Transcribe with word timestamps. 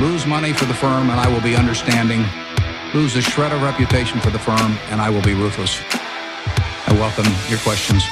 lose 0.00 0.26
money 0.26 0.52
for 0.52 0.66
the 0.66 0.74
firm 0.74 1.10
and 1.10 1.18
I 1.18 1.28
will 1.32 1.40
be 1.40 1.56
understanding, 1.56 2.24
lose 2.92 3.16
a 3.16 3.22
shred 3.22 3.52
of 3.52 3.62
reputation 3.62 4.20
for 4.20 4.30
the 4.30 4.38
firm 4.38 4.76
and 4.90 5.00
I 5.00 5.08
will 5.10 5.22
be 5.22 5.34
ruthless. 5.34 5.80
I 6.86 6.92
welcome 6.92 7.26
your 7.48 7.58
questions. 7.58 8.04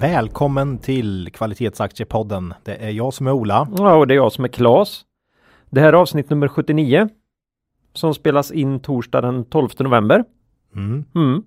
Välkommen 0.00 0.78
till 0.78 1.30
Kvalitetsaktiepodden. 1.32 2.54
Det 2.64 2.74
är 2.74 2.90
jag 2.90 3.14
som 3.14 3.26
är 3.26 3.32
Ola. 3.32 3.68
Ja, 3.78 3.94
och 3.94 4.06
det 4.06 4.14
är 4.14 4.16
jag 4.16 4.32
som 4.32 4.44
är 4.44 4.48
Klas. 4.48 5.04
Det 5.72 5.80
här 5.80 5.88
är 5.88 5.92
avsnitt 5.92 6.30
nummer 6.30 6.48
79 6.48 7.08
som 7.92 8.14
spelas 8.14 8.50
in 8.50 8.80
torsdag 8.80 9.20
den 9.20 9.44
12 9.44 9.68
november. 9.78 10.24
Mm. 10.76 11.04
Mm. 11.14 11.42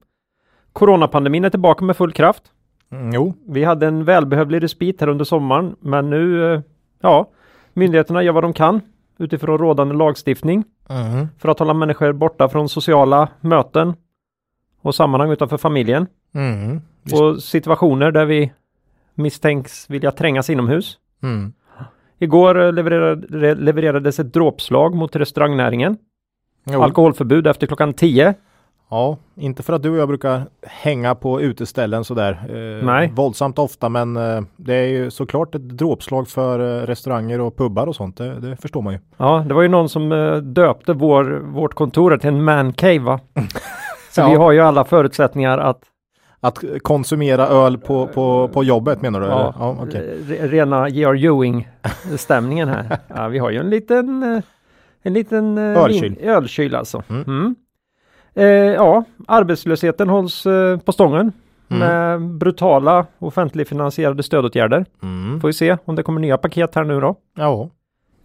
Coronapandemin 0.74 1.46
är 1.46 1.50
tillbaka 1.50 1.86
med 1.86 1.98
full 1.98 2.12
kraft. 2.12 2.44
Mm, 2.92 3.14
jo, 3.14 3.34
Vi 3.48 3.64
hade 3.64 3.88
en 3.88 4.04
välbehövlig 4.06 4.64
respit 4.64 5.02
här 5.02 5.08
under 5.08 5.26
sommaren, 5.26 5.76
men 5.80 6.10
nu, 6.10 6.54
eh, 6.54 6.62
ja, 7.02 7.30
myndigheterna 7.74 8.24
gör 8.24 8.34
vad 8.34 8.44
de 8.44 8.54
kan 8.54 8.82
utifrån 9.18 9.58
rådande 9.58 9.96
lagstiftning 9.96 10.64
mm. 10.90 11.28
för 11.38 11.50
att 11.50 11.60
hålla 11.60 11.74
människor 11.74 12.14
borta 12.14 12.50
från 12.50 12.70
sociala 12.70 13.30
möten 13.42 13.94
och 14.82 14.96
sammanhang 14.96 15.32
utanför 15.32 15.58
familjen 15.58 16.08
Mm. 16.34 16.82
och 17.14 17.44
situationer 17.44 18.12
där 18.12 18.26
vi 18.26 18.54
misstänks 19.14 19.90
vilja 19.90 20.12
trängas 20.12 20.50
inomhus. 20.50 20.98
Mm. 21.24 21.54
Igår 22.20 22.62
eh, 22.62 22.72
levererade, 22.74 23.56
levererades 23.56 24.20
ett 24.20 24.34
dråpslag 24.34 24.96
mot 24.96 25.16
restaurangnäringen. 25.16 25.98
Jo. 26.70 26.82
Alkoholförbud 26.82 27.48
efter 27.48 27.68
klockan 27.68 27.94
10. 27.94 28.34
Ja, 28.90 29.18
inte 29.36 29.64
för 29.64 29.74
att 29.74 29.84
du 29.84 29.90
och 29.90 29.98
jag 29.98 30.08
brukar 30.08 30.42
hänga 30.64 31.16
på 31.16 31.42
uteställen 31.42 32.04
sådär 32.04 32.32
eh, 32.50 32.86
Nej. 32.86 33.12
våldsamt 33.16 33.60
ofta, 33.60 33.90
men 33.90 34.18
eh, 34.18 34.42
det 34.58 34.74
är 34.76 34.88
ju 34.88 35.12
såklart 35.12 35.56
ett 35.56 35.70
dråpslag 35.70 36.28
för 36.28 36.60
eh, 36.82 36.86
restauranger 36.88 37.42
och 37.42 37.58
pubbar 37.58 37.88
och 37.88 37.96
sånt. 37.96 38.18
Det, 38.18 38.40
det 38.40 38.58
förstår 38.62 38.82
man 38.82 38.94
ju. 38.94 39.00
Ja, 39.18 39.46
det 39.48 39.54
var 39.54 39.62
ju 39.62 39.68
någon 39.68 39.90
som 39.90 40.12
eh, 40.12 40.36
döpte 40.36 40.94
vår, 40.94 41.24
vårt 41.54 41.74
kontor 41.74 42.18
till 42.18 42.30
en 42.30 42.44
man 42.44 42.74
cave 42.74 43.00
va? 43.00 43.20
Så 44.12 44.22
Ja. 44.22 44.30
vi 44.30 44.36
har 44.36 44.52
ju 44.52 44.60
alla 44.60 44.86
förutsättningar 44.86 45.58
att 45.58 45.82
Att 46.48 46.64
konsumera 46.82 47.48
öl 47.48 47.78
på, 47.78 48.08
på, 48.08 48.48
på 48.54 48.64
jobbet 48.64 49.02
menar 49.02 49.22
du? 49.22 49.28
ja, 49.28 49.54
ja 49.60 49.78
re- 49.92 50.48
rena 50.48 50.90
J.R. 50.90 51.16
Ewing 51.26 51.68
stämningen 52.18 52.70
här. 52.70 52.98
Ja, 53.16 53.28
vi 53.28 53.40
har 53.40 53.50
ju 53.52 53.60
en 53.60 53.70
liten 53.70 54.24
eh, 54.24 54.42
en 55.04 55.14
liten 55.14 55.58
eh, 55.58 55.84
Ölkyl. 55.84 56.02
vin- 56.02 56.30
ölkyl 56.30 56.76
alltså. 56.76 57.04
Mm. 57.10 57.24
Mm. 57.28 57.56
Eh, 58.34 58.46
ja, 58.74 59.04
arbetslösheten 59.28 60.10
hålls 60.10 60.46
eh, 60.46 60.78
på 60.80 60.92
stången 60.92 61.32
Mm. 61.70 61.80
med 61.80 62.22
brutala 62.38 63.06
offentligfinansierade 63.20 64.24
stödåtgärder. 64.24 64.86
Mm. 65.04 65.42
Får 65.42 65.48
vi 65.48 65.54
se 65.54 65.78
om 65.86 65.96
det 65.96 66.04
kommer 66.04 66.22
nya 66.22 66.38
paket 66.38 66.76
här 66.76 66.84
nu 66.84 67.00
då. 67.02 67.16
Ja. 67.38 67.70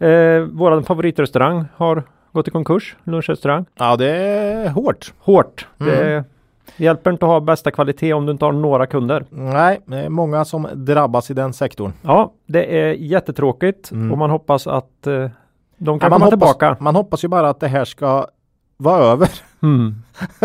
Eh, 0.07 0.41
våran 0.41 0.83
favoritrestaurang 0.83 1.65
har 1.75 2.03
gått 2.31 2.47
i 2.47 2.51
konkurs, 2.51 2.95
lunchrestaurang. 3.03 3.65
ja, 3.79 3.95
det 3.95 4.09
är 4.09 4.69
hårt. 4.69 5.13
Hårt. 5.19 5.67
Mm. 5.79 5.93
Det, 5.93 6.23
det 6.81 6.85
hjälper 6.85 7.11
inte 7.11 7.25
att 7.25 7.29
ha 7.31 7.39
bästa 7.39 7.71
kvalitet 7.71 8.13
om 8.13 8.25
du 8.25 8.31
inte 8.31 8.45
har 8.45 8.51
några 8.51 8.85
kunder. 8.85 9.25
Nej, 9.29 9.79
det 9.85 9.97
är 9.97 10.09
många 10.09 10.45
som 10.45 10.67
drabbas 10.73 11.31
i 11.31 11.33
den 11.33 11.53
sektorn. 11.53 11.93
Ja, 12.01 12.33
det 12.45 12.79
är 12.81 12.93
jättetråkigt 12.93 13.91
Mm. 13.91 14.11
och 14.11 14.17
man 14.17 14.29
hoppas 14.29 14.67
att 14.67 15.07
eh, 15.07 15.13
de 15.13 15.29
Ja, 15.77 15.85
kan 15.85 15.97
man, 15.99 15.99
komma 15.99 16.15
hoppas, 16.25 16.29
tillbaka. 16.29 16.77
man 16.79 16.95
hoppas 16.95 17.23
ju 17.23 17.27
bara 17.27 17.49
att 17.49 17.59
det 17.59 17.67
här 17.67 17.85
ska 17.85 18.25
vara 18.77 19.03
över. 19.03 19.29
Mm. 19.63 19.95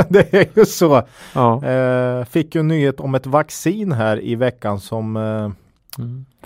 det 0.09 0.35
är 0.35 0.47
ju 0.59 0.65
så. 0.65 1.03
Ja. 1.35 1.65
Eh, 1.67 2.25
fick 2.25 2.55
ju 2.55 2.63
nyhet 2.63 3.01
om 3.01 3.15
ett 3.15 3.27
vaccin 3.27 3.93
här 3.93 4.25
i 4.25 4.35
veckan 4.35 4.81
som 4.81 5.17
eh, 5.17 5.51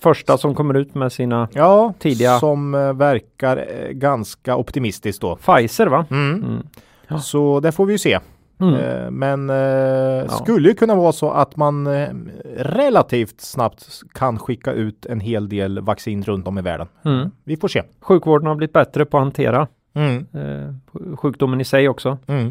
Första 0.00 0.38
som 0.38 0.54
kommer 0.54 0.74
ut 0.74 0.94
med 0.94 1.12
sina 1.12 1.48
ja, 1.52 1.92
Tidiga. 1.98 2.38
som 2.38 2.74
eh, 2.74 2.92
verkar 2.92 3.56
eh, 3.56 3.88
ganska 3.92 4.56
optimistiskt 4.56 5.22
då. 5.22 5.36
Pfizer 5.36 5.86
va? 5.86 6.04
Mm. 6.10 6.34
Mm. 6.34 6.66
Ja. 7.08 7.18
Så 7.18 7.60
det 7.60 7.72
får 7.72 7.86
vi 7.86 7.92
ju 7.94 7.98
se. 7.98 8.18
Mm. 8.60 8.74
Eh, 8.74 9.10
men 9.10 9.50
eh, 9.50 10.28
skulle 10.28 10.68
ju 10.68 10.74
kunna 10.74 10.94
vara 10.94 11.12
så 11.12 11.30
att 11.30 11.56
man 11.56 11.86
eh, 11.86 12.08
relativt 12.56 13.40
snabbt 13.40 14.00
kan 14.14 14.38
skicka 14.38 14.72
ut 14.72 15.06
en 15.06 15.20
hel 15.20 15.48
del 15.48 15.80
vaccin 15.80 16.22
runt 16.22 16.48
om 16.48 16.58
i 16.58 16.62
världen. 16.62 16.86
Mm. 17.04 17.30
Vi 17.44 17.56
får 17.56 17.68
se. 17.68 17.82
Sjukvården 18.00 18.46
har 18.46 18.54
blivit 18.54 18.72
bättre 18.72 19.04
på 19.04 19.16
att 19.16 19.22
hantera 19.22 19.66
Mm. 19.94 20.26
eh, 20.34 21.16
sjukdomen 21.16 21.60
i 21.60 21.64
sig 21.64 21.88
också. 21.88 22.18
Mm. 22.26 22.46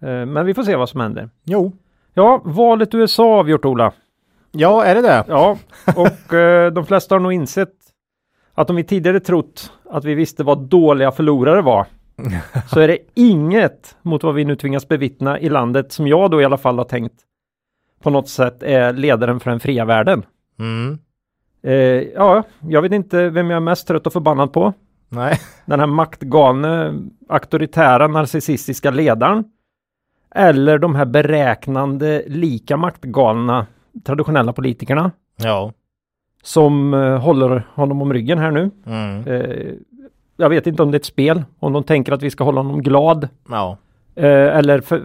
Eh, 0.00 0.26
men 0.26 0.46
vi 0.46 0.54
får 0.54 0.62
se 0.62 0.76
vad 0.76 0.88
som 0.88 1.00
händer. 1.00 1.30
Jo, 1.44 1.72
Ja, 2.14 2.40
valet 2.44 2.94
USA 2.94 3.38
avgjort 3.38 3.64
Ola. 3.64 3.92
ja 4.52 4.84
är 4.84 4.94
det 4.94 5.02
det? 5.02 5.24
Ja, 5.28 5.56
och 5.96 6.34
eh, 6.34 6.72
de 6.72 6.86
flesta 6.86 7.14
har 7.14 7.20
nog 7.20 7.32
insett 7.32 7.72
att 8.54 8.70
om 8.70 8.76
vi 8.76 8.84
tidigare 8.84 9.20
trott 9.20 9.72
att 9.90 10.04
vi 10.04 10.14
visste 10.14 10.44
vad 10.44 10.58
dåliga 10.58 11.10
förlorare 11.12 11.62
var 11.62 11.86
så 12.66 12.80
är 12.80 12.88
det 12.88 12.98
inget 13.14 13.96
mot 14.02 14.22
vad 14.22 14.34
vi 14.34 14.44
nu 14.44 14.56
tvingas 14.56 14.88
bevittna 14.88 15.40
i 15.40 15.48
landet 15.48 15.92
som 15.92 16.06
jag 16.06 16.30
då 16.30 16.40
i 16.42 16.44
alla 16.44 16.56
fall 16.56 16.78
har 16.78 16.84
tänkt 16.84 17.14
på 18.02 18.10
något 18.10 18.28
sätt 18.28 18.62
är 18.62 18.92
ledaren 18.92 19.40
för 19.40 19.50
den 19.50 19.60
fria 19.60 19.84
världen. 19.84 20.22
Mm. 20.58 20.98
Eh, 21.62 21.72
ja, 22.14 22.42
jag 22.68 22.82
vet 22.82 22.92
inte 22.92 23.28
vem 23.30 23.50
jag 23.50 23.56
är 23.56 23.60
mest 23.60 23.86
trött 23.88 24.06
och 24.06 24.12
förbannad 24.12 24.52
på. 24.52 24.72
Nej. 25.08 25.38
Den 25.66 25.80
här 25.80 25.86
maktgalne, 25.86 26.94
auktoritära, 27.28 28.06
narcissistiska 28.06 28.90
ledaren. 28.90 29.44
Eller 30.34 30.78
de 30.78 30.94
här 30.94 31.04
beräknande, 31.04 32.22
lika 32.26 32.76
maktgalna 32.76 33.66
traditionella 34.04 34.52
politikerna 34.52 35.10
Ja. 35.36 35.72
som 36.42 36.94
eh, 36.94 37.18
håller 37.18 37.66
honom 37.74 38.02
om 38.02 38.12
ryggen 38.12 38.38
här 38.38 38.50
nu. 38.50 38.70
Mm. 38.86 39.26
Eh, 39.26 39.72
jag 40.36 40.48
vet 40.48 40.66
inte 40.66 40.82
om 40.82 40.90
det 40.90 40.94
är 40.96 41.00
ett 41.00 41.04
spel, 41.04 41.44
om 41.58 41.72
de 41.72 41.84
tänker 41.84 42.12
att 42.12 42.22
vi 42.22 42.30
ska 42.30 42.44
hålla 42.44 42.60
honom 42.60 42.82
glad 42.82 43.28
Ja. 43.48 43.76
eh, 44.14 44.56
eller 44.56 44.80
för, 44.80 45.02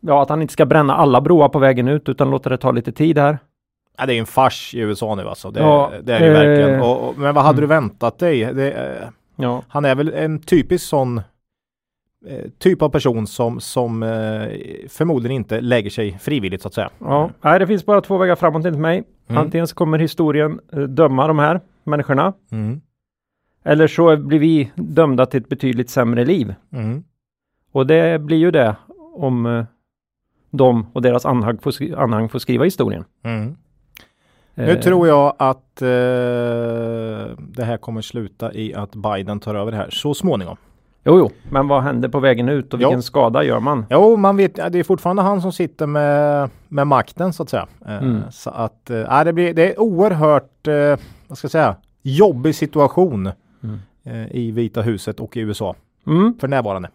ja, 0.00 0.22
att 0.22 0.28
han 0.28 0.42
inte 0.42 0.52
ska 0.52 0.66
bränna 0.66 0.94
alla 0.94 1.20
broar 1.20 1.48
på 1.48 1.58
vägen 1.58 1.88
ut 1.88 2.08
utan 2.08 2.30
låta 2.30 2.48
det 2.48 2.56
ta 2.56 2.70
lite 2.70 2.92
tid 2.92 3.18
här. 3.18 3.38
Ja, 3.98 4.06
det 4.06 4.14
är 4.14 4.18
en 4.18 4.26
fars 4.26 4.74
i 4.74 4.78
USA 4.78 5.14
nu 5.14 5.28
alltså. 5.28 5.50
Det, 5.50 5.60
Ja, 5.60 5.92
det 6.02 6.14
är 6.14 6.20
det 6.20 6.26
eh, 6.26 6.32
verkligen. 6.32 6.80
Och, 6.80 7.08
och, 7.08 7.18
men 7.18 7.34
vad 7.34 7.44
hade 7.44 7.58
mm. 7.58 7.68
du 7.68 7.74
väntat 7.74 8.18
dig? 8.18 8.54
Det, 8.54 8.72
eh, 8.72 9.08
Ja, 9.40 9.62
han 9.68 9.84
är 9.84 9.94
väl 9.94 10.12
en 10.14 10.38
typisk 10.38 10.88
sån 10.88 11.18
eh, 12.26 12.44
typ 12.58 12.82
av 12.82 12.88
person 12.88 13.26
som, 13.26 13.60
som 13.60 14.02
eh, 14.02 14.08
förmodligen 14.88 15.36
inte 15.36 15.60
lägger 15.60 15.90
sig 15.90 16.18
frivilligt 16.18 16.62
så 16.62 16.68
att 16.68 16.74
säga. 16.74 16.90
ja. 16.98 17.30
Nej, 17.40 17.58
det 17.58 17.66
finns 17.66 17.86
bara 17.86 18.00
två 18.00 18.18
vägar 18.18 18.36
framåt 18.36 18.64
enligt 18.64 18.80
mig. 18.80 19.04
Mm. 19.28 19.42
Antingen 19.42 19.66
så 19.66 19.74
kommer 19.74 19.98
historien 19.98 20.60
eh, 20.72 20.78
döma 20.78 21.26
de 21.26 21.38
här 21.38 21.60
människorna 21.84 22.32
Mm. 22.50 22.80
Eller 23.68 23.86
så 23.86 24.16
blir 24.16 24.38
vi 24.38 24.70
dömda 24.74 25.26
till 25.26 25.40
ett 25.40 25.48
betydligt 25.48 25.90
sämre 25.90 26.24
liv. 26.24 26.54
Mm. 26.72 27.04
Och 27.72 27.86
det 27.86 28.20
blir 28.20 28.36
ju 28.36 28.50
det 28.50 28.76
om 29.14 29.46
eh, 29.46 29.64
de 30.50 30.86
och 30.92 31.02
deras 31.02 31.26
anhang 31.26 31.58
får, 31.58 31.70
skri- 31.70 31.94
anhang 31.94 32.28
får 32.28 32.38
skriva 32.38 32.64
historien. 32.64 33.04
Mm. 33.24 33.56
Nu 34.54 34.64
Eh, 34.70 34.80
tror 34.80 35.08
jag 35.08 35.34
att 35.38 35.82
eh, 35.82 35.88
det 37.38 37.64
här 37.64 37.76
kommer 37.76 38.00
sluta 38.02 38.52
i 38.52 38.74
att 38.74 38.94
Biden 38.94 39.40
tar 39.40 39.54
över 39.54 39.70
det 39.70 39.76
här 39.76 39.90
så 39.90 40.14
småningom. 40.14 40.56
Jo, 41.04 41.18
jo, 41.18 41.30
men 41.50 41.68
vad 41.68 41.82
händer 41.82 42.08
på 42.08 42.20
vägen 42.20 42.48
ut 42.48 42.74
och 42.74 42.80
vilken 42.80 43.02
skada 43.02 43.42
gör 43.44 43.60
man? 43.60 43.86
Jo, 43.90 44.16
man 44.16 44.36
vet, 44.36 44.54
det 44.54 44.78
är 44.78 44.84
fortfarande 44.84 45.22
han 45.22 45.42
som 45.42 45.52
sitter 45.52 45.86
med, 45.86 46.50
med 46.68 46.86
makten 46.86 47.32
så 47.32 47.42
att 47.42 47.48
säga. 47.48 47.66
Eh, 47.86 47.96
Mm. 48.02 48.20
Så 48.30 48.50
att, 48.50 48.90
ja, 49.08 49.24
det, 49.24 49.32
blir, 49.32 49.54
det 49.54 49.72
är 49.74 49.80
oerhört, 49.80 50.66
eh, 50.66 50.96
vad 51.28 51.38
ska 51.38 51.44
jag 51.44 51.50
säga, 51.52 51.76
jobbig 52.02 52.54
situation 52.54 53.30
i 54.30 54.50
Vita 54.50 54.82
huset 54.82 55.20
och 55.20 55.36
i 55.36 55.40
USA 55.40 55.74
Mm, 56.06 56.34
för 56.40 56.48
närvarande. 56.48 56.90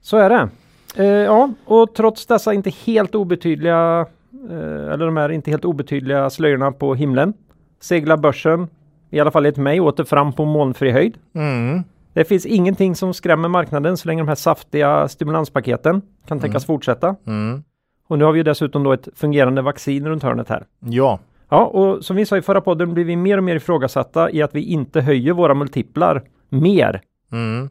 så 0.00 0.16
är 0.16 0.30
det. 0.30 0.48
Eh, 0.96 1.06
ja, 1.06 1.50
och 1.64 1.94
trots 1.94 2.26
dessa 2.26 2.54
inte 2.54 2.70
helt 2.70 3.14
obetydliga, 3.14 4.06
eh, 4.50 4.92
eller 4.92 5.06
de 5.06 5.16
här 5.16 5.28
inte 5.28 5.50
helt 5.50 5.64
obetydliga 5.64 6.30
slöjorna 6.30 6.72
på 6.72 6.94
himlen, 6.94 7.34
seglar 7.80 8.16
börsen, 8.16 8.68
i 9.10 9.20
alla 9.20 9.30
fall 9.30 9.44
enligt 9.46 9.56
mig, 9.56 9.80
åter 9.80 10.04
fram 10.04 10.32
på 10.32 10.44
molnfri 10.44 10.90
höjd. 10.90 11.18
Mm. 11.34 11.82
Det 12.12 12.24
finns 12.24 12.46
ingenting 12.46 12.94
som 12.94 13.14
skrämmer 13.14 13.48
marknaden 13.48 13.96
så 13.96 14.08
länge 14.08 14.22
de 14.22 14.28
här 14.28 14.34
saftiga 14.34 15.08
stimulanspaketen 15.08 16.02
kan 16.26 16.40
tänkas 16.40 16.66
fortsätta. 16.66 17.16
Mm. 17.26 17.62
Och 18.06 18.18
nu 18.18 18.24
har 18.24 18.32
vi 18.32 18.38
ju 18.38 18.42
dessutom 18.42 18.82
då 18.82 18.92
ett 18.92 19.08
fungerande 19.14 19.62
vaccin 19.62 20.08
runt 20.08 20.22
hörnet 20.22 20.48
här. 20.48 20.66
Ja, 20.80 21.18
Ja, 21.48 21.64
och 21.66 22.04
som 22.04 22.16
vi 22.16 22.26
sa 22.26 22.36
i 22.36 22.42
förra 22.42 22.60
podden 22.60 22.94
blir 22.94 23.04
vi 23.04 23.16
mer 23.16 23.38
och 23.38 23.44
mer 23.44 23.56
ifrågasatta 23.56 24.30
i 24.30 24.42
att 24.42 24.54
vi 24.54 24.62
inte 24.62 25.00
höjer 25.00 25.32
våra 25.32 25.54
multiplar 25.54 26.22
mer 26.48 27.00
mm. 27.32 27.62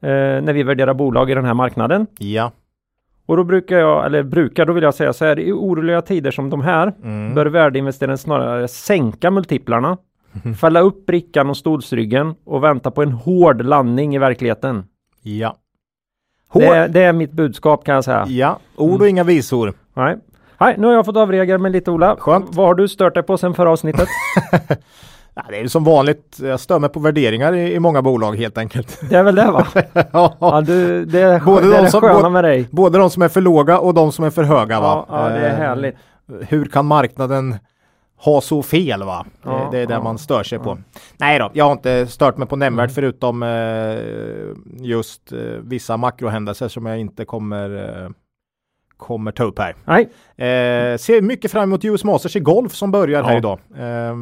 eh, 0.00 0.42
när 0.42 0.52
vi 0.52 0.62
värderar 0.62 0.94
bolag 0.94 1.30
i 1.30 1.34
den 1.34 1.44
här 1.44 1.54
marknaden. 1.54 2.06
ja, 2.18 2.52
Och 3.26 3.36
då 3.36 3.44
brukar 3.44 3.78
jag, 3.78 4.06
eller 4.06 4.22
brukar, 4.22 4.66
då 4.66 4.72
vill 4.72 4.84
jag 4.84 4.94
säga 4.94 5.12
så 5.12 5.24
här, 5.24 5.38
i 5.38 5.52
oroliga 5.52 6.02
tider 6.02 6.30
som 6.30 6.50
de 6.50 6.60
här 6.60 6.94
mm. 7.02 7.34
bör 7.34 7.46
värdeinvesteraren 7.46 8.18
snarare 8.18 8.68
sänka 8.68 9.30
multiplarna, 9.30 9.98
fälla 10.60 10.80
upp 10.80 11.06
brickan 11.06 11.50
och 11.50 11.56
stolsryggen 11.56 12.34
och 12.44 12.64
vänta 12.64 12.90
på 12.90 13.02
en 13.02 13.12
hård 13.12 13.64
landning 13.64 14.14
i 14.14 14.18
verkligheten. 14.18 14.84
Ja. 15.22 15.56
Det 16.52 16.66
är, 16.66 16.88
det 16.88 17.02
är 17.02 17.12
mitt 17.12 17.32
budskap 17.32 17.84
kan 17.84 17.94
jag 17.94 18.04
säga. 18.04 18.26
Ja, 18.28 18.58
ord 18.76 19.00
och 19.00 19.08
inga 19.08 19.24
visor. 19.24 19.72
Nej. 19.94 20.16
Nej, 20.60 20.74
nu 20.78 20.86
har 20.86 20.94
jag 20.94 21.06
fått 21.06 21.16
avreagera 21.16 21.58
mig 21.58 21.72
lite 21.72 21.90
Ola. 21.90 22.16
Skönt. 22.16 22.56
Vad 22.56 22.66
har 22.66 22.74
du 22.74 22.88
stört 22.88 23.14
dig 23.14 23.22
på 23.22 23.38
sen 23.38 23.54
förra 23.54 23.70
avsnittet? 23.70 24.08
Ja, 25.40 25.44
det 25.48 25.56
är 25.56 25.62
ju 25.62 25.68
som 25.68 25.84
vanligt, 25.84 26.38
jag 26.42 26.60
stör 26.60 26.78
mig 26.78 26.90
på 26.90 27.00
värderingar 27.00 27.52
i, 27.54 27.74
i 27.74 27.80
många 27.80 28.02
bolag 28.02 28.36
helt 28.36 28.58
enkelt. 28.58 29.00
Det 29.10 29.16
är 29.16 29.22
väl 29.22 29.34
det 29.34 29.50
va? 29.50 29.66
ja, 30.12 30.34
Ja, 30.40 30.60
du, 30.60 31.04
det 31.04 31.20
är, 31.20 31.40
Både 31.40 31.60
det, 31.68 31.74
är 31.74 31.76
de 31.78 31.84
det 31.84 31.90
som- 31.90 32.00
sköna 32.00 32.14
både- 32.14 32.30
med 32.30 32.44
dig. 32.44 32.68
både 32.70 32.98
de 32.98 33.10
som 33.10 33.22
är 33.22 33.28
för 33.28 33.40
låga 33.40 33.78
och 33.78 33.94
de 33.94 34.12
som 34.12 34.24
är 34.24 34.30
för 34.30 34.42
höga 34.42 34.80
va. 34.80 35.06
Ja, 35.08 35.22
ja, 35.22 35.28
det 35.38 35.46
är 35.46 35.50
Eh, 35.50 35.56
härligt. 35.56 35.94
Hur 36.48 36.64
kan 36.64 36.86
marknaden 36.86 37.56
ha 38.20 38.40
så 38.40 38.62
fel 38.62 39.02
va? 39.02 39.26
Ja, 39.44 39.68
det, 39.72 39.78
är 39.78 39.86
det 39.86 39.94
ja, 39.94 40.02
man 40.02 40.18
stör 40.18 40.42
sig 40.42 40.58
på. 40.58 40.78
Nej 41.16 41.38
då, 41.38 41.50
jag 41.52 41.64
har 41.64 41.72
inte 41.72 42.06
stört 42.06 42.36
mig 42.36 42.48
på 42.48 42.56
nämnvärt 42.56 42.84
Mm. 42.90 42.94
förutom 42.94 43.42
eh, 43.42 44.86
just 44.86 45.32
eh, 45.32 45.38
vissa 45.62 45.96
makrohändelser 45.96 46.68
som 46.68 46.86
jag 46.86 46.98
inte 46.98 47.24
kommer 47.24 47.76
eh, 48.04 48.10
kommer 48.98 49.32
ta 49.32 49.44
upp 49.44 49.58
här. 49.58 49.74
Nej, 49.84 50.08
Eh, 50.36 50.96
ser 50.98 51.22
mycket 51.22 51.50
fram 51.50 51.62
emot 51.62 51.84
US 51.84 52.04
Masters 52.04 52.36
i 52.36 52.40
golf 52.40 52.72
som 52.74 52.90
börjar 52.90 53.22
här 53.22 53.32
Ja. 53.32 53.38
idag. 53.38 53.58
Eh, 53.76 53.84
Ja. 53.84 54.12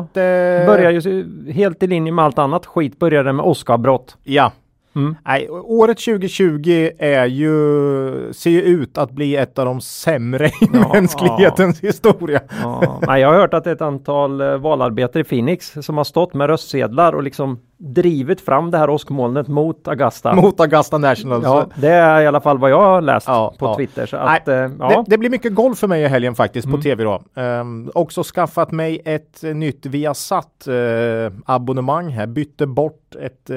lite... 0.00 0.64
börjar 0.66 0.90
ju 0.90 1.52
helt 1.52 1.82
i 1.82 1.86
linje 1.86 2.12
med 2.12 2.24
allt 2.24 2.38
annat 2.38 2.66
skit 2.66 2.98
började 2.98 3.32
med 3.32 3.44
Oscarbrott. 3.44 4.16
Ja. 4.24 4.52
Mm. 4.96 5.16
Nej, 5.26 5.50
året 5.50 5.98
2020 5.98 6.90
är 6.98 7.26
ju, 7.26 8.32
ser 8.32 8.50
ju 8.50 8.62
ut 8.62 8.98
att 8.98 9.10
bli 9.10 9.36
ett 9.36 9.58
av 9.58 9.66
de 9.66 9.80
sämre 9.80 10.46
i 10.46 10.50
Ja, 10.72 10.90
mänsklighetens 10.92 11.80
historia. 11.80 12.40
Ja, 12.62 12.98
nej, 13.06 13.20
jag 13.20 13.28
har 13.28 13.34
hört 13.36 13.54
att 13.54 13.64
det 13.64 13.70
är 13.70 13.74
ett 13.74 13.80
antal 13.82 14.40
eh, 14.40 14.56
valarbetare 14.56 15.20
i 15.20 15.24
Phoenix 15.24 15.74
som 15.80 15.96
har 15.96 16.04
stått 16.04 16.34
med 16.34 16.46
röstsedlar 16.46 17.12
och 17.12 17.22
liksom 17.22 17.58
drivit 17.78 18.40
fram 18.40 18.70
det 18.70 18.78
här 18.78 18.90
åskmolnet 18.90 19.48
mot 19.48 19.88
Augusta. 19.88 20.34
Mot 20.34 20.60
Augusta 20.60 20.98
National. 20.98 21.40
ja, 21.44 21.66
det 21.74 21.88
är 21.88 22.20
i 22.20 22.26
alla 22.26 22.40
fall 22.40 22.58
vad 22.58 22.70
jag 22.70 22.80
har 22.80 23.00
läst 23.00 23.28
Ja, 23.28 23.54
på 23.58 23.66
ja. 23.66 23.76
Twitter. 23.76 24.06
Så 24.06 24.16
Nej, 24.16 24.36
att, 24.40 24.48
eh, 24.48 24.54
ja. 24.54 24.68
det, 24.88 25.04
det 25.06 25.18
blir 25.18 25.30
mycket 25.30 25.54
golf 25.54 25.78
för 25.78 25.86
mig 25.88 26.02
i 26.02 26.06
helgen 26.06 26.34
faktiskt 26.34 26.66
Mm. 26.66 26.76
på 26.78 26.82
tv 26.82 27.04
då. 27.04 27.22
Ehm, 27.40 27.90
också 27.94 28.22
skaffat 28.22 28.72
mig 28.72 29.02
ett 29.04 29.42
nytt 29.42 29.86
Viasat 29.86 30.66
eh, 30.68 31.32
abonnemang 31.46 32.08
här. 32.08 32.26
Bytte 32.26 32.66
bort 32.66 33.14
ett, 33.22 33.50
eh, 33.50 33.56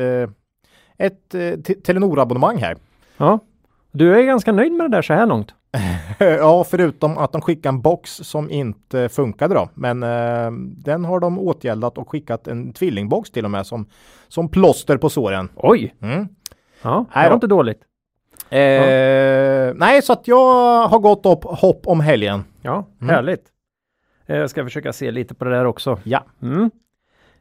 ett 1.00 1.36
eh, 1.36 1.42
te- 1.60 1.82
Telenor-abonnemang 1.82 2.58
här. 2.58 2.78
ja. 3.18 3.40
Du 3.92 4.16
är 4.20 4.24
ganska 4.24 4.52
nöjd 4.52 4.72
med 4.74 4.92
det 4.92 4.98
där 4.98 5.02
så 5.02 5.14
här 5.14 5.26
långt. 5.26 5.54
ja, 6.20 6.64
förutom 6.64 7.18
att 7.18 7.32
de 7.32 7.42
skickade 7.42 7.70
en 7.76 7.82
box 7.82 8.12
som 8.12 8.50
inte 8.52 9.10
funkade 9.10 9.54
då. 9.56 9.70
Men 9.74 10.04
eh, 10.04 10.52
den 10.84 11.06
har 11.06 11.20
de 11.20 11.40
åtgärdat 11.40 11.98
och 11.98 12.10
skickat 12.10 12.48
en 12.48 12.74
tvillingbox 12.74 13.32
till 13.32 13.46
och 13.46 13.52
med 13.52 13.66
som, 13.66 13.86
som 14.28 14.50
plåster 14.50 14.98
på 14.98 15.10
såren. 15.10 15.50
Oj! 15.56 15.96
Mm. 16.02 16.28
Ja, 16.82 17.06
det 17.14 17.28
var 17.28 17.34
inte 17.34 17.48
dåligt. 17.48 17.82
Eh, 18.50 19.74
Nej, 19.76 20.02
så 20.02 20.14
att 20.14 20.28
jag 20.28 20.88
har 20.88 21.00
gått 21.00 21.26
upp 21.26 21.44
hopp 21.44 21.88
om 21.88 22.00
helgen. 22.00 22.44
Ja, 22.62 22.88
Mm. 23.02 23.16
härligt. 23.16 23.44
Eh, 24.26 24.38
Jag 24.38 24.50
ska 24.50 24.64
försöka 24.64 24.94
se 24.94 25.12
lite 25.12 25.34
på 25.36 25.46
det 25.46 25.52
där 25.52 25.66
också. 25.66 26.00
Ja. 26.04 26.24
Mm. 26.42 26.72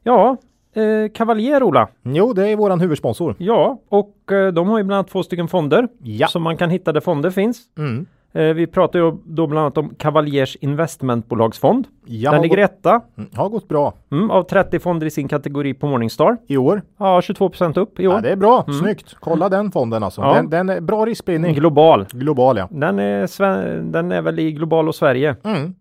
Ja, 0.03 0.37
eh, 0.79 1.09
Cavalier 1.15 1.63
Ola. 1.63 1.89
Jo, 2.03 2.33
det 2.33 2.49
är 2.49 2.57
våran 2.57 2.81
huvudsponsor. 2.81 3.35
Ja, 3.39 3.79
och 3.89 4.33
eh, 4.33 4.53
de 4.53 4.69
har 4.69 4.79
ju 4.79 4.85
bland 4.85 4.99
annat 4.99 5.09
två 5.11 5.23
stycken 5.23 5.49
fonder 5.49 5.89
Ja. 6.03 6.27
som 6.27 6.43
man 6.43 6.57
kan 6.57 6.71
hitta 6.71 6.93
där 6.93 7.01
fonder 7.01 7.31
finns. 7.31 7.61
Mm. 7.79 8.07
Eh, 8.33 8.43
vi 8.55 8.67
pratar 8.67 8.99
ju 8.99 9.13
då 9.25 9.47
bland 9.47 9.59
annat 9.65 9.79
om 9.79 9.95
Cavaliers 9.95 10.57
investmentbolagsfond. 10.61 11.87
Jag 12.05 12.35
Den 12.35 12.43
ligger 12.43 12.57
gått, 12.57 12.71
etta 12.71 13.01
mm, 13.19 13.31
har 13.35 13.49
gått 13.49 13.69
bra 13.69 13.95
mm, 14.13 14.31
av 14.31 14.43
30 14.43 14.79
fonder 14.79 15.07
i 15.07 15.11
sin 15.11 15.29
kategori 15.29 15.75
på 15.75 15.87
Morningstar. 15.87 16.37
i 16.47 16.57
år. 16.57 16.83
Ja, 16.99 17.21
22% 17.21 17.79
upp 17.79 18.01
i 18.01 18.07
år. 18.07 18.15
Ja, 18.15 18.21
det 18.21 18.31
är 18.31 18.37
bra. 18.37 18.65
Snyggt. 18.81 19.15
Kolla 19.21 19.49
den 19.49 19.73
fonden 19.73 20.03
alltså. 20.03 20.21
Ja. 20.21 20.35
Den, 20.35 20.51
den 20.51 20.69
är 20.69 20.81
bra 20.81 21.07
riskspridning. 21.07 21.55
Global. 21.55 22.07
Global 22.13 22.57
ja. 22.57 22.69
Den 22.71 22.99
är, 22.99 23.83
den 23.83 24.13
är 24.13 24.23
väl 24.23 24.39
i 24.39 24.53
Global 24.53 24.89
och 24.89 24.95
Sverige 24.95 25.37
Mm. 25.45 25.75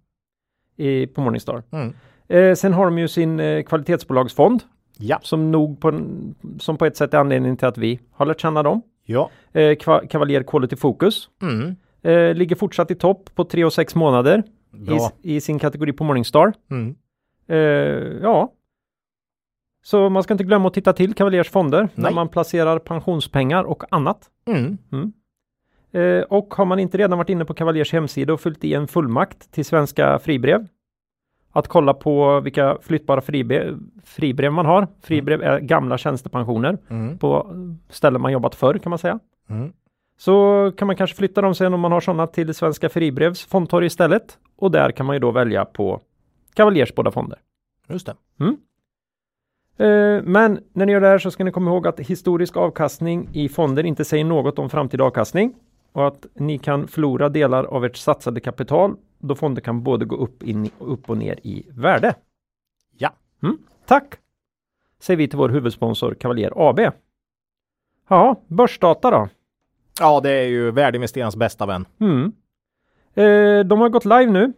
i, 0.78 1.08
på 1.08 1.22
Morningstar. 1.22 1.64
Mm. 1.72 1.94
Eh, 2.28 2.56
sen 2.56 2.74
har 2.74 2.86
de 2.86 2.98
ju 3.00 3.08
sin 3.08 3.40
eh, 3.40 3.64
kvalitetsbolagsfond 3.64 4.64
Ja. 5.00 5.20
som 5.24 5.52
nog 5.52 5.80
på, 5.80 6.00
som 6.60 6.78
på 6.78 6.86
ett 6.86 6.98
sätt 6.98 7.14
är 7.14 7.18
anledningen 7.18 7.58
till 7.58 7.68
att 7.68 7.78
vi 7.78 8.00
har 8.12 8.26
lärt 8.26 8.40
känna 8.42 8.64
dem. 8.64 8.82
Ja. 9.06 9.30
Eh, 9.54 9.76
Cavalier 10.10 10.44
Quality 10.44 10.76
Focus 10.76 11.30
Mm. 11.42 11.76
eh, 12.02 12.36
ligger 12.36 12.56
fortsatt 12.56 12.92
i 12.92 12.96
topp 12.96 13.30
på 13.36 13.44
3 13.44 13.66
och 13.66 13.74
6 13.74 13.96
månader 13.96 14.44
i, 15.24 15.36
i 15.36 15.42
sin 15.42 15.60
kategori 15.60 15.94
på 15.94 16.04
Morningstar. 16.04 16.54
Mm. 16.72 16.96
Eh, 17.48 17.58
ja. 18.22 18.54
Så 19.84 20.10
man 20.10 20.24
ska 20.24 20.34
inte 20.34 20.44
glömma 20.44 20.68
att 20.68 20.74
titta 20.74 20.94
till 20.94 21.14
Cavaliers 21.14 21.50
fonder 21.50 21.90
när 21.96 22.04
Nej. 22.04 22.14
man 22.14 22.30
placerar 22.30 22.80
pensionspengar 22.80 23.64
och 23.64 23.84
annat. 23.92 24.30
Mm. 24.48 24.78
Eh, 25.92 26.22
och 26.24 26.54
har 26.54 26.66
man 26.66 26.80
inte 26.80 26.98
redan 26.98 27.18
varit 27.18 27.30
inne 27.30 27.46
på 27.46 27.54
Cavaliers 27.54 27.94
hemsida 27.94 28.34
och 28.34 28.42
fyllt 28.42 28.64
i 28.64 28.74
en 28.74 28.88
fullmakt 28.88 29.52
till 29.52 29.66
svenska 29.66 30.20
fribrev 30.20 30.68
att 31.52 31.68
kolla 31.68 31.94
på 31.94 32.40
vilka 32.40 32.78
flyttbara 32.82 33.22
fribrev, 33.22 33.78
fribrev 34.04 34.52
man 34.52 34.66
har. 34.66 34.88
Fribrev 35.02 35.42
är 35.44 35.60
gamla 35.60 35.98
tjänstepensioner 35.98 36.78
Mm. 36.90 37.18
på 37.18 37.48
ställen 37.90 38.22
man 38.22 38.32
jobbat 38.32 38.56
förr 38.56 38.78
kan 38.78 38.90
man 38.90 39.00
säga. 39.00 39.20
Mm. 39.50 39.74
Så 40.20 40.72
kan 40.78 40.86
man 40.88 40.96
kanske 40.96 41.16
flytta 41.18 41.42
dem 41.42 41.56
sen 41.56 41.74
om 41.74 41.80
man 41.80 41.92
har 41.92 42.00
sådana 42.02 42.28
till 42.28 42.54
Svenska 42.54 42.90
Fribrevs 42.90 43.46
fondtorg 43.46 43.86
istället. 43.86 44.38
Och 44.56 44.72
där 44.72 44.92
kan 44.92 45.06
man 45.06 45.16
ju 45.16 45.20
då 45.20 45.32
välja 45.32 45.66
på 45.66 46.00
Cavaliers 46.54 46.96
båda 46.96 47.12
fonder. 47.12 47.40
Just 47.90 48.06
det. 48.06 48.16
Eh, 49.80 50.22
Men 50.24 50.60
när 50.74 50.86
ni 50.86 50.92
gör 50.92 51.02
det 51.02 51.08
här 51.08 51.18
så 51.18 51.32
ska 51.32 51.44
ni 51.44 51.52
komma 51.52 51.72
ihåg 51.72 51.88
att 51.88 52.00
historisk 52.00 52.58
avkastning 52.58 53.30
i 53.34 53.50
fonder 53.50 53.86
inte 53.86 54.06
säger 54.06 54.26
något 54.26 54.60
om 54.60 54.70
framtida 54.70 55.04
avkastning 55.04 55.54
och 55.92 56.08
att 56.08 56.26
ni 56.34 56.58
kan 56.58 56.88
förlora 56.88 57.30
delar 57.30 57.64
av 57.64 57.86
ert 57.86 57.96
satsade 57.98 58.40
kapital 58.40 58.96
då 59.20 59.36
fonder 59.36 59.62
kan 59.62 59.84
både 59.84 60.06
gå 60.06 60.16
upp, 60.16 60.44
in, 60.44 60.70
upp 60.80 61.10
och 61.10 61.18
ner 61.18 61.40
i 61.44 61.66
värde. 61.70 62.16
Ja. 62.98 63.10
Mm, 63.44 63.58
tack! 63.86 64.16
Säger 65.00 65.18
vi 65.18 65.28
till 65.28 65.38
vår 65.38 65.50
huvudsponsor 65.50 66.14
Cavalier 66.14 66.54
AB. 66.70 66.80
Ja, 68.10 68.36
börsdata 68.48 69.12
då? 69.12 69.30
Ja, 70.00 70.20
det 70.20 70.30
är 70.32 70.48
ju 70.48 70.72
värdeinvesterarens 70.72 71.36
bästa 71.36 71.66
vän. 71.66 71.86
Mm. 72.00 72.32
Eh, 73.16 73.66
de 73.66 73.80
har 73.82 73.90
gått 73.90 74.06
live 74.06 74.26
nu, 74.32 74.54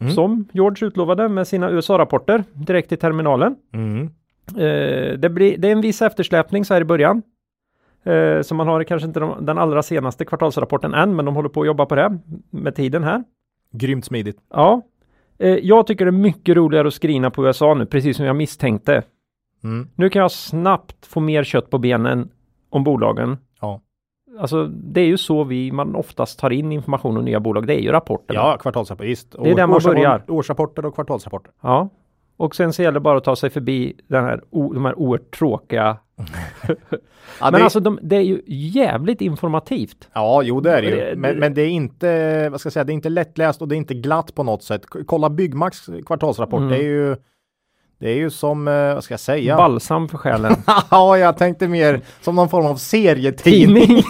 Mm. 0.00 0.12
som 0.12 0.48
George 0.52 0.86
utlovade 0.86 1.28
med 1.28 1.48
sina 1.48 1.70
USA-rapporter 1.70 2.44
direkt 2.52 2.92
i 2.92 2.96
terminalen. 2.96 3.56
Mm. 3.72 4.02
Eh, 4.48 5.18
det, 5.18 5.30
blir, 5.30 5.58
det 5.58 5.68
är 5.68 5.72
en 5.72 5.80
viss 5.80 6.02
eftersläpning 6.02 6.64
så 6.64 6.74
här 6.74 6.80
i 6.80 6.84
början. 6.84 7.22
Eh, 8.02 8.42
så 8.42 8.54
man 8.54 8.68
har 8.68 8.84
kanske 8.84 9.08
inte 9.08 9.20
de, 9.20 9.46
den 9.46 9.58
allra 9.58 9.82
senaste 9.82 10.24
kvartalsrapporten 10.24 10.94
än, 10.94 11.16
men 11.16 11.24
de 11.24 11.34
håller 11.34 11.48
på 11.48 11.60
att 11.60 11.66
jobba 11.66 11.86
på 11.86 11.94
det 11.94 12.18
med 12.50 12.74
tiden 12.74 13.04
här. 13.04 13.24
Grymt 13.76 14.04
smidigt. 14.04 14.36
Ja, 14.50 14.82
eh, 15.38 15.48
jag 15.48 15.86
tycker 15.86 16.04
det 16.04 16.08
är 16.08 16.12
mycket 16.12 16.56
roligare 16.56 16.88
att 16.88 16.94
skrina 16.94 17.30
på 17.30 17.46
USA 17.46 17.74
nu, 17.74 17.86
precis 17.86 18.16
som 18.16 18.26
jag 18.26 18.36
misstänkte. 18.36 19.02
Mm. 19.64 19.88
Nu 19.94 20.10
kan 20.10 20.22
jag 20.22 20.32
snabbt 20.32 21.06
få 21.06 21.20
mer 21.20 21.44
kött 21.44 21.70
på 21.70 21.78
benen 21.78 22.30
om 22.70 22.84
bolagen. 22.84 23.38
Ja. 23.60 23.80
Alltså, 24.38 24.66
det 24.66 25.00
är 25.00 25.06
ju 25.06 25.16
så 25.16 25.44
vi 25.44 25.72
man 25.72 25.94
oftast 25.94 26.38
tar 26.38 26.50
in 26.50 26.72
information 26.72 27.16
om 27.16 27.24
nya 27.24 27.40
bolag. 27.40 27.66
Det 27.66 27.74
är 27.74 27.80
ju 27.80 27.92
rapporterna. 27.92 28.40
Ja, 28.40 28.58
kvartalsrapporter. 28.58 29.08
Visst. 29.08 29.32
Det 29.42 29.50
är 29.50 29.54
där 29.54 29.66
man 29.66 29.80
börjar. 29.84 30.24
Årsrapporter 30.28 30.86
och 30.86 30.94
kvartalsrapporter. 30.94 31.52
Ja. 31.60 31.88
Och 32.36 32.56
sen 32.56 32.72
så 32.72 32.82
gäller 32.82 32.94
det 32.94 33.00
bara 33.00 33.18
att 33.18 33.24
ta 33.24 33.36
sig 33.36 33.50
förbi 33.50 33.96
den 34.08 34.24
här, 34.24 34.40
de 34.50 34.84
här 34.84 34.98
oerhört 34.98 35.38
tråkiga. 35.38 35.96
Men 37.40 37.52
det, 37.52 37.64
alltså 37.64 37.80
de, 37.80 37.98
det 38.02 38.16
är 38.16 38.20
ju 38.20 38.42
jävligt 38.46 39.20
informativt. 39.20 40.08
ja, 40.14 40.42
jo 40.42 40.60
det 40.60 40.70
är 40.72 40.82
det 40.82 40.88
ju. 40.88 41.16
Men, 41.16 41.38
men 41.38 41.54
det 41.54 41.62
är 41.62 41.68
inte, 41.68 42.48
vad 42.48 42.60
ska 42.60 42.66
jag 42.66 42.72
säga, 42.72 42.84
det 42.84 42.92
är 42.92 42.94
inte 42.94 43.08
lättläst 43.08 43.62
och 43.62 43.68
det 43.68 43.74
är 43.74 43.76
inte 43.76 43.94
glatt 43.94 44.34
på 44.34 44.42
något 44.42 44.62
sätt. 44.62 44.82
Kolla 45.06 45.30
Byggmax 45.30 45.86
kvartalsrapport. 46.06 46.58
Mm. 46.58 46.70
Det 46.70 46.76
är 46.76 46.82
ju, 46.82 47.16
det 47.98 48.10
är 48.10 48.16
ju 48.16 48.30
som, 48.30 48.68
eh, 48.68 48.94
vad 48.94 49.04
ska 49.04 49.12
jag 49.12 49.20
säga? 49.20 49.56
Balsam 49.56 50.08
för 50.08 50.18
själen. 50.18 50.56
ja, 50.90 51.18
jag 51.18 51.36
tänkte 51.36 51.68
mer 51.68 52.00
som 52.20 52.34
någon 52.34 52.48
form 52.48 52.66
av 52.66 52.76
serietidning. 52.76 53.86
Tidning. 53.86 54.02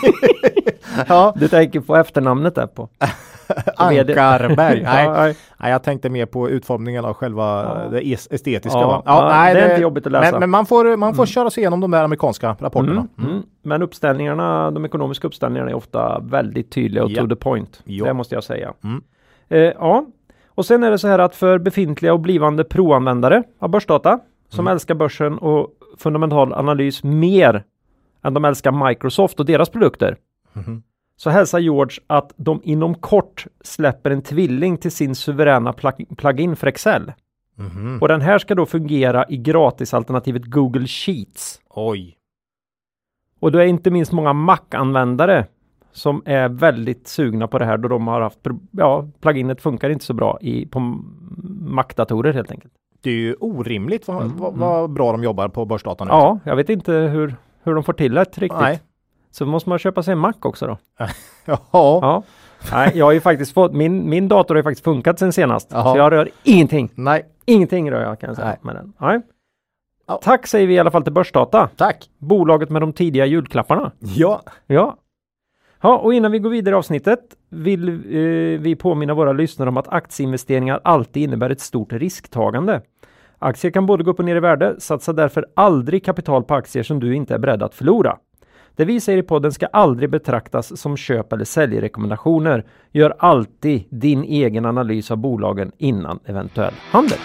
ja, 1.08 1.34
Du 1.36 1.48
tänker 1.48 1.80
på 1.80 1.96
efternamnet 1.96 2.54
där 2.54 2.66
på. 2.66 2.88
Ankarberg. 3.76 4.82
Nej, 4.84 5.08
nej. 5.08 5.36
nej, 5.58 5.70
jag 5.70 5.82
tänkte 5.82 6.08
mer 6.10 6.26
på 6.26 6.48
utformningen 6.50 7.04
av 7.04 7.14
själva 7.14 7.44
Ja. 7.84 7.88
det 7.90 8.00
es- 8.00 8.28
estetiska. 8.30 8.78
Ja, 8.78 8.86
va? 8.86 9.02
ja, 9.04 9.54
det 9.54 9.60
är 9.60 9.70
inte 9.70 9.82
jobbigt 9.82 10.06
att 10.06 10.12
läsa. 10.12 10.30
Men, 10.30 10.40
men 10.40 10.50
man 10.50 10.66
får, 10.66 10.96
man 10.96 11.14
får 11.14 11.26
köra 11.26 11.50
sig 11.50 11.60
igenom 11.60 11.80
de 11.80 11.90
där 11.90 12.04
amerikanska 12.04 12.56
rapporterna. 12.60 13.06
Mm, 13.18 13.30
mm. 13.30 13.42
Men 13.62 13.82
uppställningarna, 13.82 14.70
de 14.70 14.84
ekonomiska 14.84 15.26
uppställningarna 15.26 15.70
är 15.70 15.74
ofta 15.74 16.18
väldigt 16.22 16.70
tydliga 16.72 17.04
och 17.04 17.10
Ja. 17.10 17.22
to 17.22 17.28
the 17.28 17.36
point. 17.36 17.80
Ja. 17.84 18.04
Det 18.04 18.12
måste 18.12 18.34
jag 18.34 18.44
säga. 18.44 18.72
Mm. 18.84 19.02
Eh, 19.48 19.58
ja, 19.78 20.06
och 20.48 20.66
sen 20.66 20.82
är 20.84 20.90
det 20.90 20.98
så 20.98 21.08
här 21.08 21.18
att 21.18 21.34
för 21.36 21.58
befintliga 21.58 22.12
och 22.12 22.20
blivande 22.20 22.64
proanvändare 22.64 23.42
av 23.58 23.68
börsdata 23.70 24.18
som 24.48 24.60
Mm. 24.66 24.72
älskar 24.72 24.94
börsen 24.94 25.38
och 25.38 25.68
fundamental 25.98 26.52
analys 26.52 27.04
mer 27.04 27.64
än 28.24 28.34
de 28.34 28.44
älskar 28.44 28.88
Microsoft 28.88 29.40
och 29.40 29.46
deras 29.46 29.68
produkter 29.68 30.16
Mhm. 30.52 30.82
Så 31.16 31.30
hälsar 31.30 31.58
George 31.58 31.98
att 32.06 32.32
de 32.36 32.60
inom 32.64 32.94
kort 32.94 33.46
släpper 33.60 34.10
en 34.10 34.22
tvilling 34.22 34.76
till 34.76 34.92
sin 34.92 35.14
suveräna 35.14 35.72
plug- 35.72 36.16
plugin 36.16 36.56
för 36.56 36.66
Excel. 36.66 37.12
Mhm. 37.56 37.98
Och 38.00 38.08
den 38.08 38.20
här 38.20 38.38
ska 38.38 38.54
då 38.54 38.66
fungera 38.66 39.24
i 39.28 39.36
gratisalternativet 39.36 40.44
Google 40.44 40.86
Sheets. 40.86 41.60
Oj. 41.70 42.16
Och 43.40 43.52
då 43.52 43.58
är 43.58 43.64
inte 43.64 43.90
minst 43.90 44.12
många 44.12 44.32
Mac-användare 44.32 45.46
som 45.92 46.22
är 46.24 46.48
väldigt 46.48 47.08
sugna 47.08 47.48
på 47.48 47.58
det 47.58 47.64
här 47.64 47.78
då 47.78 47.88
de 47.88 48.06
har 48.06 48.20
haft, 48.20 48.40
ja, 48.70 49.08
pluginet 49.20 49.60
funkar 49.60 49.90
inte 49.90 50.04
så 50.04 50.14
bra 50.14 50.38
i, 50.40 50.66
på 50.66 50.80
Mac-datorer 51.60 52.32
helt 52.32 52.50
enkelt. 52.50 52.72
Det 53.00 53.10
är 53.10 53.14
ju 53.14 53.34
orimligt 53.34 54.08
vad, 54.08 54.22
mm, 54.22 54.36
vad, 54.36 54.48
mm. 54.48 54.60
vad 54.60 54.90
bra 54.90 55.12
de 55.12 55.24
jobbar 55.24 55.48
på 55.48 55.64
börsdatan. 55.64 56.08
Ja, 56.10 56.38
jag 56.44 56.56
vet 56.56 56.68
inte 56.68 56.92
hur, 56.92 57.36
hur 57.62 57.74
de 57.74 57.84
får 57.84 57.92
till 57.92 58.14
det 58.14 58.38
riktigt. 58.38 58.60
Nej. 58.60 58.80
Så 59.34 59.46
måste 59.46 59.68
man 59.68 59.78
köpa 59.78 60.02
sig 60.02 60.12
en 60.12 60.18
Mac 60.18 60.34
också 60.42 60.66
då. 60.66 60.78
ja. 61.44 61.58
ja. 61.72 62.22
Nej, 62.72 62.92
jag 62.94 63.04
har 63.04 63.12
ju 63.12 63.20
faktiskt 63.20 63.54
fått, 63.54 63.72
min, 63.72 64.08
min 64.08 64.28
dator 64.28 64.54
har 64.54 64.58
ju 64.58 64.62
faktiskt 64.62 64.84
funkat 64.84 65.18
sen 65.18 65.32
senast. 65.32 65.68
Jaha. 65.72 65.92
Så 65.92 65.98
jag 65.98 66.12
rör 66.12 66.28
ingenting. 66.42 66.90
Nej. 66.94 67.24
Ingenting 67.44 67.90
rör 67.90 68.02
jag 68.02 68.20
kan 68.20 68.28
jag 68.28 68.36
säga 68.36 68.48
Nej. 68.48 68.58
med 68.62 68.74
den. 68.74 68.92
Nej. 68.98 69.20
Ja. 70.06 70.20
Tack 70.22 70.46
säger 70.46 70.66
vi 70.66 70.74
i 70.74 70.78
alla 70.78 70.90
fall 70.90 71.02
till 71.02 71.12
Börsdata. 71.12 71.68
Tack! 71.76 72.10
Bolaget 72.18 72.70
med 72.70 72.82
de 72.82 72.92
tidiga 72.92 73.26
julklapparna. 73.26 73.92
Ja. 73.98 74.42
Ja. 74.66 74.96
Ja, 75.80 75.98
och 75.98 76.14
innan 76.14 76.32
vi 76.32 76.38
går 76.38 76.50
vidare 76.50 76.74
i 76.74 76.78
avsnittet 76.78 77.20
vill 77.48 77.88
eh, 77.88 78.60
vi 78.60 78.76
påminna 78.80 79.14
våra 79.14 79.32
lyssnare 79.32 79.68
om 79.68 79.76
att 79.76 79.88
aktieinvesteringar 79.88 80.80
alltid 80.84 81.22
innebär 81.22 81.50
ett 81.50 81.60
stort 81.60 81.92
risktagande. 81.92 82.82
Aktier 83.38 83.70
kan 83.70 83.86
både 83.86 84.04
gå 84.04 84.10
upp 84.10 84.18
och 84.18 84.24
ner 84.24 84.36
i 84.36 84.40
värde, 84.40 84.74
satsa 84.78 85.12
därför 85.12 85.46
aldrig 85.54 86.04
kapital 86.04 86.44
på 86.44 86.54
aktier 86.54 86.82
som 86.82 87.00
du 87.00 87.14
inte 87.14 87.34
är 87.34 87.38
beredd 87.38 87.62
att 87.62 87.74
förlora. 87.74 88.18
Det 88.76 88.84
vi 88.84 89.00
säger 89.00 89.18
i 89.18 89.22
podden 89.22 89.52
ska 89.52 89.66
aldrig 89.66 90.10
betraktas 90.10 90.80
som 90.80 90.96
köp 90.96 91.32
eller 91.32 91.44
säljrekommendationer. 91.44 92.64
Gör 92.92 93.14
alltid 93.18 93.84
din 93.90 94.24
egen 94.24 94.66
analys 94.66 95.10
av 95.10 95.16
bolagen 95.16 95.72
innan 95.78 96.18
eventuell 96.24 96.74
handel. 96.90 97.18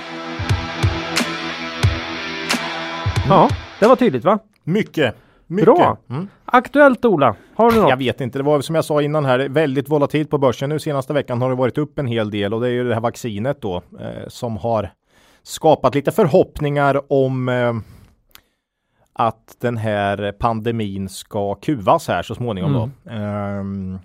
Ja, 3.29 3.49
det 3.79 3.87
var 3.87 3.95
tydligt 3.95 4.23
va? 4.23 4.39
Mycket. 4.63 5.15
Mycket. 5.47 5.65
Bra! 5.65 5.97
Mm. 6.09 6.27
Aktuellt 6.45 7.05
Ola, 7.05 7.35
har 7.55 7.71
du 7.71 7.77
något? 7.77 7.89
Jag 7.89 7.97
vet 7.97 8.21
inte, 8.21 8.39
det 8.39 8.43
var 8.43 8.61
som 8.61 8.75
jag 8.75 8.85
sa 8.85 9.01
innan 9.01 9.25
här 9.25 9.49
väldigt 9.49 9.89
volatilt 9.89 10.29
på 10.29 10.37
börsen. 10.37 10.69
Nu 10.69 10.79
senaste 10.79 11.13
veckan 11.13 11.41
har 11.41 11.49
det 11.49 11.55
varit 11.55 11.77
upp 11.77 11.99
en 11.99 12.07
hel 12.07 12.31
del 12.31 12.53
och 12.53 12.61
det 12.61 12.67
är 12.67 12.71
ju 12.71 12.87
det 12.87 12.93
här 12.93 13.01
vaccinet 13.01 13.61
då 13.61 13.75
eh, 13.99 14.27
som 14.27 14.57
har 14.57 14.89
skapat 15.43 15.95
lite 15.95 16.11
förhoppningar 16.11 17.01
om 17.13 17.49
eh, 17.49 17.73
att 19.19 19.55
den 19.59 19.77
här 19.77 20.31
pandemin 20.31 21.09
ska 21.09 21.55
kuvas 21.55 22.07
här 22.07 22.23
så 22.23 22.35
småningom 22.35 22.75
mm. 22.75 22.89
då. 23.03 23.13
Um, 23.13 23.99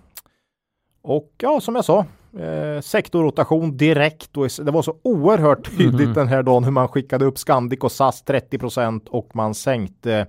och 1.01 1.33
ja, 1.37 1.61
som 1.61 1.75
jag 1.75 1.85
sa, 1.85 2.05
eh, 2.39 2.81
sektorrotation 2.81 3.77
direkt 3.77 4.37
och 4.37 4.47
det 4.65 4.71
var 4.71 4.81
så 4.81 4.95
oerhört 5.03 5.77
tydligt 5.77 6.01
mm. 6.01 6.13
den 6.13 6.27
här 6.27 6.43
dagen 6.43 6.63
hur 6.63 6.71
man 6.71 6.87
skickade 6.87 7.25
upp 7.25 7.37
Scandic 7.37 7.79
och 7.79 7.91
SAS 7.91 8.23
30% 8.25 9.07
och 9.07 9.35
man 9.35 9.53
sänkte 9.53 10.27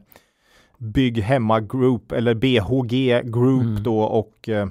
Bygg 0.78 1.18
Hemma 1.18 1.60
Group 1.60 2.12
eller 2.12 2.34
BHG 2.34 3.22
Group 3.24 3.62
mm. 3.62 3.82
då 3.82 4.00
och 4.00 4.48
eh, 4.48 4.68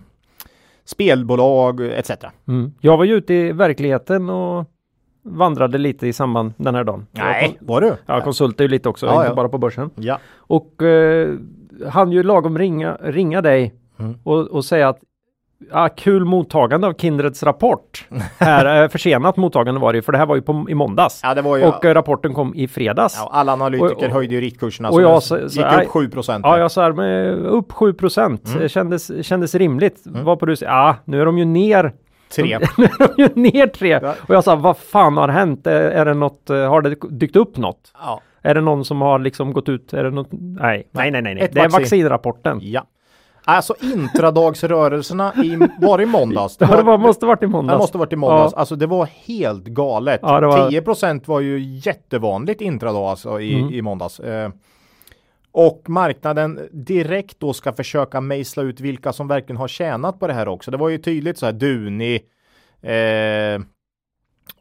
spelbolag 0.85 1.81
etc. 1.81 2.11
Mm. 2.47 2.73
Jag 2.81 2.97
var 2.97 3.05
ju 3.05 3.15
ute 3.15 3.33
i 3.33 3.51
verkligheten 3.51 4.29
och 4.29 4.65
vandrade 5.25 5.77
lite 5.77 6.07
i 6.07 6.13
samband 6.13 6.53
den 6.57 6.75
här 6.75 6.83
dagen. 6.83 7.07
Nej, 7.11 7.57
var 7.61 7.81
du? 7.81 7.95
Ja, 8.05 8.21
konsultade 8.21 8.63
ju 8.63 8.69
lite 8.69 8.89
också, 8.89 9.05
ja, 9.05 9.15
inte 9.15 9.27
ja. 9.27 9.35
bara 9.35 9.49
på 9.49 9.57
börsen. 9.57 9.89
Ja. 9.95 10.19
Och 10.37 10.83
eh, 10.83 11.35
han 11.89 12.11
ju 12.11 12.23
lagom 12.23 12.57
ringa, 12.57 12.97
ringa 13.01 13.41
dig 13.41 13.73
mm. 13.99 14.17
och, 14.23 14.47
och 14.47 14.65
säga 14.65 14.89
att 14.89 14.99
Ja, 15.71 15.89
kul 15.95 16.25
mottagande 16.25 16.87
av 16.87 16.93
Kindreds 16.93 17.43
rapport. 17.43 18.07
här, 18.39 18.83
eh, 18.83 18.89
försenat 18.89 19.37
mottagande 19.37 19.81
var 19.81 19.93
det 19.93 20.01
för 20.01 20.11
det 20.11 20.17
här 20.17 20.25
var 20.25 20.35
ju 20.35 20.41
på, 20.41 20.65
i 20.69 20.75
måndags. 20.75 21.19
Ja, 21.23 21.33
det 21.33 21.41
var 21.41 21.57
ju, 21.57 21.65
och 21.65 21.85
eh, 21.85 21.93
rapporten 21.93 22.33
kom 22.33 22.55
i 22.55 22.67
fredags. 22.67 23.15
Ja, 23.17 23.29
alla 23.33 23.53
analytiker 23.53 23.95
och, 23.95 24.03
och, 24.03 24.09
höjde 24.09 24.35
ju 24.35 24.41
riktkurserna 24.41 24.89
och 24.89 25.01
jag, 25.01 25.23
så, 25.23 25.37
gick 25.37 25.65
upp 25.65 25.87
7 25.87 26.09
procent. 26.09 26.45
Ja, 26.45 26.57
jag 26.57 26.71
sa 26.71 26.89
upp 27.43 27.71
7 27.71 27.93
procent. 27.93 28.47
Mm. 28.55 28.69
Kändes, 28.69 29.25
kändes 29.25 29.55
rimligt. 29.55 30.05
Mm. 30.05 30.25
Var 30.25 30.35
på 30.35 30.45
du 30.45 30.55
ja, 30.61 30.95
nu 31.05 31.21
är 31.21 31.25
de 31.25 31.37
ju 31.37 31.45
ner 31.45 31.93
Tre. 32.29 32.59
de 33.17 33.41
ner 33.41 33.67
tre. 33.67 33.99
Ja. 34.01 34.15
Och 34.27 34.35
jag 34.35 34.43
sa, 34.43 34.55
vad 34.55 34.77
fan 34.77 35.17
har 35.17 35.27
hänt? 35.27 35.67
Är 35.67 36.05
det 36.05 36.13
något, 36.13 36.49
eh, 36.49 36.69
har 36.69 36.81
det 36.81 36.95
dykt 37.09 37.35
upp 37.35 37.57
något? 37.57 37.93
Ja. 38.01 38.21
Är 38.41 38.55
det 38.55 38.61
någon 38.61 38.85
som 38.85 39.01
har 39.01 39.19
liksom 39.19 39.53
gått 39.53 39.69
ut? 39.69 39.93
Är 39.93 40.03
det 40.03 40.11
något? 40.11 40.27
Nej, 40.31 40.87
nej, 40.91 41.11
nej, 41.11 41.21
nej. 41.21 41.49
det 41.51 41.59
är 41.59 41.69
vaccinrapporten. 41.69 42.59
Ja. 42.61 42.85
Alltså 43.47 43.75
intradagsrörelserna 43.81 45.33
i, 45.43 45.59
var 45.81 46.01
i 46.01 46.05
måndags? 46.05 46.57
Det, 46.57 46.65
var, 46.65 46.91
det 46.91 46.97
måste 46.97 47.25
varit 47.25 47.43
i 47.43 47.47
måndags. 47.47 47.75
Det 47.75 47.77
måste 47.77 47.97
varit 47.97 48.13
i 48.13 48.15
måndags. 48.15 48.53
Ja. 48.53 48.59
Alltså 48.59 48.75
det 48.75 48.87
var 48.87 49.09
helt 49.25 49.65
galet. 49.65 50.19
Ja, 50.23 50.39
var... 50.39 50.69
10 50.69 51.21
var 51.25 51.39
ju 51.39 51.59
jättevanligt 51.59 52.61
intradag 52.61 53.03
alltså 53.03 53.39
i, 53.39 53.59
mm. 53.59 53.73
i 53.73 53.81
måndags. 53.81 54.19
Eh, 54.19 54.49
och 55.55 55.89
marknaden 55.89 56.69
direkt 56.71 57.39
då 57.39 57.53
ska 57.53 57.73
försöka 57.73 58.21
mejsla 58.21 58.63
ut 58.63 58.79
vilka 58.79 59.13
som 59.13 59.27
verkligen 59.27 59.57
har 59.57 59.67
tjänat 59.67 60.19
på 60.19 60.27
det 60.27 60.33
här 60.33 60.47
också. 60.47 60.71
Det 60.71 60.77
var 60.77 60.89
ju 60.89 60.97
tydligt 60.97 61.37
så 61.37 61.45
här 61.45 61.53
Duni, 61.53 62.15
eh, 62.81 63.61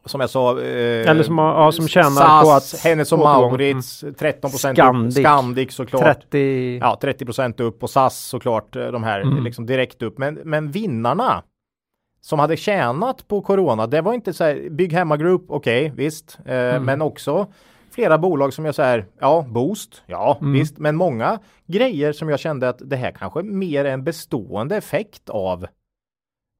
som 0.05 0.21
jag 0.21 0.29
sa, 0.29 0.61
eh, 0.61 1.09
Eller 1.09 1.23
som, 1.23 1.37
ja, 1.37 1.71
som 1.71 1.87
tjänar 1.87 2.09
SAS, 2.09 2.43
på 2.43 2.51
att 2.51 2.83
Hennes 2.83 3.11
och 3.11 3.19
Mauritz, 3.19 4.03
mm. 4.03 4.15
13 4.15 4.51
procent 4.51 4.79
upp, 4.79 5.13
Scandic 5.13 5.73
såklart. 5.73 6.03
30... 6.03 6.77
Ja, 6.81 6.97
30 7.01 7.25
procent 7.25 7.59
upp 7.59 7.83
och 7.83 7.89
SAS 7.89 8.19
såklart, 8.19 8.75
eh, 8.75 8.87
de 8.87 9.03
här 9.03 9.21
mm. 9.21 9.43
liksom 9.43 9.65
direkt 9.65 10.01
upp. 10.01 10.17
Men, 10.17 10.33
men 10.33 10.71
vinnarna 10.71 11.43
som 12.21 12.39
hade 12.39 12.57
tjänat 12.57 13.27
på 13.27 13.41
corona, 13.41 13.87
det 13.87 14.01
var 14.01 14.13
inte 14.13 14.33
så 14.33 14.43
här, 14.43 14.69
Bygg 14.69 14.93
Hemma 14.93 15.17
Group, 15.17 15.45
okej, 15.47 15.85
okay, 15.85 16.05
visst, 16.05 16.37
eh, 16.45 16.55
mm. 16.55 16.83
men 16.83 17.01
också 17.01 17.47
flera 17.95 18.17
bolag 18.17 18.53
som 18.53 18.65
jag 18.65 18.75
säger, 18.75 19.05
ja, 19.19 19.45
Boost, 19.47 20.03
ja, 20.05 20.37
mm. 20.41 20.53
visst, 20.53 20.77
men 20.77 20.95
många 20.95 21.39
grejer 21.67 22.13
som 22.13 22.29
jag 22.29 22.39
kände 22.39 22.69
att 22.69 22.81
det 22.89 22.95
här 22.95 23.11
kanske 23.11 23.43
mer 23.43 23.85
är 23.85 23.93
en 23.93 24.03
bestående 24.03 24.77
effekt 24.77 25.29
av 25.29 25.65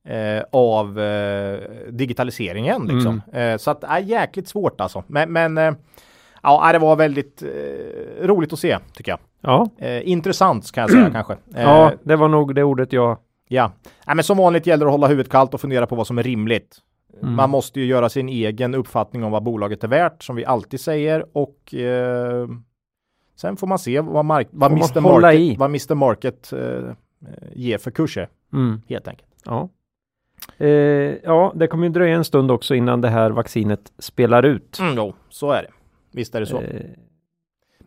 eh, 0.07 0.43
av 0.51 0.99
eh, 0.99 1.59
digitaliseringen. 1.89 2.81
Liksom. 2.87 3.21
Mm. 3.33 3.53
Eh, 3.53 3.57
så 3.57 3.71
att 3.71 3.81
det 3.81 3.87
är 3.87 3.99
jäkligt 3.99 4.47
svårt 4.47 4.81
alltså. 4.81 5.03
Men, 5.07 5.33
men 5.33 5.57
eh, 5.57 5.73
ja, 6.43 6.71
det 6.71 6.79
var 6.79 6.95
väldigt 6.95 7.43
eh, 7.43 8.27
roligt 8.27 8.53
att 8.53 8.59
se 8.59 8.77
tycker 8.93 9.11
jag. 9.11 9.19
Ja. 9.41 9.69
Eh, 9.77 10.09
intressant 10.09 10.71
kan 10.71 10.81
jag 10.81 10.91
säga 10.91 11.09
kanske. 11.13 11.37
ja, 11.55 11.91
det 12.03 12.15
var 12.15 12.27
nog 12.27 12.55
det 12.55 12.63
ordet 12.63 12.93
jag 12.93 13.17
Ja, 13.47 13.71
Nej, 14.05 14.15
men 14.15 14.23
som 14.23 14.37
vanligt 14.37 14.67
gäller 14.67 14.85
det 14.85 14.89
att 14.89 14.93
hålla 14.93 15.07
huvudet 15.07 15.31
kallt 15.31 15.53
och 15.53 15.61
fundera 15.61 15.87
på 15.87 15.95
vad 15.95 16.07
som 16.07 16.17
är 16.17 16.23
rimligt. 16.23 16.77
Mm. 17.21 17.35
Man 17.35 17.49
måste 17.49 17.79
ju 17.79 17.85
göra 17.85 18.09
sin 18.09 18.29
egen 18.29 18.75
uppfattning 18.75 19.23
om 19.23 19.31
vad 19.31 19.43
bolaget 19.43 19.83
är 19.83 19.87
värt, 19.87 20.23
som 20.23 20.35
vi 20.35 20.45
alltid 20.45 20.79
säger, 20.79 21.25
och 21.33 21.73
eh, 21.73 22.47
sen 23.35 23.57
får 23.57 23.67
man 23.67 23.79
se 23.79 23.99
vad, 23.99 24.25
mark 24.25 24.47
vad, 24.51 24.71
Mr. 24.71 25.01
Market, 25.01 25.59
vad 25.59 25.69
Mr. 25.69 25.95
Market 25.95 26.53
eh, 26.53 26.93
ger 27.53 27.77
för 27.77 27.91
kurser, 27.91 28.29
mm. 28.53 28.81
helt 28.87 29.07
enkelt. 29.07 29.29
Ja. 29.45 29.69
Eh, 30.57 30.69
ja, 31.23 31.53
det 31.55 31.67
kommer 31.67 31.87
ju 31.87 31.93
dröja 31.93 32.15
en 32.15 32.25
stund 32.25 32.51
också 32.51 32.75
innan 32.75 33.01
det 33.01 33.09
här 33.09 33.31
vaccinet 33.31 33.93
spelar 33.99 34.43
ut. 34.43 34.79
Mm, 34.79 34.93
jo, 34.97 35.13
så 35.29 35.51
är 35.51 35.61
det. 35.61 35.69
Visst 36.11 36.35
är 36.35 36.39
det 36.39 36.45
så. 36.45 36.61
Eh. 36.61 36.81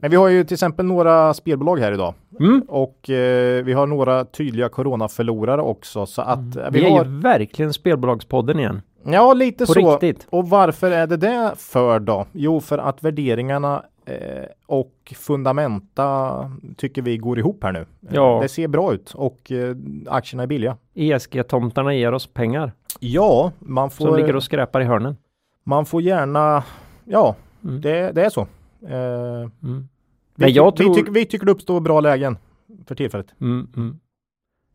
Men 0.01 0.11
vi 0.11 0.17
har 0.17 0.29
ju 0.29 0.45
till 0.45 0.55
exempel 0.55 0.87
några 0.87 1.35
spelbolag 1.35 1.79
här 1.79 1.93
idag 1.93 2.15
mm. 2.41 2.63
och 2.69 3.11
eh, 3.11 3.65
vi 3.65 3.73
har 3.73 3.87
några 3.87 4.25
tydliga 4.25 4.69
coronaförlorare 4.69 5.63
också 5.63 6.07
så 6.07 6.23
att 6.23 6.57
mm. 6.57 6.73
vi, 6.73 6.81
vi 6.81 6.91
har... 6.91 7.01
är 7.01 7.05
ju 7.05 7.21
verkligen 7.21 7.73
spelbolagspodden 7.73 8.59
igen. 8.59 8.83
Ja, 9.03 9.33
lite 9.33 9.67
På 9.67 9.73
så. 9.73 9.93
Riktigt. 9.93 10.27
Och 10.31 10.49
varför 10.49 10.91
är 10.91 11.07
det 11.07 11.17
det 11.17 11.53
för 11.57 12.01
då? 12.01 12.27
Jo, 12.33 12.61
för 12.61 12.79
att 12.79 13.03
värderingarna 13.03 13.85
eh, 14.05 14.45
och 14.67 15.15
fundamenta 15.17 16.51
tycker 16.77 17.03
vi 17.03 17.17
går 17.17 17.39
ihop 17.39 17.65
här 17.65 17.73
nu. 17.73 17.87
Ja. 18.11 18.39
Det 18.43 18.49
ser 18.49 18.69
bra 18.69 18.93
ut 18.93 19.15
och 19.15 19.53
eh, 19.53 19.77
aktierna 20.07 20.43
är 20.43 20.47
billiga. 20.47 20.77
ESG-tomtarna 20.95 21.95
ger 21.95 22.13
oss 22.13 22.27
pengar. 22.27 22.73
Ja, 23.01 23.53
man 23.59 23.91
får. 23.91 24.07
Som 24.07 24.17
ligger 24.17 24.37
och 24.37 24.43
skräpar 24.43 24.81
i 24.81 24.85
hörnen. 24.85 25.17
Man 25.65 25.87
får 25.87 26.03
gärna, 26.03 26.65
ja, 27.05 27.37
mm. 27.65 27.81
det, 27.81 28.13
det, 28.13 28.25
är 28.25 28.31
så. 28.31 28.41
Eh, 28.87 29.51
mm. 29.63 29.89
vi, 30.35 30.51
jag 30.51 30.77
tror... 30.77 30.89
vi, 30.89 30.95
tycker, 30.95 31.13
vi 31.13 31.27
tycker 31.27 31.47
det 31.47 31.53
uppstår 31.53 31.81
bra 31.81 32.01
lägen 32.01 32.39
för 32.87 32.95
tillfället. 32.95 33.35
Mm, 33.41 33.69
mm. 33.77 33.89
Eh, 33.89 33.95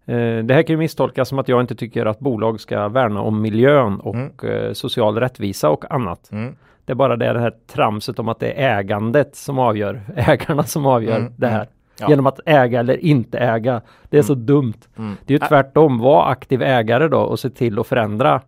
det 0.05 0.53
här 0.53 0.63
kan 0.63 0.73
ju 0.73 0.77
misstolkas 0.77 1.29
som 1.29 1.39
att 1.39 1.47
jag 1.47 1.61
inte 1.61 1.75
tycker 1.75 2.05
att 2.05 2.19
bolag 2.19 2.59
ska 2.59 2.87
värna 2.87 3.21
om 3.21 3.41
miljön 3.41 3.99
och 3.99 4.15
mm. 4.15 4.31
eh, 4.43 4.73
social 4.73 5.19
rättvisa 5.19 5.69
och 5.69 5.91
annat. 5.91 6.31
Mm. 6.31 6.55
Det 6.85 6.93
är 6.93 6.95
bara 6.95 7.15
det, 7.15 7.39
här 7.39 7.53
tramset 7.67 8.19
om 8.19 8.29
att 8.29 8.39
det 8.39 8.51
är 8.51 8.79
ägandet 8.79 9.35
som 9.35 9.59
avgör, 9.59 10.01
ägarna 10.15 10.63
som 10.63 10.85
avgör 10.85 11.19
mm. 11.19 11.33
det 11.37 11.47
här. 11.47 11.55
Mm. 11.55 11.69
Ja. 11.99 12.09
Genom 12.09 12.27
att 12.27 12.39
äga 12.45 12.79
eller 12.79 12.97
inte 12.97 13.39
äga. 13.39 13.81
Det 14.09 14.17
är 14.17 14.21
så 14.21 14.33
mm. 14.33 14.45
dumt. 14.45 14.79
Mm. 14.97 15.15
Det 15.25 15.33
är 15.33 15.39
ju 15.39 15.47
tvärtom, 15.47 15.99
var 15.99 16.31
aktiv 16.31 16.61
ägare 16.61 17.07
då 17.07 17.19
och 17.19 17.39
se 17.39 17.49
till 17.49 17.79
att 17.79 17.87
förändra. 17.87 18.41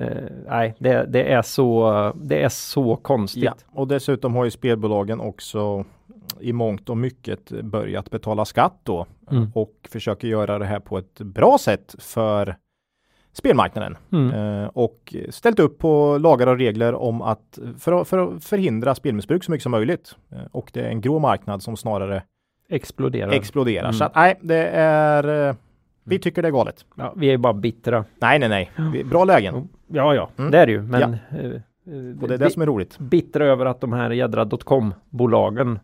Uh, 0.00 0.10
nej, 0.48 0.74
det, 0.78 1.06
det, 1.08 1.32
är 1.32 1.42
så, 1.42 2.12
det 2.16 2.42
är 2.42 2.48
så 2.48 2.96
konstigt. 2.96 3.44
Ja. 3.44 3.54
Och 3.72 3.88
dessutom 3.88 4.34
har 4.34 4.44
ju 4.44 4.50
spelbolagen 4.50 5.20
också 5.20 5.84
i 6.44 6.52
mångt 6.52 6.88
och 6.88 6.96
mycket 6.96 7.50
börjat 7.50 8.10
betala 8.10 8.44
skatt 8.44 8.80
då 8.82 9.06
mm. 9.30 9.50
och 9.54 9.72
försöker 9.90 10.28
göra 10.28 10.58
det 10.58 10.64
här 10.66 10.80
på 10.80 10.98
ett 10.98 11.20
bra 11.20 11.58
sätt 11.58 11.94
för 11.98 12.56
spelmarknaden 13.32 13.96
mm. 14.12 14.30
eh, 14.62 14.68
och 14.74 15.14
ställt 15.30 15.58
upp 15.60 15.78
på 15.78 16.18
lagar 16.18 16.46
och 16.46 16.58
regler 16.58 16.94
om 16.94 17.22
att 17.22 17.58
för, 17.78 18.04
för 18.04 18.18
att 18.18 18.44
förhindra 18.44 18.94
spelmissbruk 18.94 19.44
så 19.44 19.50
mycket 19.50 19.62
som 19.62 19.72
möjligt. 19.72 20.16
Eh, 20.32 20.38
och 20.52 20.70
det 20.72 20.80
är 20.80 20.88
en 20.88 21.00
grå 21.00 21.18
marknad 21.18 21.62
som 21.62 21.76
snarare 21.76 22.22
exploderar. 22.68 23.32
exploderar. 23.32 23.84
Mm. 23.84 23.92
Så 23.92 24.04
att, 24.04 24.14
nej, 24.14 24.38
det 24.42 24.66
är... 24.74 25.48
eh, 25.48 25.54
Vi 26.04 26.18
tycker 26.18 26.42
det 26.42 26.48
är 26.48 26.52
galet. 26.52 26.84
ja, 26.96 27.12
vi 27.16 27.30
är 27.30 27.36
bara 27.38 27.52
bittra. 27.52 28.04
Nej, 28.20 28.38
nej, 28.38 28.48
nej. 28.48 28.70
Vi- 28.92 29.04
Bra 29.04 29.24
lägen. 29.24 29.68
Ja, 29.86 30.14
ja, 30.14 30.30
Mm. 30.38 30.50
det 30.50 30.58
är 30.58 30.66
det 30.66 30.72
ju. 30.72 30.82
Men 30.82 31.00
Ja. 31.00 31.38
eh, 31.38 31.60
Och 32.22 32.28
det 32.28 32.34
är 32.34 32.38
det 32.38 32.50
som 32.50 32.62
är 32.62 32.66
roligt. 32.66 32.98
bittra 32.98 33.46
över 33.46 33.66
att 33.66 33.80
de 33.80 33.92
här 33.92 34.10
jädra 34.10 34.44
dotcom-bolagen 34.44 35.78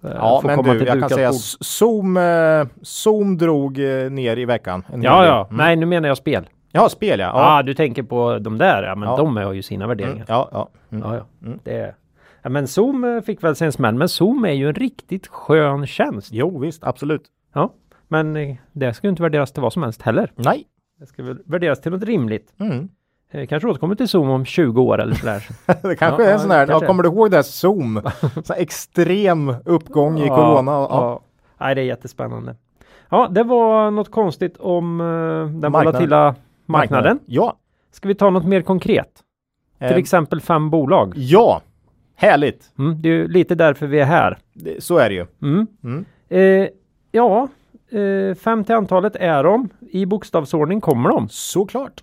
Ja, 0.00 0.40
får 0.40 0.48
men 0.48 0.78
du, 0.78 0.84
jag 0.84 1.00
kan 1.00 1.08
säga 1.08 1.28
bord. 1.28 1.40
Zoom, 1.60 2.16
eh, 2.16 2.66
Zoom 2.82 3.38
drog 3.38 3.78
eh, 3.78 4.10
ner 4.10 4.36
i 4.36 4.44
veckan. 4.44 4.84
Ja, 4.92 5.26
ja. 5.26 5.46
Mm. 5.50 5.56
Nej, 5.56 5.76
nu 5.76 5.86
menar 5.86 6.08
jag 6.08 6.16
spel. 6.16 6.48
Ja, 6.72 6.88
spel 6.88 7.20
ja. 7.20 7.26
Ja, 7.26 7.32
Ja, 7.32 7.58
ah, 7.58 7.62
du 7.62 7.74
tänker 7.74 8.02
på 8.02 8.38
de 8.38 8.58
där, 8.58 8.82
ja, 8.82 8.94
men 8.94 9.08
Ja. 9.08 9.16
de 9.16 9.36
har 9.36 9.52
ju 9.52 9.62
sina 9.62 9.84
mm. 9.84 9.96
värderingar. 9.96 10.24
ja, 10.28 10.48
ja. 10.52 10.68
Mm. 10.90 11.04
Ja, 11.08 11.16
ja. 11.16 11.46
Mm. 11.46 11.58
Det 11.64 11.76
är... 11.76 11.94
ja, 12.42 12.48
men 12.50 12.68
Zoom 12.68 13.04
eh, 13.04 13.20
fick 13.20 13.44
väl 13.44 13.56
sig 13.56 13.66
en 13.66 13.72
smäll, 13.72 13.94
men 13.94 14.08
Zoom 14.08 14.44
är 14.44 14.52
ju 14.52 14.68
en 14.68 14.74
riktigt 14.74 15.26
skön 15.26 15.86
tjänst. 15.86 16.28
Jo, 16.32 16.58
visst, 16.58 16.84
absolut. 16.84 17.22
Ja, 17.54 17.72
men 18.08 18.36
eh, 18.36 18.56
det 18.72 18.94
ska 18.94 19.06
ju 19.06 19.10
inte 19.10 19.22
värderas 19.22 19.52
till 19.52 19.62
vad 19.62 19.72
som 19.72 19.82
helst 19.82 20.02
heller. 20.02 20.32
Nej. 20.34 20.64
Det 21.00 21.06
ska 21.06 21.22
väl 21.22 21.38
värderas 21.44 21.80
till 21.80 21.92
något 21.92 22.02
rimligt. 22.02 22.54
Mm. 22.60 22.88
Eh, 23.30 23.46
kanske 23.46 23.68
återkommer 23.68 23.94
till 23.94 24.08
Zoom 24.08 24.30
om 24.30 24.44
20 24.44 24.82
år 24.82 25.00
eller 25.00 25.14
sådär. 25.14 25.46
Det 25.82 25.96
kanske 25.96 26.22
Ja, 26.22 26.28
är 26.28 26.32
en 26.32 26.40
sån 26.40 26.50
här, 26.50 26.66
ja, 26.68 26.80
kommer 26.80 27.02
du 27.02 27.08
ihåg 27.08 27.30
det 27.30 27.36
här 27.36 27.42
Zoom? 27.42 28.00
Så 28.44 28.54
extrem 28.54 29.54
uppgång 29.64 30.18
i 30.18 30.26
Ja, 30.26 30.36
corona. 30.36 30.70
Ja, 30.72 30.88
Ja. 30.90 31.20
Nej, 31.60 31.74
det 31.74 31.80
är 31.80 31.84
jättespännande. 31.84 32.56
Ja, 33.10 33.28
det 33.30 33.42
var 33.42 33.90
något 33.90 34.10
konstigt 34.10 34.56
om 34.56 35.00
eh, 35.00 35.60
den 35.60 35.72
volatila 35.72 36.34
marknaden. 36.66 37.18
Ja. 37.26 37.56
Ska 37.92 38.08
vi 38.08 38.14
ta 38.14 38.30
något 38.30 38.44
mer 38.44 38.62
konkret? 38.62 39.10
Till 39.78 39.86
Eh, 39.86 39.96
exempel 39.96 40.40
fem 40.40 40.70
bolag. 40.70 41.12
Ja, 41.16 41.60
härligt. 42.16 42.70
Mm, 42.78 43.02
det 43.02 43.08
är 43.08 43.12
ju 43.12 43.28
lite 43.28 43.54
därför 43.54 43.86
vi 43.86 44.00
är 44.00 44.04
här. 44.04 44.38
Det, 44.52 44.84
så 44.84 44.98
är 44.98 45.08
det 45.08 45.14
ju. 45.14 45.26
Mm. 45.42 45.66
Mm. 45.84 46.04
Eh, 46.28 46.68
ja, 47.12 47.48
eh, 47.90 48.34
fem 48.34 48.64
till 48.64 48.74
antalet 48.74 49.16
är 49.16 49.44
de. 49.44 49.68
I 49.90 50.06
bokstavsordning 50.06 50.80
kommer 50.80 51.08
de. 51.08 51.28
Såklart. 51.28 52.02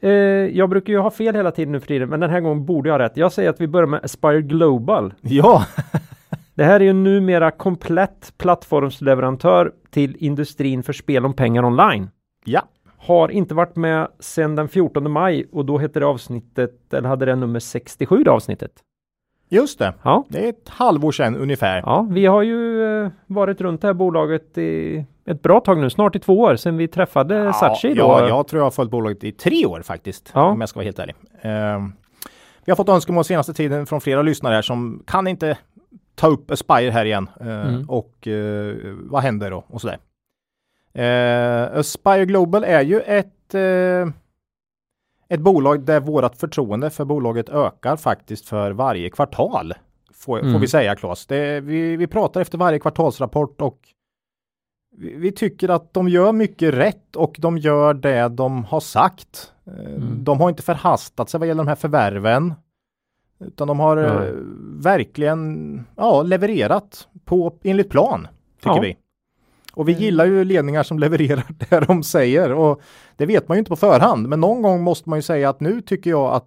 Eh, 0.00 0.10
jag 0.56 0.70
brukar 0.70 0.92
ju 0.92 0.98
ha 0.98 1.10
fel 1.10 1.34
hela 1.34 1.50
tiden 1.50 1.72
nu 1.72 1.80
för 1.80 1.86
tiden, 1.86 2.08
men 2.08 2.20
den 2.20 2.30
här 2.30 2.40
gången 2.40 2.64
borde 2.64 2.88
jag 2.88 2.94
ha 2.94 2.98
rätt. 2.98 3.16
Jag 3.16 3.32
säger 3.32 3.50
att 3.50 3.60
vi 3.60 3.66
börjar 3.68 3.86
med 3.86 4.04
Aspire 4.04 4.42
Global. 4.42 5.14
Ja, 5.20 5.66
Det 6.54 6.64
här 6.64 6.80
är 6.80 6.84
ju 6.84 6.92
numera 6.92 7.50
komplett 7.50 8.32
plattformsleverantör 8.38 9.72
till 9.90 10.16
industrin 10.18 10.82
för 10.82 10.92
spel 10.92 11.24
om 11.26 11.34
pengar 11.34 11.64
online. 11.64 12.10
ja. 12.44 12.62
Har 12.98 13.28
inte 13.28 13.54
varit 13.54 13.76
med 13.76 14.08
sedan 14.20 14.56
den 14.56 14.68
14 14.68 15.10
maj 15.10 15.46
och 15.52 15.64
då 15.64 15.78
hette 15.78 16.00
det 16.00 16.06
avsnittet, 16.06 16.94
eller 16.94 17.08
hade 17.08 17.26
det 17.26 17.36
nummer 17.36 17.60
67 17.60 18.24
det 18.24 18.30
avsnittet. 18.30 18.70
Just 19.48 19.78
det. 19.78 19.94
Ja, 20.02 20.24
Det 20.28 20.44
är 20.44 20.48
ett 20.48 20.68
halvår 20.68 21.12
sedan 21.12 21.36
ungefär. 21.36 21.76
ja 21.86 22.06
vi 22.10 22.26
har 22.26 22.42
ju 22.42 22.82
eh, 23.04 23.10
varit 23.26 23.60
runt 23.60 23.80
det 23.80 23.86
här 23.88 23.94
bolaget 23.94 24.58
i 24.58 25.04
ett 25.26 25.42
bra 25.42 25.60
tag 25.60 25.78
nu, 25.78 25.90
snart 25.90 26.16
i 26.16 26.18
två 26.18 26.40
år 26.40 26.56
sedan 26.56 26.76
vi 26.76 26.88
träffade 26.88 27.52
Sachi 27.52 27.94
då. 27.94 28.02
ja, 28.02 28.28
jag 28.28 28.48
tror 28.48 28.60
jag 28.60 28.66
har 28.66 28.70
följt 28.70 28.90
bolaget 28.90 29.24
i 29.24 29.32
tre 29.32 29.66
år 29.66 29.82
faktiskt. 29.82 30.30
Ja. 30.34 30.42
Om 30.50 30.60
jag 30.60 30.68
ska 30.68 30.78
vara 30.78 30.84
helt 30.84 30.98
ärlig. 30.98 31.14
Ehm, 31.42 31.92
vi 32.64 32.70
har 32.70 32.76
fått 32.76 32.88
önskemål 32.88 33.24
senaste 33.24 33.54
tiden 33.54 33.86
från 33.86 34.00
flera 34.00 34.22
lyssnare 34.22 34.54
här 34.54 34.62
som 34.62 35.02
kan 35.06 35.26
inte 35.26 35.58
ta 36.14 36.26
upp 36.28 36.50
Aspire 36.50 36.90
här 36.90 37.04
igen. 37.04 37.30
Eh, 37.40 37.46
Mm. 37.68 37.84
Och 37.90 38.28
eh, 38.28 38.74
vad 38.94 39.22
händer 39.22 39.50
då? 39.50 39.64
Och 39.68 39.80
sådär. 39.80 39.98
Uh, 40.98 41.78
Aspire 41.78 42.24
Global 42.24 42.64
är 42.64 42.80
ju 42.82 43.00
ett 43.00 43.54
ett 45.28 45.40
bolag 45.40 45.80
där 45.84 46.00
vårat 46.00 46.36
förtroende 46.38 46.90
för 46.90 47.04
bolaget 47.04 47.48
ökar 47.48 47.96
faktiskt 47.96 48.48
för 48.48 48.70
varje 48.70 49.10
kvartal. 49.10 49.74
Får, 50.14 50.38
får 50.38 50.46
Mm. 50.48 50.60
vi 50.60 50.68
säga 50.68 50.96
Claes. 50.96 51.26
Det, 51.26 51.60
vi, 51.60 51.96
vi 51.96 52.06
pratar 52.06 52.40
efter 52.40 52.58
varje 52.58 52.78
kvartalsrapport 52.78 53.60
och 53.60 53.78
vi, 54.96 55.14
vi 55.16 55.32
tycker 55.32 55.68
att 55.68 55.94
de 55.94 56.08
gör 56.08 56.32
mycket 56.32 56.74
rätt 56.74 57.16
och 57.16 57.36
de 57.38 57.58
gör 57.58 57.94
det 57.94 58.28
de 58.28 58.64
har 58.64 58.80
sagt. 58.80 59.52
Eh, 59.66 59.72
Mm. 59.94 60.24
De 60.24 60.40
har 60.40 60.48
inte 60.48 60.62
förhastat 60.62 61.30
sig 61.30 61.38
vad 61.40 61.48
gäller 61.48 61.62
de 61.64 61.68
här 61.68 61.74
förvärven. 61.74 62.54
Utan 63.40 63.68
de 63.68 63.78
har 63.80 63.96
Nej. 63.96 64.32
verkligen 64.82 65.84
ja, 65.96 66.22
levererat 66.22 67.08
på 67.24 67.54
enligt 67.62 67.90
plan, 67.90 68.28
tycker 68.60 68.76
Ja. 68.76 68.80
vi. 68.80 68.96
Och 69.72 69.88
vi 69.88 69.92
Mm. 69.92 70.02
gillar 70.04 70.26
ju 70.26 70.44
ledningar 70.44 70.82
som 70.82 70.98
levererar 70.98 71.44
det 71.70 71.80
de 71.80 72.02
säger 72.02 72.52
och 72.52 72.80
det 73.16 73.26
vet 73.26 73.48
man 73.48 73.56
ju 73.56 73.58
inte 73.58 73.68
på 73.68 73.76
förhand. 73.76 74.28
Men 74.28 74.40
någon 74.40 74.62
gång 74.62 74.82
måste 74.82 75.08
man 75.10 75.18
ju 75.18 75.22
säga 75.22 75.48
att 75.48 75.60
nu 75.60 75.80
tycker 75.80 76.10
jag 76.10 76.34
att 76.34 76.46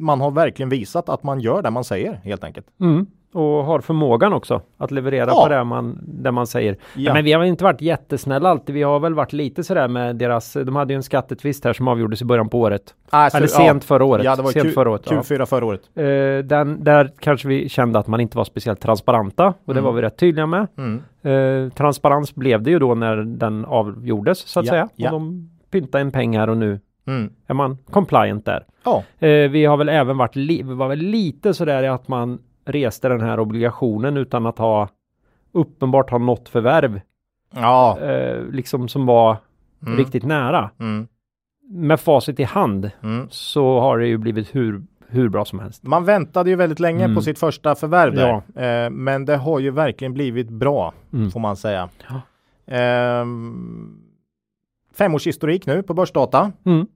man 0.00 0.20
har 0.20 0.30
verkligen 0.30 0.68
visat 0.68 1.08
att 1.08 1.22
man 1.22 1.40
gör 1.40 1.62
det 1.62 1.70
man 1.70 1.84
säger 1.84 2.20
helt 2.24 2.44
enkelt. 2.44 2.66
Mm. 2.80 3.06
Och 3.34 3.42
har 3.64 3.80
förmågan 3.80 4.32
också 4.32 4.60
att 4.78 4.90
leverera 4.90 5.26
Ja. 5.30 5.42
på 5.42 5.48
det 5.48 5.64
man, 5.64 5.98
det 6.02 6.32
man 6.32 6.46
säger. 6.46 6.76
Ja. 6.96 7.14
Men 7.14 7.24
vi 7.24 7.32
har 7.32 7.44
inte 7.44 7.64
varit 7.64 7.80
jättesnälla 7.80 8.48
alltid. 8.48 8.74
Vi 8.74 8.82
har 8.82 9.00
väl 9.00 9.14
varit 9.14 9.32
lite 9.32 9.64
sådär 9.64 9.88
med 9.88 10.16
deras, 10.16 10.52
de 10.52 10.76
hade 10.76 10.92
ju 10.92 10.96
en 10.96 11.02
skattetvist 11.02 11.64
här 11.64 11.72
som 11.72 11.88
avgjordes 11.88 12.22
i 12.22 12.24
början 12.24 12.48
på 12.48 12.60
året. 12.60 12.82
Alltså, 13.10 13.36
Eller 13.38 13.46
sent 13.46 13.84
förra 13.84 14.04
året. 14.04 14.24
Ja, 14.24 14.36
det 14.36 14.42
var 14.42 14.50
sent 14.50 14.66
Q, 14.66 14.72
förra 14.72 14.90
året. 14.90 15.02
ja. 15.10 15.20
Q4 15.20 15.46
förra 15.46 15.64
året. 15.66 15.80
Eh, 15.94 16.04
den, 16.48 16.84
där 16.84 17.10
kanske 17.18 17.48
vi 17.48 17.68
kände 17.68 17.98
att 17.98 18.06
man 18.06 18.20
inte 18.20 18.36
var 18.36 18.44
speciellt 18.44 18.80
transparenta 18.80 19.46
och 19.64 19.74
det 19.74 19.80
Mm. 19.80 19.84
var 19.84 19.92
vi 19.92 20.02
rätt 20.02 20.18
tydliga 20.18 20.46
med. 20.46 20.66
Mm. 20.78 21.02
Eh, 21.66 21.72
transparens 21.72 22.34
blev 22.34 22.62
det 22.62 22.70
ju 22.70 22.78
då 22.78 22.94
när 22.94 23.16
den 23.16 23.64
avgjordes 23.64 24.38
så 24.38 24.60
att 24.60 24.66
Ja, 24.66 24.70
säga. 24.72 24.88
ja. 24.96 25.08
Och 25.12 25.20
de 25.20 25.50
pyntade 25.72 26.02
en 26.02 26.10
pengar 26.10 26.48
och 26.48 26.56
nu 26.56 26.80
Mm. 27.06 27.32
är 27.46 27.54
man 27.54 27.78
compliant 27.90 28.44
där. 28.44 28.64
Ja, 28.84 29.04
Eh, 29.18 29.50
vi 29.50 29.64
har 29.64 29.76
väl 29.76 29.88
även 29.88 30.16
varit 30.18 30.36
li- 30.36 30.62
var 30.62 30.88
väl 30.88 30.98
lite 30.98 31.54
sådär 31.54 31.82
att 31.90 32.08
man 32.08 32.38
reste 32.64 33.08
den 33.08 33.20
här 33.20 33.40
obligationen 33.40 34.16
utan 34.16 34.46
att 34.46 34.58
ha 34.58 34.88
uppenbart 35.52 36.10
ha 36.10 36.18
något 36.18 36.48
förvärv 36.48 37.00
ja. 37.54 37.98
eh, 38.00 38.42
liksom 38.50 38.88
som 38.88 39.06
var 39.06 39.36
Mm. 39.86 39.98
riktigt 39.98 40.24
nära. 40.24 40.70
Mm. 40.80 41.06
Med 41.70 42.00
facit 42.00 42.40
i 42.40 42.44
hand 42.44 42.90
Mm. 43.02 43.26
så 43.30 43.80
har 43.80 43.98
det 43.98 44.06
ju 44.06 44.16
blivit 44.18 44.54
hur, 44.54 44.82
hur 45.08 45.28
bra 45.28 45.44
som 45.44 45.58
helst. 45.58 45.82
Man 45.82 46.04
väntade 46.04 46.50
ju 46.50 46.56
väldigt 46.56 46.80
länge 46.80 47.04
Mm. 47.04 47.14
på 47.14 47.22
sitt 47.22 47.38
första 47.38 47.74
förvärv 47.74 48.14
där. 48.14 48.42
Ja. 48.54 48.62
Eh, 48.62 48.90
men 48.90 49.24
det 49.24 49.36
har 49.36 49.58
ju 49.58 49.70
verkligen 49.70 50.14
blivit 50.14 50.50
bra, 50.50 50.92
Mm. 51.12 51.30
får 51.30 51.40
man 51.40 51.56
säga. 51.56 51.88
Ja. 52.08 52.20
Ehm, 52.74 53.98
femårshistorik 54.94 55.66
nu 55.66 55.82
på 55.82 55.94
börsdata. 55.94 56.52
Mm. 56.66 56.86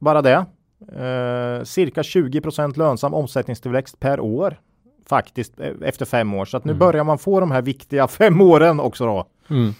Bara 0.00 0.22
det. 0.22 0.44
Eh, 0.92 1.64
cirka 1.64 2.02
20% 2.02 2.78
lönsam 2.78 3.14
omsättningstillväxt 3.14 4.00
per 4.00 4.20
år. 4.20 4.60
Faktiskt 5.08 5.60
eh, 5.60 5.72
efter 5.84 6.06
fem 6.06 6.34
år. 6.34 6.44
Så 6.44 6.56
att 6.56 6.64
nu 6.64 6.70
Mm. 6.72 6.78
börjar 6.78 7.04
man 7.04 7.18
få 7.18 7.40
de 7.40 7.50
här 7.50 7.62
viktiga 7.62 8.08
fem 8.18 8.40
åren 8.40 8.80
också 8.80 9.06
då. 9.06 9.26
Mm. 9.50 9.74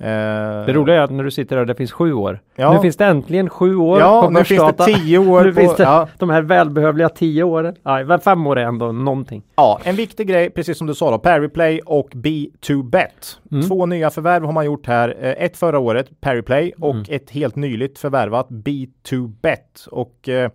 Eh, 0.00 0.66
Det 0.66 0.72
roliga 0.72 0.96
är 0.96 1.00
att 1.00 1.10
när 1.10 1.24
du 1.24 1.30
sitter 1.30 1.56
där, 1.56 1.64
det 1.64 1.74
finns 1.74 1.92
sju 1.92 2.12
år. 2.12 2.40
Ja. 2.56 2.72
Nu 2.72 2.78
finns 2.80 2.96
det 2.96 3.04
äntligen 3.06 3.50
sju 3.50 3.76
år 3.76 4.00
Ja, 4.00 4.22
på 4.22 4.30
nu 4.30 4.44
finns 4.44 4.48
det 4.60 4.66
börsdata. 4.66 4.84
tio 4.84 5.18
år 5.18 5.44
Nu 5.44 5.52
på... 5.54 5.60
finns 5.60 5.76
det 5.76 5.82
Ja, 5.82 6.08
de 6.18 6.30
här 6.30 6.42
välbehövliga 6.42 7.08
tio 7.08 7.42
åren. 7.42 7.76
Men 7.82 8.20
fem 8.20 8.46
år 8.46 8.58
är 8.58 8.64
ändå 8.64 8.92
någonting. 8.92 9.42
Ja, 9.56 9.80
en 9.84 9.96
viktig 9.96 10.28
grej, 10.28 10.50
precis 10.50 10.78
som 10.78 10.86
du 10.86 10.94
sa 10.94 11.10
då, 11.10 11.18
Pariplay 11.18 11.80
och 11.86 12.08
B2Bet. 12.14 13.38
Mm. 13.52 13.68
Två 13.68 13.86
nya 13.86 14.10
förvärv 14.10 14.44
har 14.44 14.52
man 14.52 14.64
gjort 14.66 14.86
här. 14.86 15.16
Eh, 15.20 15.44
Ett 15.44 15.56
förra 15.56 15.78
året, 15.78 16.20
Pariplay, 16.20 16.72
och 16.78 16.94
Mm. 16.94 17.04
ett 17.08 17.30
helt 17.30 17.56
nyligt 17.56 17.98
förvärvat 17.98 18.48
B2Bet. 18.50 19.88
Och 19.90 20.28
eh, 20.28 20.50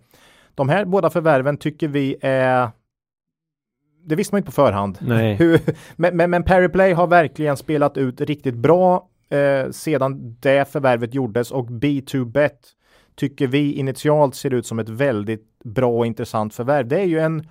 de 0.54 0.68
här 0.68 0.84
båda 0.84 1.10
förvärven 1.10 1.56
tycker 1.56 1.88
vi 1.88 2.16
är 2.20 2.68
det 4.08 4.14
visste 4.14 4.34
man 4.34 4.38
inte 4.38 4.46
på 4.46 4.52
förhand. 4.52 4.98
Nej. 5.00 5.34
Hur, 5.38 5.60
men, 5.96 6.16
men, 6.16 6.30
men 6.30 6.42
Pariplay 6.42 6.92
har 6.92 7.06
verkligen 7.06 7.56
spelat 7.56 7.96
ut 7.96 8.20
riktigt 8.20 8.54
bra 8.54 9.08
eh, 9.30 9.70
sedan 9.70 10.36
det 10.40 10.68
förvärvet 10.72 11.14
gjordes 11.14 11.50
och 11.50 11.66
B2Bet 11.66 12.50
tycker 13.14 13.46
vi 13.46 13.72
initialt 13.72 14.34
ser 14.34 14.54
ut 14.54 14.66
som 14.66 14.78
ett 14.78 14.88
väldigt 14.88 15.58
bra 15.64 15.90
och 15.98 16.06
intressant 16.06 16.54
förvärv. 16.54 16.88
Det 16.88 17.00
är 17.00 17.04
ju 17.04 17.18
en 17.18 17.48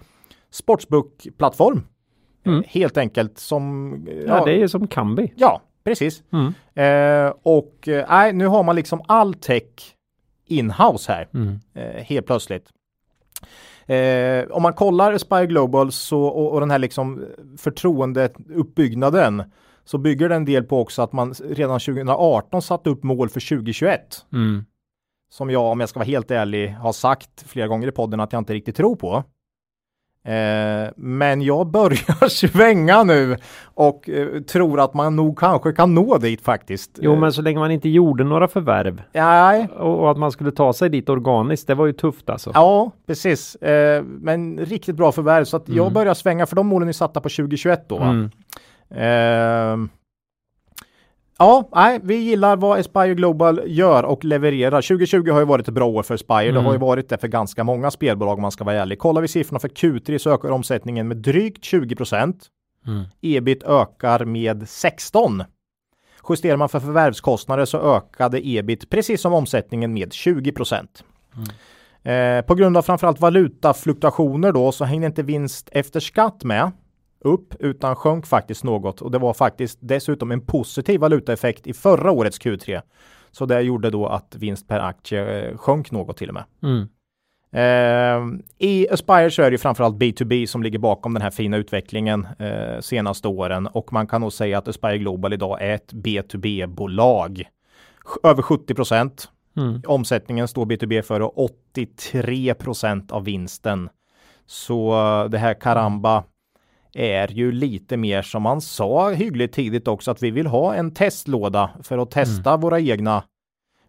sportsbook-plattform 0.52 1.82
Mm. 2.48 2.64
helt 2.68 2.98
enkelt 2.98 3.38
som 3.40 3.94
eh, 4.08 4.18
Ja, 4.28 4.46
det 4.46 4.52
är 4.52 4.58
ju 4.58 4.68
som 4.70 4.88
Kambi. 4.88 5.34
ja 5.36 5.62
precis. 5.84 6.24
Mm. 6.32 6.54
Eh, 6.76 7.34
och 7.44 7.88
eh, 7.88 8.34
nu 8.34 8.48
har 8.48 8.64
man 8.64 8.76
liksom 8.76 9.02
all 9.08 9.34
tech 9.34 9.64
in-house 10.48 11.12
här 11.12 11.28
Mm. 11.34 11.60
eh, 11.74 12.04
helt 12.04 12.26
plötsligt. 12.26 12.70
Eh, 13.86 14.44
om 14.52 14.62
man 14.64 14.74
kollar 14.74 15.14
Aspire 15.14 15.46
Global 15.46 15.92
så, 15.92 16.22
och, 16.24 16.54
och 16.54 16.60
den 16.60 16.72
här 16.72 16.80
liksom 16.80 17.26
förtroendeuppbyggnaden 17.58 19.44
så 19.86 19.98
bygger 19.98 20.30
den 20.30 20.46
del 20.46 20.64
på 20.64 20.82
också 20.82 21.02
att 21.02 21.14
man 21.14 21.34
redan 21.50 21.80
2018 21.80 22.62
satte 22.62 22.90
upp 22.90 23.04
mål 23.04 23.30
för 23.30 23.50
2021. 23.58 24.00
Mm. 24.34 24.66
Som 25.30 25.50
jag, 25.50 25.64
om 25.64 25.80
jag 25.80 25.90
ska 25.90 26.00
vara 26.00 26.08
helt 26.08 26.32
ärlig, 26.32 26.70
har 26.70 26.92
sagt 26.94 27.44
flera 27.48 27.68
gånger 27.68 27.88
i 27.88 27.92
podden 27.92 28.20
att 28.20 28.34
jag 28.34 28.40
inte 28.40 28.54
riktigt 28.54 28.76
tror 28.76 28.96
på. 28.96 29.24
Eh, 30.26 30.90
men 30.96 31.42
jag 31.42 31.68
börjar 31.72 32.28
svänga 32.30 33.04
nu 33.04 33.38
och 33.64 34.10
eh, 34.10 34.42
tror 34.42 34.80
att 34.80 34.94
man 34.94 35.16
nog 35.16 35.40
kanske 35.40 35.72
kan 35.74 35.94
nå 35.94 36.18
dit 36.18 36.42
faktiskt. 36.42 36.92
Jo, 37.02 37.16
men 37.16 37.34
så 37.34 37.42
länge 37.42 37.60
man 37.60 37.72
inte 37.72 37.90
gjorde 37.90 38.24
några 38.24 38.48
förvärv 38.48 39.02
Nej, 39.14 39.68
och, 39.78 40.00
och 40.00 40.12
att 40.12 40.18
man 40.18 40.32
skulle 40.32 40.52
ta 40.52 40.74
sig 40.74 40.90
dit 40.90 41.10
organiskt, 41.10 41.68
det 41.68 41.76
var 41.76 41.86
ju 41.86 41.94
tufft 41.94 42.30
alltså. 42.30 42.52
Ja, 42.54 42.92
precis. 43.08 43.56
Eh, 43.56 44.04
men 44.04 44.58
riktigt 44.60 44.96
bra 44.96 45.12
förvärv 45.12 45.44
så 45.46 45.58
att 45.58 45.70
jag 45.70 45.78
Mm. 45.86 45.94
börjar 45.94 46.14
svänga 46.14 46.46
för 46.46 46.56
de 46.56 46.68
målen 46.68 46.90
är 46.90 46.94
satta 46.94 47.22
på 47.22 47.30
2021 47.30 47.90
då. 47.90 47.98
Mm. 48.00 48.32
Eh, 48.90 49.78
Ja, 51.38 51.70
nej, 51.76 52.00
vi 52.04 52.16
gillar 52.16 52.56
vad 52.56 52.80
Aspire 52.80 53.14
Global 53.14 53.62
gör 53.66 54.04
och 54.04 54.26
levererar. 54.26 54.82
2020 54.82 55.32
har 55.32 55.40
ju 55.40 55.46
varit 55.46 55.68
ett 55.68 55.74
bra 55.74 55.86
år 55.86 56.04
för 56.04 56.14
Aspire. 56.14 56.52
Det 56.52 56.60
har 56.60 56.74
ju 56.74 56.80
varit 56.80 57.10
det 57.10 57.18
för 57.18 57.28
ganska 57.28 57.64
många 57.64 57.92
spelbolag 57.92 58.36
om 58.36 58.42
man 58.42 58.52
ska 58.52 58.64
vara 58.64 58.76
ärlig. 58.76 59.00
Kollar 59.00 59.22
vi 59.22 59.28
siffrorna 59.28 59.60
för 59.60 59.68
Q3 59.68 60.18
så 60.18 60.34
ökar 60.34 60.50
omsättningen 60.50 61.08
med 61.08 61.18
drygt 61.18 61.64
20 61.64 61.96
procent. 61.96 62.48
Ebit 63.22 63.64
ökar 63.64 64.26
med 64.26 64.70
16. 64.70 65.44
Justerar 66.30 66.58
man 66.58 66.70
för 66.70 66.80
förvärvskostnader 66.80 67.66
så 67.66 67.96
ökade 67.96 68.48
ebit 68.48 68.90
precis 68.90 69.22
som 69.22 69.34
omsättningen 69.34 69.94
med 69.94 70.14
20 70.14 70.52
procent. 70.52 71.04
Eh, 72.04 72.42
på 72.42 72.56
grund 72.56 72.78
av 72.78 72.82
framförallt 72.82 73.20
valutafluktuationer 73.20 74.52
då 74.52 74.72
så 74.72 74.86
hängde 74.86 75.08
inte 75.08 75.24
vinst 75.24 75.70
efter 75.72 76.00
skatt 76.00 76.44
med 76.44 76.72
upp 77.20 77.56
utan 77.60 77.96
sjönk 77.96 78.26
faktiskt 78.26 78.64
något 78.64 79.02
och 79.02 79.12
det 79.12 79.18
var 79.18 79.34
faktiskt 79.34 79.80
dessutom 79.82 80.32
en 80.32 80.42
positiv 80.42 81.00
valutaeffekt 81.00 81.68
i 81.68 81.74
förra 81.74 82.12
årets 82.12 82.42
Q3. 82.42 82.82
Så 83.32 83.46
det 83.46 83.62
gjorde 83.62 83.90
då 83.90 84.08
att 84.08 84.36
vinst 84.36 84.68
per 84.68 84.80
aktie 84.80 85.50
eh, 85.50 85.58
sjönk 85.58 85.92
något 85.92 86.18
till 86.18 86.30
och 86.30 86.34
med. 86.34 86.44
Mm. 86.64 86.88
Eh, 87.56 88.40
I 88.58 88.88
Aspire 88.90 89.32
så 89.32 89.42
är 89.42 89.46
det 89.46 89.54
ju 89.54 89.58
framförallt 89.58 89.96
B2B 89.96 90.46
som 90.46 90.64
ligger 90.64 90.80
bakom 90.80 91.14
den 91.14 91.22
här 91.22 91.32
fina 91.32 91.58
utvecklingen 91.58 92.28
eh, 92.40 92.80
senaste 92.80 93.28
åren 93.28 93.68
och 93.68 93.94
man 93.94 94.08
kan 94.08 94.22
nog 94.22 94.34
säga 94.34 94.58
att 94.58 94.68
Aspire 94.68 94.98
Global 94.98 95.34
idag 95.34 95.62
är 95.62 95.76
ett 95.76 95.94
B2B-bolag. 95.94 97.44
Över 98.24 98.42
70 98.42 98.74
procent. 98.74 99.30
Mm. 99.58 99.82
Omsättningen 99.88 100.48
står 100.48 100.66
B2B 100.66 101.02
för 101.02 101.22
och 101.22 101.40
83 101.40 102.54
procent 102.54 103.12
av 103.12 103.24
vinsten. 103.24 103.90
Så 104.46 104.94
eh, 104.94 105.30
det 105.30 105.38
här 105.38 105.54
Karamba 105.54 106.24
är 106.96 107.28
ju 107.28 107.52
lite 107.52 107.98
mer 107.98 108.22
som 108.22 108.42
man 108.44 108.62
sa 108.62 109.10
hyggligt 109.10 109.54
tidigt 109.56 109.88
också 109.88 110.12
att 110.12 110.24
vi 110.24 110.32
vill 110.32 110.48
ha 110.48 110.76
en 110.76 110.92
testlåda 110.92 111.70
för 111.84 111.98
att 111.98 112.12
testa 112.12 112.58
våra 112.58 112.80
egna 112.80 113.24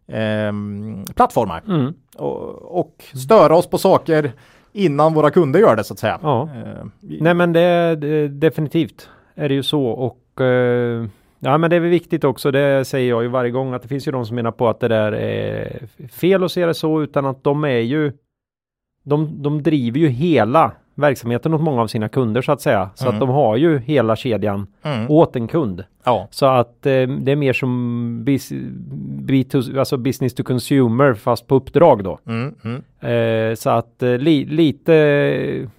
ehm, 0.08 1.04
plattformar 1.16 1.62
Mm. 1.68 1.94
och, 2.16 2.78
och 2.80 3.04
störa 3.14 3.56
oss 3.56 3.66
på 3.66 3.78
saker 3.78 4.32
innan 4.72 5.14
våra 5.14 5.30
kunder 5.30 5.60
gör 5.60 5.76
det 5.76 5.84
så 5.84 5.92
att 5.92 5.98
säga. 5.98 6.18
Ja. 6.22 6.48
Eh, 6.56 6.84
Nej 7.00 7.34
men 7.34 7.52
det, 7.52 7.96
det 7.96 8.28
definitivt 8.28 9.08
är 9.34 9.48
det 9.48 9.54
ju 9.54 9.62
så 9.62 9.84
och 9.86 10.40
eh, 10.40 11.06
ja 11.38 11.58
men 11.58 11.70
det 11.70 11.76
är 11.76 11.80
väl 11.80 11.90
viktigt 11.90 12.24
också 12.24 12.50
det 12.50 12.84
säger 12.84 13.08
jag 13.08 13.22
ju 13.22 13.28
varje 13.28 13.50
gång 13.50 13.74
att 13.74 13.82
det 13.82 13.88
finns 13.88 14.08
ju 14.08 14.12
de 14.12 14.26
som 14.26 14.36
menar 14.36 14.50
på 14.52 14.68
att 14.68 14.80
det 14.80 14.88
där 14.88 15.12
är 15.12 15.86
fel 16.08 16.44
att 16.44 16.52
se 16.52 16.66
det 16.66 16.74
så 16.74 17.02
utan 17.02 17.26
att 17.26 17.44
de 17.44 17.64
är 17.64 17.78
ju 17.78 18.12
de, 19.02 19.42
de 19.42 19.62
driver 19.62 19.98
ju 19.98 20.08
hela 20.08 20.72
verksamheten 20.98 21.54
åt 21.54 21.60
många 21.60 21.82
av 21.82 21.86
sina 21.86 22.08
kunder 22.08 22.42
så 22.42 22.52
att 22.52 22.60
säga 22.60 22.90
så 22.94 23.04
Mm. 23.04 23.14
att 23.14 23.20
de 23.20 23.28
har 23.28 23.56
ju 23.56 23.78
hela 23.78 24.16
kedjan 24.16 24.66
Mm. 24.82 25.10
åt 25.10 25.36
en 25.36 25.48
kund 25.48 25.84
Ja. 26.04 26.28
så 26.30 26.46
att 26.46 26.86
eh, 26.86 26.92
det 27.08 27.32
är 27.32 27.36
mer 27.36 27.52
som 27.52 28.24
bis, 28.24 28.52
B2, 29.26 29.78
alltså 29.78 29.96
business 29.96 30.34
to 30.34 30.42
consumer 30.44 31.14
fast 31.14 31.46
på 31.46 31.54
uppdrag 31.54 32.04
då 32.04 32.18
Mm, 32.26 32.54
mm. 32.64 32.82
Eh, 33.00 33.54
så 33.54 33.70
att 33.70 34.02
eh, 34.02 34.18
li, 34.18 34.44
lite, 34.44 34.92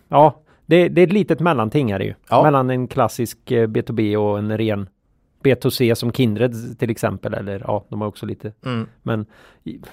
ja, 0.10 0.40
det, 0.66 0.88
det 0.90 1.02
är 1.02 1.08
ett 1.08 1.14
litet 1.14 1.40
mellanting 1.40 1.92
är 1.92 2.00
det 2.00 2.06
ju. 2.06 2.14
Ja. 2.30 2.44
Mellan 2.44 2.70
en 2.70 2.88
klassisk 2.88 3.52
eh, 3.52 3.68
B2B 3.68 4.16
och 4.16 4.38
en 4.40 4.58
ren 4.58 4.90
B2C 5.44 5.96
som 5.96 6.12
Kindred 6.12 6.80
till 6.80 6.90
exempel. 6.90 7.34
Eller 7.34 7.64
ja, 7.68 7.86
de 7.90 8.02
har 8.02 8.08
också 8.08 8.26
lite. 8.26 8.52
Mm. 8.66 8.88
Men 9.04 9.26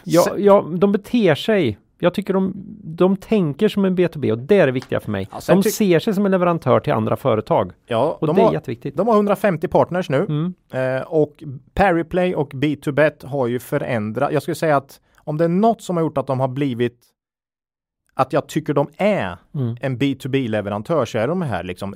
ja, 0.04 0.24
ja, 0.38 0.64
de 0.76 0.92
beter 0.92 1.34
sig. 1.34 1.78
Jag 2.04 2.14
tycker 2.14 2.34
de, 2.34 2.52
de 2.84 3.16
tänker 3.16 3.68
som 3.68 3.84
en 3.84 3.96
B2B 3.96 4.32
och 4.32 4.38
det 4.38 4.58
är 4.58 4.66
det 4.66 4.72
viktiga 4.72 5.00
för 5.00 5.10
mig. 5.10 5.28
Sen 5.40 5.60
de 5.60 5.70
ser 5.70 5.98
sig 5.98 6.14
som 6.14 6.24
en 6.24 6.30
leverantör 6.30 6.80
till 6.80 6.92
andra 6.92 7.16
företag. 7.16 7.72
Ja, 7.86 8.18
Och 8.20 8.26
de 8.26 8.36
det 8.36 8.42
är 8.42 8.46
har, 8.46 8.52
jätteviktigt. 8.52 8.96
de 8.96 9.08
har 9.08 9.14
150 9.14 9.68
partners 9.68 10.10
nu 10.10 10.16
Mm. 10.28 10.54
eh, 10.72 11.02
och 11.02 11.42
Pariplay 11.74 12.34
och 12.34 12.52
B2Bet 12.52 13.26
har 13.26 13.46
ju 13.46 13.58
förändrat. 13.58 14.32
Jag 14.32 14.42
skulle 14.42 14.54
säga 14.54 14.76
att 14.76 15.00
om 15.18 15.36
det 15.38 15.44
är 15.44 15.48
något 15.48 15.82
som 15.82 15.96
har 15.96 16.04
gjort 16.04 16.18
att 16.18 16.26
de 16.26 16.40
har 16.40 16.48
blivit 16.48 16.98
att 18.14 18.32
jag 18.32 18.46
tycker 18.46 18.74
de 18.74 18.88
är 18.96 19.36
Mm. 19.54 19.76
en 19.80 19.98
B2B-leverantör 19.98 21.04
så 21.04 21.18
är 21.18 21.28
de 21.28 21.42
här 21.42 21.62
liksom. 21.62 21.94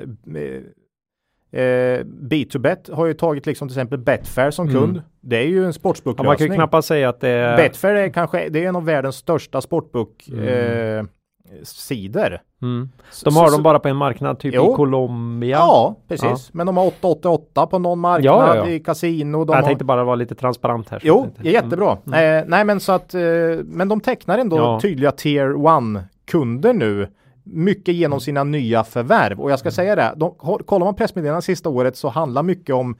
Eh, 1.53 1.63
eh, 1.63 2.05
B2Bet 2.05 2.95
har 2.95 3.07
ju 3.07 3.15
tagit 3.15 3.47
liksom 3.47 3.69
till 3.69 3.77
exempel 3.79 3.99
Betfair 3.99 4.51
som 4.51 4.69
Mm. 4.69 4.81
kund. 4.81 5.03
Det 5.21 5.37
är 5.37 5.47
ju 5.47 5.65
en 5.65 5.73
Ja, 6.19 6.23
man 6.23 6.37
kan 6.37 6.47
ju 6.47 6.55
knappast 6.55 6.89
säga 6.89 7.09
att 7.09 7.21
det 7.21 7.29
är... 7.29 7.57
Betfair 7.57 7.95
är 7.95 8.09
kanske 8.09 8.49
det 8.49 8.65
är 8.65 8.69
en 8.69 8.77
av 8.77 8.85
världens 8.85 9.17
största 9.17 9.61
sportbook 9.61 10.29
Mm. 10.33 10.99
eh, 10.99 11.05
sidor. 11.63 12.39
Mm. 12.63 12.89
De 13.25 13.37
har 13.37 13.47
så- 13.47 13.53
dem 13.53 13.63
bara 13.63 13.79
på 13.79 13.89
en 13.89 13.97
marknad, 13.97 14.39
typ 14.39 14.55
Jo. 14.55 14.73
i 14.73 14.77
Colombia. 14.77 15.57
Ja, 15.57 15.97
precis. 16.09 16.51
Men 16.55 16.67
de 16.67 16.77
har 16.77 16.87
888 16.87 17.67
på 17.67 17.79
någon 17.79 17.99
marknad 17.99 18.25
Ja, 18.25 18.57
ja, 18.57 18.67
ja. 18.67 18.69
i 18.69 18.81
kasino. 18.81 19.45
De 19.45 19.53
jag 19.53 19.61
har... 19.63 19.67
tänkte 19.69 19.85
bara 19.85 20.05
vara 20.05 20.17
lite 20.17 20.35
transparent 20.35 20.89
här. 20.89 21.01
Jo, 21.03 21.27
det 21.39 21.49
är 21.49 21.53
jättebra. 21.53 21.93
Eh, 21.93 22.45
nej, 22.47 22.65
men 22.65 22.81
så 22.81 22.93
att, 22.93 23.15
eh, 23.15 23.21
men 23.65 23.89
de 23.89 24.01
tecknar 24.01 24.39
ändå 24.39 24.57
Ja. 24.57 24.79
tydliga 24.83 25.11
tier 25.13 25.67
one 25.67 26.05
kunder 26.31 26.73
nu. 26.73 27.09
Mycket 27.53 27.95
genom 27.95 28.21
sina 28.21 28.45
nya 28.45 28.85
förvärv 28.85 29.41
och 29.41 29.51
jag 29.51 29.59
ska 29.59 29.71
säga 29.71 29.97
det. 29.97 30.13
De, 30.17 30.35
kollar 30.65 30.85
man 30.85 30.95
pressmeddelandena 30.95 31.43
sista 31.43 31.69
året 31.69 31.97
så 31.97 32.09
handlar 32.09 32.43
mycket 32.43 32.75
om 32.75 32.99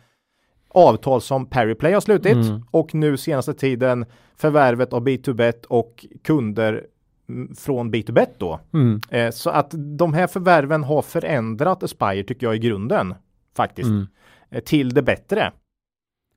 avtal 0.69 1.21
som 1.21 1.47
Pariplay 1.47 1.93
har 1.93 2.01
slutit 2.01 2.33
Mm. 2.33 2.65
och 2.71 2.95
nu 2.95 3.17
senaste 3.17 3.55
tiden 3.55 4.07
förvärvet 4.37 4.93
av 4.93 5.09
B2Bet 5.09 5.67
och 5.67 6.07
kunder 6.25 6.87
mm, 7.29 7.55
från 7.55 7.95
B2Bet 7.95 8.29
då. 8.39 8.61
Mm. 8.75 9.01
Eh, 9.11 9.31
så 9.31 9.51
att 9.51 9.75
de 9.99 10.15
här 10.15 10.27
förvärven 10.27 10.85
har 10.85 11.03
förändrat 11.03 11.83
Aspire 11.83 12.23
tycker 12.25 12.47
jag 12.47 12.57
i 12.57 12.59
grunden 12.59 13.15
faktiskt 13.57 13.89
Mm. 13.89 14.07
eh, 14.51 14.61
till 14.63 14.95
det 14.95 15.03
bättre. 15.03 15.53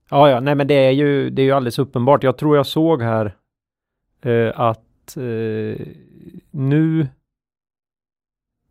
Ja, 0.09 0.29
ja, 0.29 0.39
nej 0.39 0.55
men 0.55 0.67
det 0.67 0.73
är 0.87 0.91
ju, 0.91 1.29
det 1.29 1.41
är 1.41 1.43
ju 1.43 1.51
alldeles 1.51 1.79
uppenbart. 1.79 2.23
Jag 2.23 2.37
tror 2.37 2.55
jag 2.57 2.65
såg 2.67 3.01
här 3.01 3.35
eh, 4.21 4.59
att 4.59 5.17
eh, 5.17 5.85
nu 6.51 7.07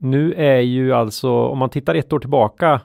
nu 0.00 0.34
är 0.34 0.60
ju 0.60 0.92
alltså, 0.92 1.30
om 1.30 1.58
man 1.58 1.70
tittar 1.70 1.94
ett 1.94 2.12
år 2.12 2.18
tillbaka 2.18 2.80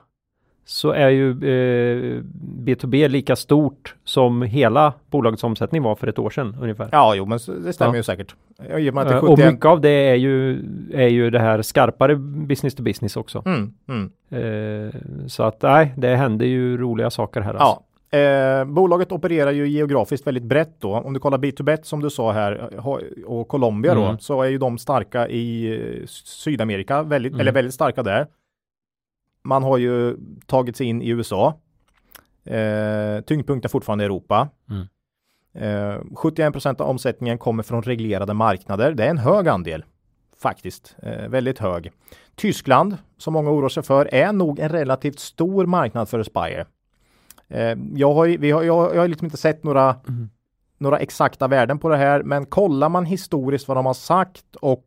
så 0.66 0.92
är 0.92 1.10
ju 1.10 1.30
eh, 1.32 2.22
B2B 2.60 3.08
lika 3.08 3.36
stort 3.36 3.96
som 4.04 4.42
hela 4.42 4.94
bolagets 5.10 5.44
omsättning 5.44 5.84
var 5.84 5.96
för 5.96 6.08
ett 6.08 6.20
år 6.20 6.30
sedan 6.30 6.58
ungefär. 6.62 6.90
Ja, 6.92 7.16
jo, 7.16 7.26
men 7.26 7.40
det 7.66 7.74
stämmer 7.74 7.94
Ja. 7.94 7.98
ju 7.98 8.04
säkert. 8.04 8.36
Är 8.70 8.78
Eh, 9.14 9.24
och 9.24 9.38
71. 9.38 9.54
mycket 9.54 9.66
av 9.66 9.82
det 9.82 9.90
är 9.90 10.16
ju, 10.16 10.64
är 10.94 11.08
ju 11.08 11.30
det 11.30 11.40
här 11.40 11.62
skarpare 11.62 12.16
business 12.16 12.76
to 12.76 12.84
business 12.84 13.18
också. 13.18 13.44
Mm, 13.46 13.74
mm. 13.90 14.12
Eh, 14.30 14.94
så 15.28 15.44
att 15.44 15.62
nej, 15.62 15.94
det 15.98 16.16
händer 16.16 16.46
ju 16.46 16.78
roliga 16.78 17.10
saker 17.10 17.42
här. 17.42 17.54
Alltså. 17.54 17.84
Eh, 18.10 18.66
bolaget 18.66 19.12
opererar 19.12 19.52
ju 19.52 19.68
geografiskt 19.68 20.28
väldigt 20.28 20.44
brett 20.44 20.76
då. 20.82 20.96
Om 20.96 21.14
du 21.14 21.20
kollar 21.20 21.38
B2Bet 21.38 21.84
som 21.84 22.02
du 22.02 22.10
sa 22.10 22.32
här 22.32 22.80
och 23.26 23.48
Colombia 23.48 23.96
då 23.96 24.04
Mm. 24.04 24.20
så 24.20 24.42
är 24.42 24.48
ju 24.50 24.58
de 24.58 24.78
starka 24.78 25.28
i 25.28 25.76
eh, 26.02 26.06
Sydamerika, 26.08 27.04
väldigt, 27.04 27.32
Mm. 27.32 27.40
eller 27.42 27.52
väldigt 27.52 27.74
starka 27.74 28.04
där. 28.04 28.28
Man 29.44 29.64
har 29.64 29.78
ju 29.78 30.18
tagit 30.46 30.78
sig 30.78 30.88
in 30.88 31.02
i 31.02 31.10
USA. 31.10 31.60
Eh, 32.46 33.22
tyngdpunkten 33.22 33.70
fortfarande 33.70 34.04
i 34.04 34.06
Europa. 34.06 34.50
Mm. 34.70 34.88
Eh, 35.94 36.02
71% 36.16 36.82
av 36.82 36.90
omsättningen 36.90 37.38
kommer 37.38 37.64
från 37.64 37.82
reglerade 37.82 38.34
marknader. 38.34 38.92
Det 38.94 39.06
är 39.06 39.10
en 39.10 39.18
hög 39.18 39.48
andel 39.48 39.86
faktiskt, 40.42 40.96
eh, 41.02 41.28
väldigt 41.30 41.60
hög. 41.60 41.92
Tyskland, 42.36 42.98
som 43.18 43.34
många 43.34 43.52
oroar 43.52 43.70
sig 43.70 43.84
för, 43.84 44.14
är 44.14 44.32
nog 44.34 44.60
en 44.60 44.70
relativt 44.70 45.20
stor 45.20 45.66
marknad 45.66 46.10
för 46.10 46.20
Aspire. 46.20 46.66
Eh, 47.56 47.78
jag, 47.96 48.14
har, 48.14 48.28
vi 48.28 48.52
har, 48.52 48.64
jag, 48.64 48.96
jag 48.96 49.02
har 49.02 49.08
liksom 49.08 49.26
inte 49.26 49.38
sett 49.38 49.64
några, 49.64 49.96
Mm. 50.08 50.30
några 50.78 51.00
exakta 51.00 51.48
värden 51.48 51.80
på 51.80 51.90
det 51.90 51.98
här, 51.98 52.24
men 52.24 52.46
kollar 52.46 52.90
man 52.90 53.06
historiskt 53.06 53.68
vad 53.68 53.78
de 53.78 53.86
har 53.86 53.94
sagt 53.94 54.56
och 54.56 54.84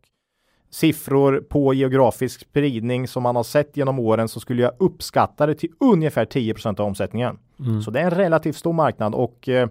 siffror 0.71 1.41
på 1.49 1.75
geografisk 1.75 2.41
spridning 2.41 3.09
som 3.09 3.23
man 3.23 3.37
har 3.37 3.43
sett 3.43 3.77
genom 3.77 3.99
åren 3.99 4.29
så 4.29 4.41
skulle 4.41 4.63
jag 4.63 4.73
uppskatta 4.79 5.47
det 5.47 5.55
till 5.55 5.71
ungefär 5.81 6.25
10% 6.25 6.81
av 6.81 6.87
omsättningen. 6.87 7.39
Mm. 7.61 7.83
Så 7.83 7.91
det 7.91 8.01
är 8.01 8.05
en 8.05 8.11
relativt 8.11 8.57
stor 8.57 8.73
marknad 8.73 9.15
och 9.15 9.49
eh, 9.49 9.69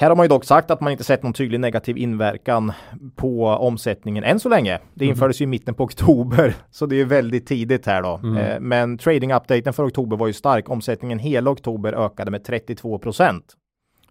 här 0.00 0.08
har 0.08 0.16
man 0.16 0.24
ju 0.24 0.28
dock 0.28 0.44
sagt 0.44 0.70
att 0.70 0.80
man 0.80 0.92
inte 0.92 1.04
sett 1.04 1.22
någon 1.22 1.32
tydlig 1.32 1.60
negativ 1.60 1.98
inverkan 1.98 2.72
på 3.16 3.46
omsättningen 3.46 4.24
än 4.24 4.40
så 4.40 4.48
länge. 4.48 4.78
Det 4.94 5.04
Mhm. 5.04 5.10
infördes 5.10 5.40
ju 5.40 5.44
i 5.44 5.46
mitten 5.46 5.74
på 5.74 5.84
oktober, 5.84 6.54
så 6.70 6.86
det 6.86 7.00
är 7.00 7.04
väldigt 7.04 7.46
tidigt 7.46 7.86
här 7.86 8.02
då. 8.02 8.20
Mm. 8.22 8.36
Eh, 8.36 8.60
men 8.60 8.98
trading-updaten 8.98 9.72
för 9.72 9.86
oktober 9.86 10.16
var 10.16 10.26
ju 10.26 10.32
stark. 10.32 10.68
Omsättningen 10.70 11.18
hela 11.18 11.50
oktober 11.50 11.92
ökade 12.06 12.30
med 12.30 12.44
32 12.44 12.98
procent 12.98 13.44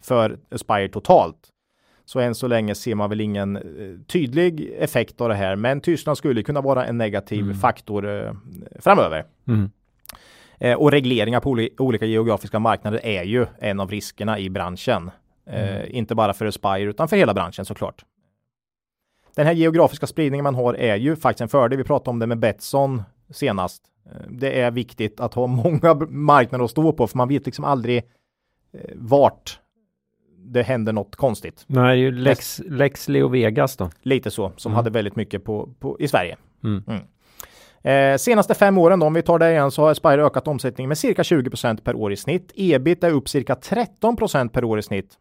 för 0.02 0.40
Aspire 0.52 0.90
totalt. 0.90 1.38
Så 2.06 2.20
än 2.20 2.36
så 2.36 2.48
länge 2.48 2.76
ser 2.76 2.96
man 2.96 3.10
väl 3.10 3.22
ingen 3.22 3.56
eh, 3.56 3.62
tydlig 4.08 4.72
effekt 4.80 5.22
av 5.22 5.30
det 5.30 5.36
här, 5.36 5.56
men 5.56 5.82
Tyskland 5.82 6.18
skulle 6.18 6.44
kunna 6.44 6.62
vara 6.62 6.86
en 6.86 6.98
negativ 6.98 7.42
Mm. 7.44 7.56
faktor 7.56 8.08
eh, 8.26 8.34
framöver. 8.80 9.26
Mm. 9.48 9.70
Och 10.78 10.92
regleringar 10.92 11.40
på 11.40 11.50
oli- 11.56 11.70
olika 11.78 12.06
geografiska 12.06 12.60
marknader 12.60 13.00
är 13.06 13.24
ju 13.24 13.46
en 13.60 13.80
av 13.80 13.90
riskerna 13.92 14.40
i 14.40 14.50
branschen. 14.50 15.12
Eh, 15.50 15.76
Mm. 15.76 15.88
inte 15.92 16.16
bara 16.16 16.34
för 16.34 16.46
Aspire 16.46 16.82
utan 16.90 17.08
för 17.08 17.18
hela 17.18 17.34
branschen 17.34 17.66
såklart. 17.66 18.06
Den 19.36 19.46
här 19.46 19.54
geografiska 19.54 20.08
spridningen 20.08 20.44
man 20.44 20.56
har 20.56 20.74
är 20.74 20.96
ju 20.96 21.16
faktiskt 21.16 21.42
en 21.42 21.50
fördel. 21.50 21.78
Vi 21.78 21.84
pratade 21.84 22.10
om 22.10 22.20
det 22.20 22.28
med 22.28 22.40
Betsson 22.40 23.04
senast. 23.30 23.84
Eh, 24.06 24.12
det 24.30 24.60
är 24.62 24.72
viktigt 24.72 25.20
att 25.20 25.34
ha 25.34 25.48
många 25.64 25.94
marknader 26.10 26.66
att 26.66 26.72
stå 26.72 26.94
på 26.94 27.08
för 27.08 27.18
man 27.18 27.28
vet 27.28 27.46
liksom 27.46 27.66
aldrig 27.66 27.98
eh, 28.74 28.80
vart 28.96 29.60
det 30.38 30.62
händer 30.64 30.94
något 30.94 31.16
konstigt. 31.16 31.64
Nej, 31.68 31.84
det 31.84 31.92
är 31.92 31.96
ju 31.96 32.12
Lex, 32.12 32.62
Lex 32.66 33.08
Leo 33.10 33.28
Vegas 33.28 33.78
då. 33.78 33.90
Lite 34.02 34.32
så, 34.32 34.52
som 34.58 34.72
Mm. 34.72 34.76
hade 34.76 34.90
väldigt 34.90 35.16
mycket 35.16 35.44
på, 35.44 35.70
på, 35.80 35.98
i 36.00 36.08
Sverige. 36.08 36.38
Mm. 36.64 36.84
Eh, 37.84 38.18
senaste 38.18 38.54
fem 38.54 38.78
åren 38.78 39.00
då, 39.00 39.06
om 39.06 39.14
vi 39.14 39.22
tar 39.22 39.40
det 39.40 39.52
igen, 39.52 39.72
så 39.72 39.82
har 39.82 39.92
Aspire 39.92 40.26
ökat 40.26 40.48
omsättningen 40.48 40.88
med 40.90 40.98
cirka 40.98 41.22
20% 41.22 41.82
per 41.84 41.96
år 41.96 42.12
i 42.12 42.16
snitt. 42.16 42.52
Ebit 42.56 43.04
är 43.04 43.12
upp 43.12 43.30
cirka 43.30 43.54
13% 43.56 44.50
per 44.50 44.64
år 44.64 44.80
i 44.80 44.82
snitt. 44.82 45.14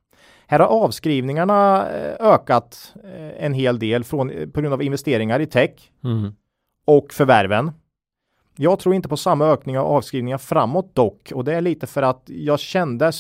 Här 0.51 0.59
har 0.59 0.67
avskrivningarna 0.67 1.89
eh, 1.91 2.15
ökat 2.21 2.95
eh, 3.05 3.45
en 3.45 3.53
hel 3.53 3.79
del 3.79 4.05
från, 4.05 4.31
eh, 4.31 4.49
på 4.49 4.61
grund 4.61 4.75
av 4.75 4.83
investeringar 4.83 5.41
i 5.41 5.47
tech 5.47 5.91
Mm. 6.05 6.33
och 6.85 7.13
förvärven. 7.13 7.73
Jag 8.57 8.79
tror 8.79 8.95
inte 8.95 9.09
på 9.09 9.17
samma 9.17 9.47
ökning 9.47 9.79
av 9.79 9.87
avskrivningar 9.87 10.39
framåt 10.39 10.95
dock 10.95 11.33
och 11.35 11.45
det 11.45 11.55
är 11.55 11.61
lite 11.61 11.87
för 11.87 12.03
att 12.03 12.23
jag 12.27 12.61
kände 12.61 13.13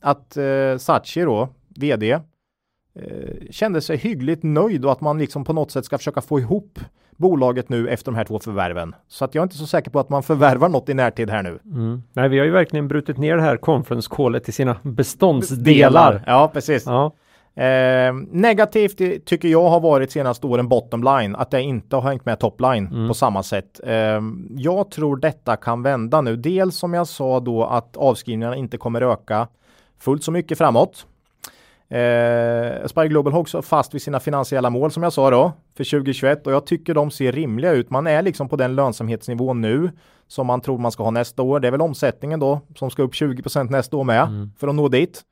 att 0.00 0.36
eh, 0.36 0.78
Sachi 0.78 1.20
då, 1.20 1.48
vd, 1.68 2.20
kände 3.50 3.80
sig 3.80 3.96
hyggligt 3.96 4.42
nöjd 4.42 4.84
och 4.84 4.92
att 4.92 5.00
man 5.00 5.18
liksom 5.18 5.44
på 5.44 5.52
något 5.52 5.70
sätt 5.70 5.84
ska 5.84 5.98
försöka 5.98 6.20
få 6.20 6.40
ihop 6.40 6.78
bolaget 7.18 7.68
nu 7.68 7.88
efter 7.88 8.12
de 8.12 8.16
här 8.16 8.24
två 8.24 8.38
förvärven. 8.38 8.94
Så 9.08 9.24
att 9.24 9.34
jag 9.34 9.42
är 9.42 9.46
inte 9.46 9.56
så 9.56 9.66
säker 9.66 9.90
på 9.90 10.00
att 10.00 10.08
man 10.08 10.22
förvärvar 10.22 10.68
något 10.68 10.88
i 10.88 10.94
närtid 10.94 11.30
här 11.30 11.42
nu. 11.42 11.58
Mm. 11.64 12.02
Nej, 12.12 12.28
vi 12.28 12.38
har 12.38 12.44
ju 12.46 12.50
verkligen 12.52 12.88
brutit 12.88 13.18
ner 13.18 13.36
det 13.36 13.42
här 13.42 13.56
conference 13.56 14.08
callet 14.16 14.48
i 14.48 14.52
sina 14.52 14.76
beståndsdelar. 14.82 16.22
Ja, 16.26 16.50
precis. 16.52 16.86
Ja. 16.86 17.12
Eh, 17.62 18.14
negativt 18.30 19.00
i- 19.00 19.20
tycker 19.20 19.48
jag 19.48 19.68
har 19.68 19.80
varit 19.80 20.10
senaste 20.12 20.46
åren 20.46 20.68
bottom 20.68 21.02
line, 21.04 21.36
att 21.36 21.50
det 21.50 21.62
inte 21.62 21.96
har 21.96 22.02
hängt 22.02 22.24
med 22.26 22.38
top 22.40 22.60
line 22.60 22.86
Mm. 22.86 23.08
på 23.08 23.14
samma 23.14 23.42
sätt. 23.42 23.80
Eh, 23.84 24.20
jag 24.50 24.90
tror 24.90 25.16
detta 25.16 25.56
kan 25.56 25.82
vända 25.82 26.20
nu. 26.20 26.36
Dels 26.36 26.76
som 26.76 26.94
jag 26.94 27.06
sa 27.06 27.40
då 27.40 27.64
att 27.64 27.96
avskrivningarna 27.96 28.56
inte 28.56 28.76
kommer 28.76 29.02
öka 29.02 29.48
fullt 30.00 30.24
så 30.24 30.32
mycket 30.32 30.58
framåt. 30.58 31.06
Eh, 31.90 32.84
Aspire 32.84 33.08
Global 33.08 33.32
har 33.32 33.40
också 33.40 33.62
fast 33.62 33.94
vid 33.94 34.02
sina 34.02 34.20
finansiella 34.20 34.70
mål 34.70 34.90
som 34.90 35.02
jag 35.02 35.12
sa 35.12 35.30
då 35.30 35.52
för 35.76 35.84
2021 35.84 36.46
och 36.46 36.52
jag 36.52 36.66
tycker 36.66 36.94
de 36.94 37.10
ser 37.10 37.32
rimliga 37.32 37.72
ut. 37.72 37.90
Man 37.90 38.06
är 38.06 38.22
liksom 38.22 38.48
på 38.48 38.56
den 38.56 38.74
lönsamhetsnivån 38.74 39.60
nu 39.60 39.90
som 40.26 40.46
man 40.46 40.60
tror 40.60 40.78
man 40.78 40.92
ska 40.92 41.02
ha 41.02 41.10
nästa 41.10 41.42
år. 41.42 41.60
Det 41.60 41.68
är 41.68 41.72
väl 41.72 41.80
omsättningen 41.80 42.40
då 42.40 42.60
som 42.76 42.90
ska 42.90 43.02
upp 43.02 43.12
20% 43.14 43.70
nästa 43.70 43.96
år 43.96 44.04
med 44.04 44.22
Mm. 44.22 44.52
för 44.58 44.68
att 44.68 44.74
nå 44.74 44.88
dit. 44.88 45.22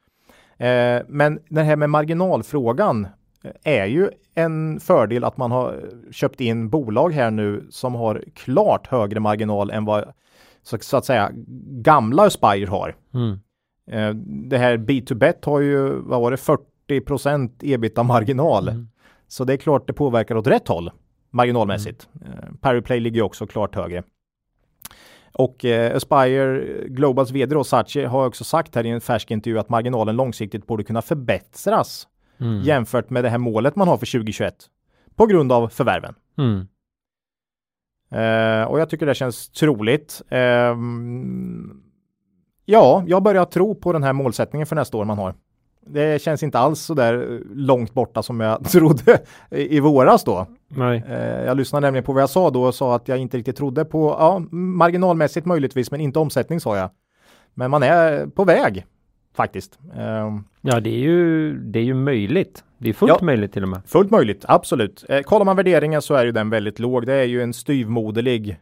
Eh, 0.58 1.02
men 1.08 1.38
det 1.48 1.62
här 1.62 1.76
med 1.76 1.90
marginalfrågan 1.90 3.06
eh, 3.44 3.50
är 3.80 3.86
ju 3.86 4.10
en 4.34 4.80
fördel 4.80 5.24
att 5.24 5.36
man 5.36 5.50
har 5.50 5.72
eh, 5.72 6.12
köpt 6.12 6.40
in 6.40 6.68
bolag 6.68 7.12
här 7.12 7.30
nu 7.30 7.66
som 7.70 7.94
har 7.94 8.24
klart 8.34 8.86
högre 8.86 9.20
marginal 9.20 9.70
än 9.70 9.84
vad 9.84 10.04
så, 10.62 10.78
så 10.80 10.96
att 10.96 11.04
säga 11.04 11.30
gamla 11.82 12.22
Aspire 12.22 12.66
har. 12.66 12.94
Mm. 13.14 13.38
Eh, 13.90 14.10
det 14.50 14.58
här 14.58 14.76
B2Bet 14.76 15.44
har 15.46 15.60
ju, 15.60 15.88
vad 15.88 16.20
var 16.20 16.30
det, 16.30 16.36
40% 16.88 17.50
ebita-marginal. 17.62 18.68
Mm. 18.68 18.88
Så 19.28 19.44
det 19.44 19.52
är 19.52 19.56
klart 19.56 19.86
det 19.86 19.92
påverkar 19.92 20.36
åt 20.36 20.46
rätt 20.46 20.68
håll 20.68 20.90
marginalmässigt. 21.30 22.08
Eh, 22.24 22.54
Pariplay 22.60 23.00
ligger 23.00 23.22
också 23.22 23.46
klart 23.46 23.74
högre. 23.74 24.02
Och 25.32 25.64
eh, 25.64 25.96
Aspire 25.96 26.64
Globals 26.88 27.30
vd 27.30 27.54
då, 27.54 27.64
Sachi 27.64 28.04
har 28.04 28.26
också 28.26 28.44
sagt 28.44 28.74
här 28.74 28.86
i 28.86 28.90
en 28.90 29.00
färsk 29.00 29.30
intervju 29.30 29.58
att 29.58 29.68
marginalen 29.68 30.16
långsiktigt 30.16 30.66
borde 30.66 30.84
kunna 30.84 31.02
förbättras 31.02 32.08
Mm. 32.40 32.62
jämfört 32.62 33.10
med 33.10 33.24
det 33.24 33.30
här 33.30 33.38
målet 33.38 33.76
man 33.76 33.88
har 33.88 33.96
för 33.96 34.06
2021 34.06 34.54
på 35.14 35.26
grund 35.26 35.52
av 35.52 35.68
förvärven. 35.68 36.14
Mm. 36.38 36.66
Eh, 38.10 38.68
och 38.68 38.80
jag 38.80 38.90
tycker 38.90 39.06
det 39.06 39.14
känns 39.14 39.48
troligt. 39.48 40.22
Ehm, 40.28 41.82
ja, 42.66 43.04
jag 43.06 43.22
börjar 43.22 43.44
tro 43.44 43.74
på 43.74 43.92
den 43.92 44.02
här 44.02 44.12
målsättningen 44.12 44.66
för 44.66 44.76
nästa 44.76 44.96
år 44.96 45.04
man 45.04 45.18
har. 45.18 45.34
Det 45.88 46.22
känns 46.22 46.42
inte 46.42 46.58
alls 46.58 46.80
så 46.80 46.94
där 46.94 47.14
eh, 47.14 47.38
långt 47.54 47.94
borta 47.94 48.22
som 48.22 48.40
jag 48.40 48.64
trodde 48.70 49.18
i, 49.50 49.80
våras 49.80 50.24
då. 50.24 50.46
Nej. 50.68 51.04
Eh, 51.08 51.44
jag 51.44 51.56
lyssnade 51.56 51.86
nämligen 51.86 52.04
på 52.04 52.12
vad 52.12 52.22
jag 52.22 52.30
sa 52.30 52.50
då 52.50 52.62
och 52.64 52.74
sa 52.74 52.96
att 52.96 53.08
jag 53.08 53.18
inte 53.18 53.36
riktigt 53.38 53.56
trodde 53.56 53.84
på, 53.84 54.16
ja, 54.18 54.42
marginalmässigt 54.50 55.46
möjligtvis, 55.46 55.90
men 55.90 56.00
inte 56.00 56.18
omsättning 56.18 56.60
sa 56.60 56.76
jag. 56.76 56.90
Men 57.54 57.70
man 57.70 57.82
är 57.82 58.26
på 58.26 58.44
väg 58.44 58.84
faktiskt. 59.36 59.78
Ehm, 59.96 60.44
Ja, 60.60 60.80
det 60.80 60.90
är 60.90 60.98
ju, 60.98 61.52
det 61.58 61.78
är 61.78 61.82
ju 61.82 61.94
möjligt. 61.94 62.64
Det 62.78 62.88
är 62.88 62.92
fullt 62.92 63.12
Ja. 63.20 63.24
möjligt 63.24 63.52
till 63.52 63.62
och 63.62 63.68
med. 63.68 63.80
Fullt 63.86 64.10
möjligt, 64.10 64.44
absolut. 64.48 65.04
Eh, 65.08 65.20
kollar 65.20 65.44
man 65.44 65.56
värderingen 65.56 66.02
så 66.02 66.14
är 66.14 66.24
ju 66.24 66.32
den 66.32 66.50
väldigt 66.50 66.78
låg. 66.78 67.06
Det 67.06 67.12
är 67.14 67.24
ju 67.24 67.42
en 67.42 67.52
styvmoderlig 67.54 68.58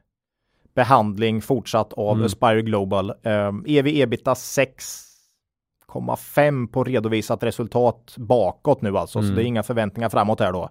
behandling 0.75 1.43
fortsatt 1.43 1.93
av 1.93 2.15
Mm. 2.15 2.27
Aspire 2.27 2.63
Global. 2.63 3.11
Eh, 3.23 3.53
EV 3.67 3.87
ebita 3.87 4.35
6,5 4.35 6.67
på 6.69 6.85
redovisat 6.85 7.43
resultat 7.43 8.15
bakåt 8.19 8.83
nu 8.83 8.99
alltså, 8.99 9.19
så 9.21 9.25
Mm. 9.25 9.37
det 9.37 9.43
är 9.43 9.47
inga 9.47 9.63
förväntningar 9.63 10.09
framåt 10.09 10.41
här 10.41 10.53
då. 10.53 10.69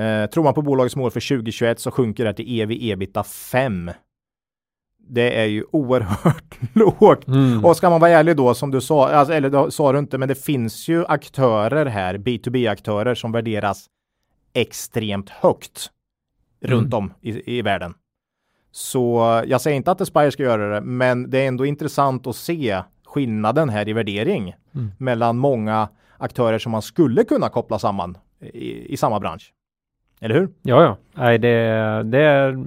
Eh, 0.00 0.26
tror 0.30 0.44
man 0.44 0.54
på 0.54 0.62
bolagets 0.62 0.96
mål 0.96 1.10
för 1.10 1.20
2021 1.20 1.80
så 1.80 1.90
sjunker 1.90 2.24
det 2.24 2.34
till 2.34 2.60
EV 2.60 2.70
ebita 2.80 3.24
5. 3.24 3.90
Det 5.10 5.40
är 5.40 5.44
ju 5.44 5.64
oerhört 5.72 6.58
lågt. 6.74 7.26
Mm. 7.28 7.64
Och 7.64 7.76
ska 7.76 7.90
man 7.90 8.00
vara 8.00 8.10
ärlig 8.10 8.36
då, 8.36 8.54
som 8.54 8.70
du 8.70 8.80
sa, 8.80 9.08
alltså, 9.08 9.34
eller 9.34 9.50
då 9.50 9.70
sa 9.70 9.92
du 9.92 9.98
inte, 9.98 10.18
men 10.18 10.28
det 10.28 10.44
finns 10.44 10.88
ju 10.88 11.04
aktörer 11.06 11.86
här, 11.86 12.18
B2B-aktörer 12.18 13.14
som 13.14 13.32
värderas 13.32 13.86
extremt 14.54 15.30
högt 15.30 15.90
Mm. 16.64 16.76
runt 16.78 16.94
om 16.94 17.12
i, 17.20 17.58
i 17.58 17.62
världen. 17.62 17.94
Så 18.70 19.42
jag 19.46 19.60
säger 19.60 19.76
inte 19.76 19.90
att 19.90 20.00
Aspire 20.00 20.30
ska 20.30 20.42
göra 20.42 20.74
det, 20.74 20.80
men 20.80 21.30
det 21.30 21.38
är 21.38 21.48
ändå 21.48 21.66
intressant 21.66 22.26
att 22.26 22.36
se 22.36 22.82
skillnaden 23.06 23.68
här 23.68 23.88
i 23.88 23.92
värdering 23.92 24.54
Mm. 24.74 24.90
mellan 24.98 25.38
många 25.38 25.88
aktörer 26.18 26.58
som 26.58 26.72
man 26.72 26.82
skulle 26.82 27.24
kunna 27.24 27.48
koppla 27.48 27.78
samman 27.78 28.18
i, 28.40 28.92
i 28.92 28.96
samma 28.96 29.20
bransch. 29.20 29.52
Eller 30.20 30.34
hur? 30.34 30.48
Ja, 30.62 30.82
ja. 30.82 30.96
Nej, 31.14 31.38
det, 31.38 31.48
det 32.02 32.18
är... 32.22 32.64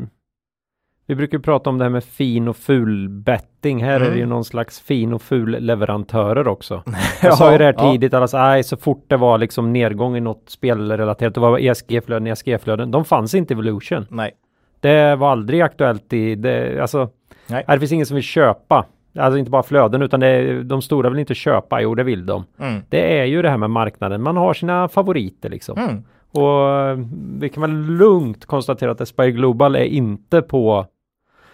Vi 1.05 1.15
brukar 1.15 1.39
prata 1.39 1.69
om 1.69 1.77
det 1.77 1.83
här 1.85 1.89
med 1.89 2.03
fin 2.03 2.47
och 2.47 2.57
ful 2.57 3.09
betting. 3.09 3.83
Här 3.83 3.91
är 3.95 3.99
Mm. 4.01 4.11
det 4.13 4.19
ju 4.19 4.25
någon 4.25 4.45
slags 4.45 4.79
fin 4.79 5.13
och 5.13 5.21
ful 5.21 5.49
leverantörer 5.59 6.47
också. 6.47 6.83
Jag 7.23 7.37
sa 7.37 7.51
ju 7.51 7.57
det 7.57 7.63
här 7.63 7.75
Ja, 7.77 7.91
tidigt, 7.91 8.13
alltså, 8.13 8.37
nej, 8.37 8.63
så 8.63 8.77
fort 8.77 9.05
det 9.07 9.17
var 9.17 9.37
liksom 9.37 9.73
nedgång 9.73 10.17
i 10.17 10.19
något 10.21 10.43
spelrelaterat, 10.49 11.33
det 11.33 11.39
var 11.39 11.59
ESG-flöden, 11.59 12.27
ESG-flöden, 12.27 12.91
de 12.91 13.05
fanns 13.05 13.35
inte 13.35 13.53
i 13.53 13.55
Evolution. 13.55 14.05
Nej. 14.09 14.31
Det 14.81 15.15
var 15.15 15.31
aldrig 15.31 15.61
aktuellt 15.61 16.13
i, 16.13 16.35
det, 16.35 16.81
alltså, 16.81 17.09
Nej. 17.47 17.63
nej, 17.67 17.77
det 17.77 17.79
finns 17.79 17.91
ingen 17.91 18.05
som 18.05 18.15
vill 18.15 18.23
köpa. 18.23 18.85
Alltså 19.19 19.37
inte 19.37 19.51
bara 19.51 19.63
flöden, 19.63 20.01
utan 20.01 20.19
det 20.19 20.27
är, 20.27 20.63
de 20.63 20.81
stora 20.81 21.09
vill 21.09 21.19
inte 21.19 21.35
köpa, 21.35 21.81
jo 21.81 21.95
det 21.95 22.03
vill 22.03 22.25
de. 22.25 22.43
Mm. 22.59 22.81
Det 22.89 23.19
är 23.19 23.25
ju 23.25 23.41
det 23.41 23.49
här 23.49 23.57
med 23.57 23.69
marknaden, 23.69 24.21
man 24.21 24.37
har 24.37 24.53
sina 24.53 24.87
favoriter 24.87 25.49
liksom. 25.49 25.77
Mm. 25.77 26.03
Och 26.31 26.69
eh, 26.69 26.97
vi 27.39 27.49
kan 27.49 27.61
väl 27.61 27.71
lugnt 27.85 28.45
konstatera 28.45 28.91
att 28.91 29.01
Aspire 29.01 29.31
Global 29.31 29.75
är 29.75 29.83
inte 29.83 30.41
på 30.41 30.85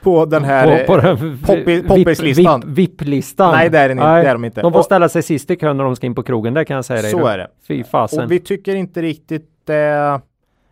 På 0.01 0.25
den 0.25 0.43
här... 0.43 0.85
på, 0.85 0.93
på 0.93 0.99
eh, 0.99 1.03
den 1.03 1.17
poppi- 1.17 1.65
VIP- 1.65 1.87
poppislistan. 1.87 2.61
VIP- 2.63 2.75
VIP-listan. 2.75 3.51
nej, 3.55 3.69
det 3.69 3.79
är, 3.79 3.89
den 3.89 3.97
inte, 3.97 4.07
det 4.21 4.29
är 4.29 4.33
de 4.33 4.45
inte. 4.45 4.61
De 4.61 4.73
får 4.73 4.81
ställa 4.83 5.09
sig 5.09 5.23
sist 5.23 5.51
i 5.51 5.55
kön 5.55 5.77
när 5.77 5.83
de 5.83 5.95
ska 5.95 6.07
in 6.07 6.15
på 6.15 6.23
krogen, 6.23 6.53
det 6.53 6.65
kan 6.65 6.75
jag 6.75 6.85
säga 6.85 7.01
dig. 7.01 7.11
Så 7.11 7.25
är 7.27 7.37
det. 7.37 7.47
Fy 7.67 7.83
fasen. 7.83 8.23
Och 8.23 8.31
vi 8.31 8.39
tycker 8.39 8.75
inte 8.75 9.01
riktigt 9.01 9.49
det 9.65 10.21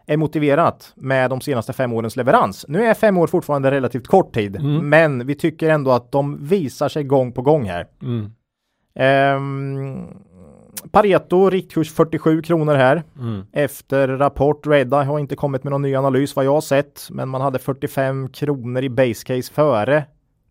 är 0.05 0.17
motiverat 0.17 0.93
med 0.95 1.29
de 1.29 1.41
senaste 1.41 1.73
fem 1.73 1.93
årens 1.93 2.15
leverans. 2.15 2.65
Nu 2.67 2.83
är 2.85 2.93
fem 2.93 3.17
år 3.17 3.27
fortfarande 3.27 3.71
relativt 3.71 4.07
kort 4.07 4.33
tid, 4.33 4.55
Mm. 4.55 4.89
men 4.89 5.27
vi 5.27 5.35
tycker 5.35 5.69
ändå 5.69 5.91
att 5.91 6.11
de 6.11 6.37
visar 6.47 6.89
sig 6.89 7.03
gång 7.03 7.31
på 7.31 7.41
gång 7.41 7.65
här. 7.65 7.87
Mm. 8.01 8.31
Ehm, 8.95 10.07
Pareto, 10.91 11.49
riktkurs 11.49 11.91
47 11.93 12.41
kronor 12.41 12.75
här. 12.75 13.03
Mm. 13.19 13.41
Efter 13.51 14.07
rapport, 14.07 14.67
Redeye 14.67 15.03
har 15.03 15.19
inte 15.19 15.35
kommit 15.35 15.63
med 15.63 15.71
någon 15.71 15.81
ny 15.81 15.95
analys 15.95 16.35
vad 16.35 16.45
jag 16.45 16.53
har 16.53 16.61
sett, 16.61 17.07
men 17.11 17.29
man 17.29 17.41
hade 17.41 17.59
45 17.59 18.29
kronor 18.29 18.83
i 18.83 18.89
base 18.89 19.25
case 19.25 19.53
före, 19.53 20.03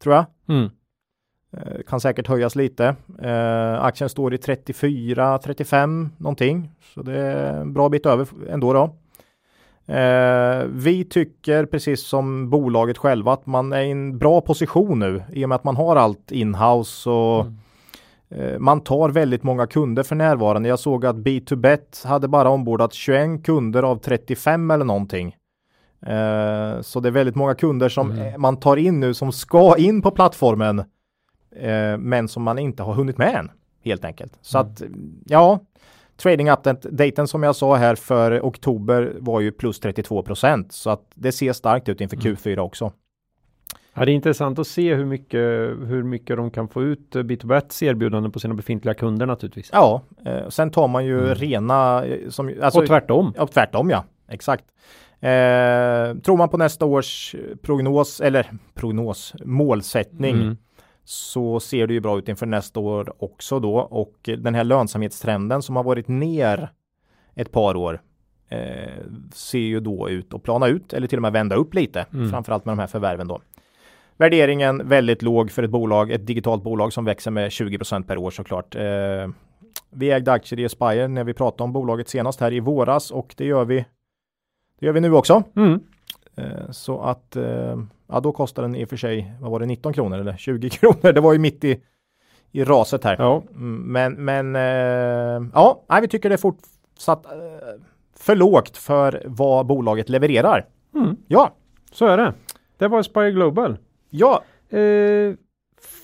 tror 0.02 0.14
jag. 0.14 0.24
Mm. 0.48 0.70
Eh, 1.56 1.82
kan 1.88 2.00
säkert 2.00 2.26
höjas 2.28 2.56
lite. 2.56 2.96
Eh, 3.22 3.84
aktien 3.84 4.08
står 4.08 4.34
i 4.34 4.38
34, 4.38 5.38
35 5.38 6.10
någonting. 6.18 6.70
Så 6.94 7.02
det 7.02 7.16
är 7.18 7.60
en 7.60 7.72
bra 7.72 7.88
bit 7.88 8.06
över 8.06 8.26
ändå 8.48 8.72
då. 8.72 8.96
Eh, 9.86 10.64
vi 10.68 11.04
tycker 11.10 11.66
precis 11.66 12.06
som 12.06 12.50
bolaget 12.50 12.98
själva 12.98 13.32
att 13.32 13.46
man 13.46 13.72
är 13.72 13.82
i 13.82 13.90
en 13.90 14.18
bra 14.18 14.40
position 14.40 14.98
nu 14.98 15.22
i 15.32 15.44
och 15.44 15.48
med 15.48 15.56
att 15.56 15.64
man 15.64 15.76
har 15.76 15.96
allt 15.96 16.32
inhouse 16.32 17.10
och 17.10 17.40
Mm. 17.40 17.54
eh, 18.52 18.58
man 18.58 18.80
tar 18.80 19.08
väldigt 19.08 19.42
många 19.42 19.66
kunder 19.66 20.02
för 20.02 20.14
närvarande. 20.14 20.68
Jag 20.68 20.78
såg 20.78 21.06
att 21.06 21.16
B2Bet 21.16 22.06
hade 22.06 22.28
bara 22.28 22.48
ombordat 22.50 22.92
21 22.92 23.44
kunder 23.44 23.82
av 23.82 23.96
35 23.96 24.70
eller 24.70 24.84
någonting. 24.84 25.36
Eh, 26.06 26.80
så 26.80 27.00
det 27.00 27.08
är 27.08 27.10
väldigt 27.10 27.34
många 27.36 27.54
kunder 27.54 27.88
som 27.88 28.10
Mm. 28.10 28.26
eh, 28.34 28.38
man 28.38 28.56
tar 28.56 28.76
in 28.76 29.00
nu 29.00 29.14
som 29.14 29.32
ska 29.32 29.76
in 29.76 30.02
på 30.02 30.10
plattformen 30.10 30.78
eh, 31.56 31.96
men 31.98 32.28
som 32.28 32.42
man 32.42 32.58
inte 32.58 32.82
har 32.82 32.94
hunnit 32.94 33.18
med 33.18 33.34
än 33.34 33.50
helt 33.84 34.04
enkelt. 34.04 34.32
Så 34.40 34.58
Mm. 34.58 34.70
att 34.72 34.82
ja, 35.26 35.58
trading 36.16 36.50
update-daten 36.50 37.28
som 37.28 37.42
jag 37.42 37.56
sa 37.56 37.74
här 37.74 37.94
för 37.94 38.40
oktober 38.40 39.16
var 39.18 39.40
ju 39.40 39.52
plus 39.52 39.80
32 39.80 40.22
procent 40.22 40.72
så 40.72 40.90
att 40.90 41.12
det 41.14 41.32
ser 41.32 41.52
starkt 41.52 41.88
ut 41.88 42.00
inför 42.00 42.16
Mm. 42.16 42.36
Q4 42.36 42.58
också. 42.58 42.92
Ja, 43.94 44.04
det 44.04 44.12
är 44.12 44.14
intressant 44.14 44.58
att 44.58 44.66
se 44.66 44.94
hur 44.94 45.04
mycket, 45.04 45.40
hur 45.88 46.02
mycket 46.02 46.36
de 46.36 46.50
kan 46.50 46.68
få 46.68 46.82
ut 46.82 47.14
Bit2Bets 47.14 47.84
erbjudanden 47.84 48.32
på 48.32 48.40
sina 48.40 48.54
befintliga 48.54 48.94
kunder 48.94 49.26
naturligtvis. 49.26 49.70
Ja, 49.72 50.02
eh, 50.24 50.48
sen 50.48 50.70
tar 50.70 50.88
man 50.88 51.04
ju 51.04 51.18
mm. 51.18 51.34
rena... 51.34 52.04
Eh, 52.04 52.28
som, 52.28 52.54
alltså, 52.62 52.80
och 52.80 52.86
tvärtom. 52.86 53.32
Ja, 53.36 53.46
tvärtom 53.46 53.90
ja, 53.90 54.04
exakt. 54.28 54.64
Eh, 55.20 56.14
tror 56.24 56.36
man 56.36 56.48
på 56.48 56.56
nästa 56.56 56.84
års 56.86 57.34
prognos, 57.62 58.20
eller 58.20 58.50
prognos, 58.74 59.34
målsättning, 59.44 60.34
mm. 60.34 60.56
Så 61.04 61.60
ser 61.60 61.86
det 61.86 61.94
ju 61.94 62.00
bra 62.00 62.18
ut 62.18 62.28
inför 62.28 62.46
nästa 62.46 62.80
år 62.80 63.14
också 63.18 63.60
då. 63.60 63.76
Och 63.76 64.14
den 64.22 64.54
här 64.54 64.64
lönsamhetstrenden 64.64 65.62
som 65.62 65.76
har 65.76 65.84
varit 65.84 66.08
ner 66.08 66.68
ett 67.34 67.52
par 67.52 67.76
år 67.76 68.00
eh, 68.48 69.04
ser 69.32 69.58
ju 69.58 69.80
då 69.80 70.08
ut 70.08 70.34
att 70.34 70.42
plana 70.42 70.66
ut 70.66 70.92
eller 70.92 71.06
till 71.06 71.18
och 71.18 71.22
med 71.22 71.32
vända 71.32 71.56
upp 71.56 71.74
lite, 71.74 72.06
mm. 72.12 72.30
framförallt 72.30 72.64
med 72.64 72.72
de 72.72 72.78
här 72.78 72.86
förvärven 72.86 73.28
då. 73.28 73.40
Värderingen 74.16 74.88
väldigt 74.88 75.22
låg 75.22 75.50
för 75.50 75.62
ett 75.62 75.70
bolag, 75.70 76.10
ett 76.10 76.26
digitalt 76.26 76.62
bolag 76.62 76.92
som 76.92 77.04
växer 77.04 77.30
med 77.30 77.48
20% 77.48 78.06
per 78.06 78.18
år 78.18 78.30
såklart. 78.30 78.74
Eh, 78.74 79.28
vi 79.90 80.10
ägde 80.10 80.32
aktier 80.32 80.60
i 80.60 80.64
Aspire 80.64 81.08
när 81.08 81.24
vi 81.24 81.34
pratade 81.34 81.62
om 81.62 81.72
bolaget 81.72 82.08
senast 82.08 82.40
här 82.40 82.52
i 82.52 82.60
våras 82.60 83.10
och 83.10 83.34
det 83.36 83.44
gör 83.44 83.64
vi. 83.64 83.84
Det 84.80 84.86
gör 84.86 84.92
vi 84.92 85.00
nu 85.00 85.14
också. 85.14 85.42
Mm. 85.56 85.80
Eh, 86.36 86.70
så 86.70 87.00
att 87.00 87.36
eh, 87.36 87.76
ja, 88.06 88.20
då 88.20 88.32
kostar 88.32 88.62
den 88.62 88.74
i 88.76 88.84
och 88.84 88.88
för 88.88 88.96
sig, 88.96 89.32
vad 89.40 89.50
var 89.50 89.60
det, 89.60 89.66
19 89.66 89.92
kronor 89.92 90.18
eller 90.18 90.36
20 90.36 90.70
kronor? 90.70 91.12
Det 91.12 91.20
var 91.20 91.32
ju 91.32 91.38
mitt 91.38 91.64
i, 91.64 91.80
i 92.52 92.64
raset 92.64 93.04
här. 93.04 93.16
Ja. 93.18 93.42
Mm, 93.50 93.76
men, 93.76 94.24
men 94.24 94.56
eh, 94.56 95.50
ja, 95.54 95.84
nej, 95.88 96.00
vi 96.00 96.08
tycker 96.08 96.28
det 96.28 96.34
är 96.34 96.36
fortsatt 96.36 97.26
eh, 97.26 97.32
för 98.16 98.36
lågt 98.36 98.76
för 98.76 99.22
vad 99.26 99.66
bolaget 99.66 100.08
levererar. 100.08 100.66
Mm. 100.94 101.16
Ja, 101.26 101.50
så 101.92 102.06
är 102.06 102.16
det. 102.16 102.32
Det 102.78 102.88
var 102.88 102.98
Aspire 102.98 103.30
Global. 103.30 103.76
Ja. 104.10 104.42
Eh, 104.68 105.34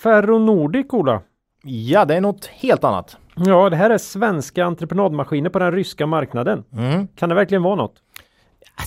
Ferronordic, 0.03 0.87
Ola. 0.91 1.21
Ja, 1.63 2.05
det 2.05 2.15
är 2.15 2.21
något 2.21 2.47
helt 2.47 2.85
annat. 2.85 3.17
Ja, 3.37 3.71
det 3.71 3.77
här 3.77 3.91
är 3.91 3.99
svenska 3.99 4.65
entreprenadmaskiner 4.65 5.51
på 5.51 5.59
den 5.59 5.73
ryska 5.73 6.07
marknaden. 6.07 6.65
Mm. 6.73 7.09
Kan 7.09 7.29
det 7.29 7.35
verkligen 7.35 7.63
vara 7.63 7.75
något? 7.75 8.03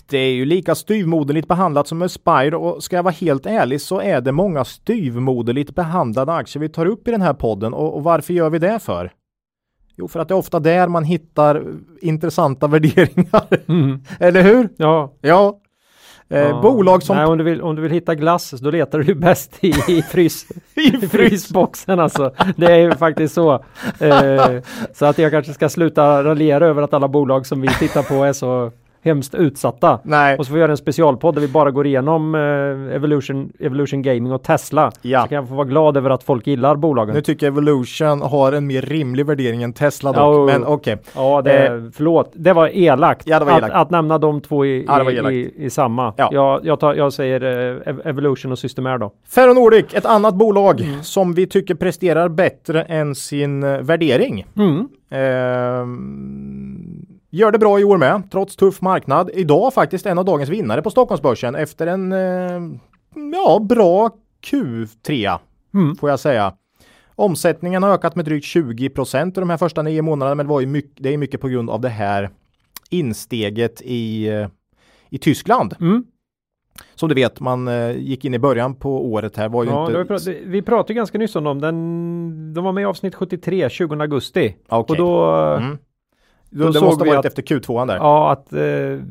Det 0.10 0.18
är 0.18 0.32
ju 0.34 0.46
lika 0.46 0.76
styvmoderligt 0.76 1.48
behandlat 1.48 1.88
som 1.88 2.02
Aspire 2.02 2.56
och 2.56 2.84
ska 2.84 2.96
jag 2.96 3.04
vara 3.04 3.14
helt 3.14 3.46
ärlig 3.46 3.82
så 3.82 4.02
är 4.02 4.22
det 4.22 4.32
många 4.32 4.66
styvmoderligt 4.66 5.76
behandlade 5.76 6.34
aktier 6.34 6.62
vi 6.62 6.70
tar 6.70 6.86
upp 6.86 7.08
i 7.08 7.12
den 7.12 7.22
här 7.22 7.34
podden 7.34 7.74
och, 7.74 7.96
och 7.96 8.04
varför 8.04 8.34
gör 8.34 8.50
vi 8.50 8.60
det 8.60 8.80
för? 8.80 9.12
Jo, 9.96 10.08
för 10.08 10.20
att 10.20 10.28
det 10.28 10.34
är 10.34 10.38
ofta 10.38 10.60
där 10.60 10.88
man 10.88 11.04
hittar 11.04 11.64
intressanta 12.02 12.68
värderingar. 12.68 13.48
Mm. 13.68 14.02
Eller 14.20 14.42
hur? 14.44 14.70
Ja. 14.78 15.14
Ja. 15.22 15.60
Eh, 16.30 16.40
ja. 16.40 16.62
Bolag 16.62 17.04
som... 17.04 17.18
Nej, 17.18 17.26
om, 17.26 17.38
du 17.38 17.44
vill, 17.44 17.62
om 17.62 17.76
du 17.76 17.82
vill 17.82 17.92
hitta 17.92 18.16
glass 18.16 18.52
då 18.52 18.72
letar 18.72 19.00
du 19.00 19.16
bäst 19.16 19.58
i, 19.62 19.68
i, 19.88 20.02
frys, 20.02 20.48
I 20.76 21.08
frysboxen 21.08 22.00
alltså. 22.00 22.34
Det 22.56 22.66
är 22.66 22.78
ju 22.78 22.92
faktiskt 22.92 23.34
så. 23.34 23.54
Eh, 24.00 24.62
så 24.94 25.06
att 25.06 25.18
jag 25.18 25.32
kanske 25.32 25.54
ska 25.54 25.70
sluta 25.70 26.24
raljera 26.24 26.66
över 26.66 26.82
att 26.82 26.94
alla 26.94 27.08
bolag 27.08 27.46
som 27.46 27.62
vi 27.62 27.68
tittar 27.68 28.04
på 28.04 28.24
är 28.24 28.34
så 28.34 28.72
hemskt 29.04 29.36
utsatta. 29.36 30.00
Nej. 30.04 30.38
Och 30.38 30.46
så 30.46 30.50
får 30.50 30.54
vi 30.56 30.62
göra 30.62 30.72
en 30.72 30.78
specialpodd 30.78 31.36
där 31.36 31.42
vi 31.42 31.48
bara 31.48 31.72
går 31.72 31.88
igenom 31.88 32.36
eh, 32.36 32.96
Evolution, 32.96 33.52
Evolution 33.60 34.02
Gaming 34.02 34.32
och 34.32 34.44
Tesla. 34.44 34.92
Ja. 35.02 35.22
Så 35.22 35.28
kan 35.28 35.36
jag 35.36 35.50
få 35.50 35.56
vara 35.56 35.68
glad 35.68 35.98
över 35.98 36.10
att 36.10 36.24
folk 36.24 36.48
gillar 36.48 36.76
bolagen. 36.76 37.16
Nu 37.16 37.22
tycker 37.22 37.46
jag 37.46 37.52
Evolution 37.54 38.22
har 38.22 38.52
en 38.52 38.68
mer 38.68 38.82
rimlig 38.82 39.26
värdering 39.26 39.64
än 39.64 39.74
Tesla 39.74 40.12
dock. 40.12 40.50
Ja, 40.50 40.54
men 40.54 40.66
okej. 40.66 40.94
Okay. 40.94 41.06
Ja, 41.16 41.42
det, 41.42 41.68
eh. 41.68 41.82
förlåt. 41.94 42.32
Det 42.34 42.54
var 42.54 42.68
elakt. 42.68 43.28
Ja, 43.28 43.40
det 43.40 43.46
var 43.46 43.58
elakt. 43.58 43.74
Att, 43.74 43.82
att 43.82 43.90
nämna 43.90 44.18
de 44.18 44.42
två 44.42 44.66
i, 44.66 44.86
ja, 44.88 45.12
i, 45.12 45.36
i, 45.36 45.66
i, 45.66 45.70
samma. 45.70 46.14
Ja. 46.18 46.30
Jag, 46.32 46.66
jag, 46.66 46.80
tar, 46.80 46.96
jag 46.96 47.14
säger 47.14 47.42
eh, 47.88 48.10
Evolution 48.10 48.52
och 48.52 48.60
Systemair 48.60 48.98
då. 48.98 49.12
Ferronordic, 49.30 49.86
ett 49.94 50.06
annat 50.06 50.36
bolag 50.36 50.82
mm. 50.82 51.04
som 51.04 51.34
vi 51.34 51.48
tycker 51.48 51.76
presterar 51.76 52.30
bättre 52.30 52.84
än 52.84 53.16
sin 53.16 53.64
eh, 53.64 53.80
värdering. 53.80 54.46
Mm. 54.56 54.88
Eh, 55.10 55.88
Gör 57.36 57.52
det 57.52 57.60
bra 57.60 57.80
i 57.80 57.84
år 57.84 57.98
med, 57.98 58.32
trots 58.32 58.56
tuff 58.56 58.82
marknad. 58.82 59.30
Idag 59.34 59.74
faktiskt 59.74 60.06
en 60.06 60.20
av 60.20 60.26
dagens 60.26 60.50
vinnare 60.50 60.82
på 60.82 60.90
Stockholmsbörsen 60.90 61.56
efter 61.56 61.88
en 61.88 62.12
eh, 62.12 62.80
ja, 63.34 63.60
bra 63.60 64.10
Q3 64.46 65.40
mm. 65.74 65.96
får 65.96 66.10
jag 66.10 66.20
säga. 66.20 66.54
Omsättningen 67.16 67.84
har 67.84 67.90
ökat 67.90 68.16
med 68.16 68.26
drygt 68.26 68.46
20 68.46 68.90
procent 68.90 69.36
de 69.36 69.50
här 69.50 69.58
första 69.58 69.82
nio 69.82 70.02
månaderna, 70.02 70.36
men 70.36 70.46
det, 70.46 70.50
var 70.50 70.62
ju 70.62 70.68
mycket, 70.68 71.04
det 71.04 71.14
är 71.14 71.18
mycket 71.18 71.42
på 71.42 71.48
grund 71.48 71.70
av 71.70 71.82
det 71.82 71.90
här 71.90 72.30
insteget 72.90 73.82
i, 73.82 74.28
eh, 74.28 74.48
i 75.10 75.18
Tyskland. 75.18 75.76
Mm. 75.82 76.04
Som 76.96 77.10
du 77.10 77.16
vet, 77.16 77.40
man 77.40 77.68
eh, 77.68 77.98
gick 77.98 78.26
in 78.26 78.34
i 78.34 78.40
början 78.40 78.76
på 78.76 79.12
året 79.12 79.38
här. 79.38 79.50
Var 79.50 79.64
ju 79.64 79.70
ja, 79.70 79.88
inte... 79.88 80.06
Prat 80.06 80.28
vi 80.28 80.62
pratade 80.62 80.94
ganska 80.94 81.18
nyss 81.18 81.36
om 81.36 81.44
dem. 81.44 81.62
Den, 81.62 82.54
de 82.54 82.64
var 82.64 82.72
med 82.72 82.82
i 82.82 82.86
avsnitt 82.86 83.16
73, 83.16 83.70
20 83.70 83.96
augusti. 83.96 84.56
Okay. 84.70 84.80
Och 84.80 84.98
då 84.98 85.26
mm. 85.36 85.78
Då, 86.56 86.70
det 86.70 86.82
måste 86.82 87.04
ha 87.04 87.12
varit 87.12 87.20
att, 87.20 87.26
efter 87.26 87.42
Q2 87.42 87.88
där. 87.88 87.96
Ja, 87.96 88.32
att 88.32 88.54
eh, 88.54 88.62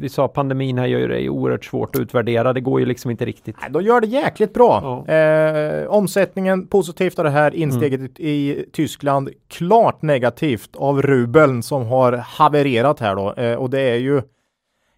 vi 0.01 0.09
sa 0.09 0.29
pandemin 0.29 0.79
här 0.79 0.87
gör 0.87 1.09
det 1.09 1.29
oerhört 1.29 1.65
svårt 1.65 1.97
att 1.97 2.01
utvärdera. 2.01 2.53
Det 2.53 2.61
går 2.61 2.81
ju 2.81 2.87
liksom 2.87 3.11
inte 3.11 3.25
riktigt. 3.25 3.57
Nej, 3.61 3.71
de 3.71 3.83
gör 3.83 4.01
det 4.01 4.07
jäkligt 4.07 4.55
bra. 4.55 5.05
Ja. 5.07 5.15
Eh, 5.15 5.87
omsättningen 5.87 6.67
positivt 6.67 7.19
av 7.19 7.25
det 7.25 7.31
här 7.31 7.55
insteget 7.55 8.01
mm. 8.01 8.13
i 8.19 8.65
Tyskland. 8.73 9.31
Klart 9.49 10.03
negativt 10.03 10.77
av 10.77 11.03
rubeln 11.03 11.63
som 11.63 11.87
har 11.87 12.13
havererat 12.13 13.01
här 13.01 13.17
då. 13.17 13.33
Eh, 13.33 13.55
och 13.55 13.71
det 13.71 13.81
är 13.81 13.97
ju 13.97 14.23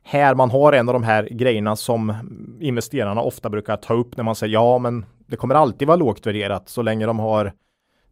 här 0.03 0.35
man 0.35 0.51
har 0.51 0.73
en 0.73 0.89
av 0.89 0.93
de 0.93 1.03
här 1.03 1.29
grejerna 1.31 1.77
som 1.77 2.15
investerarna 2.61 3.21
ofta 3.21 3.51
brukar 3.51 3.77
ta 3.77 3.95
upp 3.95 4.17
när 4.17 4.25
man 4.25 4.35
säger 4.35 4.53
ja, 4.53 4.79
men 4.79 5.07
det 5.27 5.37
kommer 5.37 5.55
alltid 5.55 5.89
vara 5.89 5.97
lågt 5.97 6.27
värderat 6.27 6.69
så 6.69 6.83
länge 6.83 7.07
de 7.07 7.19
har 7.19 7.53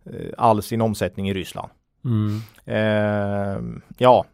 eh, 0.04 0.30
all 0.38 0.62
sin 0.62 0.80
omsättning 0.80 1.28
i 1.28 1.34
Ryssland. 1.34 1.70
Mm. 2.04 2.40
Eh, 2.64 3.82
ja, 3.98 4.24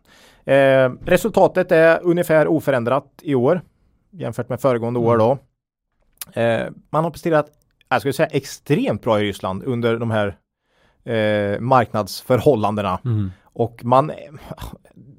eh, 0.44 0.90
resultatet 1.04 1.72
är 1.72 2.00
ungefär 2.02 2.48
oförändrat 2.48 3.06
i 3.22 3.34
år 3.34 3.62
jämfört 4.10 4.48
med 4.48 4.60
föregående 4.60 5.00
mm. 5.00 5.10
år 5.10 5.18
då. 5.18 5.38
Eh, 6.40 6.66
man 6.90 7.04
har 7.04 7.10
presterat, 7.10 7.46
jag 7.88 8.00
skulle 8.00 8.12
säga 8.12 8.28
extremt 8.28 9.02
bra 9.02 9.20
i 9.20 9.24
Ryssland 9.24 9.62
under 9.64 9.96
de 9.96 10.10
här 10.10 10.36
eh, 11.04 11.60
marknadsförhållandena. 11.60 13.00
Mm. 13.04 13.30
Och 13.42 13.84
man, 13.84 14.12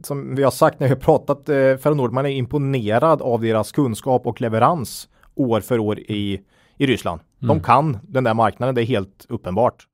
som 0.03 0.35
vi 0.35 0.43
har 0.43 0.51
sagt 0.51 0.79
när 0.79 0.87
vi 0.87 0.93
har 0.93 1.01
pratat 1.01 1.49
eh, 1.49 1.77
för 1.77 1.95
Nord, 1.95 2.13
man 2.13 2.25
är 2.25 2.29
imponerad 2.29 3.21
av 3.21 3.41
deras 3.41 3.71
kunskap 3.71 4.27
och 4.27 4.41
leverans 4.41 5.09
år 5.35 5.61
för 5.61 5.79
år 5.79 5.99
i, 5.99 6.41
i 6.77 6.87
Ryssland. 6.87 7.21
Mm. 7.41 7.47
De 7.47 7.63
kan 7.63 7.97
den 8.03 8.23
där 8.23 8.33
marknaden, 8.33 8.75
det 8.75 8.81
är 8.81 8.85
helt 8.85 9.25
uppenbart. 9.29 9.85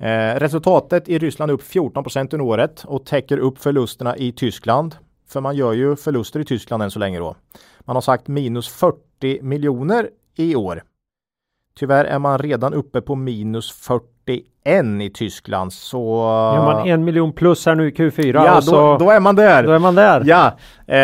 Eh, 0.00 0.34
resultatet 0.34 1.08
i 1.08 1.18
Ryssland 1.18 1.50
är 1.50 1.54
upp 1.54 1.62
14% 1.62 2.34
under 2.34 2.40
året 2.40 2.84
och 2.84 3.06
täcker 3.06 3.38
upp 3.38 3.58
förlusterna 3.58 4.16
i 4.16 4.32
Tyskland. 4.32 4.96
För 5.28 5.40
man 5.40 5.56
gör 5.56 5.72
ju 5.72 5.96
förluster 5.96 6.40
i 6.40 6.44
Tyskland 6.44 6.82
än 6.82 6.90
så 6.90 6.98
länge 6.98 7.18
då. 7.18 7.36
Man 7.80 7.96
har 7.96 8.00
sagt 8.00 8.28
minus 8.28 8.68
40 8.68 9.42
miljoner 9.42 10.10
i 10.36 10.54
år. 10.54 10.82
Tyvärr 11.78 12.04
är 12.04 12.18
man 12.18 12.38
redan 12.38 12.74
uppe 12.74 13.00
på 13.00 13.14
minus 13.14 13.72
41 14.64 15.02
i 15.02 15.10
Tyskland 15.10 15.72
så... 15.72 16.16
Gör 16.56 16.64
man 16.64 16.88
en 16.88 17.04
miljon 17.04 17.32
plus 17.32 17.66
här 17.66 17.74
nu 17.74 17.88
i 17.88 17.90
Q4 17.90 18.44
Ja, 18.44 18.62
så... 18.62 18.72
då, 18.72 18.98
då, 18.98 19.10
är 19.10 19.20
man 19.20 19.36
där. 19.36 19.62
Då 19.62 19.72
är 19.72 19.78
man 19.78 19.94
där. 19.94 20.22
Ja. 20.26 20.46
Eh... 20.46 20.94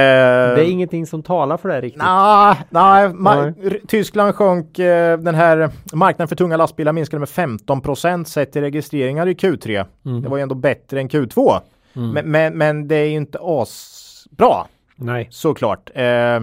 Det 0.54 0.64
är 0.64 0.70
ingenting 0.70 1.06
som 1.06 1.22
talar 1.22 1.56
för 1.56 1.68
det 1.68 1.80
riktigt. 1.80 2.02
Nah, 2.02 2.56
nah, 2.70 3.12
nej, 3.14 3.80
Tyskland 3.88 4.34
sjönk, 4.34 4.78
eh, 4.78 5.18
den 5.18 5.34
här 5.34 5.70
marknaden 5.92 6.28
för 6.28 6.36
tunga 6.36 6.56
lastbilar 6.56 6.92
minskade 6.92 7.18
med 7.18 7.28
15 7.28 7.80
procent 7.80 8.28
sett 8.28 8.52
till 8.52 8.62
registreringar 8.62 9.28
i 9.28 9.34
Q3. 9.34 9.86
Mm. 10.06 10.22
Det 10.22 10.28
var 10.28 10.36
ju 10.36 10.42
ändå 10.42 10.54
bättre 10.54 11.00
än 11.00 11.08
Q2. 11.08 11.60
Mm. 11.96 12.10
Men, 12.10 12.30
men, 12.30 12.58
men, 12.58 12.88
det 12.88 12.96
är 12.96 13.06
ju 13.06 13.16
inte 13.16 13.38
asbra. 13.42 14.66
Nej. 14.96 15.28
Såklart. 15.30 15.90
Eh, 15.94 16.40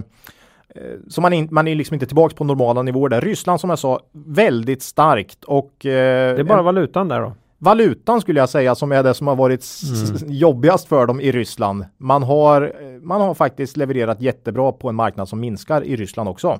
så 1.08 1.20
man, 1.20 1.32
in, 1.32 1.48
man 1.50 1.68
är 1.68 1.74
liksom 1.74 1.94
inte 1.94 2.06
tillbaka 2.06 2.36
på 2.36 2.44
normala 2.44 2.82
nivåer 2.82 3.08
där. 3.08 3.20
Ryssland 3.20 3.60
som 3.60 3.70
jag 3.70 3.78
sa, 3.78 4.00
väldigt 4.12 4.82
starkt 4.82 5.44
och... 5.44 5.86
Eh, 5.86 6.34
det 6.34 6.40
är 6.40 6.44
bara 6.44 6.58
en, 6.58 6.64
valutan 6.64 7.08
där 7.08 7.20
då? 7.20 7.32
Valutan 7.58 8.20
skulle 8.20 8.40
jag 8.40 8.48
säga 8.48 8.74
som 8.74 8.92
är 8.92 9.02
det 9.02 9.14
som 9.14 9.26
har 9.26 9.36
varit 9.36 9.64
mm. 10.20 10.32
jobbigast 10.32 10.88
för 10.88 11.06
dem 11.06 11.20
i 11.20 11.32
Ryssland. 11.32 11.84
Man 11.96 12.22
har, 12.22 12.72
man 13.02 13.20
har 13.20 13.34
faktiskt 13.34 13.76
levererat 13.76 14.20
jättebra 14.20 14.72
på 14.72 14.88
en 14.88 14.94
marknad 14.94 15.28
som 15.28 15.40
minskar 15.40 15.84
i 15.84 15.96
Ryssland 15.96 16.28
också. 16.28 16.58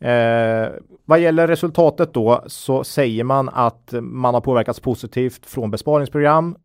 Eh, 0.00 0.68
vad 1.04 1.20
gäller 1.20 1.48
resultatet 1.48 2.14
då 2.14 2.44
så 2.46 2.84
säger 2.84 3.24
man 3.24 3.48
att 3.48 3.94
man 4.00 4.34
har 4.34 4.40
påverkats 4.40 4.80
positivt 4.80 5.46
från 5.46 5.70
besparingsprogram 5.70 6.56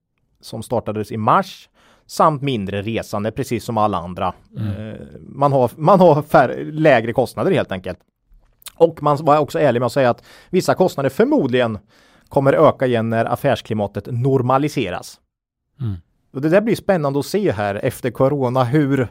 som 0.42 0.64
startades 0.64 1.12
i 1.12 1.18
mars 1.18 1.70
samt 2.12 2.42
mindre 2.42 2.82
resande 2.82 3.32
precis 3.32 3.64
som 3.64 3.78
alla 3.78 3.98
andra. 3.98 4.34
Mm. 4.58 4.90
Eh, 4.90 4.96
man 5.20 5.52
har, 5.52 5.72
man 5.76 6.00
har 6.00 6.22
färre, 6.22 6.64
lägre 6.64 7.14
kostnader 7.14 7.52
helt 7.52 7.72
enkelt. 7.72 8.00
Och 8.76 9.04
man 9.04 9.18
var 9.22 9.38
också 9.38 9.60
ärlig 9.60 9.80
med 9.80 9.86
att 9.86 9.94
säga 9.94 10.10
att 10.10 10.24
vissa 10.50 10.74
kostnader 10.74 11.10
förmodligen 11.10 11.80
kommer 12.30 12.54
öka 12.54 12.86
igen 12.86 13.10
när 13.10 13.26
affärsklimatet 13.26 14.08
normaliseras. 14.12 15.20
Mm. 15.80 15.96
Och 16.34 16.42
det 16.42 16.50
där 16.50 16.62
blir 16.62 16.76
spännande 16.76 17.20
att 17.20 17.26
se 17.26 17.52
här 17.52 17.76
efter 17.76 18.12
corona 18.12 18.64
hur 18.64 19.08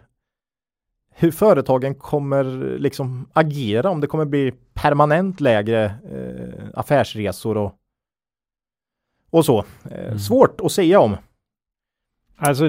hur 1.15 1.31
företagen 1.31 1.95
kommer 1.95 2.45
liksom 2.79 3.29
agera 3.33 3.91
om 3.91 4.01
det 4.01 4.07
kommer 4.07 4.25
bli 4.25 4.53
permanent 4.75 5.41
lägre 5.41 5.85
eh, 5.85 6.69
affärsresor 6.75 7.57
och, 7.57 7.75
och 9.31 9.45
så. 9.45 9.65
Eh, 9.91 10.07
mm. 10.07 10.19
Svårt 10.19 10.61
att 10.61 10.73
säga 10.73 11.01
om. 11.01 11.17
Alltså 12.41 12.69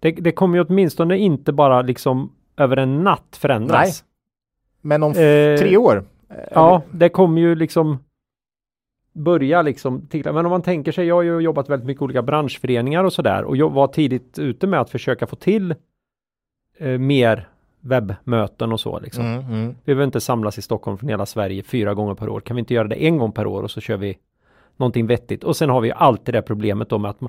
det, 0.00 0.10
det 0.10 0.32
kommer 0.32 0.58
ju 0.58 0.64
åtminstone 0.64 1.18
inte 1.18 1.52
bara 1.52 1.82
liksom 1.82 2.32
över 2.56 2.76
en 2.76 3.04
natt 3.04 3.38
förändras. 3.40 4.02
Nej. 4.02 4.10
Men 4.80 5.02
om 5.02 5.10
eh, 5.10 5.58
tre 5.58 5.76
år? 5.76 6.04
Ja, 6.50 6.82
det 6.90 7.08
kommer 7.08 7.40
ju 7.40 7.54
liksom 7.54 7.98
börja 9.12 9.62
liksom 9.62 10.06
titta. 10.06 10.32
Men 10.32 10.46
om 10.46 10.50
man 10.50 10.62
tänker 10.62 10.92
sig, 10.92 11.06
jag 11.06 11.14
har 11.14 11.22
ju 11.22 11.40
jobbat 11.40 11.68
väldigt 11.68 11.86
mycket 11.86 12.02
olika 12.02 12.22
branschföreningar 12.22 13.04
och 13.04 13.12
sådär 13.12 13.44
och 13.44 13.56
jag 13.56 13.70
var 13.70 13.86
tidigt 13.86 14.38
ute 14.38 14.66
med 14.66 14.80
att 14.80 14.90
försöka 14.90 15.26
få 15.26 15.36
till 15.36 15.74
eh, 16.78 16.98
mer 16.98 17.48
webbmöten 17.80 18.72
och 18.72 18.80
så 18.80 19.00
liksom. 19.00 19.24
Mm, 19.24 19.44
mm. 19.44 19.68
Vi 19.68 19.74
behöver 19.84 20.04
inte 20.04 20.20
samlas 20.20 20.58
i 20.58 20.62
Stockholm 20.62 20.98
från 20.98 21.08
hela 21.08 21.26
Sverige 21.26 21.62
fyra 21.62 21.94
gånger 21.94 22.14
per 22.14 22.28
år. 22.28 22.40
Kan 22.40 22.56
vi 22.56 22.60
inte 22.60 22.74
göra 22.74 22.88
det 22.88 23.06
en 23.06 23.18
gång 23.18 23.32
per 23.32 23.46
år 23.46 23.62
och 23.62 23.70
så 23.70 23.80
kör 23.80 23.96
vi 23.96 24.18
någonting 24.76 25.06
vettigt. 25.06 25.44
Och 25.44 25.56
sen 25.56 25.70
har 25.70 25.80
vi 25.80 25.92
alltid 25.92 26.34
det 26.34 26.42
problemet 26.42 26.88
då 26.88 26.98
med 26.98 27.10
att 27.10 27.20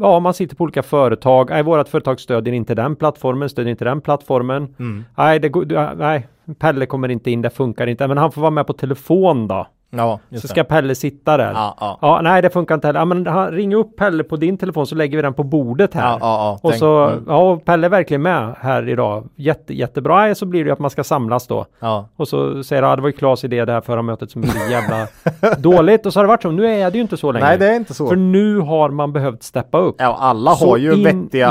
ja, 0.00 0.20
man 0.20 0.34
sitter 0.34 0.56
på 0.56 0.64
olika 0.64 0.82
företag. 0.82 1.50
Nej, 1.50 1.62
vårat 1.62 1.88
företag 1.88 2.20
stödjer 2.20 2.54
inte 2.54 2.74
den 2.74 2.96
plattformen, 2.96 3.48
stödjer 3.48 3.70
inte 3.70 3.84
den 3.84 4.00
plattformen. 4.00 4.74
Mm. 4.78 5.04
Nej, 5.16 5.38
det, 5.38 5.94
nej, 5.96 6.26
Pelle 6.58 6.86
kommer 6.86 7.08
inte 7.08 7.30
in, 7.30 7.42
det 7.42 7.50
funkar 7.50 7.86
inte. 7.86 8.08
Men 8.08 8.18
han 8.18 8.32
får 8.32 8.40
vara 8.40 8.50
med 8.50 8.66
på 8.66 8.72
telefon 8.72 9.48
då. 9.48 9.66
Ja, 9.90 10.20
så 10.40 10.48
ska 10.48 10.64
Pelle 10.64 10.94
sitta 10.94 11.36
där. 11.36 11.52
Ja, 11.52 11.76
ja. 11.80 11.98
ja, 12.02 12.20
nej 12.22 12.42
det 12.42 12.50
funkar 12.50 12.74
inte 12.74 12.86
heller. 12.86 13.00
Ja, 13.00 13.04
men 13.04 13.50
ring 13.50 13.74
upp 13.74 13.96
Pelle 13.96 14.24
på 14.24 14.36
din 14.36 14.58
telefon 14.58 14.86
så 14.86 14.94
lägger 14.94 15.18
vi 15.18 15.22
den 15.22 15.34
på 15.34 15.42
bordet 15.42 15.94
här. 15.94 16.10
Ja, 16.10 16.18
ja, 16.20 16.58
och 16.62 16.70
tänk, 16.70 16.80
så, 16.80 17.04
mm. 17.04 17.24
ja, 17.28 17.60
Pelle 17.64 17.86
är 17.86 17.88
verkligen 17.88 18.22
med 18.22 18.54
här 18.60 18.88
idag. 18.88 19.28
Jätte, 19.36 19.74
jättebra. 19.74 20.34
Så 20.34 20.46
blir 20.46 20.64
det 20.64 20.68
ju 20.68 20.72
att 20.72 20.78
man 20.78 20.90
ska 20.90 21.04
samlas 21.04 21.46
då. 21.46 21.66
Ja. 21.80 22.08
Och 22.16 22.28
så 22.28 22.64
säger 22.64 22.82
han, 22.82 22.90
ja, 22.90 22.96
det 22.96 23.02
var 23.02 23.08
ju 23.08 23.12
Klas 23.12 23.44
idé 23.44 23.64
det 23.64 23.72
här 23.72 23.80
förra 23.80 24.02
mötet 24.02 24.30
som 24.30 24.42
blev 24.42 24.70
jävla 24.70 25.06
dåligt. 25.58 26.06
Och 26.06 26.12
så 26.12 26.18
har 26.18 26.24
det 26.24 26.28
varit 26.28 26.42
så. 26.42 26.50
Nu 26.50 26.66
är 26.66 26.90
det 26.90 26.96
ju 26.96 27.02
inte 27.02 27.16
så 27.16 27.32
längre. 27.32 27.46
Nej, 27.46 27.58
det 27.58 27.68
är 27.68 27.76
inte 27.76 27.94
så. 27.94 28.08
För 28.08 28.16
nu 28.16 28.58
har 28.58 28.90
man 28.90 29.12
behövt 29.12 29.42
steppa 29.42 29.78
upp. 29.78 29.96
Ja, 29.98 30.16
alla 30.20 30.50
har 30.50 30.56
så 30.56 30.78
ju 30.78 31.04
vettiga, 31.04 31.48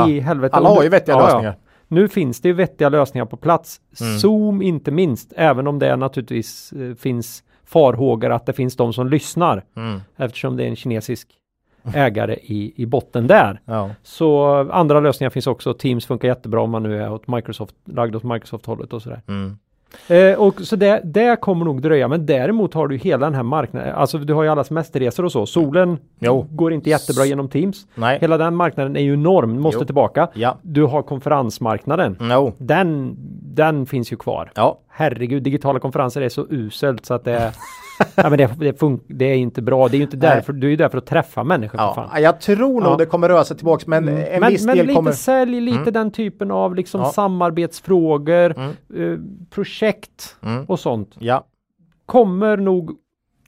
alla 0.52 0.70
har 0.70 0.84
ju 0.84 0.90
vettiga 0.90 1.18
lösningar. 1.18 1.56
Nu 1.88 2.08
finns 2.08 2.42
det 2.42 2.48
ju 2.48 2.54
vettiga 2.54 2.90
lösningar 2.90 3.26
på 3.26 3.38
plats. 3.38 3.80
Mm. 4.02 4.20
Zoom 4.20 4.62
inte 4.62 4.92
minst, 4.92 5.34
även 5.36 5.68
om 5.68 5.80
det 5.80 5.96
naturligtvis 5.96 6.74
eh, 6.74 6.96
finns 6.96 7.44
farhågor 7.76 8.30
att 8.30 8.46
det 8.46 8.54
finns 8.54 8.76
de 8.76 8.94
som 8.94 9.08
lyssnar 9.08 9.64
mm. 9.76 10.02
eftersom 10.18 10.58
det 10.58 10.64
är 10.64 10.68
en 10.68 10.76
kinesisk 10.76 11.28
ägare 11.94 12.34
i, 12.42 12.74
i 12.76 12.86
botten 12.86 13.28
där. 13.28 13.62
Ja. 13.66 13.90
Så 14.04 14.46
andra 14.72 15.00
lösningar 15.00 15.30
finns 15.30 15.48
också. 15.48 15.74
Teams 15.74 16.06
funkar 16.06 16.28
jättebra 16.28 16.62
om 16.62 16.70
man 16.70 16.84
nu 16.84 17.04
är 17.04 17.12
åt 17.12 17.28
Microsoft, 17.28 17.76
lagd 17.86 18.16
åt 18.16 18.24
Microsoft-hållet 18.24 18.94
och 18.94 19.02
sådär. 19.02 19.22
Mm. 19.28 19.58
Eh, 20.08 20.40
och 20.40 20.62
så 20.62 20.76
det, 20.76 21.02
det 21.04 21.42
kommer 21.42 21.66
nog 21.66 21.82
dröja, 21.82 22.08
men 22.08 22.26
däremot 22.26 22.74
har 22.74 22.88
du 22.88 22.98
hela 22.98 23.26
den 23.26 23.36
här 23.36 23.44
marknaden, 23.44 23.96
alltså 23.96 24.18
du 24.18 24.34
har 24.34 24.44
ju 24.44 24.50
alla 24.50 24.64
semesterresor 24.64 25.26
och 25.26 25.32
så. 25.32 25.46
Solen 25.46 25.98
jo. 26.20 26.48
går 26.50 26.74
inte 26.74 26.90
jättebra 26.90 27.26
genom 27.26 27.50
Teams. 27.50 27.88
Nej. 27.96 28.18
Hela 28.22 28.38
den 28.38 28.56
marknaden 28.56 28.96
är 28.96 29.02
ju 29.02 29.14
enorm, 29.14 29.60
måste 29.62 29.80
jo. 29.80 29.86
tillbaka. 29.86 30.28
Ja. 30.34 30.58
Du 30.62 30.84
har 30.84 31.02
konferensmarknaden. 31.02 32.18
No. 32.20 32.54
Den, 32.58 33.16
den 33.56 33.86
finns 33.86 34.14
ju 34.14 34.18
kvar. 34.18 34.52
Ja. 34.56 34.80
Herregud, 34.90 35.44
digitala 35.44 35.80
konferenser 35.80 36.22
är 36.22 36.30
så 36.30 36.48
uselt 36.50 37.06
så 37.06 37.14
att 37.14 37.24
det 37.24 37.54
ja, 38.16 38.30
men 38.30 38.38
det, 38.38 38.50
det, 38.60 39.00
det, 39.08 39.26
är 39.26 39.36
inte 39.36 39.62
bra. 39.62 39.88
Det 39.88 39.96
är 39.96 39.98
ju 39.98 40.04
inte 40.04 40.18
därför. 40.18 40.54
Du 40.54 40.68
är 40.68 40.72
ju 40.72 40.78
där 40.78 40.90
för 40.90 40.98
att 40.98 41.06
träffa 41.06 41.44
människor. 41.44 41.80
Ja, 41.80 42.20
jag 42.20 42.42
tror 42.42 42.82
nog 42.82 42.94
ja. 42.94 42.98
det 42.98 43.06
kommer 43.06 43.30
röra 43.30 43.44
sig 43.44 43.58
tillbaks 43.58 43.88
men 43.88 44.08
mm. 44.08 44.26
en 44.32 44.40
men, 44.40 44.52
viss 44.52 44.66
men 44.66 44.78
del 44.78 44.86
lite 44.86 44.96
kommer... 44.96 45.12
sälj, 45.12 45.62
lite 45.62 45.78
mm. 45.78 45.94
den 45.94 46.12
typen 46.12 46.52
av 46.52 46.76
liksom 46.76 47.02
ja. 47.02 47.12
samarbetsfrågor, 47.12 48.54
mm. 48.58 48.72
eh, 48.96 49.20
projekt 49.50 50.36
mm. 50.42 50.66
och 50.66 50.80
sånt. 50.80 51.16
Ja. 51.20 51.46
Kommer 52.06 52.58
nog 52.58 52.98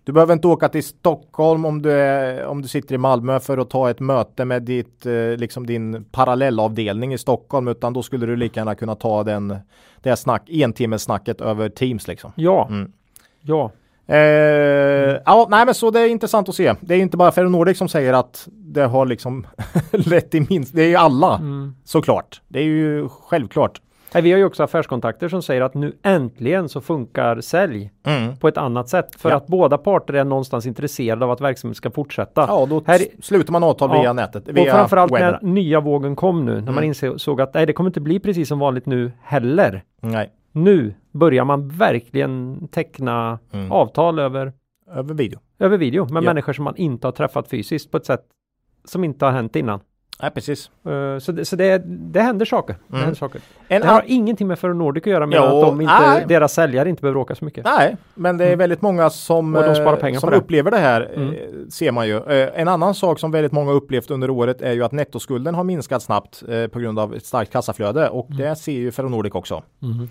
du 0.07 0.13
behöver 0.13 0.33
inte 0.33 0.47
åka 0.47 0.69
till 0.69 0.83
Stockholm 0.83 1.65
om 1.65 1.81
du, 1.81 1.91
är, 1.91 2.45
om 2.45 2.61
du 2.61 2.67
sitter 2.67 2.95
i 2.95 2.97
Malmö 2.97 3.39
för 3.39 3.57
att 3.57 3.69
ta 3.69 3.89
ett 3.89 3.99
möte 3.99 4.45
med 4.45 4.63
ditt, 4.63 5.05
eh, 5.05 5.13
liksom 5.13 5.65
din 5.65 6.05
parallellavdelning 6.11 7.13
i 7.13 7.17
Stockholm 7.17 7.67
utan 7.67 7.93
då 7.93 8.03
skulle 8.03 8.25
du 8.25 8.35
lika 8.35 8.59
gärna 8.59 8.75
kunna 8.75 8.95
ta 8.95 9.23
den, 9.23 9.55
det 10.01 10.15
snack, 10.15 10.49
en 10.49 10.73
timmes 10.73 11.03
snacket 11.03 11.41
över 11.41 11.69
Teams 11.69 12.07
liksom. 12.07 12.31
Ja, 12.35 12.67
mm. 12.69 12.91
ja. 13.41 13.71
Eh, 14.07 14.17
ja, 15.25 15.47
nej 15.49 15.65
men 15.65 15.73
så 15.73 15.91
det 15.91 15.99
är 15.99 16.07
intressant 16.07 16.49
att 16.49 16.55
se. 16.55 16.73
Det 16.81 16.95
är 16.95 16.99
inte 16.99 17.17
bara 17.17 17.31
Ferronordic 17.31 17.77
som 17.77 17.89
säger 17.89 18.13
att 18.13 18.47
det 18.51 18.85
har 18.85 19.05
liksom 19.05 19.47
lett 19.91 20.31
till 20.31 20.45
minst. 20.49 20.75
Det 20.75 20.81
är 20.81 20.87
ju 20.87 20.95
alla 20.95 21.35
mm. 21.35 21.75
såklart. 21.83 22.41
Det 22.47 22.59
är 22.59 22.63
ju 22.63 23.09
självklart. 23.09 23.81
Nej, 24.13 24.23
vi 24.23 24.31
har 24.31 24.37
ju 24.37 24.45
också 24.45 24.63
affärskontakter 24.63 25.29
som 25.29 25.41
säger 25.41 25.61
att 25.61 25.73
nu 25.73 25.97
äntligen 26.03 26.69
så 26.69 26.81
funkar 26.81 27.41
sälj 27.41 27.91
mm. 28.05 28.37
på 28.37 28.47
ett 28.47 28.57
annat 28.57 28.89
sätt 28.89 29.15
för 29.17 29.29
ja. 29.29 29.35
att 29.35 29.47
båda 29.47 29.77
parter 29.77 30.13
är 30.13 30.23
någonstans 30.23 30.65
intresserade 30.65 31.25
av 31.25 31.31
att 31.31 31.41
verksamheten 31.41 31.75
ska 31.75 31.91
fortsätta. 31.91 32.45
Ja, 32.47 32.65
då 32.65 32.83
Här, 32.87 33.01
sluter 33.21 33.51
man 33.51 33.63
avtal 33.63 33.89
ja, 33.93 34.01
via 34.01 34.13
nätet. 34.13 34.47
Via 34.47 34.63
och 34.63 34.69
framförallt 34.69 35.13
webben. 35.13 35.35
när 35.41 35.49
nya 35.49 35.79
vågen 35.79 36.15
kom 36.15 36.45
nu, 36.45 36.51
när 36.51 36.59
mm. 36.59 36.75
man 36.75 36.83
insåg 36.83 37.41
att 37.41 37.53
nej, 37.53 37.65
det 37.65 37.73
kommer 37.73 37.89
inte 37.89 38.01
bli 38.01 38.19
precis 38.19 38.47
som 38.47 38.59
vanligt 38.59 38.85
nu 38.85 39.11
heller. 39.23 39.83
Nej. 40.01 40.31
Nu 40.51 40.93
börjar 41.17 41.45
man 41.45 41.67
verkligen 41.67 42.67
teckna 42.71 43.39
mm. 43.51 43.71
avtal 43.71 44.19
över 44.19 44.53
över 44.91 45.13
video. 45.13 45.39
Över 45.59 45.77
video 45.77 46.13
med 46.13 46.23
ja. 46.23 46.29
människor 46.29 46.53
som 46.53 46.63
man 46.63 46.75
inte 46.75 47.07
har 47.07 47.11
träffat 47.11 47.49
fysiskt 47.49 47.91
på 47.91 47.97
ett 47.97 48.05
sätt 48.05 48.23
som 48.85 49.03
inte 49.03 49.25
har 49.25 49.31
hänt 49.31 49.55
innan. 49.55 49.79
Nej, 50.21 50.31
precis. 50.31 50.71
Uh, 50.87 51.19
så 51.19 51.31
det, 51.31 51.45
så 51.45 51.55
det, 51.55 51.83
det 51.85 52.21
händer 52.21 52.45
saker. 52.45 52.73
Mm. 52.73 52.85
Det 52.87 52.97
händer 52.97 53.15
saker. 53.15 53.41
En 53.67 53.81
det 53.81 53.87
har 53.87 54.03
ingenting 54.05 54.47
med 54.47 54.59
Ferronordic 54.59 55.01
att 55.01 55.07
göra 55.07 55.25
med 55.25 55.37
jo, 55.37 55.43
att 55.43 55.61
de 55.61 55.81
inte, 55.81 56.25
deras 56.27 56.53
säljare 56.53 56.89
inte 56.89 57.01
behöver 57.01 57.19
åka 57.19 57.35
så 57.35 57.45
mycket. 57.45 57.65
Nej, 57.65 57.97
men 58.15 58.37
det 58.37 58.43
är 58.43 58.47
mm. 58.47 58.59
väldigt 58.59 58.81
många 58.81 59.09
som, 59.09 59.53
de 59.53 60.09
eh, 60.09 60.19
som 60.19 60.33
upplever 60.33 60.71
det 60.71 60.77
här, 60.77 61.11
mm. 61.15 61.29
eh, 61.29 61.37
ser 61.69 61.91
man 61.91 62.07
ju. 62.07 62.21
En 62.55 62.67
annan 62.67 62.95
sak 62.95 63.19
som 63.19 63.31
väldigt 63.31 63.51
många 63.51 63.71
upplevt 63.71 64.11
under 64.11 64.29
året 64.29 64.61
är 64.61 64.73
ju 64.73 64.83
att 64.83 64.91
nettoskulden 64.91 65.55
har 65.55 65.63
minskat 65.63 66.03
snabbt 66.03 66.43
på 66.71 66.79
grund 66.79 66.99
av 66.99 67.15
ett 67.15 67.25
starkt 67.25 67.51
kassaflöde 67.51 68.09
och 68.09 68.29
mm. 68.29 68.41
det 68.41 68.55
ser 68.55 68.71
ju 68.71 68.91
Ferronordic 68.91 69.33
också. 69.33 69.63
Mm. 69.81 70.07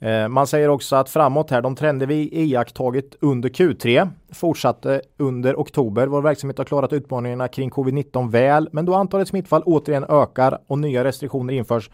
Eh, 0.00 0.28
man 0.28 0.46
säger 0.46 0.68
också 0.68 0.96
att 0.96 1.10
framåt 1.10 1.50
här, 1.50 1.62
de 1.62 1.76
trender 1.76 2.06
vi 2.06 2.28
iakttagit 2.32 3.16
under 3.20 3.48
Q3 3.48 4.10
fortsatte 4.32 5.02
under 5.16 5.54
oktober. 5.54 6.06
Vår 6.06 6.22
verksamhet 6.22 6.58
har 6.58 6.64
klarat 6.64 6.92
utmaningarna 6.92 7.48
kring 7.48 7.70
covid-19 7.70 8.30
väl, 8.30 8.68
men 8.72 8.84
då 8.84 8.94
antalet 8.94 9.28
smittfall 9.28 9.62
återigen 9.62 10.04
ökar 10.08 10.58
och 10.66 10.78
nya 10.78 11.04
restriktioner 11.04 11.54
införs 11.54 11.90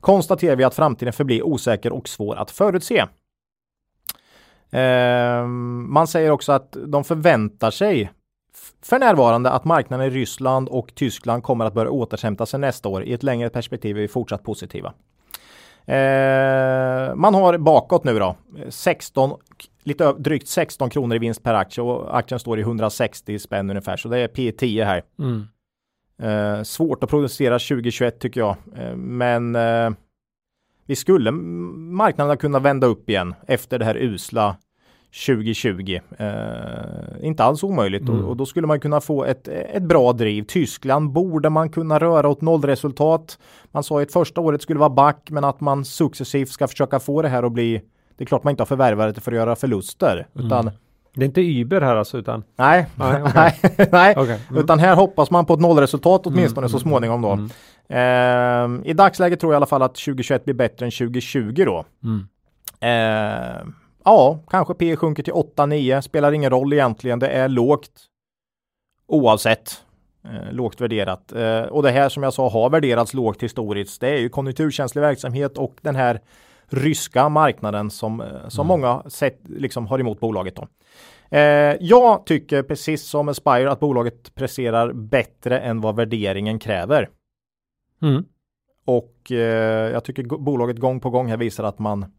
konstaterar 0.00 0.56
vi 0.56 0.64
att 0.64 0.74
framtiden 0.74 1.12
förblir 1.12 1.42
osäker 1.42 1.92
och 1.92 2.08
svår 2.08 2.36
att 2.36 2.50
förutse. 2.50 3.04
Eh, 4.70 5.46
man 5.88 6.06
säger 6.06 6.30
också 6.30 6.52
att 6.52 6.76
de 6.86 7.04
förväntar 7.04 7.70
sig 7.70 8.12
för 8.82 8.98
närvarande 8.98 9.50
att 9.50 9.64
marknaden 9.64 10.06
i 10.06 10.10
Ryssland 10.10 10.68
och 10.68 10.94
Tyskland 10.94 11.42
kommer 11.42 11.64
att 11.64 11.74
börja 11.74 11.90
återhämta 11.90 12.46
sig 12.46 12.60
nästa 12.60 12.88
år. 12.88 13.04
I 13.04 13.12
ett 13.12 13.22
längre 13.22 13.50
perspektiv 13.50 13.96
är 13.96 14.00
vi 14.00 14.08
fortsatt 14.08 14.42
positiva. 14.42 14.92
Eh, 15.86 17.14
man 17.14 17.34
har 17.34 17.58
bakåt 17.58 18.04
nu 18.04 18.18
då 18.18 18.36
16, 18.68 19.38
lite 19.82 20.12
drygt 20.12 20.48
16 20.48 20.90
kronor 20.90 21.16
i 21.16 21.18
vinst 21.18 21.42
per 21.42 21.54
aktie 21.54 21.84
och 21.84 22.18
aktien 22.18 22.38
står 22.38 22.58
i 22.58 22.62
160 22.62 23.38
spänn 23.38 23.70
ungefär 23.70 23.96
så 23.96 24.08
det 24.08 24.18
är 24.18 24.28
P 24.28 24.52
10 24.52 24.84
här. 24.84 25.02
Mm. 25.18 25.46
Eh, 26.22 26.62
svårt 26.62 27.04
att 27.04 27.10
producera 27.10 27.58
2021 27.58 28.20
tycker 28.20 28.40
jag, 28.40 28.56
eh, 28.76 28.96
men 28.96 29.56
eh, 29.56 29.90
vi 30.86 30.96
skulle 30.96 31.30
marknaden 31.30 32.36
kunna 32.36 32.58
vända 32.58 32.86
upp 32.86 33.10
igen 33.10 33.34
efter 33.46 33.78
det 33.78 33.84
här 33.84 33.96
usla 33.96 34.56
2020. 35.26 36.00
Eh, 36.18 37.26
inte 37.26 37.44
alls 37.44 37.64
omöjligt 37.64 38.08
mm. 38.08 38.24
och, 38.24 38.30
och, 38.30 38.36
då 38.36 38.46
skulle 38.46 38.66
man 38.66 38.80
kunna 38.80 39.00
få 39.00 39.24
ett, 39.24 39.48
ett 39.48 39.82
bra 39.82 40.12
driv. 40.12 40.42
Tyskland 40.42 41.10
borde 41.10 41.50
man 41.50 41.70
kunna 41.70 41.98
röra 41.98 42.28
åt 42.28 42.40
nollresultat. 42.40 43.38
Man 43.72 43.84
sa 43.84 44.02
att 44.02 44.12
första 44.12 44.40
året 44.40 44.62
skulle 44.62 44.78
vara 44.78 44.90
back 44.90 45.28
men 45.30 45.44
att 45.44 45.60
man 45.60 45.84
successivt 45.84 46.48
ska 46.48 46.68
försöka 46.68 47.00
få 47.00 47.22
det 47.22 47.28
här 47.28 47.42
att 47.42 47.52
bli 47.52 47.82
det 48.16 48.24
är 48.24 48.26
klart 48.26 48.44
man 48.44 48.50
inte 48.50 48.60
har 48.60 48.66
förvärvat 48.66 49.14
det 49.14 49.20
för 49.20 49.32
att 49.32 49.36
göra 49.36 49.56
förluster 49.56 50.26
mm. 50.34 50.46
utan 50.46 50.70
det 51.14 51.22
är 51.22 51.26
inte 51.26 51.40
Uber 51.40 51.80
här 51.80 51.96
alltså 51.96 52.18
utan? 52.18 52.44
Nej, 52.56 52.86
nej, 52.94 53.22
okay. 53.22 53.52
nej. 53.92 54.16
Okay. 54.16 54.38
Mm. 54.50 54.64
utan 54.64 54.78
här 54.78 54.96
hoppas 54.96 55.30
man 55.30 55.46
på 55.46 55.54
ett 55.54 55.60
nollresultat 55.60 56.26
åtminstone 56.26 56.64
mm. 56.64 56.68
så 56.68 56.78
småningom 56.78 57.22
då. 57.22 57.32
Eh, 57.96 58.90
I 58.90 58.92
dagsläget 58.92 59.40
tror 59.40 59.52
jag 59.52 59.56
i 59.56 59.58
alla 59.58 59.66
fall 59.66 59.82
att 59.82 59.94
2021 59.94 60.44
blir 60.44 60.54
bättre 60.54 60.86
än 60.86 60.92
2020 60.92 61.64
då. 61.66 61.84
Eh, 62.86 63.66
Ja, 64.04 64.38
kanske 64.48 64.74
P 64.74 64.96
sjunker 64.96 65.22
till 65.22 65.32
8-9. 65.32 66.00
Spelar 66.00 66.32
ingen 66.32 66.50
roll 66.50 66.72
egentligen. 66.72 67.18
Det 67.18 67.28
är 67.28 67.48
lågt 67.48 67.90
oavsett. 69.06 69.84
Eh, 70.24 70.52
lågt 70.52 70.80
värderat. 70.80 71.32
Eh, 71.32 71.62
och 71.62 71.82
det 71.82 71.90
här 71.90 72.08
som 72.08 72.22
jag 72.22 72.34
sa 72.34 72.48
har 72.48 72.70
värderats 72.70 73.14
lågt 73.14 73.42
historiskt. 73.42 74.00
Det 74.00 74.08
är 74.08 74.18
ju 74.18 74.28
konjunkturkänslig 74.28 75.02
verksamhet 75.02 75.58
och 75.58 75.74
den 75.80 75.96
här 75.96 76.20
ryska 76.68 77.28
marknaden 77.28 77.90
som, 77.90 78.20
eh, 78.20 78.48
som 78.48 78.66
mm. 78.66 78.80
många 78.80 79.02
sett, 79.10 79.40
liksom 79.48 79.86
har 79.86 79.98
emot 79.98 80.20
bolaget. 80.20 80.56
Då. 80.56 80.68
Eh, 81.36 81.76
jag 81.80 82.26
tycker 82.26 82.62
precis 82.62 83.02
som 83.02 83.28
Aspire 83.28 83.70
att 83.70 83.80
bolaget 83.80 84.34
presterar 84.34 84.92
bättre 84.92 85.58
än 85.58 85.80
vad 85.80 85.96
värderingen 85.96 86.58
kräver. 86.58 87.08
Mm. 88.02 88.24
Och 88.84 89.32
eh, 89.32 89.92
jag 89.92 90.04
tycker 90.04 90.22
bolaget 90.22 90.78
gång 90.78 91.00
på 91.00 91.10
gång 91.10 91.28
här 91.28 91.36
visar 91.36 91.64
att 91.64 91.78
man 91.78 92.12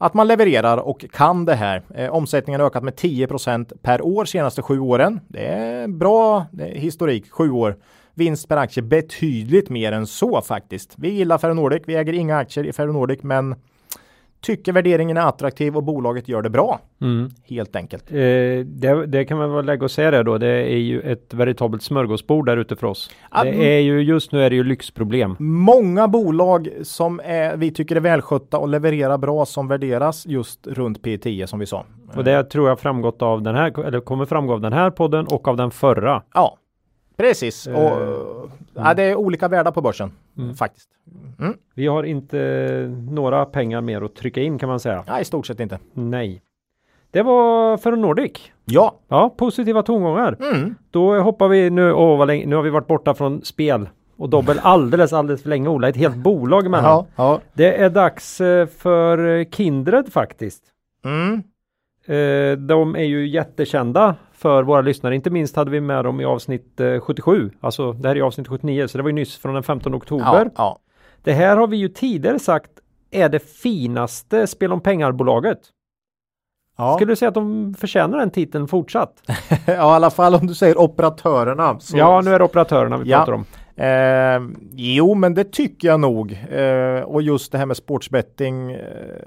att 0.00 0.14
man 0.14 0.28
levererar 0.28 0.76
och 0.76 1.04
kan 1.12 1.44
det 1.44 1.54
här. 1.54 1.82
Eh, 1.94 2.10
omsättningen 2.10 2.60
har 2.60 2.68
ökat 2.68 2.82
med 2.82 2.94
10% 2.94 3.72
per 3.82 4.02
år 4.02 4.24
senaste 4.24 4.62
sju 4.62 4.78
åren. 4.78 5.20
Det 5.28 5.46
är 5.46 5.88
bra 5.88 6.46
det 6.52 6.64
är 6.64 6.74
historik, 6.74 7.30
sju 7.30 7.50
år. 7.50 7.76
Vinst 8.14 8.48
per 8.48 8.56
aktie 8.56 8.82
betydligt 8.82 9.70
mer 9.70 9.92
än 9.92 10.06
så 10.06 10.42
faktiskt. 10.42 10.94
Vi 10.96 11.10
gillar 11.10 11.38
Ferronordic. 11.38 11.82
Vi 11.86 11.94
äger 11.94 12.12
inga 12.12 12.36
aktier 12.36 12.66
i 12.66 12.72
Ferronordic, 12.72 13.22
men 13.22 13.54
tycker 14.40 14.72
värderingen 14.72 15.16
är 15.16 15.20
attraktiv 15.20 15.76
och 15.76 15.82
bolaget 15.82 16.28
gör 16.28 16.42
det 16.42 16.50
bra. 16.50 16.80
Mm. 17.00 17.30
Helt 17.44 17.76
enkelt. 17.76 18.10
Eh, 18.10 18.16
det, 18.64 19.06
det, 19.06 19.24
kan 19.24 19.38
man 19.38 19.54
väl 19.54 19.64
lägga 19.64 19.84
och 19.84 19.90
säga 19.90 20.10
det 20.10 20.22
då. 20.22 20.38
Det 20.38 20.48
är 20.48 20.78
ju 20.78 21.00
ett 21.00 21.34
veritabelt 21.34 21.82
smörgåsbord 21.82 22.46
där 22.46 22.56
ute 22.56 22.76
för 22.76 22.86
oss. 22.86 23.10
Att, 23.28 23.44
det 23.44 23.76
är 23.76 23.80
ju 23.80 24.00
just 24.00 24.32
nu 24.32 24.42
är 24.42 24.50
det 24.50 24.56
ju 24.56 24.64
lyxproblem. 24.64 25.36
Många 25.38 26.08
bolag 26.08 26.68
som 26.82 27.20
är, 27.24 27.56
vi 27.56 27.70
tycker 27.70 27.96
är 27.96 28.00
välskötta 28.00 28.58
och 28.58 28.68
levererar 28.68 29.18
bra 29.18 29.46
som 29.46 29.68
värderas 29.68 30.26
just 30.26 30.66
runt 30.66 31.02
P10 31.02 31.46
som 31.46 31.58
vi 31.58 31.66
sa. 31.66 31.84
Och 32.16 32.24
det 32.24 32.44
tror 32.44 32.68
jag 32.68 32.80
framgått 32.80 33.22
av 33.22 33.42
den 33.42 33.54
här, 33.54 33.86
eller 33.86 34.00
kommer 34.00 34.26
framgå 34.26 34.52
av 34.52 34.60
den 34.60 34.72
här 34.72 34.90
podden 34.90 35.26
och 35.26 35.48
av 35.48 35.56
den 35.56 35.70
förra. 35.70 36.22
Ja, 36.34 36.56
Precis, 37.20 37.66
och 37.66 38.02
mm. 38.02 38.50
ja, 38.74 38.94
det 38.94 39.02
är 39.02 39.14
olika 39.14 39.48
världar 39.48 39.72
på 39.72 39.80
börsen 39.82 40.12
mm. 40.38 40.54
faktiskt. 40.54 40.88
Mm. 41.38 41.54
Vi 41.74 41.86
har 41.86 42.02
inte 42.02 42.38
några 43.10 43.44
pengar 43.44 43.80
mer 43.80 44.02
att 44.02 44.14
trycka 44.14 44.40
in 44.40 44.58
kan 44.58 44.68
man 44.68 44.80
säga. 44.80 45.04
Nej, 45.08 45.22
i 45.22 45.24
stort 45.24 45.46
sett 45.46 45.60
inte. 45.60 45.78
Nej. 45.92 46.42
Det 47.10 47.22
var 47.22 47.76
för 47.76 47.96
Nordic. 47.96 48.32
Ja. 48.64 48.94
Ja, 49.08 49.34
positiva 49.36 49.82
tongångar. 49.82 50.36
Mm. 50.40 50.74
Då 50.90 51.20
hoppar 51.20 51.48
vi 51.48 51.70
nu, 51.70 51.92
åh 51.92 52.18
vad 52.18 52.26
länge, 52.26 52.46
nu 52.46 52.56
har 52.56 52.62
vi 52.62 52.70
varit 52.70 52.86
borta 52.86 53.14
från 53.14 53.44
spel 53.44 53.88
och 54.16 54.28
dobbel 54.28 54.58
alldeles, 54.62 55.12
alldeles 55.12 55.42
för 55.42 55.48
länge 55.48 55.68
Ola, 55.68 55.88
ett 55.88 55.96
helt 55.96 56.16
bolag 56.16 56.66
emellan. 56.66 56.90
Ja, 56.90 57.06
ja. 57.16 57.40
Det 57.52 57.82
är 57.82 57.90
dags 57.90 58.40
eh, 58.40 58.66
för 58.66 59.44
Kindred 59.44 60.12
faktiskt. 60.12 60.62
Mm. 61.04 61.42
Eh, 62.06 62.58
de 62.58 62.96
är 62.96 63.04
ju 63.04 63.28
jättekända 63.28 64.16
för 64.40 64.62
våra 64.62 64.80
lyssnare. 64.80 65.14
Inte 65.14 65.30
minst 65.30 65.56
hade 65.56 65.70
vi 65.70 65.80
med 65.80 66.04
dem 66.04 66.20
i 66.20 66.24
avsnitt 66.24 66.80
77. 67.00 67.44
Eh, 67.44 67.50
alltså 67.60 67.92
det 67.92 68.08
här 68.08 68.16
är 68.16 68.20
avsnitt 68.20 68.48
79 68.48 68.86
så 68.88 68.98
det 68.98 69.02
var 69.02 69.10
ju 69.10 69.14
nyss 69.14 69.38
från 69.38 69.54
den 69.54 69.62
15 69.62 69.94
oktober. 69.94 70.44
Ja, 70.44 70.50
ja. 70.56 70.78
Det 71.22 71.32
här 71.32 71.56
har 71.56 71.66
vi 71.66 71.76
ju 71.76 71.88
tidigare 71.88 72.38
sagt 72.38 72.70
är 73.10 73.28
det 73.28 73.38
finaste 73.38 74.46
spel 74.46 74.72
om 74.72 74.80
pengar-bolaget. 74.80 75.58
Ja. 76.76 76.94
Skulle 76.94 77.12
du 77.12 77.16
säga 77.16 77.28
att 77.28 77.34
de 77.34 77.74
förtjänar 77.78 78.18
den 78.18 78.30
titeln 78.30 78.68
fortsatt? 78.68 79.22
ja, 79.66 79.72
i 79.72 79.76
alla 79.76 80.10
fall 80.10 80.34
om 80.34 80.46
du 80.46 80.54
säger 80.54 80.78
operatörerna. 80.78 81.80
Så... 81.80 81.96
Ja, 81.96 82.20
nu 82.20 82.34
är 82.34 82.38
det 82.38 82.44
operatörerna 82.44 82.96
vi 82.96 83.10
ja. 83.10 83.18
pratar 83.18 83.32
om. 83.32 83.44
Eh, 83.76 84.60
jo, 84.72 85.14
men 85.14 85.34
det 85.34 85.52
tycker 85.52 85.88
jag 85.88 86.00
nog. 86.00 86.32
Eh, 86.50 87.02
och 87.02 87.22
just 87.22 87.52
det 87.52 87.58
här 87.58 87.66
med 87.66 87.76
sportsbetting, 87.76 88.72
eh, 88.72 88.80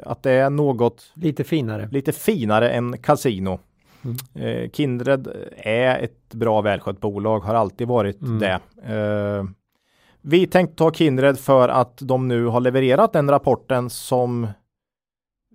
att 0.06 0.24
det 0.24 0.32
är 0.32 0.50
något 0.50 1.12
lite 1.14 1.44
finare, 1.44 1.90
lite 1.92 2.12
finare 2.12 2.70
än 2.70 2.98
kasino. 2.98 3.60
Mm. 4.04 4.70
Kindred 4.70 5.28
är 5.58 6.00
ett 6.00 6.34
bra 6.34 6.62
välskött 6.62 7.00
bolag, 7.00 7.40
har 7.40 7.56
alltid 7.56 7.88
varit 7.88 8.22
mm. 8.22 8.40
det. 8.40 8.60
Eh, 8.94 9.44
vi 10.22 10.48
tänkte 10.48 10.76
ta 10.76 10.92
Kindred 10.92 11.40
för 11.40 11.70
att 11.70 11.98
de 11.98 12.28
nu 12.28 12.46
har 12.46 12.60
levererat 12.60 13.14
den 13.14 13.30
rapporten 13.30 13.90
som 13.90 14.48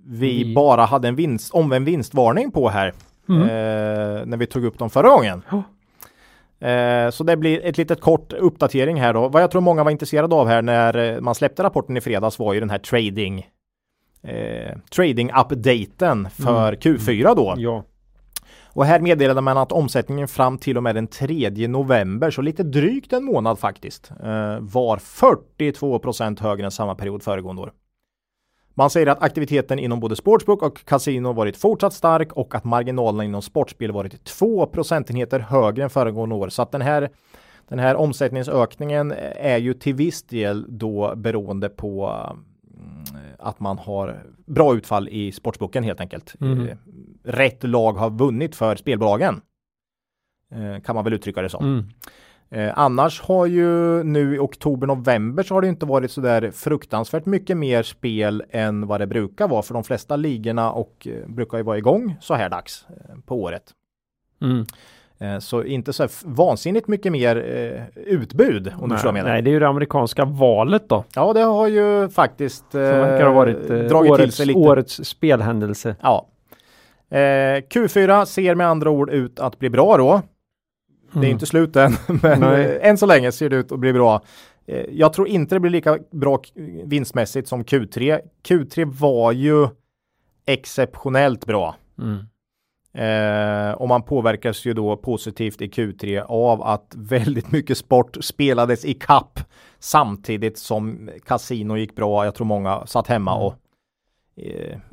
vi 0.06 0.42
mm. 0.42 0.54
bara 0.54 0.84
hade 0.84 1.08
en 1.08 1.16
vinst, 1.16 1.54
omvänd 1.54 1.84
vinstvarning 1.86 2.50
på 2.50 2.68
här. 2.68 2.92
Mm. 3.28 3.42
Eh, 3.42 4.26
när 4.26 4.36
vi 4.36 4.46
tog 4.46 4.64
upp 4.64 4.78
dem 4.78 4.90
förra 4.90 5.08
gången. 5.08 5.42
Oh. 5.50 5.62
Eh, 6.68 7.10
så 7.10 7.24
det 7.24 7.36
blir 7.36 7.64
ett 7.64 7.78
litet 7.78 8.00
kort 8.00 8.32
uppdatering 8.32 9.00
här 9.00 9.14
då. 9.14 9.28
Vad 9.28 9.42
jag 9.42 9.50
tror 9.50 9.62
många 9.62 9.84
var 9.84 9.90
intresserade 9.90 10.34
av 10.34 10.48
här 10.48 10.62
när 10.62 11.20
man 11.20 11.34
släppte 11.34 11.62
rapporten 11.62 11.96
i 11.96 12.00
fredags 12.00 12.38
var 12.38 12.54
ju 12.54 12.60
den 12.60 12.70
här 12.70 12.78
trading 12.78 13.46
eh, 14.22 14.76
trading-updaten 14.90 16.30
för 16.30 16.68
mm. 16.68 16.80
Q4 16.80 17.34
då. 17.36 17.54
Ja. 17.56 17.84
Och 18.78 18.84
här 18.84 19.00
meddelade 19.00 19.40
man 19.40 19.58
att 19.58 19.72
omsättningen 19.72 20.28
fram 20.28 20.58
till 20.58 20.76
och 20.76 20.82
med 20.82 20.94
den 20.94 21.06
3 21.06 21.68
november, 21.68 22.30
så 22.30 22.42
lite 22.42 22.62
drygt 22.62 23.12
en 23.12 23.24
månad 23.24 23.58
faktiskt, 23.58 24.10
eh, 24.10 24.58
var 24.60 24.96
42% 24.98 26.40
högre 26.40 26.64
än 26.64 26.70
samma 26.70 26.94
period 26.94 27.22
föregående 27.22 27.62
år. 27.62 27.72
Man 28.74 28.90
säger 28.90 29.06
att 29.06 29.22
aktiviteten 29.22 29.78
inom 29.78 30.00
både 30.00 30.16
sportsbook 30.16 30.62
och 30.62 30.84
kasino 30.84 31.32
varit 31.32 31.56
fortsatt 31.56 31.92
stark 31.92 32.32
och 32.32 32.54
att 32.54 32.64
marginalerna 32.64 33.24
inom 33.24 33.42
sportspel 33.42 33.92
varit 33.92 34.24
2 34.24 34.66
procentenheter 34.66 35.40
högre 35.40 35.82
än 35.82 35.90
föregående 35.90 36.34
år. 36.34 36.48
Så 36.48 36.62
att 36.62 36.72
den 36.72 36.82
här, 36.82 37.10
den 37.68 37.78
här 37.78 37.96
omsättningsökningen 37.96 39.14
är 39.36 39.58
ju 39.58 39.74
till 39.74 39.94
viss 39.94 40.22
del 40.22 40.78
då 40.78 41.14
beroende 41.16 41.68
på 41.68 42.06
mm, 42.74 43.24
att 43.38 43.60
man 43.60 43.78
har 43.78 44.22
bra 44.46 44.74
utfall 44.74 45.08
i 45.08 45.32
sportsboken 45.32 45.84
helt 45.84 46.00
enkelt. 46.00 46.34
Mm. 46.40 46.68
Rätt 47.22 47.64
lag 47.64 47.92
har 47.92 48.10
vunnit 48.10 48.56
för 48.56 48.76
spelbolagen. 48.76 49.40
Eh, 50.52 50.82
kan 50.82 50.94
man 50.94 51.04
väl 51.04 51.12
uttrycka 51.12 51.42
det 51.42 51.48
som. 51.48 51.64
Mm. 51.64 51.88
Eh, 52.50 52.78
annars 52.78 53.20
har 53.20 53.46
ju 53.46 54.02
nu 54.02 54.34
i 54.34 54.38
oktober, 54.38 54.86
november 54.86 55.42
så 55.42 55.54
har 55.54 55.62
det 55.62 55.68
inte 55.68 55.86
varit 55.86 56.10
så 56.10 56.20
där 56.20 56.50
fruktansvärt 56.50 57.26
mycket 57.26 57.56
mer 57.56 57.82
spel 57.82 58.42
än 58.50 58.86
vad 58.86 59.00
det 59.00 59.06
brukar 59.06 59.48
vara 59.48 59.62
för 59.62 59.74
de 59.74 59.84
flesta 59.84 60.16
ligorna 60.16 60.72
och 60.72 61.08
eh, 61.10 61.28
brukar 61.28 61.58
ju 61.58 61.64
vara 61.64 61.78
igång 61.78 62.16
så 62.20 62.34
här 62.34 62.48
dags 62.48 62.86
eh, 62.88 63.16
på 63.26 63.42
året. 63.42 63.62
Mm. 64.42 64.66
Eh, 65.20 65.38
så 65.38 65.64
inte 65.64 65.92
så 65.92 66.08
vansinnigt 66.24 66.88
mycket 66.88 67.12
mer 67.12 67.36
eh, 67.36 68.02
utbud 68.04 68.68
om 68.68 68.80
nej, 68.80 68.88
du 68.88 68.94
förstår 68.94 69.12
vad 69.12 69.24
Nej, 69.24 69.42
det 69.42 69.50
är 69.50 69.52
ju 69.52 69.58
det 69.58 69.68
amerikanska 69.68 70.24
valet 70.24 70.88
då. 70.88 71.04
Ja, 71.14 71.32
det 71.32 71.40
har 71.40 71.68
ju 71.68 72.08
faktiskt 72.08 72.74
eh, 72.74 73.32
varit 73.32 73.70
eh, 73.70 73.76
dragit 73.78 74.12
årets, 74.12 74.24
till 74.24 74.32
sig 74.32 74.46
lite. 74.46 74.58
årets 74.58 75.04
spelhändelse. 75.04 75.96
Ja. 76.02 76.26
Q4 77.10 78.24
ser 78.24 78.54
med 78.54 78.66
andra 78.66 78.90
ord 78.90 79.10
ut 79.10 79.40
att 79.40 79.58
bli 79.58 79.70
bra 79.70 79.96
då. 79.96 80.22
Det 81.12 81.18
är 81.18 81.22
mm. 81.22 81.30
inte 81.30 81.46
slut 81.46 81.76
än, 81.76 81.92
men 82.22 82.40
Nej. 82.40 82.78
än 82.82 82.98
så 82.98 83.06
länge 83.06 83.32
ser 83.32 83.48
det 83.50 83.56
ut 83.56 83.72
att 83.72 83.78
bli 83.78 83.92
bra. 83.92 84.22
Eh, 84.66 84.84
jag 84.90 85.12
tror 85.12 85.28
inte 85.28 85.54
det 85.54 85.60
blir 85.60 85.70
lika 85.70 85.98
bra 86.10 86.40
vinstmässigt 86.84 87.48
som 87.48 87.64
Q3. 87.64 88.20
Q3 88.48 88.84
var 88.84 89.32
ju 89.32 89.68
exceptionellt 90.46 91.46
bra. 91.46 91.76
Mm. 91.98 92.18
Eh, 92.94 93.72
och 93.72 93.88
man 93.88 94.02
påverkas 94.02 94.64
ju 94.64 94.74
då 94.74 94.96
positivt 94.96 95.62
i 95.62 95.68
Q3 95.68 96.24
av 96.28 96.62
att 96.62 96.92
väldigt 96.96 97.52
mycket 97.52 97.78
sport 97.78 98.16
spelades 98.20 98.84
i 98.84 98.94
kapp 98.94 99.40
samtidigt 99.78 100.58
som 100.58 101.10
kasino 101.26 101.76
gick 101.76 101.96
bra. 101.96 102.24
Jag 102.24 102.34
tror 102.34 102.46
många 102.46 102.86
satt 102.86 103.06
hemma 103.06 103.32
mm. 103.32 103.46
och 103.46 103.54
Eh, 103.54 103.67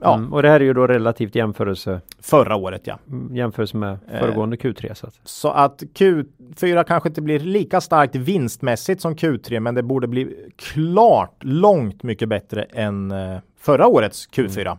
ja. 0.01 0.15
Mm, 0.15 0.33
och 0.33 0.41
det 0.41 0.49
här 0.49 0.59
är 0.59 0.63
ju 0.63 0.73
då 0.73 0.87
relativt 0.87 1.35
jämförelse. 1.35 2.01
Förra 2.19 2.55
året 2.55 2.81
ja. 2.83 2.99
Mm, 3.07 3.35
jämförelse 3.35 3.77
med 3.77 3.97
eh, 4.11 4.19
föregående 4.19 4.55
Q3. 4.55 4.93
Så 4.93 5.07
att. 5.07 5.19
så 5.23 5.49
att 5.49 5.83
Q4 5.83 6.83
kanske 6.83 7.09
inte 7.09 7.21
blir 7.21 7.39
lika 7.39 7.81
starkt 7.81 8.15
vinstmässigt 8.15 9.01
som 9.01 9.15
Q3 9.15 9.59
men 9.59 9.75
det 9.75 9.83
borde 9.83 10.07
bli 10.07 10.49
klart 10.55 11.37
långt 11.41 12.03
mycket 12.03 12.29
bättre 12.29 12.63
än 12.63 13.11
eh, 13.11 13.37
förra 13.57 13.87
årets 13.87 14.29
Q4. 14.29 14.61
Mm. 14.61 14.77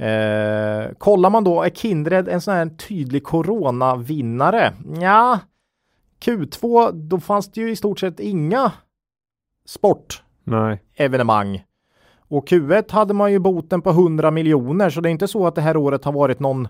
Eh, 0.00 0.88
kollar 0.98 1.30
man 1.30 1.44
då, 1.44 1.62
är 1.62 1.70
Kindred 1.70 2.28
en 2.28 2.40
sån 2.40 2.54
här 2.54 2.66
tydlig 2.66 3.24
coronavinnare? 3.24 4.72
Ja, 5.00 5.38
Q2, 6.24 6.92
då 6.92 7.20
fanns 7.20 7.52
det 7.52 7.60
ju 7.60 7.70
i 7.70 7.76
stort 7.76 8.00
sett 8.00 8.20
inga 8.20 8.72
sportevenemang. 9.66 11.62
Och 12.30 12.48
Q1 12.48 12.92
hade 12.92 13.14
man 13.14 13.32
ju 13.32 13.38
boten 13.38 13.82
på 13.82 13.90
100 13.90 14.30
miljoner 14.30 14.90
så 14.90 15.00
det 15.00 15.08
är 15.08 15.10
inte 15.10 15.28
så 15.28 15.46
att 15.46 15.54
det 15.54 15.60
här 15.60 15.76
året 15.76 16.04
har 16.04 16.12
varit 16.12 16.40
någon 16.40 16.68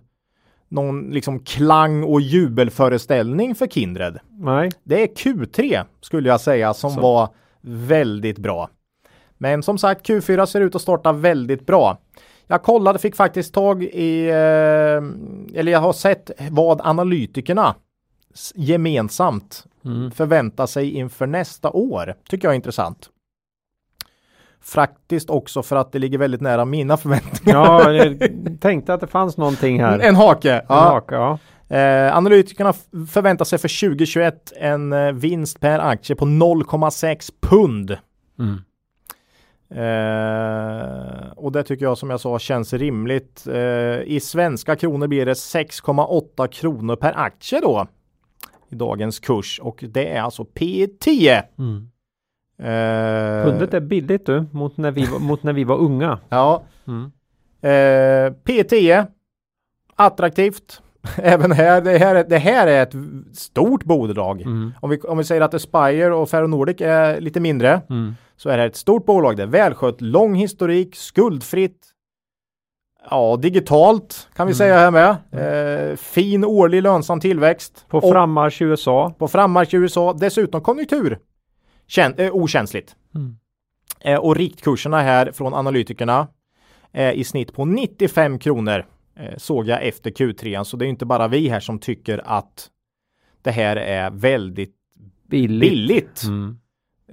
någon 0.69 1.11
liksom 1.11 1.39
klang 1.41 2.05
och 2.05 2.21
jubelföreställning 2.21 3.55
för 3.55 3.67
Kindred. 3.67 4.19
Nej. 4.31 4.71
Det 4.85 5.03
är 5.03 5.07
Q3 5.07 5.85
skulle 6.01 6.29
jag 6.29 6.41
säga 6.41 6.75
som 6.75 6.91
så. 6.91 7.01
var 7.01 7.29
väldigt 7.61 8.39
bra. 8.39 8.71
Men 9.39 9.63
som 9.63 9.79
sagt 9.79 10.09
Q4 10.09 10.47
ser 10.47 10.61
ut 10.61 10.75
att 10.75 10.83
starta 10.83 11.13
väldigt 11.13 11.67
bra. 11.67 11.99
Jag 12.47 12.63
kollade, 12.63 12.99
fick 12.99 13.17
faktiskt 13.17 13.55
tag 13.55 13.83
i, 13.83 14.29
eh, 14.29 14.35
eller 15.55 15.69
jag 15.73 15.81
har 15.81 15.93
sett 15.93 16.31
vad 16.51 16.81
analytikerna 16.81 17.75
gemensamt 18.55 19.65
mm. 19.85 20.11
förväntar 20.11 20.67
sig 20.67 20.91
inför 20.91 21.27
nästa 21.27 21.71
år. 21.71 22.15
Tycker 22.29 22.49
jag 22.49 22.53
är 22.53 22.57
intressant. 22.57 23.11
Faktiskt 24.63 25.31
också 25.31 25.63
för 25.63 25.77
att 25.77 25.93
det 25.93 25.99
ligger 25.99 26.19
väldigt 26.19 26.41
nära 26.41 26.65
mina 26.65 26.97
förväntningar. 26.97 27.61
Ja, 27.61 27.93
jag 27.93 28.19
tänkte 28.61 28.95
att 28.95 29.01
det 29.01 29.07
fanns 29.07 29.37
någonting 29.37 29.81
här. 29.81 29.99
En 29.99 30.17
hake. 30.17 30.53
En 30.53 30.63
ja. 30.69 30.75
hake 30.75 31.15
ja. 31.15 31.39
Eh, 31.77 32.17
analytikerna 32.17 32.73
förväntar 33.11 33.45
sig 33.45 33.59
för 33.59 33.89
2021 33.89 34.53
en 34.57 34.93
eh, 34.93 35.13
vinst 35.13 35.61
per 35.61 35.79
aktie 35.79 36.17
på 36.17 36.25
0,6 36.25 37.33
pund. 37.41 37.97
Mm. 38.39 38.59
Eh, 39.75 41.31
och 41.37 41.53
det 41.53 41.63
tycker 41.63 41.85
jag 41.85 41.99
som 41.99 42.11
jag 42.11 42.21
sa 42.21 42.39
känns 42.39 42.73
rimligt. 42.73 43.47
Eh, 43.47 44.03
I 44.03 44.21
svenska 44.23 44.77
kronor 44.77 45.07
blir 45.07 45.27
det 45.27 45.33
6,8 45.33 46.47
kronor 46.47 46.97
per 46.97 47.19
aktie 47.19 47.61
då. 47.61 47.87
I 48.71 48.75
dagens 48.75 49.19
kurs 49.19 49.61
och 49.63 49.85
det 49.89 50.09
är 50.09 50.23
alltså 50.23 50.43
P10. 50.43 51.43
Mm. 51.59 51.91
Eh, 52.61 53.45
Pundet 53.45 53.75
är 53.75 53.81
billigt 53.81 54.27
du 54.27 54.45
mot 54.53 54.77
när 54.77 54.91
vi, 54.91 55.05
var- 55.07 55.19
mot 55.29 55.43
när 55.43 55.53
vi 55.53 55.65
var 55.65 55.77
unga. 55.79 56.19
Ja. 56.29 56.63
Mm. 56.87 57.13
Eh, 57.63 58.33
P10. 58.45 59.07
Attraktivt. 59.97 60.83
Även 61.17 61.53
här, 61.53 61.81
det 61.81 61.99
här, 61.99 62.15
är- 62.15 62.25
det 62.25 62.39
här 62.39 62.67
är 62.67 62.83
ett 62.83 62.95
stort 63.39 63.85
bolag. 63.85 64.41
Mm. 64.43 64.73
Om, 64.81 64.91
vi, 64.91 64.99
om 65.01 65.19
vi 65.19 65.25
säger 65.25 65.41
att 65.41 65.55
Aspire 65.55 66.15
och 66.15 66.29
Ferronordic 66.31 66.77
är 66.81 67.21
lite 67.21 67.41
mindre 67.41 67.81
Mm. 67.91 68.15
så 68.37 68.49
är 68.49 68.59
det 68.59 68.65
ett 68.65 68.77
stort 68.77 69.07
bolag. 69.07 69.37
Det 69.37 69.43
är 69.43 69.47
välskött, 69.47 70.01
lång 70.01 70.35
historik, 70.35 70.97
skuldfritt. 70.97 71.87
Ja, 73.11 73.37
digitalt 73.37 74.29
kan 74.37 74.47
vi 74.47 74.51
Mm. 74.51 74.55
säga 74.59 74.75
här 74.79 74.91
med. 74.91 75.17
Eh, 75.91 75.97
fin 75.97 76.45
årlig 76.45 76.83
lönsam 76.83 77.21
tillväxt. 77.21 77.85
På 77.89 78.01
frammarsch 78.01 78.63
i 78.63 78.65
USA. 78.65 79.15
på 79.19 79.29
frammarsch 79.29 79.75
i 79.75 79.77
USA. 79.77 80.13
Dessutom 80.13 80.61
konjunktur. 80.61 81.19
Kän, 81.91 82.14
eh, 82.16 82.34
okänsligt. 82.34 82.97
Mm. 83.14 83.36
Eh, 84.01 84.18
och 84.18 84.36
riktkurserna 84.36 85.01
här 85.01 85.32
från 85.32 85.55
analytikerna 85.55 86.28
är 86.93 87.12
i 87.12 87.24
snitt 87.24 87.53
på 87.53 87.64
95 87.64 88.38
kronor 88.38 88.86
eh, 89.16 89.36
såg 89.36 89.68
jag 89.68 89.86
efter 89.86 90.11
Q3. 90.11 90.64
Så 90.64 90.76
det 90.76 90.86
är 90.86 90.88
inte 90.88 91.07
bara 91.07 91.28
vi 91.28 91.49
här 91.49 91.61
som 91.61 91.78
tycker 91.78 92.22
att 92.24 92.70
det 93.43 93.51
här 93.51 93.76
är 93.76 94.11
väldigt 94.11 94.74
Billigt. 95.28 95.70
billigt. 95.70 96.22
Mm. 96.24 96.59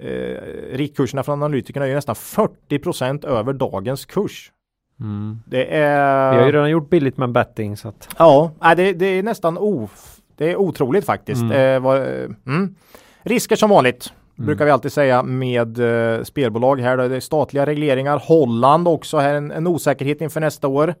Eh, 0.00 0.76
riktkurserna 0.76 1.22
från 1.22 1.42
analytikerna 1.42 1.84
är 1.84 1.88
ju 1.88 1.94
nästan 1.94 2.14
40% 2.14 3.26
över 3.26 3.52
dagens 3.52 4.04
kurs. 4.04 4.52
Mm. 5.00 5.38
Det 5.46 5.76
är... 5.76 6.32
Vi 6.32 6.38
har 6.38 6.46
ju 6.46 6.52
redan 6.52 6.70
gjort 6.70 6.90
billigt 6.90 7.16
med 7.16 7.32
betting 7.32 7.76
så 7.76 7.88
att 7.88 8.08
Ja, 8.18 8.52
det, 8.76 8.92
det 8.92 9.06
är 9.06 9.22
nästan 9.22 9.58
o... 9.58 9.88
Det 10.36 10.52
är 10.52 10.56
otroligt 10.56 11.04
faktiskt. 11.04 11.42
Mm. 11.42 11.84
Eh, 11.84 11.92
eh, 11.92 12.30
mm. 12.46 12.74
Risker 13.22 13.56
som 13.56 13.70
vanligt. 13.70 14.12
Mm. 14.38 14.46
Brukar 14.46 14.64
vi 14.64 14.70
alltid 14.70 14.92
säga 14.92 15.22
med 15.22 15.78
eh, 15.78 16.22
spelbolag 16.22 16.80
här. 16.80 16.96
Då. 16.96 17.08
Det 17.08 17.16
är 17.16 17.20
statliga 17.20 17.66
regleringar. 17.66 18.22
Holland 18.26 18.88
också 18.88 19.18
här 19.18 19.34
en, 19.34 19.50
en 19.50 19.66
osäkerhet 19.66 20.20
inför 20.20 20.40
nästa 20.40 20.68
år. 20.68 20.94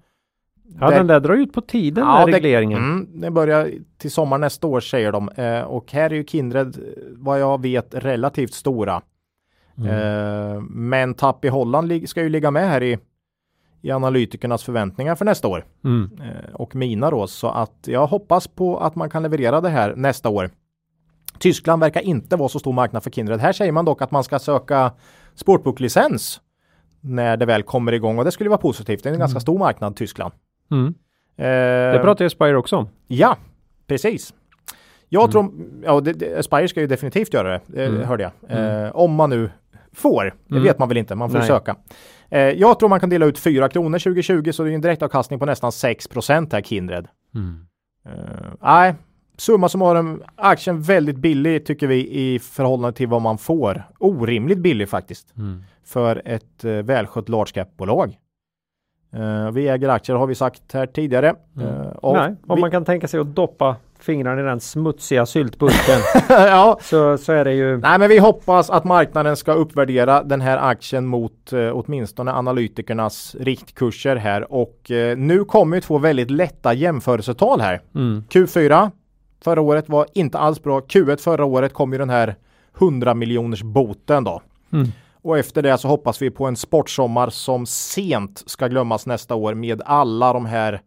Ja 0.80 0.90
Där- 0.90 0.96
den 0.96 1.06
där 1.06 1.20
drar 1.20 1.34
ut 1.34 1.52
på 1.52 1.60
tiden 1.60 2.04
Ja, 2.06 2.24
den 2.24 2.34
regleringen. 2.34 2.78
Mm, 2.78 3.20
det 3.20 3.30
börjar 3.30 3.70
till 3.98 4.10
sommar 4.10 4.38
nästa 4.38 4.66
år 4.66 4.80
säger 4.80 5.12
de. 5.12 5.28
Eh, 5.28 5.60
och 5.60 5.92
här 5.92 6.10
är 6.10 6.14
ju 6.14 6.24
Kindred 6.24 6.78
vad 7.16 7.40
jag 7.40 7.62
vet 7.62 7.94
relativt 7.94 8.54
stora. 8.54 9.02
Mm. 9.78 9.90
Eh, 9.90 10.60
men 10.70 11.14
tapp 11.14 11.44
i 11.44 11.48
Holland 11.48 12.08
ska 12.08 12.22
ju 12.22 12.28
ligga 12.28 12.50
med 12.50 12.68
här 12.68 12.82
i, 12.82 12.98
i 13.82 13.90
analytikernas 13.90 14.64
förväntningar 14.64 15.14
för 15.14 15.24
nästa 15.24 15.48
år. 15.48 15.64
Mm. 15.84 16.10
Eh, 16.20 16.54
och 16.54 16.74
mina 16.74 17.10
då. 17.10 17.26
Så 17.26 17.48
att 17.48 17.78
jag 17.86 18.06
hoppas 18.06 18.48
på 18.48 18.78
att 18.78 18.94
man 18.94 19.10
kan 19.10 19.22
leverera 19.22 19.60
det 19.60 19.68
här 19.68 19.94
nästa 19.96 20.28
år. 20.28 20.50
Tyskland 21.38 21.80
verkar 21.80 22.00
inte 22.00 22.36
vara 22.36 22.48
så 22.48 22.58
stor 22.58 22.72
marknad 22.72 23.02
för 23.02 23.10
Kindred. 23.10 23.40
Här 23.40 23.52
säger 23.52 23.72
man 23.72 23.84
dock 23.84 24.02
att 24.02 24.10
man 24.10 24.24
ska 24.24 24.38
söka 24.38 24.92
sportboklicens 25.34 26.40
när 27.00 27.36
det 27.36 27.46
väl 27.46 27.62
kommer 27.62 27.92
igång 27.92 28.18
och 28.18 28.24
det 28.24 28.30
skulle 28.32 28.50
vara 28.50 28.58
positivt. 28.60 29.02
Det 29.02 29.08
är 29.08 29.12
en 29.12 29.18
ganska 29.18 29.40
stor 29.40 29.58
marknad 29.58 29.96
Tyskland. 29.96 30.32
Mm. 30.70 30.86
Eh, 31.36 31.92
Det 31.92 32.00
pratar 32.02 32.24
ju 32.24 32.30
Spire 32.30 32.56
också 32.56 32.76
om. 32.76 32.88
Ja, 33.06 33.36
precis. 33.86 34.34
Jag 35.08 35.22
Mm. 35.22 35.30
tror, 35.32 35.50
ja, 35.84 36.00
det, 36.00 36.12
det, 36.12 36.38
Aspire 36.38 36.68
ska 36.68 36.80
ju 36.80 36.86
definitivt 36.86 37.34
göra 37.34 37.48
det, 37.52 37.60
det 37.66 37.84
Mm. 37.86 38.02
hörde 38.04 38.22
jag. 38.22 38.32
Mm. 38.58 38.84
Eh, 38.86 38.96
om 38.96 39.14
man 39.14 39.30
nu 39.30 39.50
får, 39.92 40.24
det 40.24 40.54
Mm. 40.54 40.62
vet 40.62 40.78
man 40.78 40.88
väl 40.88 40.96
inte, 40.98 41.14
man 41.14 41.30
får 41.30 41.38
Nej. 41.38 41.46
söka. 41.46 41.76
Eh, 42.30 42.40
jag 42.40 42.78
tror 42.78 42.88
man 42.88 43.00
kan 43.00 43.08
dela 43.10 43.26
ut 43.26 43.38
4 43.38 43.68
kronor 43.68 43.98
2020 43.98 44.52
så 44.52 44.62
det 44.64 44.70
är 44.70 44.74
en 44.74 44.80
direktavkastning 44.80 45.38
på 45.38 45.46
nästan 45.46 45.72
6 45.72 46.08
procent 46.08 46.52
här 46.52 46.60
Kindred. 46.62 47.08
Mm. 47.34 47.66
Eh, 48.06 48.12
Nej, 48.62 48.94
summa 49.38 49.68
summarum, 49.68 50.22
aktien 50.36 50.82
väldigt 50.82 51.16
billig 51.16 51.66
tycker 51.66 51.86
vi 51.86 52.08
i 52.34 52.38
förhållande 52.38 52.96
till 52.96 53.08
vad 53.08 53.22
man 53.22 53.38
får. 53.38 53.82
Orimligt 53.98 54.58
billig 54.58 54.88
faktiskt 54.88 55.36
Mm. 55.36 55.62
för 55.84 56.22
ett 56.24 56.64
eh, 56.64 56.70
välskött 56.72 57.28
large 57.28 57.50
cap-bolag. 57.54 58.16
Eh, 59.14 59.50
vi 59.50 59.68
äger 59.68 59.88
aktier 59.88 60.16
har 60.16 60.26
vi 60.26 60.34
sagt 60.34 60.62
här 60.72 60.86
tidigare. 60.86 61.34
Mm. 61.56 61.88
Och 61.88 62.14
Nej, 62.16 62.34
om 62.46 62.54
vi- 62.56 62.60
man 62.60 62.70
kan 62.70 62.84
tänka 62.84 63.08
sig 63.08 63.20
att 63.20 63.34
doppa 63.34 63.76
fingrarna 64.00 64.40
i 64.40 64.44
den 64.44 64.60
smutsiga 64.60 65.26
syltburken 65.26 66.00
ja, 66.28 66.78
så, 66.82 67.18
så 67.18 67.32
är 67.32 67.44
det 67.44 67.54
ju 67.54 67.76
Nej, 67.78 67.98
men 67.98 68.08
vi 68.08 68.18
hoppas 68.18 68.70
att 68.70 68.84
marknaden 68.84 69.36
ska 69.36 69.52
uppvärdera 69.52 70.22
den 70.22 70.40
här 70.40 70.58
aktien 70.58 71.06
mot 71.06 71.52
eh, 71.52 71.70
åtminstone 71.72 72.32
analytikernas 72.32 73.36
riktkurser 73.40 74.16
här 74.16 74.52
och 74.52 74.90
eh, 74.90 75.16
nu 75.16 75.44
kommer 75.44 75.76
ju 75.76 75.80
två 75.80 75.98
väldigt 75.98 76.30
lätta 76.30 76.72
jämförelsetal 76.74 77.60
här. 77.60 77.80
mm. 77.94 78.22
Q4 78.30 78.90
förra 79.44 79.60
året 79.60 79.88
var 79.88 80.06
inte 80.14 80.38
alls 80.38 80.62
bra. 80.62 80.80
Q1 80.80 81.16
förra 81.16 81.44
året 81.44 81.72
kom 81.72 81.92
ju 81.92 81.98
den 81.98 82.10
här 82.10 82.34
100 82.78 83.14
miljoners 83.14 83.62
boten 83.62 84.24
då. 84.24 84.42
Mm. 84.72 84.88
Och 85.22 85.38
efter 85.38 85.62
det 85.62 85.78
så 85.78 85.88
hoppas 85.88 86.22
vi 86.22 86.30
på 86.30 86.46
en 86.46 86.56
sportsommar 86.56 87.30
som 87.30 87.66
sent 87.66 88.42
ska 88.46 88.66
glömmas 88.66 89.06
nästa 89.06 89.34
år 89.34 89.54
med 89.54 89.82
alla 89.84 90.32
de 90.32 90.46
här 90.46 90.80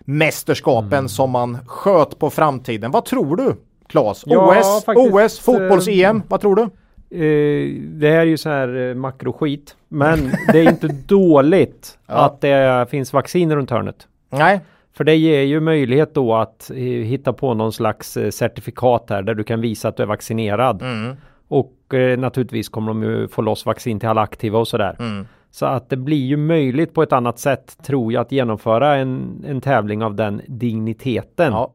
mästerskapen 0.00 0.92
Mm. 0.98 1.08
som 1.08 1.30
man 1.30 1.58
sköt 1.66 2.18
på 2.18 2.30
framtiden. 2.30 2.90
Vad 2.90 3.04
tror 3.04 3.36
du? 3.36 3.56
Claes? 3.86 4.22
Ja, 4.26 4.58
OS, 4.60 4.84
faktiskt, 4.84 5.14
OS, 5.14 5.38
fotbolls-EM, 5.38 6.16
eh, 6.16 6.22
vad 6.28 6.40
tror 6.40 6.56
du? 6.56 6.62
Eh, 6.62 7.82
det 7.82 8.10
här 8.10 8.18
är 8.18 8.24
ju 8.24 8.36
så 8.38 8.48
här 8.48 8.88
eh, 8.88 8.94
makroskit. 8.94 9.76
Men 9.88 10.32
det 10.52 10.58
är 10.60 10.68
inte 10.70 10.88
dåligt 10.88 11.98
Ja. 12.06 12.14
att 12.14 12.40
det 12.40 12.86
finns 12.90 13.12
vaccin 13.12 13.54
runt 13.54 13.70
hörnet. 13.70 14.06
Nej, 14.30 14.60
För 14.94 15.04
det 15.04 15.16
ger 15.16 15.42
ju 15.42 15.60
möjlighet 15.60 16.14
då 16.14 16.34
att 16.34 16.70
eh, 16.70 16.76
hitta 16.76 17.32
på 17.32 17.54
någon 17.54 17.72
slags 17.72 18.16
eh, 18.16 18.30
certifikat 18.30 19.06
här 19.10 19.22
där 19.22 19.34
du 19.34 19.44
kan 19.44 19.60
visa 19.60 19.88
att 19.88 19.96
du 19.96 20.02
är 20.02 20.06
vaccinerad. 20.06 20.82
mm, 20.82 21.16
Och 21.48 21.94
eh, 21.94 22.18
naturligtvis 22.18 22.68
kommer 22.68 22.88
de 22.88 23.02
ju 23.02 23.28
få 23.28 23.42
loss 23.42 23.66
vaccin 23.66 24.00
till 24.00 24.08
alla 24.08 24.20
aktiva 24.20 24.58
och 24.58 24.68
sådär. 24.68 24.96
mm. 24.98 25.26
Så 25.50 25.66
att 25.66 25.90
det 25.90 25.96
blir 25.96 26.26
ju 26.26 26.36
möjligt 26.36 26.94
på 26.94 27.02
ett 27.02 27.12
annat 27.12 27.38
sätt 27.38 27.76
tror 27.86 28.12
jag 28.12 28.20
att 28.20 28.32
genomföra 28.32 28.96
en, 28.96 29.44
en 29.48 29.60
tävling 29.60 30.02
av 30.02 30.14
den 30.14 30.42
digniteten. 30.48 31.52
Ja. 31.52 31.74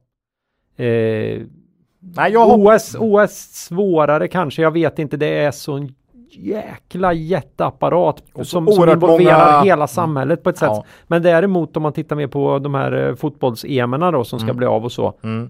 Eh, 0.83 1.41
Nej, 1.99 2.31
jag 2.31 2.59
OS, 2.59 2.95
OS 2.99 3.31
svårare 3.53 4.27
kanske, 4.27 4.61
jag 4.61 4.71
vet 4.71 4.99
inte. 4.99 5.17
Det 5.17 5.37
är 5.37 5.51
så 5.51 5.87
jäkla 6.31 7.13
jätteapparat 7.13 8.23
som, 8.35 8.45
som 8.45 8.67
involverar 8.67 8.95
många- 8.97 9.61
hela 9.61 9.87
samhället 9.87 10.43
på 10.43 10.49
ett 10.49 10.57
sätt. 10.57 10.69
Ja. 10.71 10.85
Men 11.07 11.21
däremot 11.23 11.77
om 11.77 11.83
man 11.83 11.93
tittar 11.93 12.15
mer 12.15 12.27
på 12.27 12.59
de 12.59 12.73
här 12.73 13.07
eh, 13.07 13.15
fotbolls-EMerna 13.15 14.11
då 14.11 14.23
som 14.23 14.39
ska 14.39 14.45
Mm. 14.47 14.57
bli 14.57 14.67
av 14.67 14.83
och 14.85 14.91
så. 14.91 15.13
Mm. 15.23 15.49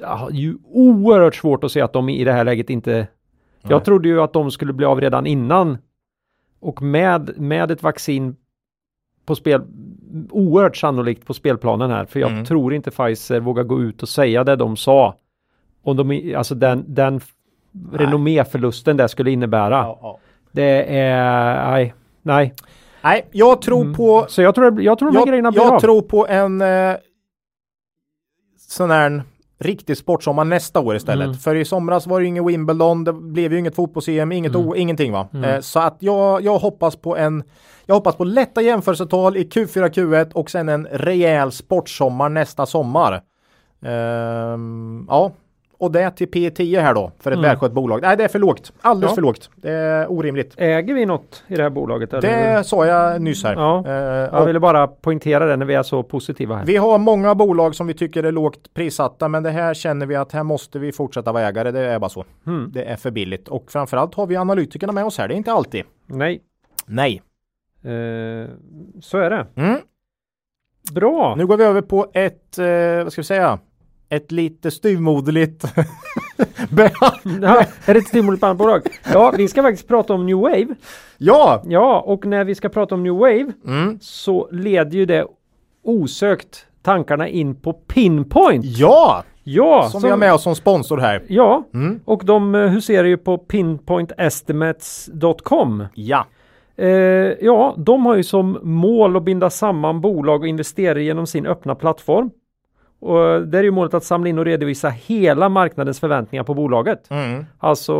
Ja, 0.00 0.28
ju 0.30 0.56
oerhört 0.64 1.34
svårt 1.34 1.64
att 1.64 1.72
se 1.72 1.80
att 1.80 1.92
de 1.92 2.08
i 2.08 2.24
det 2.24 2.32
här 2.32 2.44
läget 2.44 2.70
inte 2.70 2.92
Nej. 2.92 3.70
Jag 3.72 3.84
trodde 3.84 4.08
ju 4.08 4.20
att 4.22 4.32
de 4.32 4.50
skulle 4.50 4.72
bli 4.72 4.86
av 4.86 5.00
redan 5.00 5.26
innan. 5.26 5.78
Och 6.60 6.82
med, 6.82 7.30
med 7.36 7.70
ett 7.70 7.82
vaccin 7.82 8.36
på 9.26 9.34
spel, 9.34 9.62
oerhört 10.30 10.76
sannolikt 10.76 11.26
på 11.26 11.34
spelplanen 11.34 11.90
här. 11.90 12.04
För 12.04 12.20
jag 12.20 12.30
Mm. 12.30 12.44
tror 12.44 12.74
inte 12.74 12.90
Pfizer 12.90 13.40
vågar 13.40 13.62
gå 13.64 13.80
ut 13.80 14.02
och 14.02 14.08
säga 14.08 14.44
det 14.44 14.56
de 14.56 14.76
sa. 14.76 15.14
Om 15.82 15.96
de, 15.96 16.34
alltså 16.36 16.54
den, 16.54 16.84
den 16.86 17.20
renomméförlusten 17.92 18.96
det 18.96 19.08
skulle 19.08 19.30
innebära. 19.30 19.70
Ja, 19.76 19.98
ja. 20.02 20.18
Det 20.52 20.98
är, 20.98 21.70
nej, 21.70 21.94
nej. 22.22 22.54
Nej, 23.04 23.26
jag 23.32 23.62
tror 23.62 23.80
Mm. 23.82 23.94
på 23.94 24.26
Så 24.28 24.42
jag 24.42 24.54
tror, 24.54 24.82
jag 24.82 24.98
tror 24.98 25.10
de 25.12 25.18
här 25.18 25.26
grejerna 25.26 25.46
jag, 25.46 25.52
blir 25.52 25.62
jag 25.62 25.74
av. 25.74 25.80
tror 25.80 26.02
på 26.02 26.26
en 26.28 26.60
eh, 26.60 26.94
sån 28.68 28.90
här 28.90 29.22
riktig 29.58 29.96
sportsommar 29.96 30.44
nästa 30.44 30.80
år 30.80 30.96
istället. 30.96 31.24
Mm. 31.26 31.38
För 31.38 31.54
i 31.54 31.64
somras 31.64 32.06
var 32.06 32.20
det 32.20 32.24
ju 32.24 32.28
inget 32.28 32.46
Wimbledon, 32.46 33.04
det 33.04 33.12
blev 33.12 33.52
ju 33.52 33.58
inget 33.58 33.74
fotbolls-EM, 33.74 34.32
inget 34.32 34.54
Mm. 34.54 34.68
o, 34.68 34.74
ingenting 34.76 35.12
va. 35.12 35.28
Mm. 35.34 35.50
Eh, 35.50 35.60
så 35.60 35.80
att 35.80 35.96
jag, 35.98 36.42
jag 36.42 36.58
hoppas 36.58 36.96
på 36.96 37.16
en 37.16 37.42
jag 37.86 37.94
hoppas 37.94 38.16
på 38.16 38.24
lätta 38.24 38.62
jämförelsetal 38.62 39.36
i 39.36 39.44
Q4, 39.44 39.88
Q1 39.90 40.32
och 40.32 40.50
sen 40.50 40.68
en 40.68 40.86
rejäl 40.90 41.52
sportsommar 41.52 42.28
nästa 42.28 42.66
sommar. 42.66 43.22
Ehm, 43.84 45.06
ja, 45.08 45.32
och 45.82 45.92
det 45.92 46.10
till 46.10 46.28
P10 46.28 46.80
här 46.80 46.94
då 46.94 47.12
för 47.20 47.30
ett 47.30 47.36
Mm. 47.38 47.48
välskött 47.50 47.72
bolag. 47.72 48.02
Nej, 48.02 48.16
det 48.16 48.24
är 48.24 48.28
för 48.28 48.38
lågt. 48.38 48.72
Alldeles 48.80 49.10
Ja. 49.10 49.14
för 49.14 49.22
lågt. 49.22 49.50
Det 49.56 49.70
är 49.70 50.10
orimligt. 50.12 50.54
Äger 50.56 50.94
vi 50.94 51.06
något 51.06 51.44
i 51.48 51.54
det 51.56 51.62
här 51.62 51.70
bolaget? 51.70 52.12
Eller? 52.12 52.56
Det 52.56 52.64
sa 52.64 52.86
jag 52.86 53.22
nyss 53.22 53.44
här. 53.44 53.54
Ja. 53.54 53.84
Eh, 53.86 53.92
Jag 54.38 54.46
ville 54.46 54.60
bara 54.60 54.86
poängtera 54.86 55.46
det 55.46 55.56
när 55.56 55.66
vi 55.66 55.74
är 55.74 55.82
så 55.82 56.02
positiva 56.02 56.56
här. 56.56 56.64
Vi 56.64 56.76
har 56.76 56.98
många 56.98 57.34
bolag 57.34 57.74
som 57.74 57.86
vi 57.86 57.94
tycker 57.94 58.22
är 58.22 58.32
lågt 58.32 58.74
prissatta, 58.74 59.28
men 59.28 59.42
det 59.42 59.50
här 59.50 59.74
känner 59.74 60.06
vi 60.06 60.16
att 60.16 60.32
här 60.32 60.42
måste 60.42 60.78
vi 60.78 60.92
fortsätta 60.92 61.32
vara 61.32 61.48
ägare. 61.48 61.70
Det 61.70 61.80
är 61.80 61.98
bara 61.98 62.08
så. 62.10 62.24
Mm. 62.46 62.70
Det 62.72 62.84
är 62.84 62.96
för 62.96 63.10
billigt 63.10 63.48
och 63.48 63.70
framförallt 63.72 64.14
har 64.14 64.26
vi 64.26 64.36
analytikerna 64.36 64.92
med 64.92 65.04
oss 65.04 65.18
här. 65.18 65.28
Det 65.28 65.34
är 65.34 65.36
inte 65.36 65.52
alltid. 65.52 65.84
Nej, 66.06 66.40
Nej. 66.86 67.22
eh, 67.84 68.48
så 69.00 69.18
är 69.18 69.30
det. 69.30 69.46
Mm. 69.56 69.76
Bra! 70.94 71.34
Nu 71.38 71.46
går 71.46 71.56
vi 71.56 71.64
över 71.64 71.80
på 71.82 72.06
ett, 72.14 72.58
eh, 72.58 72.66
vad 73.02 73.12
ska 73.12 73.20
vi 73.20 73.24
säga, 73.26 73.58
ett 74.12 74.32
lite 74.32 74.70
styvmoderligt 74.70 75.64
Ja, 77.40 77.64
är 77.86 77.94
det 77.94 77.98
ett 78.00 78.08
stimulipansbolag? 78.08 78.82
Ja, 79.12 79.32
vi 79.36 79.48
ska 79.48 79.62
faktiskt 79.62 79.88
prata 79.88 80.14
om 80.14 80.26
New 80.26 80.36
Wave. 80.36 80.66
Ja! 81.18 81.62
Ja, 81.66 82.00
och 82.00 82.26
när 82.26 82.44
vi 82.44 82.54
ska 82.54 82.68
prata 82.68 82.94
om 82.94 83.02
New 83.02 83.12
Wave 83.12 83.52
Mm. 83.66 83.98
så 84.00 84.48
leder 84.52 84.96
ju 84.98 85.06
det 85.06 85.26
osökt 85.84 86.66
tankarna 86.82 87.28
in 87.28 87.54
på 87.54 87.72
Pinpoint. 87.72 88.64
Ja! 88.64 89.22
Ja, 89.44 89.88
som 89.90 90.02
vi 90.02 90.10
har 90.10 90.16
med 90.16 90.34
oss 90.34 90.42
som 90.42 90.54
sponsor 90.56 90.98
här. 90.98 91.22
Ja, 91.28 91.64
Mm. 91.74 92.00
och 92.04 92.24
de 92.24 92.54
eh, 92.54 92.60
huserar 92.68 93.04
ju 93.08 93.16
på 93.16 93.38
pinpointestimates.com. 93.38 95.84
Ja. 95.94 96.26
Eh, 96.76 96.88
ja, 97.40 97.74
de 97.78 98.06
har 98.06 98.16
ju 98.16 98.22
som 98.22 98.58
mål 98.62 99.16
att 99.16 99.22
binda 99.22 99.50
samman 99.50 100.00
bolag 100.00 100.40
och 100.40 100.46
investerare 100.48 101.02
genom 101.02 101.26
sin 101.26 101.46
öppna 101.46 101.74
plattform. 101.74 102.30
Och 103.02 103.46
där 103.46 103.58
är 103.58 103.62
ju 103.62 103.70
målet 103.70 103.94
att 103.94 104.04
samla 104.04 104.28
in 104.28 104.38
och 104.38 104.44
redovisa 104.44 104.88
hela 104.88 105.48
marknadens 105.48 106.00
förväntningar 106.00 106.44
på 106.44 106.54
bolaget. 106.54 107.10
Mm. 107.10 107.44
Alltså 107.58 107.92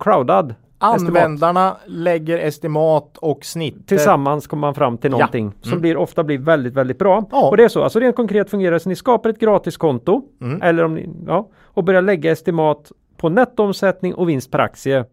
crowdad. 0.00 0.54
estimat. 0.94 0.94
Användarna 1.22 1.76
lägger 1.86 2.38
estimat 2.38 3.18
och 3.18 3.44
snitt. 3.44 3.86
Tillsammans 3.88 4.46
kommer 4.46 4.60
man 4.60 4.74
fram 4.74 4.98
till 4.98 5.10
någonting 5.10 5.52
som 5.60 5.70
Mm. 5.72 5.80
blir, 5.80 5.96
ofta 5.96 6.24
blir 6.24 6.38
väldigt, 6.38 6.74
väldigt 6.74 6.98
bra. 6.98 7.24
Ja. 7.30 7.48
Och 7.48 7.56
det 7.56 7.64
är 7.64 7.68
så, 7.68 7.82
alltså 7.82 8.00
rent 8.00 8.16
konkret 8.16 8.50
fungerar 8.50 8.72
det 8.72 8.80
så 8.80 8.88
ni 8.88 8.96
skapar 8.96 9.30
ett 9.30 9.38
gratiskonto 9.38 10.22
Mm. 10.40 10.62
eller 10.62 10.84
om 10.84 10.94
ni, 10.94 11.08
ja, 11.26 11.48
och 11.64 11.84
börjar 11.84 12.02
lägga 12.02 12.32
estimat 12.32 12.92
på 13.16 13.28
nettoomsättning 13.28 14.14
och 14.14 14.28
vinst 14.28 14.50
per 14.50 14.58
aktie 14.58 15.04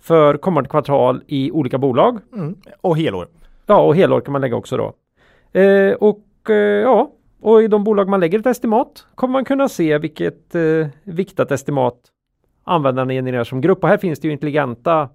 för 0.00 0.36
kommande 0.36 0.70
kvartal 0.70 1.22
i 1.26 1.50
olika 1.50 1.78
bolag. 1.78 2.18
Mm. 2.34 2.54
Och 2.80 2.96
helår. 2.96 3.28
Ja, 3.66 3.80
och 3.82 3.96
helår 3.96 4.20
kan 4.20 4.32
man 4.32 4.40
lägga 4.40 4.56
också 4.56 4.76
då. 4.76 4.92
Eh, 5.60 5.92
och 5.92 6.50
eh, 6.50 6.56
ja, 6.56 7.10
och 7.44 7.62
i 7.62 7.68
de 7.68 7.84
bolag 7.84 8.08
man 8.08 8.20
lägger 8.20 8.38
ett 8.38 8.46
estimat 8.46 9.06
kommer 9.14 9.32
man 9.32 9.44
kunna 9.44 9.68
se 9.68 9.98
vilket 9.98 10.54
eh, 10.54 10.86
viktat 11.04 11.50
estimat 11.50 11.96
användarna 12.64 13.12
genererar 13.12 13.44
som 13.44 13.60
grupp. 13.60 13.82
Och 13.82 13.88
här 13.88 13.98
finns 13.98 14.20
det 14.20 14.28
ju 14.28 14.32
intelligenta 14.32 15.08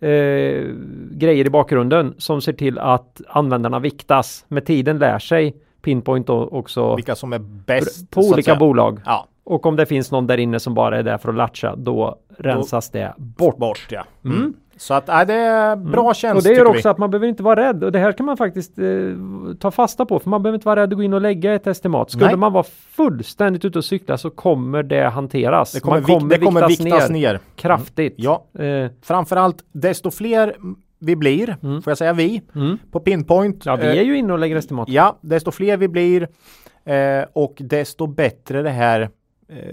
eh, 0.00 0.64
grejer 1.10 1.46
i 1.46 1.50
bakgrunden 1.50 2.14
som 2.18 2.40
ser 2.40 2.52
till 2.52 2.78
att 2.78 3.20
användarna 3.28 3.78
viktas. 3.78 4.44
Med 4.48 4.66
tiden 4.66 4.98
lär 4.98 5.18
sig 5.18 5.56
Pinpoint 5.82 6.26
då 6.26 6.48
också 6.48 6.96
Vilka 6.96 7.14
som 7.14 7.32
är 7.32 7.38
bäst. 7.38 8.10
på 8.10 8.20
olika 8.20 8.56
bolag. 8.56 9.00
Ja, 9.04 9.26
Och 9.44 9.66
om 9.66 9.76
det 9.76 9.86
finns 9.86 10.10
någon 10.10 10.26
där 10.26 10.38
inne 10.38 10.60
som 10.60 10.74
bara 10.74 10.98
är 10.98 11.02
där 11.02 11.18
för 11.18 11.28
att 11.28 11.34
latcha, 11.34 11.76
då 11.76 12.18
rensas 12.38 12.90
det 12.90 13.14
bort. 13.16 13.56
bort 13.56 13.86
ja. 13.90 14.04
Mm. 14.24 14.36
Mm. 14.38 14.54
Så 14.80 14.94
att 14.94 15.08
äh, 15.08 15.20
det 15.26 15.34
är 15.34 15.76
bra 15.76 16.14
tjänst 16.14 16.36
Och 16.46 16.52
det 16.52 16.58
gör 16.58 16.66
också 16.66 16.88
vi. 16.88 16.88
att 16.88 16.98
man 16.98 17.10
behöver 17.10 17.26
inte 17.26 17.42
vara 17.42 17.68
rädd 17.68 17.84
och 17.84 17.92
det 17.92 17.98
här 17.98 18.12
kan 18.12 18.26
man 18.26 18.36
faktiskt 18.36 18.78
eh, 18.78 18.84
ta 19.60 19.70
fasta 19.70 20.06
på 20.06 20.18
för 20.18 20.30
man 20.30 20.42
behöver 20.42 20.54
inte 20.56 20.66
vara 20.66 20.80
rädd 20.80 20.92
att 20.92 20.96
gå 20.96 21.02
in 21.02 21.14
och 21.14 21.20
lägga 21.20 21.54
ett 21.54 21.66
estimat. 21.66 22.10
Skulle 22.10 22.26
Nej. 22.26 22.36
man 22.36 22.52
vara 22.52 22.64
fullständigt 22.90 23.64
ute 23.64 23.78
och 23.78 23.84
cykla 23.84 24.18
så 24.18 24.30
kommer 24.30 24.82
det 24.82 25.08
hanteras. 25.08 25.72
Det 25.72 25.80
kommer, 25.80 26.00
man 26.00 26.04
vik- 26.10 26.28
det 26.30 26.38
kommer 26.44 26.68
viktas 26.68 27.10
ner. 27.10 27.40
kraftigt. 27.56 28.14
Ja, 28.18 28.44
Eh, 28.58 28.90
framförallt 29.02 29.64
desto 29.72 30.10
fler 30.10 30.56
vi 30.98 31.16
blir, 31.16 31.56
Mm. 31.62 31.82
får 31.82 31.90
jag 31.90 31.98
säga 31.98 32.12
vi, 32.12 32.42
mm. 32.54 32.78
på 32.92 33.00
Pinpoint. 33.00 33.66
Ja, 33.66 33.76
vi 33.76 33.86
eh, 33.86 33.98
är 33.98 34.02
ju 34.02 34.16
inne 34.18 34.32
och 34.32 34.38
lägger 34.38 34.56
estimat. 34.56 34.88
Ja, 34.88 35.18
desto 35.20 35.50
fler 35.50 35.76
vi 35.76 35.88
blir 35.88 36.28
eh, 36.84 37.24
och 37.32 37.54
desto 37.60 38.06
bättre 38.06 38.62
det 38.62 38.70
här 38.70 39.10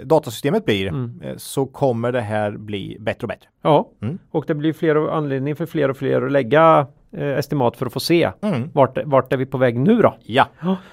datasystemet 0.03 0.65
blir 0.65 0.87
Mm. 0.87 1.21
eh, 1.23 1.33
så 1.37 1.65
kommer 1.65 2.11
det 2.11 2.21
här 2.21 2.51
bli 2.51 2.97
bättre 2.99 3.23
och 3.25 3.27
bättre. 3.29 3.47
Ja, 3.61 3.89
Mm. 4.01 4.17
och 4.31 4.43
det 4.47 4.55
blir 4.55 4.73
fler 4.73 4.97
och 4.97 5.15
anledning 5.17 5.55
för 5.55 5.65
fler 5.65 5.89
och 5.89 5.97
fler 5.97 6.21
att 6.21 6.31
lägga 6.31 6.87
eh, 7.11 7.27
estimat 7.37 7.77
för 7.77 7.85
att 7.85 7.93
få 7.93 7.99
se 7.99 8.31
Mm. 8.41 8.69
vart, 8.73 8.97
vart 9.05 9.33
är 9.33 9.37
vi 9.37 9.45
på 9.45 9.57
väg 9.57 9.79
nu 9.79 10.01
då. 10.01 10.15
Ja. 10.23 10.47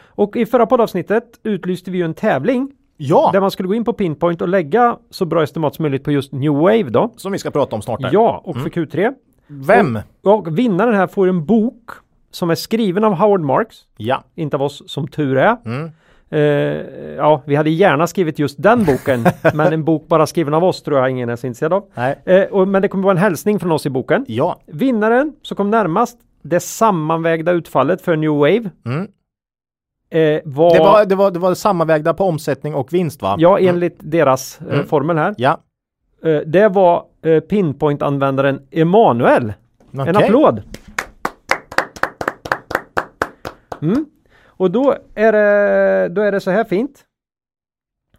Och 0.07 0.37
i 0.37 0.47
förra 0.47 0.67
poddavsnittet 0.67 1.25
utlyste 1.43 1.91
vi 1.91 1.99
ju 1.99 2.05
en 2.05 2.15
tävling 2.15 2.71
ja, 2.97 3.31
där 3.33 3.41
man 3.41 3.51
skulle 3.51 3.67
gå 3.69 3.75
in 3.75 3.85
på 3.85 3.93
Pinpoint 3.93 4.43
och 4.43 4.49
lägga 4.49 4.97
så 5.11 5.25
bra 5.25 5.43
estimat 5.43 5.75
som 5.75 5.83
möjligt 5.83 6.05
på 6.05 6.13
just 6.13 6.33
New 6.33 6.53
Wave 6.53 6.83
då. 6.91 7.13
som 7.17 7.33
vi 7.33 7.39
ska 7.39 7.51
prata 7.51 7.77
om 7.77 7.83
snart. 7.83 8.03
här. 8.03 8.11
Ja, 8.13 8.41
och 8.45 8.57
för 8.57 8.71
Q3. 8.71 9.15
Vem? 9.47 9.99
Och 10.23 10.59
vinnaren 10.59 10.95
här 10.95 11.07
får 11.07 11.29
en 11.29 11.45
bok 11.47 11.91
som 12.31 12.51
är 12.51 12.55
skriven 12.55 13.05
av 13.05 13.15
Howard 13.15 13.41
Marks, 13.41 13.77
Ja. 13.97 14.25
inte 14.35 14.57
av 14.57 14.63
oss 14.63 14.83
som 14.87 15.09
tur 15.09 15.37
är. 15.37 15.57
Mm. 16.35 16.87
Eh, 16.87 17.15
ja, 17.17 17.43
vi 17.47 17.55
hade 17.57 17.71
gärna 17.71 18.07
skrivit 18.07 18.39
just 18.39 18.63
den 18.63 18.85
boken, 18.85 19.25
men 19.55 19.73
en 19.73 19.85
bok 19.85 20.09
bara 20.09 20.27
skriven 20.27 20.55
av 20.55 20.65
oss 20.65 20.83
tror 20.83 20.99
jag 20.99 21.11
ingen 21.11 21.29
är 21.29 21.37
så 21.37 21.47
intresserad 21.47 21.73
av. 21.73 21.85
Nej. 21.95 22.19
Eh, 22.25 22.43
och, 22.43 22.69
men 22.69 22.83
det 22.83 22.89
kommer 22.89 23.05
vara 23.05 23.13
en 23.13 23.19
hälsning 23.19 23.59
från 23.61 23.73
oss 23.73 23.87
i 23.87 23.91
boken. 23.91 24.25
Ja. 24.29 24.61
Vinnaren 24.67 25.33
som 25.43 25.57
kom 25.57 25.71
närmast 25.71 26.19
det 26.43 26.61
sammanvägda 26.61 27.53
utfallet 27.53 28.03
för 28.03 28.17
New 28.17 28.31
Wave 28.31 28.71
Mm. 28.87 29.09
eh, 30.11 30.41
var, 30.45 30.73
Det, 30.75 30.79
var, 30.79 31.05
det, 31.05 31.15
var, 31.15 31.31
det 31.31 31.39
var 31.39 31.55
sammanvägda 31.55 32.15
på 32.15 32.25
omsättning 32.25 32.75
och 32.75 32.93
vinst 32.93 33.23
va? 33.23 33.37
ja 33.39 33.59
Mm. 33.59 33.69
enligt 33.75 33.97
deras 33.99 34.61
eh, 34.61 34.75
Mm. 34.75 34.87
formel 34.87 35.17
här. 35.19 35.35
Ja. 35.39 35.59
Eh, 36.25 36.39
det 36.47 36.69
var 36.69 37.05
eh, 37.23 37.41
Pinpoint-användaren 37.41 38.61
Emanuel. 38.71 39.53
En 39.93 40.01
Okej. 40.01 40.25
applåd! 40.25 40.63
Mm. 43.83 44.07
Och 44.57 44.71
då 44.71 44.97
är, 45.15 45.33
det, 45.33 46.09
då 46.09 46.23
är 46.23 46.33
det 46.33 46.41
så 46.41 46.51
här 46.51 46.65
fint. 46.65 47.05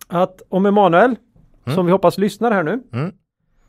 Att 0.07 0.41
om 0.49 0.65
Emanuel, 0.65 1.15
som 1.73 1.85
vi 1.85 1.91
hoppas 1.91 2.17
lyssnar 2.17 2.51
här 2.51 2.63
nu. 2.63 2.83
Mm. 2.93 3.11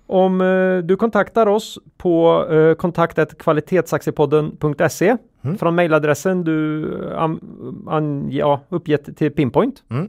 Om 0.06 0.40
eh, 0.40 0.78
du 0.78 0.96
kontaktar 0.96 1.46
oss 1.46 1.78
på 1.96 2.46
eh, 2.50 2.74
kontaktet 2.74 3.38
kvalitetsaktiepodden.se 3.38 5.16
Mm. 5.46 5.58
från 5.58 5.74
mejladressen 5.74 6.44
du 6.44 7.14
an, 7.16 7.40
an, 7.88 8.28
ja, 8.30 8.60
uppgett 8.68 9.16
till 9.16 9.30
Pinpoint. 9.32 9.82
Mm. 9.90 10.08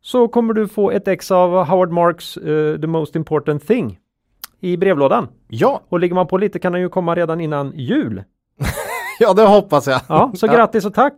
Så 0.00 0.28
kommer 0.28 0.54
du 0.54 0.68
få 0.68 0.90
ett 0.90 1.08
ex 1.08 1.30
av 1.30 1.64
Howard 1.64 1.90
Marks 1.90 2.36
eh, 2.36 2.80
The 2.80 2.86
Most 2.86 3.16
Important 3.16 3.66
Thing 3.66 3.98
i 4.60 4.76
brevlådan. 4.76 5.28
Ja. 5.48 5.80
Och 5.88 6.00
ligger 6.00 6.14
man 6.14 6.26
på 6.26 6.38
lite 6.38 6.58
kan 6.58 6.72
den 6.72 6.80
ju 6.80 6.88
komma 6.88 7.14
redan 7.14 7.40
innan 7.40 7.72
jul. 7.76 8.24
ja, 9.18 9.34
det 9.34 9.42
hoppas 9.42 9.86
jag. 9.86 10.00
Ja, 10.08 10.32
så 10.34 10.46
grattis 10.46 10.84
och 10.84 10.94
tack 10.94 11.14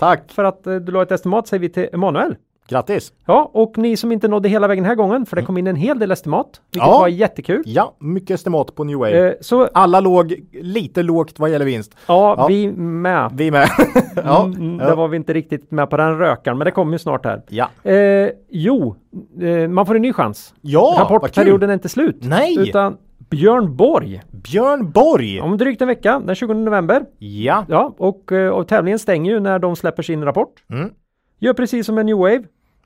Tack. 0.00 0.32
för 0.32 0.44
att 0.44 0.66
eh, 0.66 0.74
du 0.74 0.92
la 0.92 1.02
ett 1.02 1.12
estimat 1.12 1.48
säger 1.48 1.60
vi 1.60 1.68
till 1.68 1.88
Emanuel. 1.92 2.36
Grattis. 2.68 3.12
Ja, 3.26 3.50
och 3.54 3.78
ni 3.78 3.96
som 3.96 4.12
inte 4.12 4.28
nådde 4.28 4.48
hela 4.48 4.68
vägen 4.68 4.84
den 4.84 4.88
här 4.88 4.94
gången, 4.96 5.26
för 5.26 5.36
det 5.36 5.42
kom 5.42 5.58
in 5.58 5.66
en 5.66 5.76
hel 5.76 5.98
del 5.98 6.10
estimat, 6.10 6.60
vilket 6.72 6.88
Ja. 6.88 6.98
var 6.98 7.08
jättekul. 7.08 7.62
Ja, 7.66 7.94
mycket 7.98 8.30
estimat 8.34 8.74
på 8.74 8.84
New 8.84 8.96
Wave. 8.98 9.28
Eh, 9.28 9.34
så 9.40 9.68
Alla 9.74 10.00
låg 10.00 10.34
lite 10.52 11.02
lågt 11.02 11.38
vad 11.38 11.50
gäller 11.50 11.64
vinst. 11.64 11.94
ja, 12.06 12.34
Ja. 12.38 12.46
vi 12.46 12.72
med. 12.72 13.30
Vi 13.34 13.50
med. 13.50 13.68
ja. 14.24 14.44
Mm, 14.44 14.78
ja. 14.80 14.86
Där 14.86 14.96
var 14.96 15.08
vi 15.08 15.16
inte 15.16 15.32
riktigt 15.32 15.70
med 15.70 15.90
på 15.90 15.96
den 15.96 16.18
rökaren, 16.18 16.58
men 16.58 16.64
det 16.64 16.70
kommer 16.70 16.92
ju 16.92 16.98
snart 16.98 17.24
här. 17.24 17.42
ja. 17.48 17.68
Eh, 17.90 18.30
jo, 18.50 18.96
eh, 19.42 19.68
man 19.68 19.86
får 19.86 19.94
en 19.96 20.02
ny 20.02 20.12
chans. 20.12 20.54
Ja. 20.60 20.96
Rapportperioden 20.98 21.70
är 21.70 21.74
inte 21.74 21.88
slut. 21.88 22.16
Nej. 22.20 22.56
Utan 22.68 22.96
Björn 23.30 23.76
Borg. 23.76 24.22
Björn 24.30 24.90
Borg. 24.90 25.40
Om 25.40 25.56
drygt 25.58 25.82
en 25.82 25.88
vecka, 25.88 26.18
den 26.26 26.34
20 26.34 26.54
november. 26.54 27.04
Ja. 27.18 27.64
Ja, 27.68 27.94
och, 27.98 28.32
eh, 28.32 28.50
och 28.50 28.68
tävlingen 28.68 28.98
stänger 28.98 29.32
ju 29.32 29.40
när 29.40 29.58
de 29.58 29.76
släpper 29.76 30.02
sin 30.02 30.24
rapport. 30.24 30.62
Mm. 30.70 30.90
Gör 31.38 31.52
precis 31.54 31.86
som 31.86 31.98
en 31.98 32.06
New 32.06 32.16
Wave. 32.16 32.42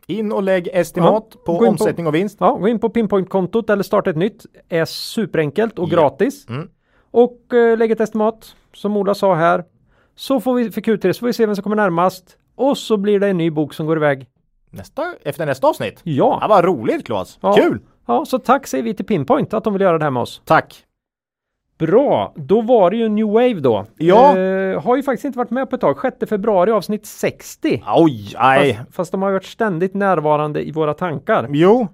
In 0.07 0.33
och 0.33 0.43
lägg 0.43 0.69
estimat 0.73 1.27
Ja, 1.35 1.41
på 1.47 1.53
in 1.53 1.59
på- 1.59 1.65
omsättning 1.67 2.07
och 2.07 2.15
vinst. 2.15 2.37
Ja, 2.41 2.55
gå 2.55 2.69
in 2.69 2.79
på 2.79 2.89
Pinpoint-kontot 2.89 3.71
eller 3.71 3.83
starta 3.83 4.11
ett 4.11 4.17
nytt. 4.17 4.47
är 4.69 4.85
superenkelt 4.85 5.79
och 5.79 5.89
Ja. 5.89 5.97
gratis. 5.97 6.49
Mm. 6.49 6.69
Och 7.11 7.55
eh, 7.55 7.77
lägg 7.79 7.91
ett 7.91 8.01
estimat, 8.01 8.57
som 8.75 8.97
Ola 8.97 9.15
sa 9.15 9.35
här. 9.35 9.65
Så 10.17 10.41
får 10.41 10.55
vi 10.55 10.71
för 10.71 10.81
Q3 10.81 11.13
så 11.13 11.19
får 11.21 11.27
vi 11.27 11.33
se 11.33 11.47
vem 11.47 11.55
som 11.55 11.63
kommer 11.63 11.77
närmast. 11.77 12.37
Och 12.57 12.79
så 12.79 12.97
blir 12.97 13.21
det 13.21 13.29
en 13.29 13.37
ny 13.37 13.51
bok 13.51 13.75
som 13.75 13.87
går 13.87 13.97
iväg. 13.97 14.27
Nästa, 14.71 15.03
efter 15.23 15.47
nästa 15.47 15.67
avsnitt. 15.67 16.01
Ja, 16.03 16.39
Ja, 16.41 16.47
vad 16.49 16.65
roligt 16.65 17.07
Claes. 17.07 17.39
Ja. 17.41 17.53
Kul. 17.53 17.81
Ja 18.07 18.25
så 18.25 18.39
tack 18.39 18.67
säger 18.67 18.85
vi 18.85 18.95
till 18.95 19.07
Pinpoint 19.07 19.55
att 19.55 19.65
de 19.65 19.73
vill 19.73 19.83
göra 19.83 19.99
det 19.99 20.05
här 20.05 20.11
med 20.11 20.23
oss. 20.23 20.43
Tack. 20.45 20.85
Bra, 21.79 22.33
då 22.37 22.61
var 22.61 22.91
det 22.91 22.97
ju 22.97 23.09
New 23.09 23.27
Wave 23.27 23.61
då. 23.61 23.87
Ja. 23.97 24.39
Eh, 24.39 24.83
har 24.83 24.97
ju 24.97 25.03
faktiskt 25.03 25.25
inte 25.25 25.39
varit 25.39 25.51
med 25.51 25.71
på 25.71 25.77
ett 25.77 25.81
tag. 25.81 25.99
6 26.03 26.17
februari 26.31 26.71
avsnitt 26.71 27.07
60. 27.07 27.83
Oj, 27.97 28.35
nej. 28.41 28.75
Fast, 28.75 28.97
fast 28.97 29.13
de 29.13 29.23
har 29.23 29.33
varit 29.33 29.45
ständigt 29.45 29.95
närvarande 29.95 30.69
i 30.69 30.73
våra 30.73 30.95
tankar. 30.95 31.49
Jo. 31.51 31.89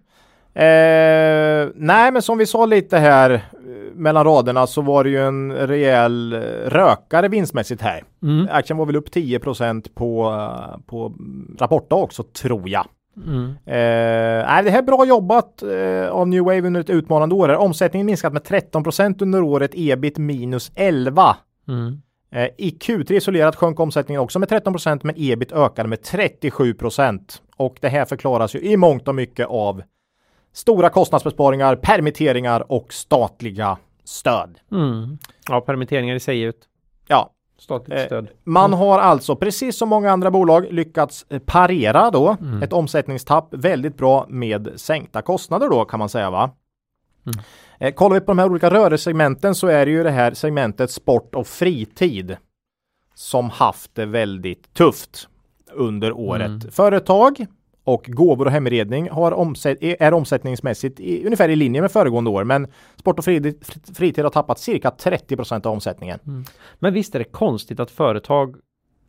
Eh, 0.54 1.68
nej, 1.74 2.12
men 2.12 2.22
som 2.22 2.38
vi 2.38 2.46
sa 2.46 2.66
lite 2.66 2.98
här 2.98 3.30
eh, 3.30 3.40
mellan 3.94 4.24
raderna 4.24 4.66
så 4.66 4.82
var 4.82 5.04
det 5.04 5.10
ju 5.10 5.26
en 5.26 5.52
rejäl 5.52 6.32
eh, 6.32 6.38
rökare 6.70 7.28
vinstmässigt 7.28 7.82
här. 7.82 8.04
Mm. 8.22 8.48
Aktien 8.50 8.76
var 8.76 8.86
väl 8.86 8.96
upp 8.96 9.10
10 9.10 9.38
på, 9.94 10.30
eh, 10.30 10.80
på 10.86 11.12
rapportdag 11.58 11.96
också 11.96 12.22
tror 12.22 12.68
jag. 12.68 12.86
Mm. 13.16 13.44
Eh, 13.66 14.46
nej, 14.46 14.64
det 14.64 14.70
här 14.70 14.78
är 14.78 14.82
bra 14.82 15.04
jobbat 15.04 15.62
eh, 15.62 16.08
av 16.08 16.28
New 16.28 16.44
Wave 16.44 16.62
under 16.62 16.80
ett 16.80 16.90
utmanande 16.90 17.34
år. 17.34 17.48
Här. 17.48 17.56
Omsättningen 17.56 18.06
minskat 18.06 18.32
med 18.32 18.42
13% 18.42 19.22
under 19.22 19.42
året, 19.42 19.70
ebit 19.74 20.18
minus 20.18 20.72
11. 20.74 21.36
Mm. 21.68 22.02
Eh, 22.32 22.48
I 22.58 22.78
Q3 22.80 23.12
isolerat 23.12 23.56
sjönk 23.56 23.80
omsättningen 23.80 24.22
också 24.22 24.38
med 24.38 24.48
13% 24.48 25.00
men 25.02 25.14
ebit 25.18 25.52
ökade 25.52 25.88
med 25.88 26.02
37 26.02 26.74
Och 27.56 27.78
det 27.80 27.88
här 27.88 28.04
förklaras 28.04 28.54
ju 28.54 28.60
i 28.60 28.76
mångt 28.76 29.08
och 29.08 29.14
mycket 29.14 29.46
av 29.46 29.82
stora 30.52 30.88
kostnadsbesparingar, 30.88 31.76
permitteringar 31.76 32.72
och 32.72 32.92
statliga 32.92 33.78
stöd. 34.04 34.58
Mm. 34.72 35.18
Ja, 35.48 35.60
permitteringar 35.60 36.14
i 36.14 36.20
sig 36.20 36.44
ett 36.44 36.66
Ja, 37.06 37.30
statligt 37.60 37.98
Eh, 37.98 38.06
stöd. 38.06 38.28
man 38.44 38.72
har 38.72 38.98
alltså 38.98 39.36
precis 39.36 39.76
som 39.76 39.88
många 39.88 40.10
andra 40.12 40.30
bolag 40.30 40.66
lyckats 40.70 41.26
eh, 41.28 41.38
parera 41.38 42.10
då 42.10 42.36
Mm. 42.40 42.62
ett 42.62 42.72
omsättningstapp 42.72 43.48
väldigt 43.54 43.96
bra 43.96 44.26
med 44.28 44.68
sänkta 44.76 45.22
kostnader 45.22 45.68
då 45.68 45.84
kan 45.84 45.98
man 45.98 46.08
säga 46.08 46.30
va. 46.30 46.50
Mm. 47.26 47.44
Eh, 47.78 47.94
kollar 47.94 48.14
vi 48.14 48.20
på 48.20 48.26
de 48.26 48.38
här 48.38 48.46
olika 48.50 48.70
rörelsegmenten 48.70 49.54
så 49.54 49.66
är 49.66 49.86
det 49.86 49.92
ju 49.92 50.02
det 50.02 50.10
här 50.10 50.34
segmentet 50.34 50.90
sport 50.90 51.34
och 51.34 51.46
fritid 51.46 52.36
som 53.14 53.50
haft 53.50 53.94
det 53.94 54.06
väldigt 54.06 54.74
tufft 54.74 55.28
under 55.72 56.12
året. 56.12 56.46
Mm. 56.46 56.60
Företag 56.70 57.46
och 57.84 58.04
gåvor 58.08 58.46
och 58.46 58.52
hemredning 58.52 59.10
har 59.10 59.32
omsätt, 59.32 59.78
är 59.80 60.12
omsättningsmässigt 60.12 61.00
i, 61.00 61.24
ungefär 61.24 61.48
i 61.48 61.56
linje 61.56 61.80
med 61.80 61.92
föregående 61.92 62.30
år. 62.30 62.44
Men 62.44 62.66
sport 62.96 63.18
och 63.18 63.24
fritid, 63.24 63.64
fritid 63.94 64.24
har 64.24 64.30
tappat 64.30 64.58
cirka 64.58 64.90
30 64.90 65.36
procent 65.36 65.66
av 65.66 65.72
omsättningen. 65.72 66.18
Mm. 66.26 66.44
Men 66.78 66.94
visst 66.94 67.14
är 67.14 67.18
det 67.18 67.24
konstigt 67.24 67.80
att 67.80 67.90
företag 67.90 68.56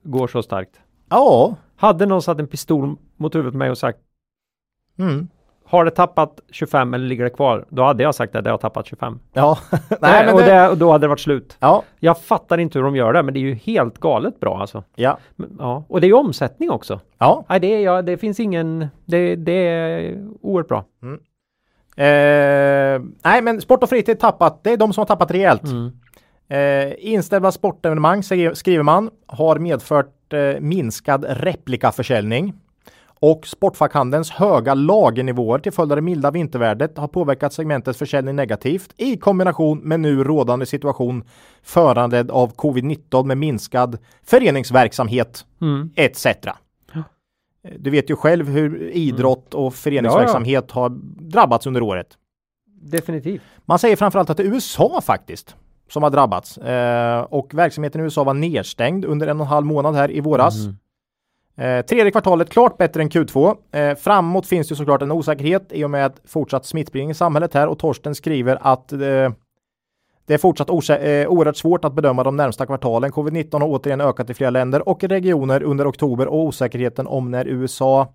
går 0.04 0.28
så 0.28 0.44
starkt? 0.44 0.80
Ja. 1.10 1.56
Hade 1.76 2.06
någon 2.06 2.22
satt 2.22 2.40
en 2.40 2.48
pistol 2.48 2.96
mot 3.18 3.36
huvudet 3.36 3.54
på 3.54 3.58
mig 3.58 3.70
och 3.70 3.78
sagt 3.78 4.00
Mm. 5.00 5.28
Har 5.72 5.86
det 5.86 5.92
tappat 5.92 6.40
25 6.52 6.94
eller 6.94 7.06
ligger 7.06 7.24
det 7.24 7.30
kvar? 7.30 7.66
Då 7.70 7.84
hade 7.84 8.04
jag 8.04 8.16
sagt 8.16 8.36
att 8.36 8.44
det 8.44 8.52
har 8.52 8.58
tappat 8.58 8.88
25. 8.88 9.20
Ja. 9.34 9.58
Nej, 10.02 10.26
men 10.26 10.34
och, 10.34 10.40
det... 10.40 10.70
och 10.70 10.78
då 10.78 10.92
hade 10.92 11.04
det 11.04 11.08
varit 11.08 11.20
slut. 11.20 11.58
Ja. 11.60 11.84
Jag 12.00 12.22
fattar 12.22 12.58
inte 12.58 12.80
hur 12.80 12.84
de 12.84 12.96
gör 12.96 13.14
det, 13.14 13.24
men 13.24 13.34
det 13.34 13.40
är 13.40 13.42
ju 13.42 13.54
helt 13.54 14.00
galet 14.00 14.40
bra 14.40 14.60
alltså. 14.60 14.84
Ja. 14.96 15.18
Men, 15.36 15.56
ja. 15.60 15.84
Och 15.88 16.02
det 16.02 16.08
är 16.08 16.10
ju 16.10 16.14
omsättning 16.14 16.72
också. 16.72 17.00
Ja. 17.18 17.46
Nej, 17.50 17.60
det, 17.60 17.68
är, 17.68 17.80
ja, 17.80 18.02
det 18.02 18.18
finns 18.18 18.40
ingen, 18.40 18.88
det, 19.06 19.36
det 19.36 19.68
är 19.68 20.18
oerhört 20.42 20.68
bra. 20.68 20.86
Mm. 21.04 21.20
Eh, 21.98 23.02
nej, 23.24 23.42
men 23.42 23.62
sport 23.62 23.84
och 23.84 23.90
fritid 23.90 24.20
tappat. 24.20 24.64
Det 24.64 24.74
är 24.74 24.78
de 24.78 24.94
som 24.94 25.02
har 25.02 25.06
tappat 25.06 25.32
rejält. 25.32 25.64
Mm. 25.64 25.92
Eh, 26.50 26.94
inställda 26.98 27.52
sportevenemang 27.52 28.24
skriver 28.24 28.84
man 28.84 29.10
har 29.28 29.60
medfört 29.60 30.34
eh, 30.34 30.60
minskad 30.60 31.26
replikaförsäljning. 31.30 32.54
Och 33.24 33.48
Sportfackhandelns 33.48 34.32
höga 34.32 34.74
lagernivåer 34.74 35.60
till 35.60 35.72
följd 35.72 35.92
av 35.92 35.96
det 35.96 36.02
milda 36.02 36.32
vintervädret 36.32 36.98
har 36.98 37.08
påverkat 37.08 37.54
segmentets 37.54 38.00
försäljning 38.00 38.36
negativt 38.36 38.94
i 38.98 39.18
kombination 39.18 39.80
med 39.80 40.00
nu 40.00 40.24
rådande 40.24 40.66
situation 40.66 41.24
föranledd 41.64 42.32
av 42.32 42.56
covid-19 42.56 43.26
med 43.26 43.38
minskad 43.38 43.98
föreningsverksamhet 44.24 45.46
Mm. 45.62 45.90
etc. 45.96 46.28
Du 47.78 47.90
vet 47.90 48.10
ju 48.10 48.16
själv 48.16 48.50
hur 48.50 48.90
idrott 48.90 49.54
och 49.54 49.74
föreningsverksamhet 49.74 50.72
har 50.72 50.90
drabbats 51.32 51.68
under 51.68 51.82
året. 51.82 52.08
Definitivt. 52.82 53.42
Man 53.66 53.80
säger 53.80 53.96
framförallt 53.96 54.30
att 54.30 54.38
det 54.38 54.44
är 54.44 54.54
USA 54.54 55.02
faktiskt 55.02 55.56
som 55.90 56.04
har 56.04 56.10
drabbats 56.10 56.58
eh, 56.58 57.22
och 57.22 57.54
verksamheten 57.54 58.02
i 58.02 58.04
USA 58.04 58.24
var 58.24 58.34
nedstängd 58.34 59.06
under 59.06 59.28
en 59.28 59.40
och 59.40 59.46
en 59.46 59.50
halv 59.50 59.66
månad 59.66 59.96
här 59.96 60.12
i 60.12 60.20
våras. 60.20 60.64
Mm. 60.64 60.78
Eh, 61.58 61.86
tredje 61.86 62.12
kvartalet 62.12 62.50
klart 62.50 62.78
bättre 62.78 63.02
än 63.02 63.10
Q2. 63.10 63.56
Eh, 63.72 63.96
framåt 63.96 64.48
finns 64.48 64.68
det 64.68 64.76
såklart 64.76 65.02
en 65.02 65.12
osäkerhet 65.12 65.68
i 65.72 65.84
och 65.84 65.90
med 65.90 66.14
fortsatt 66.26 66.66
smittspridning 66.66 67.12
i 67.12 67.14
samhället 67.14 67.54
här 67.54 67.68
och 67.68 67.80
Torsten 67.80 68.16
skriver 68.16 68.58
att 68.62 68.92
eh, 68.92 69.00
det 70.28 70.34
är 70.34 70.38
fortsatt 70.38 70.70
osä- 70.70 71.00
eh, 71.04 71.28
oerhört 71.28 71.58
svårt 71.58 71.86
att 71.86 71.94
bedöma 71.94 72.24
de 72.24 72.36
närmsta 72.36 72.66
kvartalen. 72.66 73.12
Covid-19 73.12 73.60
har 73.60 73.68
återigen 73.68 74.02
ökat 74.02 74.30
i 74.30 74.34
flera 74.34 74.50
länder 74.50 74.90
och 74.90 75.04
regioner 75.04 75.64
under 75.64 75.90
oktober 75.90 76.28
och 76.28 76.40
osäkerheten 76.40 77.08
om 77.08 77.32
när 77.32 77.48
USA 77.48 78.08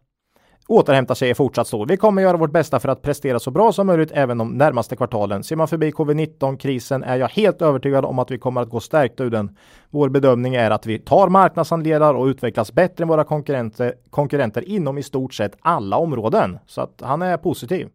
återhämtar 0.66 1.14
sig 1.14 1.30
är 1.30 1.34
fortsatt 1.34 1.66
stor. 1.66 1.86
Vi 1.86 1.96
kommer 1.96 2.22
göra 2.22 2.36
vårt 2.36 2.52
bästa 2.52 2.80
för 2.80 2.88
att 2.88 3.02
prestera 3.02 3.38
så 3.38 3.50
bra 3.50 3.72
som 3.72 3.86
möjligt 3.86 4.10
även 4.14 4.38
de 4.38 4.48
närmaste 4.48 4.96
kvartalen. 4.96 5.44
Ser 5.44 5.56
man 5.56 5.68
förbi 5.68 5.90
covid-19-krisen 5.90 7.02
är 7.02 7.16
jag 7.16 7.28
helt 7.28 7.62
övertygad 7.62 8.04
om 8.04 8.18
att 8.18 8.30
vi 8.30 8.38
kommer 8.38 8.60
att 8.60 8.68
gå 8.68 8.80
stärkta 8.80 9.24
ur 9.24 9.30
den. 9.30 9.56
Vår 9.90 10.08
bedömning 10.08 10.54
är 10.54 10.70
att 10.70 10.86
vi 10.86 10.98
tar 10.98 11.28
marknadsandelar 11.28 12.14
och 12.14 12.26
utvecklas 12.26 12.72
bättre 12.72 13.02
än 13.02 13.08
våra 13.08 13.24
konkurrenter, 13.24 13.94
konkurrenter 14.10 14.68
inom 14.68 14.98
i 14.98 15.02
stort 15.02 15.34
sett 15.34 15.56
alla 15.60 15.96
områden. 15.96 16.58
Så 16.66 16.80
att 16.80 17.02
han 17.04 17.22
är 17.22 17.36
positiv. 17.36 17.88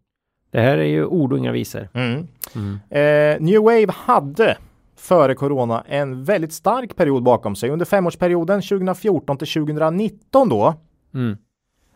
Det 0.52 0.62
här 0.62 0.78
är 0.78 0.84
ju 0.84 1.06
ord 1.06 1.34
och 1.34 1.40
inga 1.40 1.52
visor. 1.52 1.90
Mm. 1.94 2.28
Eh, 2.90 3.42
New 3.42 3.62
Wave 3.62 3.92
hade 3.96 4.58
före 4.96 5.36
corona 5.36 5.84
en 5.88 6.24
väldigt 6.24 6.54
stark 6.54 6.96
period 6.96 7.24
bakom 7.24 7.56
sig. 7.56 7.70
Under 7.70 7.86
femårsperioden 7.86 8.62
2014 8.62 9.38
till 9.38 9.48
2019 9.48 10.50
då 10.50 10.76
Mm. 11.14 11.38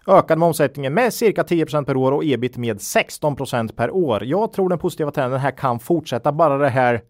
Ökade 0.08 0.39
med 0.39 0.47
omsättningen 0.47 0.93
med 0.93 1.14
cirka 1.14 1.43
10% 1.43 1.86
per 1.86 1.97
år 1.97 2.12
och 2.12 2.24
ebit 2.26 2.58
med 2.58 2.78
16% 2.78 3.76
per 3.76 3.91
år. 3.91 4.24
Jag 4.26 4.53
tror 4.53 4.70
den 4.70 4.80
positiva 4.80 5.12
trenden 5.12 5.39
här 5.39 5.51
kan 5.51 5.80
fortsätta 5.80 6.32
bara 6.32 6.58
det 6.58 6.70
här 6.70 7.01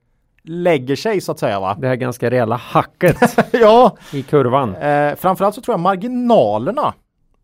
lägger 0.43 0.95
sig 0.95 1.21
så 1.21 1.31
att 1.31 1.39
säga 1.39 1.59
va? 1.59 1.77
Det 1.79 1.87
här 1.87 1.95
ganska 1.95 2.29
rejäla 2.31 2.55
hacket 2.55 3.17
ja, 3.51 3.97
i 4.13 4.23
kurvan. 4.23 4.75
eh, 4.75 5.15
framförallt 5.15 5.55
så 5.55 5.61
tror 5.61 5.73
jag 5.73 5.79
marginalerna 5.79 6.93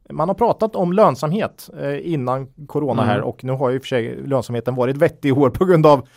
man 0.09 0.27
har 0.29 0.35
pratat 0.35 0.75
om 0.75 0.93
lönsamhet 0.93 1.69
eh, 1.81 2.11
innan 2.13 2.47
corona 2.67 3.01
Mm. 3.03 3.13
här 3.13 3.21
och 3.21 3.43
nu 3.43 3.51
har 3.51 3.69
ju 3.69 3.75
i 3.75 3.79
och 3.79 3.81
för 3.83 3.87
sig 3.87 4.15
lönsamheten 4.25 4.75
varit 4.75 4.97
vettig 4.97 5.29
i 5.29 5.31
år 5.31 5.49
på 5.49 5.65
grund 5.65 5.85
av 5.85 6.07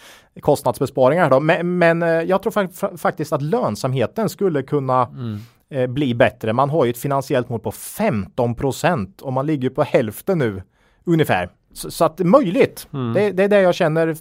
kostnadsbesparingar. 0.40 1.30
Då. 1.30 1.40
Men, 1.40 1.78
men 1.78 2.02
eh, 2.02 2.08
jag 2.08 2.42
tror 2.42 2.52
fa- 2.52 2.96
faktiskt 2.96 3.32
att 3.32 3.42
lönsamheten 3.42 4.28
skulle 4.28 4.62
kunna 4.62 5.02
Mm. 5.06 5.38
Eh, 5.70 5.86
bli 5.86 6.14
bättre. 6.14 6.52
Man 6.52 6.70
har 6.70 6.84
ju 6.84 6.90
ett 6.90 6.98
finansiellt 6.98 7.48
mål 7.48 7.60
på 7.60 7.72
15 7.72 8.54
procent 8.54 9.20
och 9.20 9.32
man 9.32 9.46
ligger 9.46 9.70
på 9.70 9.82
hälften 9.82 10.38
nu 10.38 10.62
ungefär. 11.04 11.50
Så, 11.72 11.90
så 11.90 12.04
att 12.04 12.16
det 12.16 12.22
är 12.22 12.26
möjligt. 12.26 12.88
Mm. 12.92 13.12
Det, 13.12 13.30
det 13.30 13.44
är 13.44 13.48
det 13.48 13.60
jag 13.60 13.74
känner. 13.74 14.16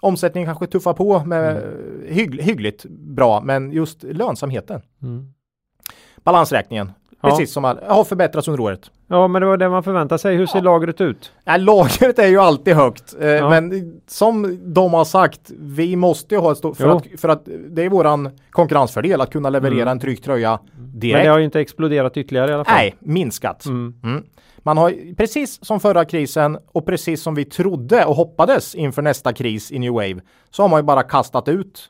Omsättningen 0.00 0.46
kanske 0.46 0.66
tuffar 0.66 0.94
på 0.94 1.24
med 1.24 1.62
hygg, 2.06 2.42
hyggligt 2.42 2.84
bra, 2.88 3.40
men 3.40 3.72
just 3.72 4.02
lönsamheten. 4.02 4.82
Mm. 5.02 5.32
Balansräkningen. 6.16 6.92
Precis 7.30 7.52
som 7.52 7.64
all, 7.64 7.78
har 7.86 8.04
förbättrats 8.04 8.48
under 8.48 8.60
året. 8.62 8.90
Ja, 9.08 9.28
men 9.28 9.42
det 9.42 9.46
var 9.46 9.56
det 9.56 9.68
man 9.68 9.82
förväntar 9.82 10.16
sig. 10.18 10.36
Hur 10.36 10.46
ser 10.46 10.58
Ja. 10.58 10.64
lagret 10.64 11.00
ut? 11.00 11.32
Nej, 11.44 11.60
lagret 11.60 12.18
är 12.18 12.26
ju 12.26 12.38
alltid 12.40 12.74
högt, 12.74 13.14
eh, 13.20 13.28
Ja. 13.28 13.50
men 13.50 13.92
som 14.06 14.58
de 14.74 14.94
har 14.94 15.04
sagt, 15.04 15.40
vi 15.58 15.96
måste 15.96 16.34
ju 16.34 16.40
ha 16.40 16.52
ett 16.52 16.58
stort, 16.58 16.76
för 16.76 16.84
Jo. 16.88 16.96
att, 16.96 17.20
för 17.20 17.28
att 17.28 17.48
det 17.70 17.82
är 17.84 17.88
våran 17.88 18.30
konkurrensfördel 18.50 19.20
att 19.20 19.30
kunna 19.32 19.50
leverera 19.50 19.82
Mm. 19.82 19.88
en 19.92 20.00
trygg 20.00 20.22
tröja 20.24 20.58
Men 20.78 21.00
direkt. 21.00 21.24
det 21.24 21.30
har 21.30 21.38
ju 21.38 21.44
inte 21.44 21.60
exploderat 21.60 22.16
ytterligare 22.16 22.50
i 22.50 22.54
alla 22.54 22.64
fall. 22.64 22.74
Nej, 22.76 22.94
minskat. 23.00 23.66
Mm. 23.66 23.94
Mm. 24.04 24.22
Man 24.58 24.78
har 24.78 25.14
precis 25.16 25.64
som 25.64 25.80
förra 25.80 26.04
krisen 26.04 26.58
och 26.72 26.86
precis 26.86 27.22
som 27.22 27.34
vi 27.34 27.44
trodde 27.44 28.04
och 28.04 28.14
hoppades 28.16 28.74
inför 28.74 29.02
nästa 29.02 29.32
kris 29.32 29.72
i 29.72 29.78
New 29.78 29.92
Wave 29.92 30.20
så 30.50 30.62
har 30.62 30.68
man 30.68 30.78
ju 30.78 30.82
bara 30.84 31.02
kastat 31.02 31.48
ut 31.48 31.88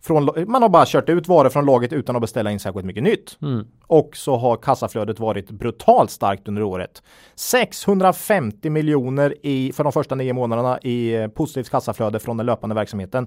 från, 0.00 0.30
man 0.46 0.62
har 0.62 0.68
bara 0.68 0.84
kört 0.86 1.08
ut 1.08 1.28
varor 1.28 1.50
från 1.50 1.66
laget 1.66 1.92
utan 1.92 2.16
att 2.16 2.22
beställa 2.22 2.50
in 2.50 2.60
särskilt 2.60 2.86
mycket 2.86 3.02
nytt. 3.02 3.38
Mm. 3.42 3.66
Och 3.86 4.16
så 4.16 4.36
har 4.36 4.56
kassaflödet 4.56 5.20
varit 5.20 5.50
brutalt 5.50 6.10
starkt 6.10 6.48
under 6.48 6.62
året. 6.62 7.02
650 7.34 8.70
miljoner 8.70 9.34
i, 9.42 9.72
för 9.72 9.84
de 9.84 9.92
första 9.92 10.14
nio 10.14 10.32
månaderna 10.32 10.78
i 10.82 11.14
eh, 11.14 11.28
positivt 11.28 11.70
kassaflöde 11.70 12.18
från 12.18 12.36
den 12.36 12.46
löpande 12.46 12.74
verksamheten. 12.74 13.26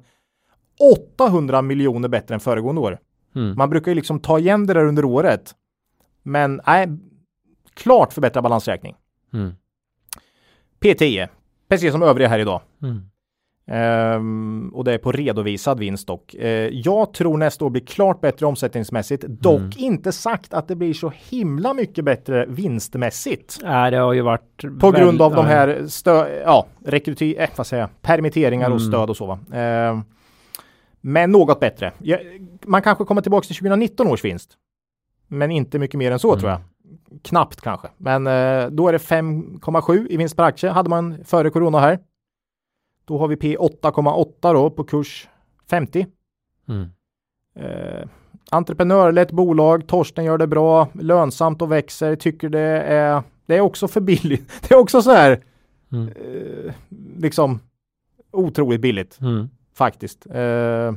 800 1.18 1.62
miljoner 1.62 2.10
bättre 2.10 2.34
än 2.36 2.40
föregående 2.40 2.82
år. 2.82 3.00
Mm. 3.36 3.58
Man 3.58 3.70
brukar 3.70 3.92
ju 3.92 3.96
liksom 3.96 4.20
ta 4.20 4.40
igen 4.40 4.68
det 4.68 4.74
där 4.74 4.86
under 4.86 5.06
året. 5.06 5.56
Men 6.24 6.62
nej, 6.68 6.88
klart 7.74 8.14
förbättrad 8.14 8.44
balansräkning. 8.44 8.96
Mm. 9.34 9.54
P10, 10.80 11.28
precis 11.70 11.92
som 11.92 12.04
övriga 12.04 12.28
här 12.28 12.40
idag. 12.40 12.62
Mm. 12.82 13.11
Ehm, 13.68 14.72
och 14.74 14.84
det 14.84 14.94
är 14.94 14.98
på 14.98 15.12
redovisad 15.12 15.80
vinst 15.80 16.08
dock. 16.08 16.34
Eh, 16.36 16.50
jag 16.74 17.14
tror 17.14 17.38
nästa 17.38 17.66
år 17.66 17.70
blir 17.70 17.82
klart 17.86 18.22
bättre 18.22 18.46
omsättningsmässigt. 18.46 19.24
Dock 19.28 19.60
Mm. 19.60 19.72
inte 19.78 20.12
sagt 20.12 20.54
att 20.54 20.68
det 20.68 20.76
blir 20.76 20.94
så 20.94 21.12
himla 21.30 21.74
mycket 21.74 22.06
bättre 22.06 22.46
vinstmässigt. 22.46 23.60
Nej, 23.64 23.92
det 23.92 23.98
har 23.98 24.14
ju 24.14 24.22
varit 24.22 24.62
På 24.80 24.92
väl- 24.92 25.02
grund 25.02 25.22
av 25.22 25.32
de 25.36 25.46
ja. 25.46 25.52
här 25.52 25.68
stö- 25.82 26.42
ja, 26.46 26.66
rekryter- 26.86 27.42
eh, 27.42 27.50
vad 27.56 27.68
säger 27.68 27.84
jag, 27.84 28.02
permitteringar 28.02 28.70
och 28.72 28.78
Mm. 28.82 28.92
stöd 28.92 29.10
och 29.10 29.18
så. 29.18 29.26
Va? 29.26 29.40
Ehm, 29.54 30.02
men 31.02 31.32
något 31.32 31.60
bättre. 31.60 31.92
Ja, 31.98 32.18
man 32.66 32.82
kanske 32.82 33.04
kommer 33.06 33.22
tillbaka 33.22 33.46
till 33.46 33.56
2019 33.56 34.08
års 34.08 34.26
vinst. 34.26 34.58
Men 35.28 35.52
inte 35.52 35.80
mycket 35.80 35.98
mer 35.98 36.12
än 36.12 36.20
så 36.20 36.30
Mm. 36.32 36.40
tror 36.40 36.52
jag. 36.52 36.62
Knappt 37.24 37.62
kanske. 37.62 37.88
Men 37.98 38.28
eh, 38.28 38.68
då 38.68 38.88
är 38.88 38.92
det 38.94 39.00
5,7 39.00 40.08
i 40.10 40.18
vinst 40.18 40.36
per 40.38 40.44
aktie 40.44 40.70
hade 40.70 40.90
man 40.90 41.18
före 41.26 41.50
corona 41.50 41.80
här. 41.80 42.00
Då 43.12 43.18
har 43.18 43.28
vi 43.28 43.36
P 43.36 43.58
8,8 43.58 44.54
då 44.54 44.70
på 44.70 44.84
kurs 44.84 45.30
50. 45.70 46.06
Mm. 46.70 46.90
Eh, 47.56 48.08
entreprenörlett 48.50 49.32
bolag, 49.32 49.88
Torsten 49.88 50.26
gör 50.26 50.38
det 50.38 50.48
bra, 50.48 50.88
lönsamt 50.94 51.62
och 51.62 51.72
växer, 51.72 52.16
tycker 52.16 52.50
det 52.50 52.60
är, 52.82 53.24
det 53.46 53.56
är 53.56 53.62
också 53.62 53.88
för 53.88 54.02
billigt. 54.02 54.50
Det 54.70 54.74
är 54.76 54.80
också 54.80 55.02
så 55.02 55.12
här, 55.12 55.40
Mm. 55.92 56.08
eh, 56.08 56.74
liksom 57.18 57.60
otroligt 58.32 58.82
billigt 58.82 59.20
Mm. 59.22 59.50
faktiskt. 59.74 60.26
Eh, 60.26 60.94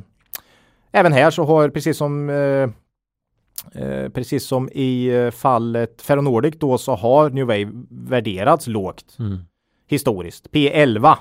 även 0.93 1.13
här 1.13 1.31
så 1.31 1.45
har 1.45 1.69
precis 1.69 1.97
som 1.97 2.31
eh, 2.31 2.71
eh, 3.83 4.09
precis 4.09 4.47
som 4.47 4.69
i 4.73 5.07
eh, 5.07 5.31
fallet 5.31 6.03
Ferronordic 6.03 6.55
då 6.59 6.79
så 6.79 6.95
har 6.95 7.31
New 7.31 7.47
Wave 7.47 7.71
värderats 7.91 8.67
lågt 8.67 9.17
Mm. 9.19 9.39
historiskt. 9.87 10.51
P11 10.51 11.17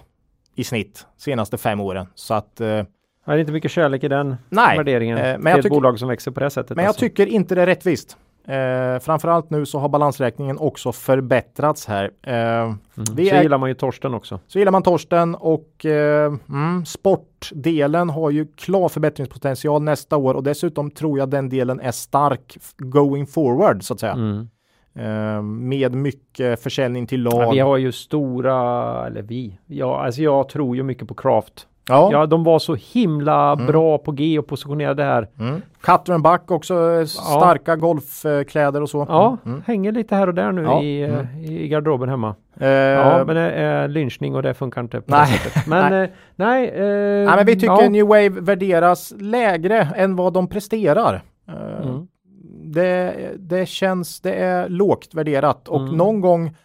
i 0.55 0.63
snitt 0.63 1.05
senaste 1.17 1.57
fem 1.57 1.79
åren. 1.79 2.07
Så 2.15 2.33
att 2.33 2.61
eh, 2.61 2.67
Det 2.67 2.85
är 3.25 3.37
inte 3.37 3.51
mycket 3.51 3.71
kärlek 3.71 4.03
i 4.03 4.07
den 4.07 4.35
nej, 4.49 4.77
värderingen. 4.77 5.17
eh, 5.17 5.23
men 5.23 5.45
jag 5.51 5.57
ett 5.59 5.63
tycker- 5.63 5.75
bolag 5.75 5.99
som 5.99 6.07
växer 6.07 6.31
på 6.31 6.39
det 6.39 6.49
sättet. 6.49 6.75
Men 6.75 6.83
jag 6.83 6.89
alltså. 6.89 6.99
tycker 6.99 7.25
inte 7.27 7.55
det 7.55 7.61
är 7.61 7.65
rättvist. 7.65 8.17
Eh, 8.47 8.99
framförallt 8.99 9.49
nu 9.49 9.65
så 9.65 9.79
har 9.79 9.89
balansräkningen 9.89 10.57
också 10.57 10.91
förbättrats 10.91 11.85
här. 11.87 12.11
Eh, 12.21 12.33
mm. 12.35 12.77
vi 13.15 13.29
Så 13.29 13.35
är- 13.35 13.41
gillar 13.41 13.57
man 13.57 13.69
ju 13.69 13.75
Torsten 13.75 14.13
också. 14.13 14.39
så 14.47 14.59
gillar 14.59 14.71
man 14.71 14.83
Torsten 14.83 15.35
och 15.35 15.85
eh, 15.85 16.33
mm, 16.49 16.85
sportdelen 16.85 18.09
har 18.09 18.29
ju 18.29 18.47
klar 18.55 18.89
förbättringspotential 18.89 19.81
nästa 19.83 20.17
år 20.17 20.33
och 20.33 20.43
dessutom 20.43 20.91
tror 20.91 21.19
jag 21.19 21.29
den 21.29 21.49
delen 21.49 21.79
är 21.79 21.91
stark 21.91 22.57
going 22.77 23.27
forward 23.27 23.83
så 23.83 23.93
att 23.93 23.99
säga. 23.99 24.13
Mm. 24.13 24.49
Eh, 24.95 25.41
med 25.41 25.93
mycket 25.95 26.63
försäljning 26.63 27.07
till 27.07 27.23
lag. 27.23 27.43
Ja, 27.43 27.51
vi 27.51 27.59
har 27.59 27.77
ju 27.77 27.91
stora, 27.91 28.57
eller 29.07 29.21
vi, 29.21 29.59
ja, 29.67 30.03
alltså 30.05 30.21
jag 30.21 30.49
tror 30.49 30.75
ju 30.75 30.83
mycket 30.83 31.07
på 31.07 31.13
Craft. 31.13 31.67
ja. 31.89 32.09
Ja, 32.11 32.25
de 32.25 32.43
var 32.43 32.59
så 32.59 32.75
himla 32.93 33.51
Mm. 33.53 33.65
bra 33.65 33.97
på 33.97 34.11
G 34.11 34.39
och 34.39 34.47
positionerade 34.47 35.03
här. 35.03 35.27
Mm. 35.39 36.21
Buck 36.21 36.51
också 36.51 36.91
eh, 36.91 37.05
starka 37.05 37.75
golfkläder 37.75 38.81
och 38.81 38.89
så. 38.89 39.05
Ja, 39.09 39.37
Mm. 39.45 39.63
hänger 39.67 39.91
lite 39.91 40.15
här 40.15 40.27
och 40.27 40.33
där 40.33 40.51
nu 40.51 40.61
Ja, 40.63 40.81
i, 40.83 41.03
eh, 41.03 41.13
mm. 41.13 41.27
i 41.43 41.67
garderoben 41.67 42.09
hemma. 42.09 42.35
Eh, 42.59 42.67
Ja, 42.69 43.23
men 43.27 43.35
det 43.35 43.51
är 43.51 43.87
lynchning 43.87 44.35
och 44.35 44.43
det 44.43 44.53
funkar 44.53 44.81
inte 44.81 45.01
på 45.01 45.11
Nej. 45.11 45.41
det. 45.53 45.67
Men 45.67 45.91
nej, 45.91 46.11
nej, 46.35 46.67
eh, 46.69 47.25
Nej, 47.27 47.35
men 47.35 47.45
vi 47.45 47.53
tycker 47.53 47.81
ja. 47.83 47.89
New 47.89 48.05
Wave 48.07 48.29
värderas 48.29 49.13
lägre 49.19 49.87
än 49.95 50.15
vad 50.15 50.33
de 50.33 50.47
presterar. 50.47 51.21
Eh, 51.47 51.87
Mm. 51.87 52.07
Det, 52.73 53.31
det 53.39 53.65
känns, 53.65 54.19
det 54.21 54.33
är 54.33 54.69
lågt 54.69 55.13
värderat 55.13 55.67
och 55.67 55.81
Mm. 55.81 55.97
någon 55.97 56.21
gång 56.21 56.55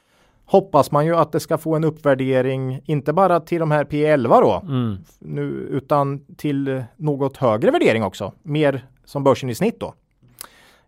hoppas 0.45 0.91
man 0.91 1.07
ju 1.07 1.17
att 1.17 1.33
det 1.33 1.41
ska 1.41 1.59
få 1.59 1.77
en 1.77 1.85
uppvärdering, 1.85 2.81
inte 2.85 3.13
bara 3.13 3.41
till 3.41 3.61
de 3.61 3.71
här 3.71 3.85
P11 3.85 4.41
då, 4.41 4.63
Mm. 4.69 4.97
nu, 5.19 5.49
utan 5.71 6.21
till 6.37 6.83
något 6.97 7.37
högre 7.37 7.71
värdering 7.71 8.03
också. 8.03 8.33
Mer 8.43 8.87
som 9.05 9.25
börsen 9.25 9.51
i 9.51 9.55
snitt 9.55 9.81
då. 9.81 9.95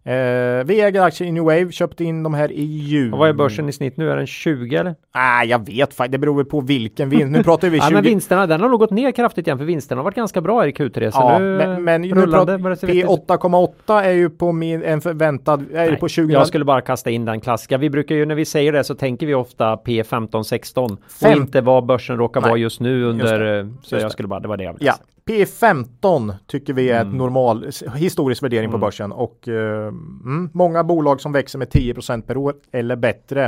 Eh, 0.04 0.64
vi 0.64 0.80
äger 0.80 1.02
aktier 1.02 1.28
i 1.28 1.32
New 1.32 1.42
Wave, 1.44 1.72
köpte 1.72 2.04
in 2.04 2.22
de 2.22 2.34
här 2.34 2.52
i. 2.52 3.10
Och 3.12 3.18
vad 3.18 3.28
är 3.28 3.32
börsen 3.32 3.68
i 3.68 3.72
snitt 3.72 3.96
nu? 3.96 4.10
Är 4.10 4.16
den 4.16 4.26
20 4.26 4.76
eller? 4.76 4.94
Nej, 5.14 5.48
jag 5.48 5.66
vet 5.66 5.94
faktiskt. 5.94 6.12
Det 6.12 6.18
beror 6.18 6.44
på 6.44 6.60
vilken 6.60 7.08
vinst. 7.08 7.26
Nu 7.32 7.42
pratar 7.42 7.68
vi 7.68 7.78
20. 7.80 7.84
Ja, 7.86 7.90
men 7.94 8.02
vinsterna, 8.04 8.46
den 8.46 8.60
har 8.60 8.68
nog 8.68 8.78
gått 8.80 8.90
ner 8.90 9.12
kraftigt 9.12 9.46
igen 9.46 9.58
för 9.58 9.64
vinsterna 9.64 9.98
har 9.98 10.04
varit 10.04 10.14
ganska 10.14 10.40
bra 10.40 10.66
i 10.66 10.72
Q3. 10.72 11.10
Så 11.10 11.18
Ja, 11.18 11.38
nu, 11.38 11.56
men, 11.56 11.84
men 11.84 12.02
nu 12.02 12.08
det 12.26 12.56
vettigt 12.56 12.90
ut. 12.90 13.04
P8,8 13.04 14.02
är 14.02 14.12
ju 14.12 14.30
på 14.30 14.52
min, 14.52 14.82
en 14.82 15.00
förväntad, 15.00 15.64
är 15.74 15.90
Nej, 15.90 15.96
på 15.96 16.08
20. 16.08 16.32
Jag 16.32 16.46
skulle 16.46 16.64
bara 16.64 16.80
kasta 16.80 17.10
in 17.10 17.24
den 17.24 17.40
klassiska. 17.40 17.78
Vi 17.78 17.90
brukar 17.90 18.14
ju 18.14 18.26
när 18.26 18.34
vi 18.34 18.44
säger 18.44 18.72
det 18.72 18.84
så 18.84 18.94
tänker 18.94 19.26
vi 19.26 19.34
ofta 19.34 19.76
P15, 19.76 20.42
16 20.42 20.92
och 20.92 20.98
Fem- 21.22 21.38
inte 21.42 21.60
vad 21.60 21.86
börsen 21.86 22.16
råkar 22.16 22.40
Nej, 22.40 22.48
vara 22.50 22.58
just 22.58 22.80
nu 22.80 23.04
under. 23.04 23.58
eh, 23.60 23.66
Så 23.82 23.96
det. 23.96 24.02
jag 24.02 24.12
skulle 24.12 24.28
bara, 24.28 24.40
det 24.40 24.48
var 24.48 24.56
det 24.56 24.64
jag 24.64 24.72
ville 24.72 24.86
Ja, 24.86 24.94
säga. 25.26 25.44
P15 25.44 26.34
tycker 26.46 26.72
vi 26.72 26.90
är 26.90 27.00
Mm. 27.00 27.08
ett 27.12 27.18
normal 27.18 27.70
historisk 27.94 28.42
värdering 28.42 28.70
på 28.70 28.78
börsen 28.78 29.12
och 29.12 29.48
eh, 29.48 29.86
mm, 29.88 30.50
många 30.52 30.84
bolag 30.84 31.20
som 31.20 31.32
växer 31.32 31.58
med 31.58 31.68
10% 31.68 32.22
per 32.26 32.36
år 32.36 32.54
eller 32.72 32.96
bättre 32.96 33.44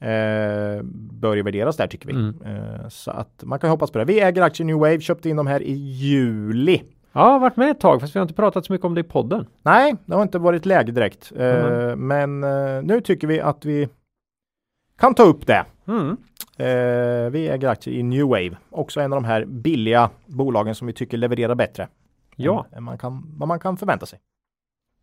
eh, 0.00 0.82
bör 1.12 1.34
ju 1.34 1.42
värderas 1.42 1.76
där 1.76 1.86
tycker 1.86 2.06
vi. 2.08 2.12
Mm. 2.14 2.34
Eh, 2.44 2.88
så 2.88 3.10
att 3.10 3.42
man 3.44 3.58
kan 3.58 3.70
hoppas 3.70 3.90
på 3.90 3.98
det. 3.98 4.04
Vi 4.04 4.20
äger 4.20 4.42
aktier 4.42 4.64
New 4.66 4.76
Wave, 4.76 5.00
köpte 5.00 5.28
in 5.28 5.36
dem 5.36 5.46
här 5.46 5.62
i 5.62 5.72
juli. 5.72 6.82
Ja, 7.12 7.38
varit 7.38 7.56
med 7.56 7.70
ett 7.70 7.80
tag 7.80 8.00
fast 8.00 8.14
vi 8.14 8.18
har 8.18 8.22
inte 8.24 8.34
pratat 8.34 8.66
så 8.66 8.72
mycket 8.72 8.84
om 8.84 8.94
det 8.94 9.00
i 9.00 9.04
podden. 9.04 9.46
Nej, 9.62 9.94
det 10.06 10.14
har 10.14 10.22
inte 10.22 10.38
varit 10.38 10.66
läge 10.66 10.92
direkt. 10.92 11.32
Eh, 11.36 11.46
Mm. 11.66 12.06
Men 12.08 12.44
eh, 12.44 12.82
nu 12.82 13.00
tycker 13.00 13.26
vi 13.26 13.40
att 13.40 13.64
vi 13.64 13.88
kan 14.98 15.14
ta 15.14 15.22
upp 15.22 15.46
det. 15.46 15.64
Mm. 15.88 16.16
Eh, 16.58 17.30
vi 17.30 17.48
äger 17.48 17.68
aktier 17.68 17.94
i 17.94 18.02
New 18.02 18.22
Wave, 18.26 18.56
också 18.70 19.00
en 19.00 19.12
av 19.12 19.16
de 19.22 19.24
här 19.24 19.44
billiga 19.44 20.10
bolagen 20.26 20.74
som 20.74 20.86
vi 20.86 20.92
tycker 20.92 21.16
levererar 21.18 21.54
bättre. 21.54 21.88
Ja, 22.36 22.66
än, 22.72 22.76
än 22.78 22.84
man 22.84 22.98
kan, 22.98 23.34
vad 23.36 23.48
man 23.48 23.58
kan 23.60 23.76
förvänta 23.76 24.06
sig. 24.06 24.18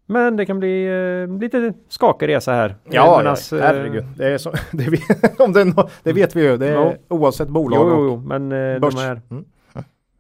men 0.06 0.38
det 0.38 0.46
kan 0.46 0.60
bli 0.60 0.86
eh, 1.32 1.40
lite 1.40 1.74
skakig 1.90 2.28
resa 2.28 2.54
här. 2.54 2.76
Ja, 2.84 2.90
Eh, 2.90 2.96
ja 2.96 3.18
medans, 3.18 3.54
eh, 3.54 3.62
herregud. 3.62 4.06
Det, 4.18 4.28
är 4.28 4.38
så, 4.38 4.52
det, 4.72 4.90
vet, 4.90 5.40
om 5.40 5.54
det, 5.54 5.74
det 6.04 6.14
vet 6.14 6.36
vi 6.36 6.44
ju. 6.44 6.58
Det 6.58 6.68
är 6.68 6.74
Ja. 6.74 6.94
oavsett 7.08 7.48
bolag 7.48 7.80
Jo, 7.90 7.90
jo, 7.90 8.06
jo, 8.06 8.18
men 8.28 8.52
eh, 8.52 8.80
börs. 8.80 8.96
de 8.96 9.02
är, 9.02 9.22
Mm. 9.30 9.46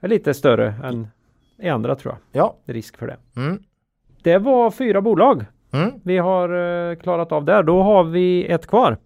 är 0.01 0.07
lite 0.07 0.34
större 0.34 0.74
än 0.84 1.07
i 1.57 1.70
andra 1.70 1.95
tror 1.95 2.14
jag. 2.14 2.41
Ja. 2.43 2.55
Det 2.66 2.72
är 2.72 2.74
risk 2.74 2.97
för 2.97 3.07
det. 3.07 3.18
Mm. 3.36 3.59
Det 4.24 4.38
var 4.38 4.72
fyra 4.72 5.01
bolag 5.01 5.45
Mm. 5.72 5.91
vi 6.03 6.18
har 6.18 6.49
eh, 6.89 6.95
klarat 6.95 7.32
av 7.32 7.45
där. 7.45 7.64
Då 7.64 7.84
har 7.84 8.03
vi 8.03 8.45
ett 8.45 8.68
kvar. 8.68 8.97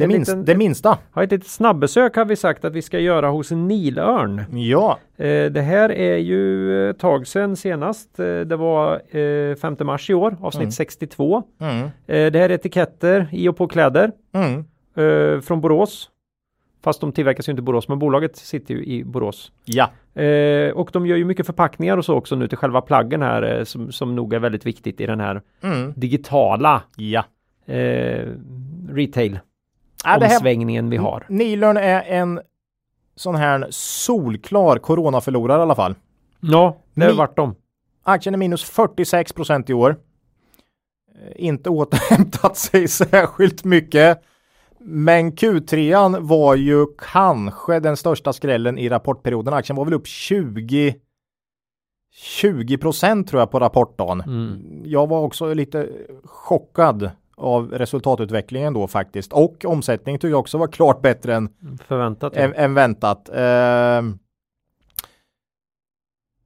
Det, 0.00 0.06
minst, 0.08 0.30
liten- 0.30 0.44
det 0.44 0.54
minsta. 0.56 0.98
Har 1.10 1.22
ett 1.22 1.30
litet 1.32 1.46
snabbesök 1.48 2.16
har 2.16 2.24
vi 2.24 2.36
sagt 2.36 2.64
att 2.64 2.72
vi 2.72 2.82
ska 2.82 2.98
göra 2.98 3.28
hos 3.28 3.50
Nilörn. 3.50 4.44
Ja. 4.52 4.98
Eh, 5.16 5.50
det 5.52 5.60
här 5.62 5.92
är 5.92 6.16
ju 6.16 6.90
ett 6.90 6.98
tag 6.98 7.26
sedan 7.26 7.56
senast. 7.56 8.18
Eh, 8.20 8.40
det 8.40 8.56
var 8.56 9.16
eh, 9.16 9.54
5 9.54 9.76
mars 9.80 10.10
i 10.10 10.14
år, 10.14 10.36
avsnitt 10.40 10.62
Mm. 10.62 10.72
62. 10.72 11.42
Mm. 11.60 11.78
Eh, 12.06 12.32
det 12.32 12.38
här 12.38 12.50
är 12.50 12.50
etiketter 12.50 13.26
i 13.32 13.48
och 13.48 13.56
på 13.56 13.68
kläder 13.68 14.12
Mm. 14.32 15.42
från 15.42 15.60
Borås. 15.60 16.10
Fast 16.84 17.00
de 17.00 17.12
tillverkas 17.12 17.48
ju 17.48 17.50
inte 17.50 17.60
i 17.60 17.62
Borås, 17.62 17.88
men 17.88 17.98
bolaget 17.98 18.36
sitter 18.36 18.74
ju 18.74 18.84
i 18.84 19.04
Borås. 19.04 19.52
Ja. 19.64 19.90
Eh, 20.22 20.70
och 20.70 20.90
de 20.92 21.06
gör 21.06 21.16
ju 21.16 21.24
mycket 21.24 21.46
förpackningar 21.46 21.96
och 21.96 22.04
så 22.04 22.14
också 22.14 22.36
nu 22.36 22.48
till 22.48 22.58
själva 22.58 22.80
plaggen 22.80 23.22
här 23.22 23.58
eh, 23.58 23.64
som, 23.64 23.92
som 23.92 24.16
nog 24.16 24.34
är 24.34 24.38
väldigt 24.38 24.66
viktigt 24.66 25.00
i 25.00 25.06
den 25.06 25.20
här 25.20 25.42
Mm. 25.62 25.92
digitala 25.96 26.82
Ja. 26.96 27.24
eh, 27.74 28.26
retail 28.92 29.38
Ja, 30.04 30.18
det 30.18 30.26
här, 30.26 30.36
omsvängningen 30.36 30.90
vi 30.90 30.96
har. 30.96 31.26
Nilörn 31.28 31.76
är 31.76 32.02
en 32.02 32.40
sån 33.16 33.34
här 33.34 33.66
solklar 33.70 34.78
coronaförlorare 34.78 35.58
i 35.58 35.62
alla 35.62 35.74
fall. 35.74 35.94
Ja, 36.40 36.76
det 36.94 37.04
har 37.04 37.12
varit 37.12 37.36
dem. 37.36 37.54
Aktien 38.02 38.34
är 38.34 38.38
minus 38.38 38.64
46 38.64 39.32
procent 39.32 39.70
i 39.70 39.74
år. 39.74 39.96
Eh, 41.14 41.44
Inte 41.46 41.70
återhämtat 41.70 42.56
sig 42.56 42.88
särskilt 42.88 43.64
mycket. 43.64 44.22
Men 44.78 45.32
Q3 45.32 46.18
var 46.20 46.54
ju 46.54 46.86
kanske 46.98 47.80
den 47.80 47.96
största 47.96 48.32
skrällen 48.32 48.78
i 48.78 48.88
rapportperioden. 48.88 49.54
Aktien 49.54 49.76
var 49.76 49.84
väl 49.84 49.94
upp 49.94 50.06
20 50.06 50.94
20 52.12 52.78
procent 52.78 53.28
tror 53.28 53.40
jag 53.40 53.50
på 53.50 53.60
rapportdagen. 53.60 54.20
Mm. 54.20 54.82
Jag 54.84 55.06
var 55.06 55.20
också 55.20 55.54
lite 55.54 55.88
chockad 56.24 57.10
av 57.40 57.70
resultatutvecklingen 57.72 58.74
då 58.74 58.88
faktiskt. 58.88 59.32
Och 59.32 59.64
omsättningen 59.64 60.18
tycker 60.18 60.30
jag 60.30 60.40
också 60.40 60.58
var 60.58 60.66
klart 60.66 61.02
bättre 61.02 61.34
än, 61.34 61.48
Förväntat. 61.88 62.32
ja. 62.36 62.42
än, 62.42 62.54
än 62.54 62.74
väntat. 62.74 63.28
Ehm, 63.34 64.18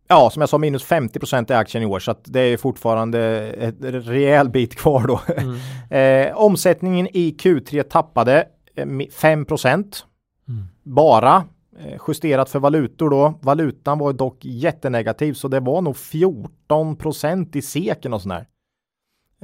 ja, 0.09 0.30
som 0.30 0.40
jag 0.42 0.49
sa 0.49 0.59
minus 0.59 0.84
50 0.84 1.18
procent 1.18 1.51
i 1.51 1.55
aktien 1.55 1.82
i 1.82 1.86
år 1.86 1.99
så 1.99 2.11
att 2.11 2.20
det 2.24 2.40
är 2.40 2.57
fortfarande 2.57 3.20
ett 3.59 3.74
rejäl 3.80 4.49
bit 4.51 4.76
kvar 4.76 5.07
då. 5.07 5.20
Mm. 5.36 5.57
Eh, 5.90 6.36
omsättningen 6.36 7.09
i 7.12 7.36
Q3 7.38 7.82
tappade 7.82 8.49
eh, 8.74 8.86
mi- 8.86 9.11
5 9.11 9.45
procent. 9.45 10.07
Mm. 10.49 10.64
Bara 10.82 11.45
eh, 11.78 12.01
justerat 12.09 12.51
för 12.51 12.59
valutor 12.59 13.11
då. 13.11 13.38
Valutan 13.42 13.99
var 13.99 14.12
dock 14.12 14.45
jättenegativ 14.45 15.32
så 15.34 15.49
det 15.49 15.61
var 15.61 15.80
nog 15.82 15.97
14 15.97 16.97
procent 16.97 17.57
i 17.57 17.62
seken 17.62 18.12
och 18.12 18.22
sådär. 18.22 18.47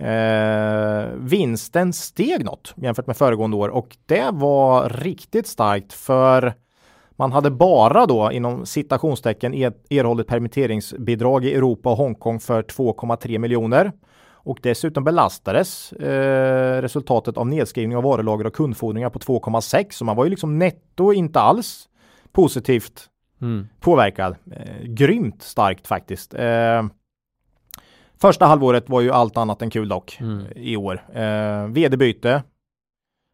Eh, 0.00 1.08
vinsten 1.16 1.92
steg 1.92 2.44
något 2.44 2.74
jämfört 2.76 3.06
med 3.06 3.16
föregående 3.16 3.56
år 3.56 3.68
och 3.68 3.96
det 4.06 4.30
var 4.32 4.88
riktigt 4.88 5.46
starkt 5.46 5.92
för 5.92 6.54
man 7.10 7.32
hade 7.32 7.50
bara 7.50 8.06
då 8.06 8.32
inom 8.32 8.66
citationstecken 8.66 9.54
er, 9.54 9.72
erhållit 9.90 10.26
permitteringsbidrag 10.26 11.44
i 11.44 11.54
Europa 11.54 11.90
och 11.90 11.96
Hongkong 11.96 12.40
för 12.40 12.62
2,3 12.62 13.38
miljoner. 13.38 13.92
Och 14.42 14.58
dessutom 14.62 15.04
belastades 15.04 15.92
eh, 15.92 16.82
resultatet 16.82 17.36
av 17.36 17.46
nedskrivning 17.46 17.96
av 17.96 18.02
varulager 18.02 18.46
och 18.46 18.54
kundfordringar 18.54 19.10
på 19.10 19.18
2,6 19.18 19.86
så 19.90 20.04
man 20.04 20.16
var 20.16 20.24
ju 20.24 20.30
liksom 20.30 20.58
netto 20.58 21.12
inte 21.12 21.40
alls 21.40 21.88
positivt 22.32 23.06
Mm. 23.42 23.68
påverkad. 23.80 24.36
Eh, 24.52 24.82
grymt 24.82 25.42
starkt 25.42 25.86
faktiskt. 25.86 26.34
Eh, 26.34 26.82
första 28.20 28.46
halvåret 28.46 28.88
var 28.88 29.00
ju 29.00 29.10
allt 29.10 29.36
annat 29.36 29.62
än 29.62 29.70
kul 29.70 29.88
dock 29.88 30.18
Mm. 30.20 30.46
i 30.56 30.76
år. 30.76 31.04
Eh, 31.14 31.66
vd-byte 31.66 32.42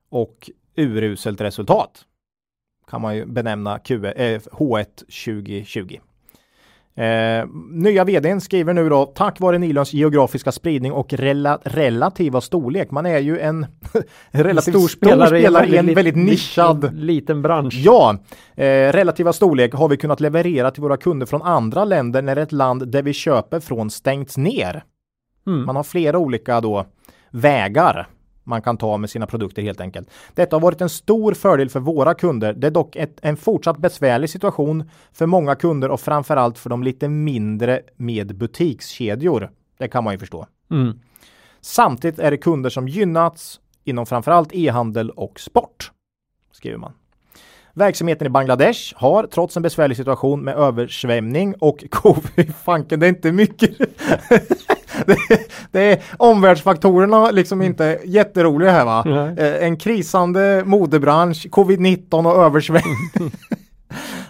och 0.09 0.51
uruselt 0.77 1.41
resultat 1.41 2.05
kan 2.87 3.01
man 3.01 3.17
ju 3.17 3.27
benämna 3.27 3.79
Q, 3.79 4.05
eh, 4.07 4.41
H1 4.41 5.05
2020. 5.09 5.99
Eh, 6.97 7.47
nya 7.71 8.05
vdn 8.05 8.41
skriver 8.41 8.75
nu 8.75 8.89
då 8.89 9.05
tack 9.05 9.41
vare 9.41 9.59
Nilons 9.59 9.93
geografiska 9.93 10.53
spridning 10.53 10.93
och 10.93 11.13
rela, 11.13 11.59
relativa 11.65 12.41
storlek. 12.41 12.91
Man 12.91 13.07
är 13.07 13.19
ju 13.19 13.39
en 13.41 13.67
relativt 14.31 14.75
stor 14.75 14.89
spelare, 14.89 15.41
i 15.69 15.77
en 15.77 15.95
väldigt 15.95 16.17
nischad 16.17 16.83
liten, 16.83 17.07
liten 17.07 17.43
bransch. 17.43 17.75
Ja, 17.75 18.19
eh, 18.55 18.93
relativa 18.93 19.33
storlek 19.33 19.75
har 19.75 19.89
vi 19.89 19.97
kunnat 19.97 20.21
leverera 20.21 20.71
till 20.71 20.83
våra 20.83 20.97
kunder 20.97 21.27
från 21.27 21.43
andra 21.43 21.85
länder 21.85 22.23
när 22.23 22.37
ett 22.37 22.53
land 22.53 22.89
där 22.89 23.03
vi 23.03 23.13
köper 23.13 23.61
från 23.61 23.91
stängts 23.91 24.37
ner. 24.37 24.85
Mm. 25.47 25.67
Man 25.67 25.77
har 25.77 25.83
flera 25.83 26.19
olika 26.19 26.61
då 26.61 26.87
vägar 27.31 28.09
man 28.47 28.63
kan 28.63 28.77
ta 28.77 28.97
med 28.97 29.11
sina 29.11 29.27
produkter 29.27 29.63
helt 29.63 29.81
enkelt. 29.81 30.11
Detta 30.35 30.57
har 30.57 30.61
varit 30.61 30.81
en 30.81 30.89
stor 30.89 31.35
fördel 31.35 31.71
för 31.71 31.81
våra 31.81 32.15
kunder. 32.15 32.53
Det 32.53 32.67
är 32.67 32.71
dock 32.71 32.97
ett, 32.97 33.19
en 33.23 33.37
fortsatt 33.37 33.79
besvärlig 33.79 34.31
situation 34.31 34.91
för 35.13 35.27
många 35.27 35.55
kunder 35.55 35.89
och 35.89 36.01
framförallt 36.01 36.59
för 36.59 36.71
de 36.71 36.83
lite 36.83 37.09
mindre 37.09 37.83
med 37.97 38.37
butikskedjor. 38.37 39.51
Det 39.79 39.89
kan 39.89 40.05
man 40.05 40.15
ju 40.15 40.19
förstå. 40.19 40.47
Mm. 40.71 41.01
Samtidigt 41.61 42.19
är 42.19 42.31
det 42.31 42.37
kunder 42.37 42.71
som 42.71 42.89
gynnats 42.89 43.61
inom 43.85 44.07
framförallt 44.07 44.55
e-handel 44.55 45.11
och 45.11 45.41
sport. 45.41 45.93
Skriver 46.53 46.79
man. 46.79 46.93
Verksamheten 47.77 48.27
i 48.27 48.31
Bangladesh 48.31 48.95
har 48.97 49.27
trots 49.27 49.57
en 49.57 49.63
besvärlig 49.63 49.97
situation 49.97 50.45
med 50.45 50.57
översvämning 50.57 51.55
och 51.59 51.85
covid, 51.91 52.55
fanken 52.65 53.01
det 53.01 53.07
är 53.07 53.09
inte 53.09 53.33
mycket. 53.33 53.79
det, 55.07 55.17
det 55.71 55.93
är 55.93 56.03
omvärldsfaktorerna 56.17 57.31
liksom 57.31 57.63
inte 57.63 57.99
jätteroliga 58.05 58.71
här 58.71 58.85
va. 58.85 59.05
Eh, 59.39 59.67
en 59.67 59.77
krisande 59.77 60.63
modebransch, 60.67 61.47
covid-19 61.51 62.33
och 62.33 62.45
översvämning. 62.45 63.31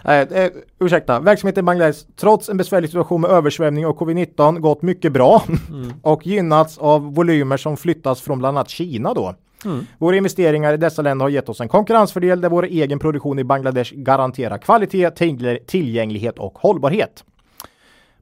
Eh, 0.03 0.19
eh, 0.19 0.51
ursäkta, 0.79 1.19
verksamheten 1.19 1.63
i 1.63 1.65
Bangladesh 1.65 1.99
trots 2.15 2.49
en 2.49 2.57
besvärlig 2.57 2.89
situation 2.89 3.21
med 3.21 3.31
översvämning 3.31 3.87
och 3.87 3.99
covid-19 3.99 4.59
gått 4.59 4.81
mycket 4.81 5.11
bra 5.11 5.43
mm. 5.47 5.93
och 6.01 6.27
gynnats 6.27 6.77
av 6.77 7.13
volymer 7.13 7.57
som 7.57 7.77
flyttas 7.77 8.21
från 8.21 8.39
bland 8.39 8.57
annat 8.57 8.69
Kina 8.69 9.13
då. 9.13 9.35
Mm. 9.65 9.87
Våra 9.97 10.15
investeringar 10.15 10.73
i 10.73 10.77
dessa 10.77 11.01
länder 11.01 11.25
har 11.25 11.29
gett 11.29 11.49
oss 11.49 11.61
en 11.61 11.67
konkurrensfördel 11.67 12.41
där 12.41 12.49
vår 12.49 12.65
egen 12.65 12.99
produktion 12.99 13.39
i 13.39 13.43
Bangladesh 13.43 13.93
garanterar 13.95 14.57
kvalitet, 14.57 15.11
tillgänglighet 15.65 16.39
och 16.39 16.57
hållbarhet. 16.57 17.23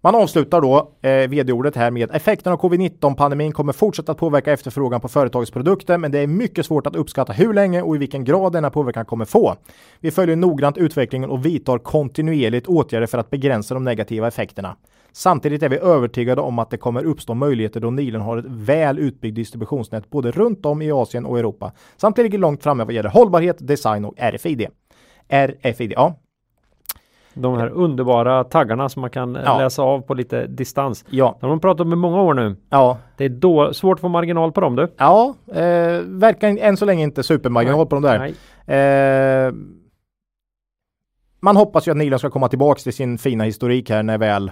Man 0.05 0.15
avslutar 0.15 0.61
då 0.61 0.91
eh, 1.01 1.29
vd-ordet 1.29 1.75
här 1.75 1.91
med 1.91 2.11
effekten 2.15 2.53
av 2.53 2.57
covid-19-pandemin 2.57 3.51
kommer 3.51 3.73
fortsätta 3.73 4.11
att 4.11 4.17
påverka 4.17 4.53
efterfrågan 4.53 5.01
på 5.01 5.07
företagets 5.07 5.51
produkter, 5.51 5.97
men 5.97 6.11
det 6.11 6.19
är 6.19 6.27
mycket 6.27 6.65
svårt 6.65 6.87
att 6.87 6.95
uppskatta 6.95 7.33
hur 7.33 7.53
länge 7.53 7.81
och 7.81 7.95
i 7.95 7.99
vilken 7.99 8.23
grad 8.23 8.53
denna 8.53 8.69
påverkan 8.69 9.05
kommer 9.05 9.25
få. 9.25 9.55
Vi 9.99 10.11
följer 10.11 10.35
noggrant 10.35 10.77
utvecklingen 10.77 11.29
och 11.29 11.45
vidtar 11.45 11.77
kontinuerligt 11.77 12.67
åtgärder 12.67 13.07
för 13.07 13.17
att 13.17 13.29
begränsa 13.29 13.73
de 13.73 13.83
negativa 13.83 14.27
effekterna. 14.27 14.75
Samtidigt 15.11 15.63
är 15.63 15.69
vi 15.69 15.77
övertygade 15.77 16.41
om 16.41 16.59
att 16.59 16.69
det 16.69 16.77
kommer 16.77 17.05
uppstå 17.05 17.33
möjligheter 17.33 17.79
då 17.79 17.91
Nilen 17.91 18.21
har 18.21 18.37
ett 18.37 18.45
väl 18.47 18.99
utbyggt 18.99 19.35
distributionsnät 19.35 20.09
både 20.09 20.31
runt 20.31 20.65
om 20.65 20.81
i 20.81 20.91
Asien 20.91 21.25
och 21.25 21.39
Europa. 21.39 21.71
Samtidigt 21.97 22.31
ligger 22.31 22.39
långt 22.39 22.63
framme 22.63 22.83
vad 22.83 22.93
gäller 22.93 23.09
hållbarhet, 23.09 23.57
design 23.59 24.05
och 24.05 24.13
RFID. 24.17 24.67
RFID, 25.29 25.91
ja, 25.91 26.15
de 27.35 27.57
här 27.57 27.69
underbara 27.69 28.43
taggarna 28.43 28.89
som 28.89 29.01
man 29.01 29.09
kan 29.09 29.37
ja. 29.45 29.57
läsa 29.57 29.81
av 29.81 30.01
på 30.01 30.13
lite 30.13 30.47
distans. 30.47 31.05
Ja. 31.09 31.37
De 31.41 31.49
har 31.49 31.57
pratat 31.57 31.81
om 31.81 31.93
i 31.93 31.95
många 31.95 32.21
år 32.21 32.33
nu. 32.33 32.55
Ja. 32.69 32.97
Det 33.17 33.25
är 33.25 33.29
då 33.29 33.73
svårt 33.73 33.97
att 33.97 34.01
få 34.01 34.07
marginal 34.07 34.51
på 34.51 34.61
dem 34.61 34.75
du. 34.75 34.87
Ja, 34.97 35.35
eh, 35.47 36.01
verkar 36.05 36.57
än 36.57 36.77
så 36.77 36.85
länge 36.85 37.03
inte 37.03 37.23
supermarginal 37.23 37.77
Nej. 37.77 37.85
på 37.85 37.95
dem 37.95 38.03
där. 38.03 38.33
Eh, 39.47 39.53
man 41.39 41.57
hoppas 41.57 41.87
ju 41.87 41.91
att 41.91 41.97
Nilen 41.97 42.19
ska 42.19 42.29
komma 42.29 42.47
tillbaks 42.47 42.83
till 42.83 42.93
sin 42.93 43.17
fina 43.17 43.43
historik 43.43 43.89
här 43.89 44.03
när 44.03 44.17
väl 44.17 44.51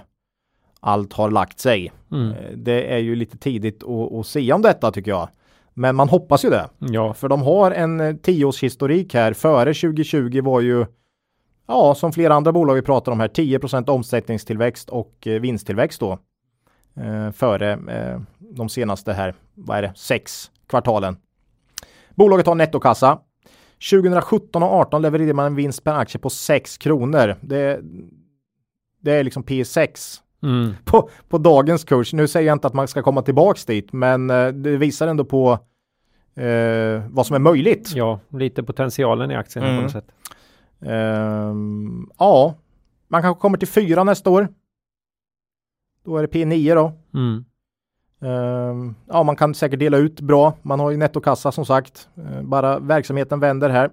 allt 0.80 1.12
har 1.12 1.30
lagt 1.30 1.60
sig. 1.60 1.92
Mm. 2.12 2.30
Eh, 2.30 2.36
det 2.56 2.94
är 2.94 2.98
ju 2.98 3.16
lite 3.16 3.38
tidigt 3.38 3.82
att, 3.82 4.12
att 4.12 4.26
se 4.26 4.52
om 4.52 4.62
detta 4.62 4.90
tycker 4.90 5.10
jag. 5.10 5.28
Men 5.74 5.96
man 5.96 6.08
hoppas 6.08 6.44
ju 6.44 6.50
det. 6.50 6.68
Ja. 6.78 7.14
För 7.14 7.28
de 7.28 7.42
har 7.42 7.70
en 7.70 8.00
eh, 8.00 8.16
tioårshistorik 8.16 9.14
här. 9.14 9.32
Före 9.32 9.74
2020 9.74 10.40
var 10.42 10.60
ju 10.60 10.86
Ja, 11.66 11.94
som 11.94 12.12
flera 12.12 12.34
andra 12.34 12.52
bolag 12.52 12.74
vi 12.74 12.82
pratar 12.82 13.12
om 13.12 13.20
här, 13.20 13.28
10% 13.28 13.90
omsättningstillväxt 13.90 14.90
och 14.90 15.26
eh, 15.26 15.40
vinsttillväxt 15.40 16.00
då. 16.00 16.18
Eh, 16.96 17.30
före 17.30 17.72
eh, 17.72 18.20
de 18.38 18.68
senaste 18.68 19.12
här, 19.12 19.34
vad 19.54 19.78
är 19.78 19.82
det, 19.82 19.92
sex 19.96 20.50
kvartalen. 20.66 21.16
Bolaget 22.14 22.46
har 22.46 22.54
nettokassa. 22.54 23.18
2017 23.90 24.62
och 24.62 24.72
18 24.72 25.02
levererade 25.02 25.34
man 25.34 25.46
en 25.46 25.54
vinst 25.54 25.84
per 25.84 25.94
aktie 25.94 26.20
på 26.20 26.30
6 26.30 26.78
kronor. 26.78 27.36
Det, 27.40 27.80
det 29.00 29.12
är 29.12 29.24
liksom 29.24 29.44
P6 29.44 30.20
mm. 30.42 30.74
på, 30.84 31.10
på 31.28 31.38
dagens 31.38 31.84
kurs. 31.84 32.12
Nu 32.12 32.28
säger 32.28 32.46
jag 32.46 32.54
inte 32.54 32.66
att 32.66 32.74
man 32.74 32.88
ska 32.88 33.02
komma 33.02 33.22
tillbaks 33.22 33.64
dit, 33.64 33.92
men 33.92 34.30
eh, 34.30 34.48
det 34.48 34.76
visar 34.76 35.08
ändå 35.08 35.24
på 35.24 35.58
eh, 36.34 37.02
vad 37.08 37.26
som 37.26 37.34
är 37.34 37.38
möjligt. 37.38 37.92
Ja, 37.94 38.20
lite 38.28 38.62
potentialen 38.62 39.30
i 39.30 39.34
aktien 39.34 39.64
mm. 39.64 39.76
på 39.76 39.82
något 39.82 39.92
sätt. 39.92 40.06
Um, 40.80 42.10
ja, 42.18 42.54
man 43.08 43.22
kanske 43.22 43.40
kommer 43.40 43.58
till 43.58 43.68
fyra 43.68 44.04
nästa 44.04 44.30
år. 44.30 44.48
Då 46.04 46.16
är 46.16 46.22
det 46.22 46.32
P9 46.32 46.74
då. 46.74 46.92
Mm. 47.14 47.44
Um, 48.18 48.94
ja, 49.08 49.22
man 49.22 49.36
kan 49.36 49.54
säkert 49.54 49.78
dela 49.78 49.96
ut 49.96 50.20
bra. 50.20 50.54
Man 50.62 50.80
har 50.80 50.90
ju 50.90 50.96
nettokassa 50.96 51.52
som 51.52 51.66
sagt. 51.66 52.08
Uh, 52.18 52.42
bara 52.42 52.78
verksamheten 52.78 53.40
vänder 53.40 53.70
här. 53.70 53.90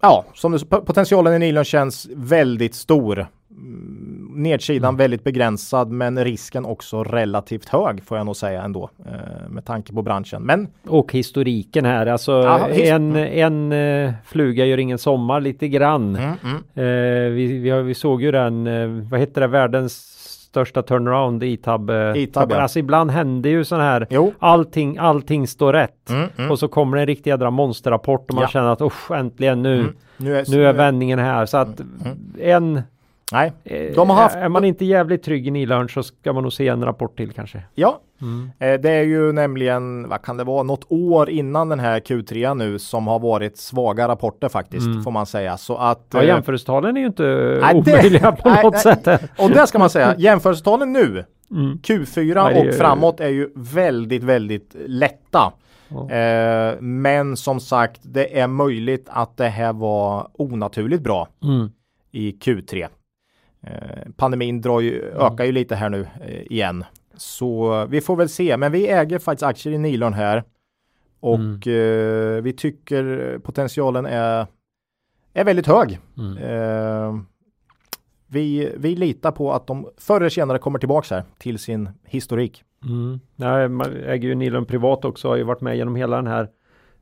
Ja, 0.00 0.24
som 0.34 0.52
det, 0.52 0.66
potentialen 0.66 1.34
i 1.34 1.38
Nilon 1.38 1.64
känns 1.64 2.08
väldigt 2.14 2.74
stor. 2.74 3.26
Mm, 3.50 4.21
nedsidan 4.34 4.88
mm. 4.88 4.96
väldigt 4.96 5.24
begränsad 5.24 5.90
men 5.90 6.24
risken 6.24 6.64
också 6.64 7.04
relativt 7.04 7.68
hög 7.68 8.04
får 8.04 8.16
jag 8.16 8.26
nog 8.26 8.36
säga 8.36 8.62
ändå 8.62 8.90
eh, 9.06 9.48
med 9.48 9.64
tanke 9.64 9.92
på 9.92 10.02
branschen. 10.02 10.42
Men 10.42 10.68
och 10.86 11.12
historiken 11.12 11.84
här 11.84 12.06
alltså 12.06 12.32
Aha, 12.32 12.68
en, 12.68 13.16
en 13.16 13.72
uh, 13.72 14.12
fluga 14.24 14.64
gör 14.64 14.78
ingen 14.78 14.98
sommar 14.98 15.40
lite 15.40 15.68
grann. 15.68 16.16
Mm, 16.16 16.32
mm. 16.44 16.86
Uh, 16.86 17.32
vi, 17.32 17.58
vi, 17.58 17.70
har, 17.70 17.82
vi, 17.82 17.94
såg 17.94 18.22
ju 18.22 18.32
den, 18.32 18.64
vad 19.08 19.20
heter 19.20 19.40
det, 19.40 19.46
världens 19.46 19.92
största 20.52 20.82
turnaround 20.82 21.42
i 21.42 21.56
tab. 21.56 21.90
tab 22.32 22.52
Alltså 22.52 22.78
ibland 22.78 23.10
händer 23.10 23.50
ju 23.50 23.64
sån 23.64 23.80
här 23.80 24.06
jo. 24.10 24.32
allting, 24.38 24.98
allting 24.98 25.46
står 25.46 25.72
rätt 25.72 26.10
mm, 26.10 26.28
mm. 26.36 26.50
och 26.50 26.58
så 26.58 26.68
kommer 26.68 26.96
det 26.96 27.02
en 27.02 27.06
riktig 27.06 27.30
jädra 27.30 27.50
monsterrapport 27.50 28.28
och 28.28 28.34
man 28.34 28.42
ja. 28.42 28.48
känner 28.48 28.68
att 28.68 29.10
äntligen 29.10 29.62
nu, 29.62 29.92
nu 30.16 30.36
är, 30.36 30.44
nu 30.50 30.66
är 30.66 30.72
vändningen 30.72 31.18
här 31.18 31.46
så 31.46 31.56
att 31.56 31.80
en 32.40 32.82
Nej, 33.32 33.52
eh, 33.64 33.94
de 33.94 34.10
har 34.10 34.16
haft... 34.16 34.36
Är 34.36 34.48
man 34.48 34.64
inte 34.64 34.84
jävligt 34.84 35.22
trygg 35.22 35.46
i 35.46 35.50
Nilörn 35.50 35.88
så 35.88 36.02
ska 36.02 36.32
man 36.32 36.42
nog 36.42 36.52
se 36.52 36.68
en 36.68 36.84
rapport 36.84 37.16
till 37.16 37.32
kanske. 37.32 37.62
Ja, 37.74 38.00
mm. 38.20 38.50
Eh, 38.58 38.80
det 38.80 38.90
är 38.90 39.02
ju 39.02 39.32
nämligen, 39.32 40.08
vad 40.08 40.22
kan 40.22 40.36
det 40.36 40.44
vara, 40.44 40.62
något 40.62 40.84
år 40.88 41.30
innan 41.30 41.68
den 41.68 41.80
här 41.80 42.00
Q3 42.00 42.54
nu 42.54 42.78
som 42.78 43.06
har 43.06 43.18
varit 43.18 43.56
svaga 43.56 44.08
rapporter 44.08 44.48
faktiskt, 44.48 44.86
mm. 44.86 45.02
får 45.02 45.10
man 45.10 45.26
säga. 45.26 45.56
Så 45.56 45.76
att... 45.76 46.06
Ja, 46.12 46.22
eh, 46.22 46.26
jämförelsetalen 46.26 46.96
är 46.96 47.00
ju 47.00 47.06
inte 47.06 47.58
nej, 47.62 47.74
omöjliga 47.74 48.30
det, 48.30 48.42
på 48.42 48.48
nej, 48.48 48.62
något 48.62 48.72
nej, 48.72 48.82
sätt. 48.82 49.30
Och 49.38 49.50
det 49.50 49.66
ska 49.66 49.78
man 49.78 49.90
säga, 49.90 50.14
jämförelsetalen 50.18 50.92
nu, 50.92 51.24
mm. 51.50 51.78
Q4 51.82 52.34
nej, 52.34 52.68
och 52.68 52.74
framåt 52.74 53.20
är 53.20 53.28
ju 53.28 53.50
väldigt, 53.54 54.22
väldigt 54.22 54.76
lätta. 54.86 55.52
Eh, 56.10 56.80
men 56.80 57.36
som 57.36 57.60
sagt, 57.60 58.00
det 58.02 58.38
är 58.38 58.46
möjligt 58.46 59.08
att 59.10 59.36
det 59.36 59.48
här 59.48 59.72
var 59.72 60.28
onaturligt 60.32 61.02
bra 61.02 61.28
mm. 61.42 61.70
i 62.12 62.32
Q3. 62.32 62.88
Eh, 63.66 64.10
pandemin 64.16 64.60
drar 64.60 64.80
ju, 64.80 65.02
mm. 65.02 65.20
ökar 65.20 65.44
ju 65.44 65.52
lite 65.52 65.74
här 65.74 65.90
nu 65.90 66.06
eh, 66.20 66.42
igen. 66.52 66.84
Så 67.16 67.86
vi 67.86 68.00
får 68.00 68.16
väl 68.16 68.28
se, 68.28 68.56
men 68.56 68.72
vi 68.72 68.88
äger 68.88 69.18
faktiskt 69.18 69.42
aktier 69.42 69.72
i 69.72 69.78
Nilon 69.78 70.12
här. 70.12 70.44
Och 71.20 71.66
mm. 71.66 72.36
eh, 72.36 72.42
vi 72.42 72.54
tycker 72.56 73.38
potentialen 73.38 74.06
är, 74.06 74.46
är 75.32 75.44
väldigt 75.44 75.66
hög. 75.66 75.98
Mm. 76.18 76.36
Eh, 76.38 77.22
vi, 78.26 78.72
vi 78.76 78.96
litar 78.96 79.32
på 79.32 79.52
att 79.52 79.66
de 79.66 79.88
förr 79.96 80.20
eller 80.20 80.30
senare 80.30 80.58
kommer 80.58 80.78
tillbaka 80.78 81.14
här 81.14 81.24
till 81.38 81.58
sin 81.58 81.88
historik. 82.04 82.64
Mm. 82.84 83.20
Nej, 83.36 83.68
man 83.68 83.96
äger 83.96 84.28
ju 84.28 84.34
Nilon 84.34 84.66
privat 84.66 85.04
också, 85.04 85.28
har 85.28 85.36
ju 85.36 85.42
varit 85.42 85.60
med 85.60 85.76
genom 85.76 85.96
hela 85.96 86.16
den 86.16 86.26
här 86.26 86.48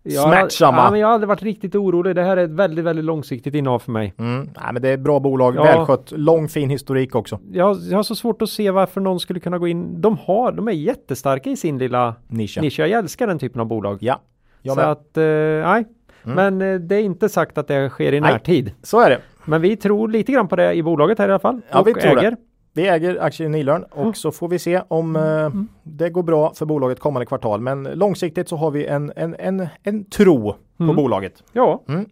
Smärtsamma. 0.09 0.79
Ja, 0.79 0.91
men 0.91 1.01
jag 1.01 1.07
har 1.07 1.15
aldrig 1.15 1.29
varit 1.29 1.43
riktigt 1.43 1.75
orolig. 1.75 2.15
Det 2.17 2.23
här 2.23 2.37
är 2.37 2.45
ett 2.45 2.51
väldigt, 2.51 2.85
väldigt 2.85 3.05
långsiktigt 3.05 3.55
innehav 3.55 3.79
för 3.79 3.93
mig. 3.93 4.15
Mm. 4.19 4.49
Ja, 4.55 4.73
men 4.73 4.83
det 4.83 4.89
är 4.89 4.95
ett 4.95 5.01
bra 5.01 5.21
bolag, 5.21 5.57
ja. 5.57 5.63
välskött, 5.63 6.13
lång 6.13 6.49
fin 6.49 6.71
historik 6.71 7.15
också. 7.15 7.39
Jag, 7.53 7.77
jag 7.91 7.99
har 7.99 8.03
så 8.03 8.15
svårt 8.15 8.43
att 8.43 8.51
se 8.51 8.71
varför 8.71 9.01
någon 9.01 9.21
skulle 9.21 9.41
kunna 9.41 9.59
gå 9.59 9.69
in. 9.69 10.01
De 10.01 10.19
har, 10.19 10.53
de 10.53 10.69
är 10.69 10.73
jättestarka 10.73 11.51
i 11.51 11.57
sin 11.57 11.79
lilla 11.79 12.15
nisch. 12.29 12.59
nisch. 12.61 12.79
Jag 12.79 12.91
älskar 12.91 13.27
den 13.27 13.39
typen 13.39 13.61
av 13.61 13.67
bolag. 13.67 13.99
Ja, 14.01 14.21
jag 14.63 14.75
Så 14.75 14.81
med. 14.81 14.91
att, 14.91 15.17
eh, 15.17 15.25
nej. 15.25 15.85
Mm. 16.25 16.59
Men 16.59 16.75
eh, 16.75 16.81
det 16.81 16.95
är 16.97 17.03
inte 17.03 17.29
sagt 17.29 17.59
att 17.59 17.69
det 17.69 17.89
sker 17.91 18.13
i 18.13 18.21
närtid. 18.21 18.73
Så 18.83 19.01
är 19.01 19.11
det. 19.11 19.19
Men 19.45 19.61
vi 19.63 19.77
tror 19.77 20.09
lite 20.09 20.33
grann 20.33 20.49
på 20.49 20.57
det 20.57 20.73
i 20.73 20.83
bolaget 20.83 21.19
här 21.19 21.29
i 21.29 21.31
alla 21.31 21.39
fall. 21.39 21.61
Ja, 21.71 21.81
och 21.81 21.87
vi 21.87 21.95
tror 21.95 22.19
äger. 22.19 22.31
Det. 22.31 22.37
Vi 22.73 22.89
äger 22.89 23.23
aktier 23.23 23.47
i 23.47 23.51
Nilörn 23.51 23.85
och 23.91 24.03
mm. 24.03 24.15
så 24.15 24.33
får 24.33 24.49
vi 24.49 24.59
se 24.59 24.83
om 24.89 25.17
eh, 25.17 25.23
mm. 25.23 25.69
det 25.83 26.11
går 26.11 26.23
bra 26.23 26.53
för 26.55 26.67
bolaget 26.67 27.01
kommande 27.01 27.27
kvartal. 27.27 27.61
Men 27.61 27.83
långsiktigt 27.83 28.49
så 28.49 28.57
har 28.57 28.71
vi 28.71 28.87
en, 28.87 29.13
en, 29.17 29.37
en, 29.39 29.69
en 29.83 30.05
tro 30.05 30.55
på 30.77 30.83
mm. 30.85 30.97
bolaget. 30.97 31.43
Ja, 31.53 31.83
mm. 31.89 32.07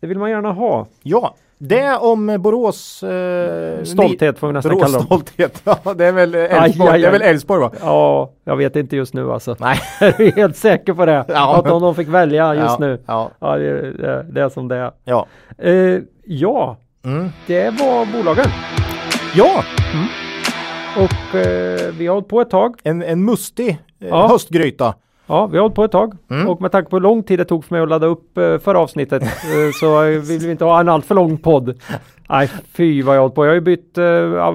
det 0.00 0.06
vill 0.06 0.18
man 0.18 0.30
gärna 0.30 0.52
ha. 0.52 0.86
Ja, 1.02 1.34
det 1.58 1.96
om 1.96 2.36
Borås 2.40 3.02
eh, 3.02 3.82
stolthet 3.84 4.38
får 4.38 4.46
vi 4.46 4.52
nästan 4.52 4.72
Borås 4.72 4.84
kalla 4.84 4.98
dem. 4.98 5.06
stolthet. 5.06 5.62
Ja, 5.84 5.94
det 5.94 6.04
är 6.04 6.12
väl 6.12 6.34
Älvsborg, 6.34 7.00
det 7.00 7.06
är 7.06 7.12
väl 7.12 7.22
Älvsborg 7.22 7.60
va? 7.60 7.70
Ja, 7.80 8.30
jag 8.44 8.56
vet 8.56 8.76
inte 8.76 8.96
just 8.96 9.14
nu 9.14 9.32
alltså. 9.32 9.56
Nej. 9.60 9.78
jag 10.00 10.20
är 10.20 10.32
helt 10.32 10.56
säker 10.56 10.94
på 10.94 11.06
det. 11.06 11.24
Ja. 11.28 11.58
Att 11.58 11.70
om 11.70 11.82
de 11.82 11.94
fick 11.94 12.08
välja 12.08 12.54
just 12.54 12.66
ja, 12.66 12.76
nu. 12.80 13.02
Ja, 13.06 13.30
ja 13.38 13.56
det, 13.56 13.92
det, 13.92 14.26
det, 14.30 14.42
är 14.42 14.48
som 14.48 14.68
det 14.68 14.76
är. 14.76 14.92
Ja, 15.04 15.26
eh, 15.58 16.00
ja 16.24 16.76
mm. 17.04 17.28
det 17.46 17.70
var 17.70 18.12
bolagen. 18.12 18.46
Ja! 19.36 19.64
Mm. 19.94 20.06
Och 20.96 21.34
eh, 21.34 21.92
vi 21.98 22.06
har 22.06 22.14
hållit 22.14 22.28
på 22.28 22.40
ett 22.40 22.50
tag. 22.50 22.74
En, 22.82 23.02
en 23.02 23.24
mustig 23.24 23.68
eh, 24.00 24.08
ja. 24.08 24.28
höstgryta. 24.28 24.94
Ja, 25.26 25.46
vi 25.46 25.56
har 25.56 25.62
hållit 25.62 25.74
på 25.74 25.84
ett 25.84 25.92
tag 25.92 26.16
mm. 26.30 26.48
och 26.48 26.60
med 26.60 26.72
tanke 26.72 26.90
på 26.90 26.96
hur 26.96 27.00
lång 27.00 27.22
tid 27.22 27.38
det 27.38 27.44
tog 27.44 27.64
för 27.64 27.74
mig 27.74 27.82
att 27.82 27.88
ladda 27.88 28.06
upp 28.06 28.38
eh, 28.38 28.58
förra 28.58 28.78
avsnittet 28.78 29.22
eh, 29.22 29.28
så 29.80 30.02
vill 30.02 30.38
vi 30.40 30.50
inte 30.50 30.64
ha 30.64 30.80
en 30.80 30.88
alltför 30.88 31.14
lång 31.14 31.38
podd. 31.38 31.80
Nej, 32.28 32.50
fy 32.72 33.02
vad 33.02 33.16
jag 33.16 33.20
har 33.20 33.22
hållit 33.22 33.34
på. 33.34 33.44
Jag 33.44 33.50
har 33.50 33.54
ju 33.54 33.60
bytt, 33.60 33.98
eh, 33.98 34.04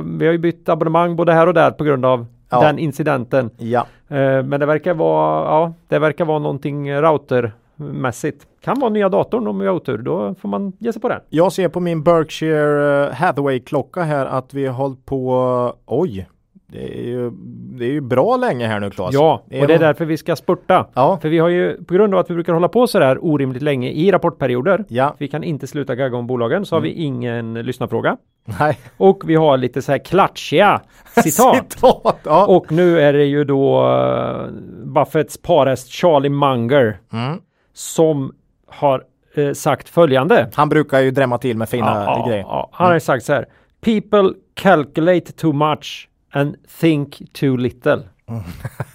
vi 0.05 0.25
har 0.25 0.31
ju 0.31 0.37
bytt 0.37 0.69
abonnemang 0.69 1.15
både 1.15 1.33
här 1.33 1.47
och 1.47 1.53
där 1.53 1.71
på 1.71 1.83
grund 1.83 2.05
av 2.05 2.25
ja. 2.49 2.61
den 2.61 2.79
incidenten. 2.79 3.49
Ja. 3.57 3.85
Eh, 4.07 4.43
men 4.43 4.59
det 4.59 4.65
verkar 4.65 4.93
vara, 4.93 5.45
ja, 5.45 5.73
det 5.87 5.99
verkar 5.99 6.25
vara 6.25 6.39
någonting 6.39 6.93
router 6.93 7.51
mässigt. 7.79 8.47
Kan 8.61 8.79
vara 8.79 8.89
nya 8.89 9.09
datorn 9.09 9.47
om 9.47 9.59
vi 9.59 9.67
har 9.67 9.73
otur. 9.73 9.97
Då 9.97 10.35
får 10.41 10.49
man 10.49 10.73
ge 10.79 10.93
sig 10.93 11.01
på 11.01 11.09
den. 11.09 11.21
Jag 11.29 11.51
ser 11.53 11.69
på 11.69 11.79
min 11.79 12.03
Berkshire 12.03 13.05
eh, 13.07 13.13
Hathaway-klocka 13.13 14.01
här 14.01 14.25
att 14.25 14.53
vi 14.53 14.65
har 14.65 14.73
hållit 14.73 15.05
på, 15.05 15.73
oj, 15.85 16.27
det 16.71 16.99
är 16.99 17.03
ju, 17.07 17.31
det 17.77 17.85
är 17.85 17.91
ju 17.91 18.01
bra 18.01 18.35
länge 18.37 18.67
här 18.67 18.79
nu 18.79 18.89
Claes. 18.89 19.13
Ja, 19.13 19.43
och 19.61 19.67
det 19.67 19.73
är 19.73 19.79
därför 19.79 20.05
vi 20.05 20.17
ska 20.17 20.35
spurta. 20.35 20.87
Ja. 20.93 21.17
För 21.21 21.29
vi 21.29 21.39
har 21.39 21.49
ju, 21.49 21.83
på 21.83 21.93
grund 21.93 22.13
av 22.13 22.19
att 22.19 22.29
vi 22.29 22.33
brukar 22.33 22.53
hålla 22.53 22.67
på 22.67 22.87
så 22.87 22.99
där 22.99 23.25
orimligt 23.25 23.61
länge 23.61 23.89
i 23.89 24.11
rapportperioder. 24.11 24.85
Ja, 24.87 25.15
Vi 25.17 25.27
kan 25.27 25.43
inte 25.43 25.67
sluta 25.67 25.95
gagga 25.95 26.17
om 26.17 26.27
bolagen, 26.27 26.65
så 26.65 26.75
har 26.75 26.81
vi 26.81 26.89
ingen 26.91 27.53
lyssnarfråga. 27.53 28.17
nej. 28.59 28.77
Och 28.97 29.23
vi 29.29 29.35
har 29.35 29.57
lite 29.57 29.81
så 29.81 29.91
här 29.91 29.99
klatschiga 29.99 30.81
citat. 31.23 31.71
Citat, 31.73 32.19
ja. 32.23 32.45
Och 32.45 32.71
nu 32.71 32.99
är 32.99 33.13
det 33.13 33.25
ju 33.25 33.43
då 33.43 33.87
uh, 33.87 34.49
Buffetts 34.85 35.41
parhäst 35.41 35.89
Charlie 35.89 36.29
Munger 36.29 36.97
Mm. 37.13 37.39
Som 37.79 38.33
har 38.67 39.03
eh, 39.35 39.53
sagt 39.53 39.89
följande. 39.89 40.49
Han 40.53 40.69
brukar 40.69 40.99
ju 40.99 41.11
drämma 41.11 41.37
till 41.37 41.57
med 41.57 41.69
fina 41.69 42.03
Ja, 42.05 42.25
grejer. 42.27 42.41
ja, 42.41 42.69
han 42.71 42.91
har 42.91 42.99
sagt 42.99 43.25
så 43.25 43.33
här. 43.33 43.45
People 43.81 44.33
calculate 44.53 45.31
too 45.31 45.53
much 45.53 46.09
and 46.31 46.55
think 46.79 47.33
too 47.33 47.55
little. 47.57 47.95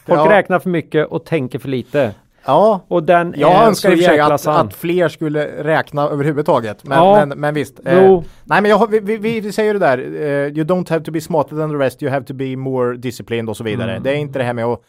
Folk 0.07 0.21
Ja. 0.21 0.27
räknar 0.31 0.59
för 0.59 0.71
mycket 0.71 1.07
och 1.09 1.25
tänker 1.25 1.59
för 1.59 1.69
lite. 1.69 2.15
Ja, 2.47 2.81
Och 2.89 3.03
den 3.03 3.35
jag 3.37 3.65
önskar 3.67 3.91
i 3.91 3.95
och 3.95 3.99
för 3.99 4.05
sig 4.05 4.21
att, 4.21 4.47
att 4.47 4.75
fler 4.75 5.09
skulle 5.09 5.65
räkna 5.65 6.03
överhuvudtaget. 6.09 6.85
Men, 6.85 6.99
Ja. 6.99 7.27
men, 7.27 7.41
men 7.41 7.55
visst. 7.55 7.81
Jo. 7.87 8.25
nej 8.45 8.63
men 8.63 8.71
jag, 8.71 8.91
vi, 8.91 9.01
vi, 9.01 9.41
vi 9.41 9.53
säger 9.53 9.73
det 9.75 9.81
där. 9.81 9.99
eh, 9.99 10.53
you 10.59 10.65
don't 10.65 10.91
have 10.91 11.05
to 11.05 11.11
be 11.11 11.21
smarter 11.21 11.57
than 11.57 11.71
the 11.71 11.77
rest. 11.77 12.03
You 12.03 12.13
have 12.13 12.25
to 12.27 12.35
be 12.35 12.57
more 12.57 12.97
disciplined 12.97 13.49
och 13.51 13.57
så 13.57 13.65
vidare. 13.65 13.91
Mm. 13.91 14.03
Det 14.03 14.11
är 14.11 14.15
inte 14.17 14.39
det 14.39 14.45
här 14.45 14.53
med 14.53 14.65
att 14.65 14.81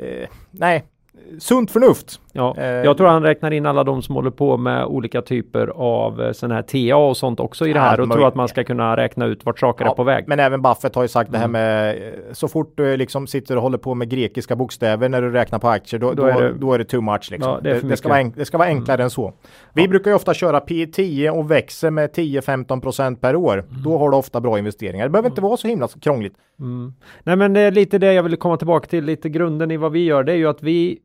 eh, 0.00 0.28
nej, 0.50 0.84
sunt 1.38 1.70
förnuft. 1.70 2.20
Ja, 2.34 2.54
Eh, 2.58 2.64
jag 2.66 2.96
tror 2.96 3.06
han 3.06 3.22
räknar 3.22 3.50
in 3.50 3.66
alla 3.66 3.84
de 3.84 4.02
som 4.02 4.14
håller 4.14 4.30
på 4.30 4.56
med 4.56 4.84
olika 4.84 5.22
typer 5.22 5.66
av 5.76 6.22
eh, 6.22 6.32
sån 6.32 6.50
här 6.50 6.62
TA 6.62 6.96
och 6.96 7.16
sånt 7.16 7.40
också 7.40 7.66
i 7.66 7.72
det 7.72 7.78
Ja, 7.78 7.82
här 7.84 8.00
och 8.00 8.10
tror 8.10 8.26
att 8.28 8.34
man 8.34 8.48
ska 8.48 8.64
kunna 8.64 8.96
räkna 8.96 9.26
ut 9.26 9.44
vart 9.44 9.58
saker 9.58 9.84
är 9.84 9.88
Ja, 9.88 9.94
på 9.94 10.04
väg. 10.04 10.24
Men 10.28 10.40
även 10.40 10.62
Buffett 10.62 10.94
har 10.94 11.02
ju 11.02 11.08
sagt 11.08 11.32
det 11.32 11.38
Mm. 11.38 11.54
här 11.54 11.60
med 11.60 11.96
eh, 11.96 12.12
så 12.32 12.48
fort 12.48 12.72
du 12.76 12.96
liksom 12.96 13.26
sitter 13.26 13.56
och 13.56 13.62
håller 13.62 13.78
på 13.78 13.94
med 13.94 14.08
grekiska 14.10 14.56
bokstäver 14.56 15.08
när 15.08 15.22
du 15.22 15.30
räknar 15.30 15.58
på 15.58 15.68
aktier 15.68 16.00
då, 16.00 16.12
Då 16.12 16.14
då, 16.22 16.28
är 16.28 16.32
är, 16.34 16.42
det- 16.42 16.48
det, 16.52 16.58
då 16.58 16.72
är 16.72 16.78
det 16.78 16.84
too 16.84 17.00
much 17.00 17.28
liksom. 17.30 17.52
Ja, 17.52 17.60
det 17.62 17.70
är 17.70 17.74
det, 17.82 17.88
det, 17.88 17.96
ska. 17.96 18.08
Mm. 18.08 18.14
vara 18.14 18.20
enk, 18.20 18.36
det 18.36 18.44
ska 18.44 18.58
vara 18.58 18.68
enklare 18.68 19.02
än 19.02 19.10
så. 19.10 19.32
Vi 19.74 19.88
brukar 19.88 20.10
ju 20.10 20.14
ofta 20.14 20.34
köra 20.34 20.60
P10 20.60 21.30
och 21.30 21.50
växer 21.50 21.90
med 21.90 22.10
10-15 22.10 22.80
procent 22.80 23.20
per 23.20 23.36
år. 23.36 23.52
Mm. 23.58 23.82
Då 23.84 23.98
har 23.98 24.10
du 24.10 24.16
ofta 24.16 24.40
bra 24.40 24.58
investeringar. 24.58 25.04
Det 25.04 25.10
behöver 25.10 25.28
inte 25.28 25.40
vara 25.40 25.56
så 25.56 25.68
himla 25.68 25.88
krångligt. 26.00 26.34
Mm. 26.60 26.92
Nej 27.22 27.36
men 27.36 27.52
det 27.52 27.60
är 27.60 27.70
lite 27.70 27.98
det 27.98 28.12
jag 28.12 28.22
vill 28.22 28.36
komma 28.36 28.56
tillbaka 28.56 28.86
till, 28.88 29.04
lite 29.04 29.28
grunden 29.28 29.70
i 29.70 29.76
vad 29.76 29.92
vi 29.92 30.04
gör. 30.04 30.24
Det 30.24 30.32
är 30.32 30.36
ju 30.36 30.48
att 30.48 30.62
vi 30.62 30.98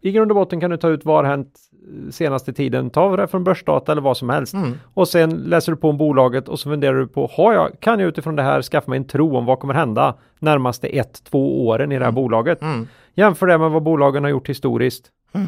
i 0.00 0.12
grund 0.12 0.30
och 0.30 0.34
botten 0.34 0.60
kan 0.60 0.70
du 0.70 0.76
ta 0.76 0.88
ut 0.88 1.04
vad 1.04 1.16
har 1.16 1.24
hänt 1.30 1.58
eh, 2.06 2.10
senaste 2.10 2.52
tiden, 2.52 2.90
ta 2.90 3.16
det 3.16 3.26
från 3.26 3.44
börsdata 3.44 3.92
eller 3.92 4.02
vad 4.02 4.16
som 4.16 4.30
helst. 4.30 4.54
Mm. 4.54 4.72
Och 4.94 5.08
sen 5.08 5.30
läser 5.30 5.72
du 5.72 5.78
på 5.78 5.90
om 5.90 5.96
bolaget 5.98 6.48
och 6.48 6.60
så 6.60 6.70
funderar 6.70 6.94
du 6.94 7.06
på, 7.06 7.30
har 7.32 7.52
jag, 7.52 7.80
kan 7.80 8.00
jag 8.00 8.08
utifrån 8.08 8.36
det 8.36 8.42
här 8.42 8.62
skaffa 8.62 8.90
mig 8.90 8.96
en 8.96 9.06
tro 9.06 9.36
om 9.36 9.46
vad 9.46 9.58
kommer 9.60 9.74
hända 9.74 10.14
närmaste 10.38 10.86
ett, 10.88 11.24
två 11.24 11.66
åren 11.66 11.92
i 11.92 11.98
det 11.98 12.04
här 12.04 12.12
bolaget? 12.12 12.62
Mm. 12.62 12.86
Jämför 13.14 13.46
det 13.46 13.58
med 13.58 13.70
vad 13.70 13.82
bolagen 13.82 14.22
har 14.24 14.30
gjort 14.30 14.48
historiskt. 14.48 15.10
Mm. 15.32 15.46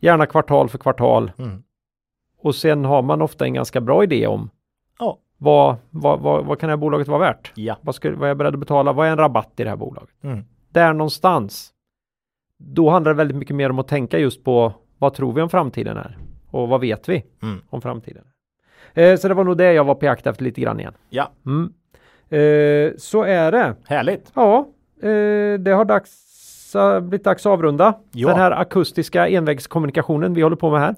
Gärna 0.00 0.26
kvartal 0.26 0.68
för 0.68 0.78
kvartal. 0.78 1.32
Mm. 1.38 1.62
Och 2.42 2.54
sen 2.54 2.84
har 2.84 3.02
man 3.02 3.22
ofta 3.22 3.44
en 3.44 3.54
ganska 3.54 3.80
bra 3.80 4.02
idé 4.04 4.26
om 4.26 4.50
Ja. 4.98 5.18
vad, 5.38 5.76
vad, 5.90 6.20
vad, 6.20 6.44
vad 6.44 6.58
kan 6.58 6.66
det 6.68 6.72
här 6.72 6.76
bolaget 6.78 7.08
vara 7.08 7.18
värt? 7.18 7.52
Ja. 7.54 7.76
Vad, 7.80 7.94
skulle, 7.94 8.16
vad 8.16 8.24
är 8.24 8.28
jag 8.28 8.36
beredd 8.36 8.54
att 8.54 8.60
betala? 8.60 8.92
Vad 8.92 9.06
är 9.06 9.10
en 9.10 9.18
rabatt 9.18 9.52
i 9.56 9.64
det 9.64 9.70
här 9.70 9.76
bolaget? 9.76 10.14
Mm. 10.24 10.44
Där 10.68 10.92
någonstans. 10.92 11.71
Då 12.66 12.90
handlar 12.90 13.12
det 13.12 13.16
väldigt 13.16 13.36
mycket 13.36 13.56
mer 13.56 13.70
om 13.70 13.78
att 13.78 13.88
tänka 13.88 14.18
just 14.18 14.44
på 14.44 14.72
vad 14.98 15.14
tror 15.14 15.32
vi 15.32 15.42
om 15.42 15.50
framtiden 15.50 15.96
är? 15.96 16.18
Och 16.50 16.68
vad 16.68 16.80
vet 16.80 17.08
vi 17.08 17.24
Mm. 17.42 17.60
om 17.70 17.80
framtiden? 17.80 18.24
Eh, 18.94 19.16
så 19.16 19.28
det 19.28 19.34
var 19.34 19.44
nog 19.44 19.56
det 19.58 19.72
jag 19.72 19.84
var 19.84 19.94
på 19.94 20.04
jakt 20.04 20.26
efter 20.26 20.44
lite 20.44 20.60
grann 20.60 20.80
igen. 20.80 20.92
Ja, 21.10 21.30
Mm. 21.46 21.72
Eh, 22.30 22.92
så 22.98 23.22
är 23.22 23.52
det. 23.52 23.74
härligt. 23.86 24.32
Ja, 24.34 24.58
eh, 25.02 25.58
det 25.58 25.70
har 25.70 25.84
dags, 25.84 26.10
uh, 26.76 27.00
blivit 27.00 27.24
dags 27.24 27.46
att 27.46 27.50
avrunda 27.52 27.94
Ja. 28.12 28.28
den 28.28 28.36
här 28.38 28.50
akustiska 28.50 29.28
envägskommunikationen 29.28 30.34
vi 30.34 30.42
håller 30.42 30.56
på 30.56 30.70
med 30.70 30.80
här. 30.80 30.94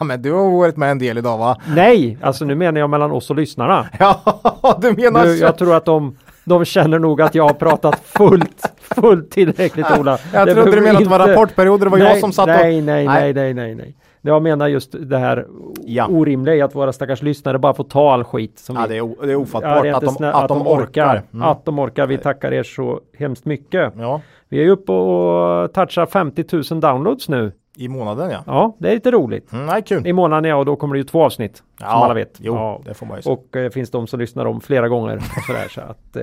men 0.04 0.22
du 0.22 0.32
har 0.32 0.50
varit 0.58 0.76
med 0.76 0.90
en 0.90 0.98
del 0.98 1.18
idag 1.18 1.38
va? 1.38 1.60
Nej, 1.74 2.18
alltså 2.22 2.44
nu 2.44 2.54
menar 2.54 2.80
jag 2.80 2.90
mellan 2.90 3.10
oss 3.12 3.30
och 3.30 3.36
lyssnarna. 3.36 3.86
Ja, 3.98 4.78
du 4.82 4.92
menar 4.92 5.24
Du, 5.24 5.36
så. 5.38 5.44
jag 5.44 5.58
tror 5.58 5.74
att 5.74 5.84
de, 5.84 6.16
de 6.44 6.64
känner 6.64 6.98
nog 6.98 7.22
att 7.22 7.34
jag 7.34 7.44
har 7.44 7.54
pratat 7.54 8.00
fullt, 8.04 8.62
fullt 8.80 9.30
tillräckligt 9.30 9.86
Ola. 10.00 10.18
Jag 10.32 10.46
Det 10.46 10.54
trodde 10.54 10.70
du 10.70 10.80
menade 10.80 10.98
att 10.98 11.04
det 11.04 11.10
var 11.10 11.20
inte- 11.20 11.32
rapportperioder. 11.32 11.84
Det 11.84 11.90
var 11.90 11.98
nej, 11.98 12.08
jag 12.08 12.18
som 12.18 12.32
satt 12.32 12.48
och... 12.48 12.54
nej, 12.54 12.80
nej, 12.82 13.06
Nej. 13.06 13.32
nej, 13.32 13.32
nej, 13.34 13.54
nej, 13.54 13.74
nej. 13.74 13.96
Jag 14.26 14.42
menar 14.42 14.68
just 14.68 14.94
det 15.00 15.18
här 15.18 15.46
Ja. 15.84 16.06
orimliga 16.10 16.54
i 16.54 16.62
att 16.62 16.74
våra 16.74 16.92
stackars 16.92 17.22
lyssnare 17.22 17.58
bara 17.58 17.74
får 17.74 17.84
ta 17.84 18.12
all 18.12 18.24
skit. 18.24 18.58
Som 18.58 18.76
Ja, 18.76 18.82
vi, 18.88 18.94
det 18.94 18.98
är, 18.98 19.26
det 19.26 19.32
är 19.32 19.32
Ja, 19.32 19.38
ofattbart 19.38 19.82
det 19.82 19.88
är 19.88 19.94
att, 19.94 20.02
inte 20.02 20.22
de, 20.22 20.30
att, 20.30 20.48
de 20.48 20.66
orkar. 20.66 21.22
Mm. 21.32 21.42
Att 21.48 21.64
de 21.64 21.78
orkar. 21.78 22.06
Vi 22.06 22.18
tackar 22.18 22.52
er 22.52 22.62
så 22.62 23.00
hemskt 23.18 23.44
mycket. 23.44 23.92
Ja, 23.98 24.20
Vi 24.48 24.64
är 24.64 24.68
uppe 24.68 24.92
och 24.92 25.72
touchar 25.72 26.06
50 26.06 26.44
000 26.70 26.80
downloads 26.80 27.28
nu. 27.28 27.52
I 27.76 27.88
månaden 27.88 28.30
ja. 28.30 28.42
Ja, 28.46 28.76
det 28.78 28.88
är 28.90 28.94
lite 28.94 29.10
roligt. 29.10 29.52
Mm, 29.52 29.66
nej, 29.66 29.82
kul. 29.82 30.06
I 30.06 30.12
månaden 30.12 30.50
ja, 30.50 30.56
och 30.56 30.64
då 30.64 30.76
kommer 30.76 30.94
det 30.94 30.98
ju 30.98 31.04
två 31.04 31.22
avsnitt. 31.24 31.62
Ja, 31.80 31.86
som 31.90 32.02
alla 32.02 32.14
vet. 32.14 32.34
Jo, 32.40 32.54
Ja. 32.54 32.80
det 32.84 32.94
får 32.94 33.06
man 33.06 33.16
ju 33.18 33.22
säga. 33.22 33.32
Och 33.34 33.56
eh, 33.56 33.70
finns 33.70 33.90
de 33.90 34.06
som 34.06 34.20
lyssnar 34.20 34.44
om 34.46 34.60
flera 34.60 34.88
gånger 34.88 35.16
och 35.16 35.44
sådär 35.46 35.68
så 35.68 35.80
att 35.80 36.16
eh, 36.16 36.22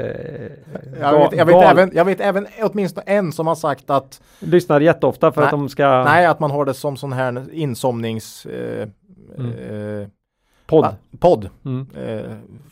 Jag 1.01 1.19
vet, 1.19 1.33
jag, 1.37 1.45
vet 1.45 1.55
gal- 1.55 1.63
även, 1.71 1.91
jag 1.93 2.05
vet 2.05 2.21
även 2.21 2.47
åtminstone 2.61 3.03
en 3.07 3.31
som 3.31 3.47
har 3.47 3.55
sagt 3.55 3.89
att 3.89 4.21
lyssnar 4.39 4.81
jätteofta 4.81 5.31
för 5.31 5.41
att 5.41 5.51
Nej. 5.51 5.59
de 5.59 5.69
ska 5.69 6.03
nej, 6.03 6.25
att 6.25 6.39
man 6.39 6.51
har 6.51 6.65
det 6.65 6.73
som 6.73 6.97
sån 6.97 7.13
här 7.13 7.45
insomnings 7.53 8.45
eh, 8.45 8.87
Mm. 9.37 9.51
eh, 10.01 10.07
podd. 10.67 10.83
va- 10.83 10.95
podd. 11.19 11.49
Mm. 11.65 11.87
Eh, 12.07 12.31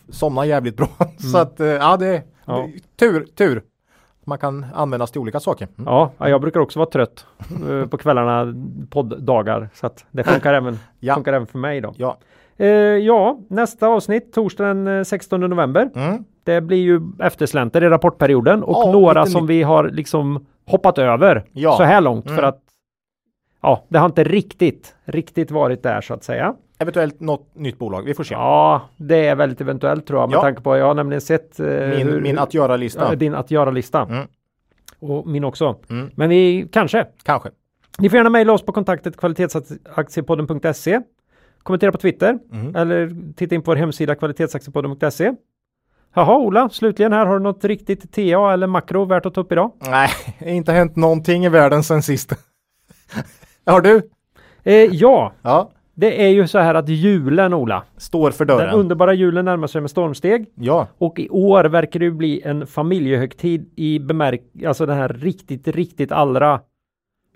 somnar 0.09 0.43
jävligt 0.43 0.77
bra. 0.77 0.87
Så 1.31 1.37
att 1.37 1.59
eh, 1.59 1.67
ja, 1.67 1.97
det 1.97 2.23
Ja. 2.45 2.67
tur, 2.99 3.25
tur. 3.35 3.61
Man 4.29 4.37
kan 4.37 4.65
användas 4.73 5.11
till 5.11 5.21
olika 5.21 5.39
saker. 5.39 5.67
Mm. 5.77 5.93
Ja, 5.93 6.11
ja, 6.17 6.29
jag 6.29 6.41
brukar 6.41 6.59
också 6.59 6.79
vara 6.79 6.89
trött 6.89 7.25
eh, 7.69 7.85
på 7.87 7.97
kvällarna, 7.97 8.53
podddagar, 8.89 9.69
så 9.73 9.85
att 9.87 10.05
det 10.11 10.23
funkar 10.23 10.53
även, 10.53 10.79
Ja. 10.99 11.15
funkar 11.15 11.33
även 11.33 11.47
för 11.47 11.57
mig 11.57 11.81
då. 11.81 11.93
Ja. 11.97 12.17
Eh, 12.57 12.67
ja, 12.97 13.39
nästa 13.49 13.87
avsnitt 13.87 14.33
torsdag 14.33 14.63
den 14.67 14.87
eh, 14.87 15.03
16 15.03 15.39
november. 15.41 15.89
Mm. 15.95 16.23
Det 16.43 16.61
blir 16.61 16.77
ju 16.77 17.01
efterslänter 17.19 17.83
i 17.83 17.89
rapportperioden 17.89 18.63
och 18.63 18.75
Ja, 18.87 18.91
några 18.91 19.25
som 19.25 19.47
vi 19.47 19.63
har 19.63 19.89
liksom 19.89 20.45
hoppat 20.67 20.97
över 20.97 21.45
Ja. 21.51 21.77
så 21.77 21.83
här 21.83 22.01
långt 22.01 22.25
för 22.25 22.33
Mm. 22.33 22.45
att 22.49 22.59
ja, 23.61 23.83
det 23.87 23.97
har 23.97 24.05
inte 24.05 24.23
riktigt, 24.23 24.95
riktigt 25.05 25.51
varit 25.51 25.83
där 25.83 26.01
så 26.01 26.13
att 26.13 26.23
säga. 26.23 26.55
Eventuellt 26.79 27.19
något 27.19 27.55
nytt 27.55 27.79
bolag. 27.79 28.01
Vi 28.03 28.13
får 28.13 28.23
se. 28.23 28.33
Ja, 28.33 28.81
det 28.97 29.27
är 29.27 29.35
väldigt 29.35 29.61
eventuellt 29.61 30.07
tror 30.07 30.19
jag 30.19 30.29
med 30.29 30.37
Ja. 30.37 30.41
tanke 30.41 30.61
på 30.61 30.77
jag 30.77 30.85
har 30.85 30.93
nämligen 30.93 31.21
sett 31.21 31.59
eh, 31.59 31.65
min, 31.67 32.07
hur- 32.07 32.21
min 32.21 32.39
att 32.39 32.53
göra-lista. 32.53 33.15
din 33.15 33.35
att 33.35 33.51
göra-lista. 33.51 34.01
Mm. 34.01 34.27
Och 34.99 35.27
min 35.27 35.43
också. 35.43 35.75
Mm. 35.89 36.09
Men 36.15 36.29
vi 36.29 36.67
kanske. 36.71 37.05
Kanske. 37.23 37.49
Ni 37.99 38.09
får 38.09 38.17
gärna 38.17 38.29
mejla 38.29 38.53
oss 38.53 38.61
på 38.65 38.71
kontaktet 38.71 39.17
kvalitetsaktiepodden.se. 39.17 41.01
Kommentera 41.63 41.91
på 41.91 41.97
Twitter 41.97 42.39
Mm. 42.51 42.75
eller 42.75 43.33
titta 43.35 43.55
in 43.55 43.61
på 43.61 43.71
vår 43.71 43.75
hemsida 43.75 44.15
kvalitetsaktiepodden.se. 44.15 45.33
Jaha 46.13 46.37
Ola, 46.37 46.69
slutligen 46.69 47.13
här 47.13 47.25
har 47.25 47.33
du 47.33 47.43
något 47.43 47.65
riktigt 47.65 48.11
TA 48.13 48.53
eller 48.53 48.67
makro 48.67 49.05
värt 49.05 49.25
att 49.25 49.33
ta 49.33 49.41
upp 49.41 49.51
idag? 49.51 49.71
Nej, 49.79 50.09
det 50.39 50.45
har 50.45 50.51
inte 50.51 50.71
hänt 50.71 50.95
någonting 50.95 51.45
i 51.45 51.49
världen 51.49 51.83
sen 51.83 52.01
sist. 52.03 52.33
Har 53.65 53.81
du? 53.81 54.01
Eh, 54.63 54.73
ja, 54.75 55.33
Ja, 55.41 55.71
det 55.99 56.23
är 56.23 56.27
ju 56.27 56.47
så 56.47 56.59
här 56.59 56.75
att 56.75 56.89
julen 56.89 57.53
Ola, 57.53 57.83
står 57.97 58.31
för 58.31 58.45
den 58.45 58.57
dörren. 58.57 58.73
underbara 58.73 59.13
julen 59.13 59.45
närmar 59.45 59.67
sig 59.67 59.81
med 59.81 59.89
stormsteg 59.89 60.45
Ja, 60.55 60.87
och 60.97 61.19
i 61.19 61.29
år 61.29 61.63
verkar 61.63 61.99
det 61.99 62.05
ju 62.05 62.11
bli 62.11 62.41
en 62.45 62.67
familjehögtid 62.67 63.69
i 63.75 63.99
bemärk, 63.99 64.41
alltså 64.67 64.85
den 64.85 64.97
här 64.97 65.09
riktigt, 65.09 65.67
riktigt 65.67 66.11
allra 66.11 66.59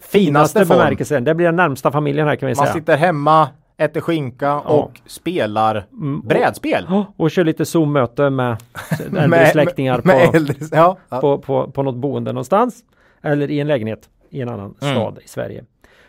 finaste 0.02 0.66
form. 0.66 0.78
bemärkelsen. 0.78 1.24
Det 1.24 1.36
blir 1.36 1.46
den 1.46 1.56
närmsta 1.56 1.92
familjen 1.92 2.28
här 2.28 2.36
kan 2.36 2.48
vi 2.50 2.56
Man 2.56 2.66
säga. 2.66 2.74
sitter 2.74 2.98
hemma, 2.98 3.50
äter 3.78 4.02
skinka 4.02 4.60
och 4.60 5.02
spelar 5.06 5.86
Mm, 5.92 6.20
och- 6.20 6.26
brädspel. 6.26 6.86
Ja, 6.90 7.14
och 7.18 7.32
kör 7.32 7.44
lite 7.44 7.66
Zoom-möte 7.66 8.30
med 8.30 8.58
äldre 9.08 9.28
Med- 9.28 9.48
släktingar 9.48 10.02
med, 10.04 10.06
med 10.18 10.32
på, 10.32 10.38
äldre, 10.38 10.56
ja, 10.72 10.98
ja. 11.10 11.20
på, 11.20 11.38
på, 11.38 11.72
på 11.72 11.84
något 11.84 11.96
boende 11.96 12.32
någonstans. 12.34 12.84
Eller 13.22 13.52
i 13.52 13.60
en 13.60 13.68
lägenhet 13.68 14.10
i 14.30 14.42
en 14.42 14.50
annan 14.50 14.76
Mm. 14.82 14.96
stad 14.96 15.20
i 15.26 15.28
Sverige. 15.28 15.64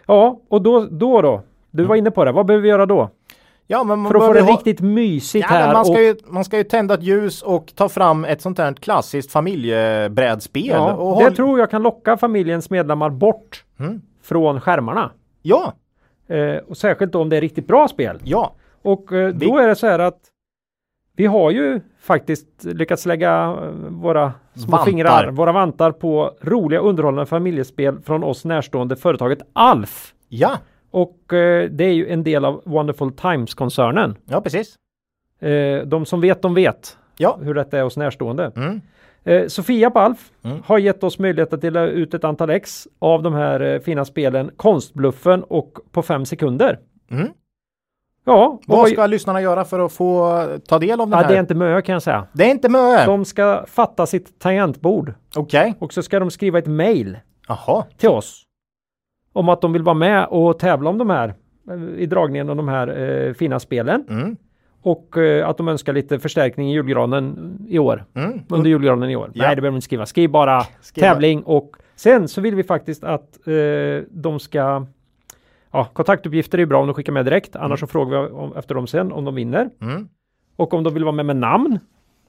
Ja, 0.06 0.40
och 0.48 0.62
då, 0.62 0.86
då 0.90 1.22
då? 1.22 1.42
Du 1.76 1.84
var 1.84 1.96
inne 1.96 2.10
på 2.10 2.24
det. 2.24 2.32
Vad 2.32 2.46
behöver 2.46 2.62
vi 2.62 2.68
göra 2.68 2.86
då? 2.86 3.10
ja 3.66 3.84
men 3.84 3.98
man 3.98 4.12
För 4.12 4.18
att 4.18 4.26
få 4.26 4.32
det 4.32 4.40
ha- 4.40 4.52
riktigt 4.52 4.80
mysigt 4.80 5.46
Ja, 5.50 5.56
här. 5.56 5.72
man, 5.72 5.84
ska 5.84 5.94
och, 5.94 6.00
ju, 6.00 6.16
man 6.26 6.44
ska 6.44 6.56
ju 6.56 6.64
tända 6.64 6.94
ett 6.94 7.02
ljus 7.02 7.42
och 7.42 7.72
ta 7.76 7.88
fram 7.88 8.24
ett 8.24 8.40
sånt 8.40 8.58
här 8.58 8.72
klassiskt 8.72 9.32
familjebrädspel. 9.32 10.66
ja, 10.66 10.92
och 10.94 11.18
det 11.18 11.24
håll- 11.24 11.36
tror 11.36 11.58
jag 11.58 11.70
kan 11.70 11.82
locka 11.82 12.16
familjens 12.16 12.70
medlemmar 12.70 13.10
bort 13.10 13.64
Mm. 13.80 14.00
från 14.22 14.60
skärmarna. 14.60 15.10
Ja, 15.42 15.72
Eh, 16.28 16.56
och 16.68 16.76
särskilt 16.76 17.12
då 17.12 17.20
om 17.20 17.28
det 17.28 17.36
är 17.36 17.40
riktigt 17.40 17.66
bra 17.66 17.88
spel. 17.88 18.18
ja. 18.24 18.52
Och 18.82 19.12
eh, 19.12 19.34
Vi- 19.34 19.46
då 19.46 19.58
är 19.58 19.68
det 19.68 19.76
så 19.76 19.86
här 19.86 19.98
att 19.98 20.18
vi 21.16 21.26
har 21.26 21.50
ju 21.50 21.80
faktiskt 22.00 22.64
lyckats 22.64 23.06
lägga 23.06 23.42
eh, 23.44 23.68
våra 23.88 24.32
små 24.54 24.70
Vantar. 24.70 24.84
fingrar, 24.84 25.30
våra 25.30 25.52
vantar 25.52 25.90
på 25.92 26.30
roliga 26.40 26.80
underhållande 26.80 27.26
familjespel 27.26 28.00
från 28.00 28.24
oss 28.24 28.44
närstående 28.44 28.96
företaget 28.96 29.38
Alf. 29.52 30.14
Ja, 30.28 30.58
Och 30.94 31.32
eh, 31.32 31.70
det 31.70 31.84
är 31.84 31.92
ju 31.92 32.08
en 32.08 32.24
del 32.24 32.44
av 32.44 32.62
Wonderful 32.64 33.12
Times-koncernen. 33.12 34.16
Ja, 34.24 34.40
precis. 34.40 34.74
Eh, 35.40 35.78
de 35.86 36.06
som 36.06 36.20
vet, 36.20 36.42
de 36.42 36.54
vet 36.54 36.96
Ja. 37.16 37.38
hur 37.42 37.54
detta 37.54 37.78
är 37.78 37.82
hos 37.82 37.96
närstående. 37.96 38.52
Mm. 38.56 38.80
Eh, 39.24 39.46
Sofia 39.46 39.90
på 39.90 39.98
Alf 39.98 40.30
Mm. 40.44 40.58
har 40.66 40.78
gett 40.78 41.04
oss 41.04 41.18
möjlighet 41.18 41.52
att 41.52 41.60
dela 41.60 41.86
ut 41.86 42.14
ett 42.14 42.24
antal 42.24 42.50
ex 42.50 42.88
av 42.98 43.22
de 43.22 43.34
här 43.34 43.78
fina 43.84 44.04
spelen 44.04 44.50
Konstbluffen 44.56 45.42
och 45.42 45.78
på 45.92 46.02
fem 46.02 46.24
sekunder. 46.24 46.78
Mm. 47.10 47.28
Ja, 48.24 48.60
Vad 48.66 48.88
ska 48.88 49.06
lyssnarna 49.06 49.40
göra 49.42 49.64
för 49.64 49.80
att 49.80 49.92
få 49.92 50.46
ta 50.68 50.78
del 50.78 51.00
av 51.00 51.08
den 51.10 51.18
ja 51.18 51.22
här? 51.24 51.28
det 51.32 51.36
är 51.36 51.40
inte 51.40 51.54
mö 51.54 51.82
kan 51.82 51.92
jag 51.92 52.02
säga. 52.02 52.26
Det 52.32 52.44
är 52.44 52.50
inte 52.50 52.68
mö. 52.68 53.06
De 53.06 53.24
ska 53.24 53.64
fatta 53.66 54.06
sitt 54.06 54.38
tangentbord 54.40 55.14
Okej. 55.36 55.74
och 55.78 55.92
så 55.92 56.02
ska 56.02 56.18
de 56.20 56.30
skriva 56.30 56.58
ett 56.58 56.66
mail 56.66 57.18
Jaha. 57.48 57.84
till 57.98 58.08
oss 58.08 58.42
om 59.34 59.48
att 59.48 59.60
de 59.60 59.72
vill 59.72 59.82
vara 59.82 59.94
med 59.94 60.26
och 60.30 60.58
tävla 60.58 60.90
om 60.90 60.98
de 60.98 61.10
här 61.10 61.34
eh, 61.70 62.02
i 62.02 62.06
dragningen 62.06 62.50
av 62.50 62.56
de 62.56 62.68
här 62.68 62.88
eh, 63.28 63.32
fina 63.32 63.60
spelen 63.60 64.04
Mm. 64.08 64.36
och 64.82 65.16
eh, 65.18 65.48
att 65.48 65.56
de 65.56 65.68
önskar 65.68 65.92
lite 65.92 66.18
förstärkning 66.18 66.70
i 66.70 66.74
julgranen 66.74 67.58
i 67.68 67.78
år. 67.78 68.04
Mm. 68.14 68.40
Under 68.48 68.70
julgranen 68.70 69.10
i 69.10 69.16
år. 69.16 69.30
Ja. 69.34 69.42
Nej, 69.46 69.56
det 69.56 69.62
behöver 69.62 69.72
de 69.72 69.76
inte 69.76 69.84
skriva. 69.84 70.06
Skriv 70.06 70.30
bara 70.30 70.62
Skriv 70.80 71.02
bara. 71.02 71.12
tävling 71.12 71.42
och 71.42 71.76
sen 71.96 72.28
så 72.28 72.40
vill 72.40 72.54
vi 72.54 72.62
faktiskt 72.64 73.04
att 73.04 73.46
eh, 73.46 73.54
de 74.10 74.38
ska 74.40 74.86
Ja, 75.70 75.84
kontaktuppgifter 75.92 76.58
är 76.58 76.66
bra 76.66 76.80
om 76.80 76.86
de 76.86 76.94
skickar 76.94 77.12
med 77.12 77.24
direkt. 77.24 77.56
Annars 77.56 77.80
så 77.80 77.86
frågar 77.86 78.22
vi 78.22 78.28
om, 78.28 78.56
efter 78.56 78.74
dem 78.74 78.86
sen 78.86 79.12
om 79.12 79.24
de 79.24 79.34
vinner. 79.34 79.70
Mm. 79.80 80.08
Och 80.56 80.74
om 80.74 80.82
de 80.84 80.94
vill 80.94 81.04
vara 81.04 81.12
med 81.14 81.26
med 81.26 81.36
namn 81.36 81.78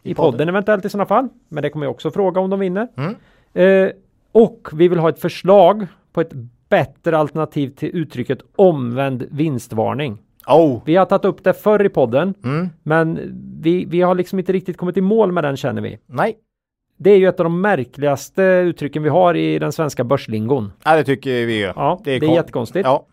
i, 0.03 0.14
podden. 0.14 0.32
podden. 0.32 0.49
eventuellt 0.49 0.86
i 0.86 0.90
sådana 0.90 1.06
fall. 1.06 1.30
Men 1.49 1.64
det 1.64 1.69
kommer 1.69 1.86
jag 1.86 1.91
också 1.91 2.11
fråga 2.11 2.41
om 2.41 2.49
de 2.49 2.60
vinner. 2.60 2.88
Mm. 2.98 3.15
Eh, 3.53 3.91
och 4.32 4.68
vi 4.73 4.88
vill 4.88 4.99
ha 4.99 5.10
ett 5.10 5.19
förslag 5.19 5.88
på 6.14 6.22
ett 6.22 6.32
bättre 6.76 7.18
alternativ 7.18 7.70
till 7.70 7.90
uttrycket 7.94 8.40
omvänd 8.56 9.26
vinstvarning. 9.32 10.18
Oh. 10.48 10.82
Vi 10.86 10.96
har 10.96 11.06
tagit 11.06 11.26
upp 11.26 11.44
det 11.44 11.54
förr 11.54 11.86
i 11.86 11.90
podden, 11.90 12.34
Mm. 12.44 12.70
men 12.84 13.20
vi, 13.62 13.86
vi 13.86 14.02
har 14.02 14.16
liksom 14.16 14.40
inte 14.40 14.54
riktigt 14.54 14.78
kommit 14.78 14.98
i 14.98 15.02
mål 15.02 15.32
med 15.32 15.44
den 15.44 15.58
känner 15.58 15.82
vi. 15.82 15.98
Nej. 16.06 16.38
Det 16.98 17.10
är 17.12 17.18
ju 17.18 17.28
ett 17.28 17.40
av 17.40 17.44
de 17.44 17.62
märkligaste 17.62 18.42
uttrycken 18.44 19.04
vi 19.04 19.10
har 19.10 19.36
i 19.36 19.60
den 19.60 19.72
svenska 19.72 20.04
börslingon. 20.04 20.72
Ja, 20.86 20.96
det 20.96 21.04
tycker 21.04 21.46
vi 21.46 21.54
ju. 21.60 21.72
Ja, 21.76 22.00
det 22.04 22.12
är, 22.12 22.20
kon- 22.20 22.34
jättekonstigt. 22.34 22.86
Ja. 22.86 23.06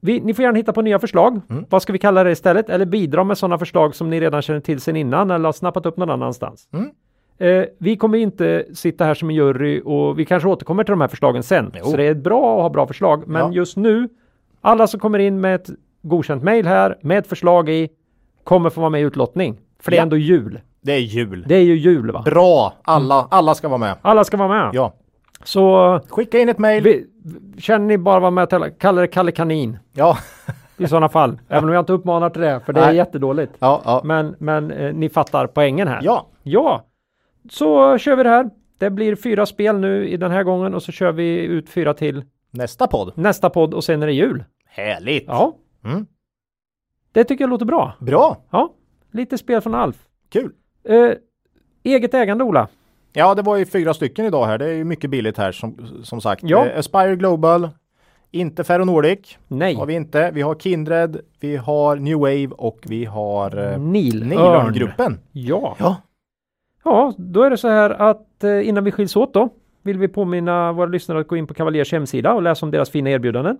Vi, 0.00 0.20
ni 0.20 0.34
får 0.34 0.42
gärna 0.42 0.56
hitta 0.58 0.72
på 0.72 0.82
nya 0.82 0.98
förslag. 0.98 1.40
Mm. 1.50 1.64
Vad 1.70 1.82
ska 1.82 1.92
vi 1.92 1.98
kalla 1.98 2.24
det 2.24 2.30
istället? 2.30 2.68
Eller 2.70 2.86
bidra 2.86 3.24
med 3.24 3.38
sådana 3.38 3.58
förslag 3.58 3.94
som 3.94 4.10
ni 4.10 4.20
redan 4.20 4.42
känner 4.42 4.60
till 4.60 4.80
sedan 4.80 4.96
innan 4.96 5.30
eller 5.30 5.44
har 5.44 5.52
snappat 5.52 5.86
upp 5.86 5.96
någon 5.96 6.10
annanstans. 6.10 6.68
Mm. 6.72 6.90
Eh, 7.42 7.64
vi 7.78 7.96
kommer 7.96 8.18
inte 8.18 8.64
sitta 8.74 9.04
här 9.04 9.14
som 9.14 9.28
en 9.30 9.34
jury 9.36 9.80
och 9.84 10.18
vi 10.18 10.24
kanske 10.24 10.48
återkommer 10.48 10.84
till 10.84 10.92
de 10.92 11.00
här 11.00 11.08
förslagen 11.08 11.42
sen. 11.42 11.72
Jo. 11.78 11.84
Så 11.84 11.96
det 11.96 12.04
är 12.04 12.14
bra 12.14 12.56
att 12.56 12.62
ha 12.62 12.68
bra 12.70 12.86
förslag. 12.86 13.22
Men 13.26 13.42
Ja. 13.42 13.52
just 13.52 13.76
nu, 13.76 14.08
alla 14.60 14.86
som 14.86 15.00
kommer 15.00 15.18
in 15.18 15.40
med 15.40 15.54
ett 15.54 15.70
godkänt 16.02 16.42
mejl 16.42 16.66
här 16.66 16.98
med 17.00 17.18
ett 17.18 17.26
förslag 17.26 17.68
i 17.68 17.88
kommer 18.44 18.70
få 18.70 18.80
vara 18.80 18.90
med 18.90 19.00
i 19.00 19.04
utlottning. 19.04 19.58
För 19.80 19.90
det 19.90 19.96
är 19.96 19.98
Ja. 19.98 20.02
ändå 20.02 20.16
jul. 20.16 20.60
Det 20.80 20.92
är 20.92 20.98
jul. 20.98 21.44
Det 21.48 21.54
är 21.54 21.62
ju 21.62 21.74
jul 21.76 22.10
va? 22.12 22.22
Bra. 22.24 22.72
Alla, 22.82 23.26
alla 23.30 23.54
ska 23.54 23.68
vara 23.68 23.78
med. 23.78 23.94
Alla 24.02 24.24
ska 24.24 24.36
vara 24.36 24.48
med. 24.48 24.70
Ja. 24.74 24.92
Så 25.44 26.00
Skicka 26.08 26.38
in 26.38 26.48
ett 26.48 26.58
mejl. 26.58 27.04
känner 27.58 27.86
ni 27.86 27.98
bara 27.98 28.20
vara 28.20 28.30
med 28.30 28.52
och 28.54 28.78
kalla 28.78 29.00
det 29.00 29.06
Kalle 29.08 29.32
Kanin 29.32 29.78
Ja. 29.92 30.18
i 30.78 30.86
sådana 30.86 31.08
fall. 31.08 31.38
Även 31.48 31.68
om 31.68 31.74
jag 31.74 31.82
inte 31.82 31.92
uppmanar 31.92 32.30
till 32.30 32.42
det, 32.42 32.60
för 32.66 32.72
det 32.72 32.80
är 32.80 32.86
Nej. 32.86 32.96
jättedåligt. 32.96 33.52
Ja, 33.58 33.82
ja. 33.84 34.00
Men, 34.04 34.34
men 34.38 34.70
eh, 34.70 34.94
ni 34.94 35.08
fattar 35.08 35.46
poängen 35.46 35.88
här. 35.88 36.00
Ja. 36.02 36.26
Ja, 36.42 36.84
så 37.50 37.98
kör 37.98 38.16
vi 38.16 38.22
det 38.22 38.28
här. 38.28 38.50
Det 38.78 38.90
blir 38.90 39.16
fyra 39.16 39.46
spel 39.46 39.78
nu 39.78 40.08
i 40.08 40.16
den 40.16 40.30
här 40.30 40.42
gången 40.42 40.74
och 40.74 40.82
så 40.82 40.92
kör 40.92 41.12
vi 41.12 41.38
ut 41.38 41.68
fyra 41.70 41.94
till 41.94 42.24
Nästa 42.50 42.86
podd. 42.86 43.12
nästa 43.16 43.50
podd 43.50 43.74
och 43.74 43.84
sen 43.84 44.02
är 44.02 44.06
det 44.06 44.12
jul. 44.12 44.44
Härligt. 44.66 45.24
Ja, 45.26 45.56
Mm. 45.84 46.06
det 47.12 47.24
tycker 47.24 47.44
jag 47.44 47.50
låter 47.50 47.66
bra. 47.66 47.92
Bra. 48.00 48.36
Ja, 48.50 48.74
lite 49.10 49.38
spel 49.38 49.60
från 49.60 49.74
Alf. 49.74 49.96
Kul. 50.28 50.52
Eh, 50.84 51.10
eget 51.82 52.14
ägande 52.14 52.44
Ola. 52.44 52.68
Ja, 53.12 53.34
det 53.34 53.42
var 53.42 53.56
ju 53.56 53.66
fyra 53.66 53.94
stycken 53.94 54.24
idag 54.26 54.46
här. 54.46 54.58
Det 54.58 54.64
är 54.66 54.72
ju 54.74 54.84
mycket 54.84 55.10
billigt 55.10 55.38
här 55.38 55.52
som, 55.52 55.76
som 56.02 56.20
sagt. 56.20 56.42
Ja. 56.46 56.66
Eh, 56.66 56.78
Aspire 56.78 57.16
Global. 57.16 57.68
Inte 58.30 58.64
Ferronordic. 58.64 59.38
Nej. 59.48 59.74
Har 59.74 59.86
vi 59.86 59.94
inte. 59.94 60.30
Vi 60.30 60.42
har 60.42 60.54
Kindred. 60.54 61.20
Vi 61.40 61.56
har 61.56 61.96
New 61.96 62.18
Wave 62.18 62.46
och 62.48 62.78
vi 62.82 63.04
har 63.04 63.56
eh, 63.72 63.78
Nilörn. 63.78 64.28
Nilörngruppen. 64.28 65.18
Ja. 65.32 65.76
Ja. 65.78 65.96
Ja, 66.84 67.12
då 67.18 67.42
är 67.42 67.50
det 67.50 67.56
så 67.56 67.68
här 67.68 67.90
att 67.90 68.44
eh, 68.44 68.68
innan 68.68 68.84
vi 68.84 68.92
skiljs 68.92 69.16
åt 69.16 69.34
då 69.34 69.48
vill 69.82 69.98
vi 69.98 70.08
påminna 70.08 70.72
våra 70.72 70.86
lyssnare 70.86 71.20
att 71.20 71.28
gå 71.28 71.36
in 71.36 71.46
på 71.46 71.54
Cavaliers 71.54 71.92
hemsida 71.92 72.32
och 72.34 72.42
läsa 72.42 72.66
om 72.66 72.70
deras 72.72 72.90
fina 72.90 73.10
erbjudanden. 73.10 73.58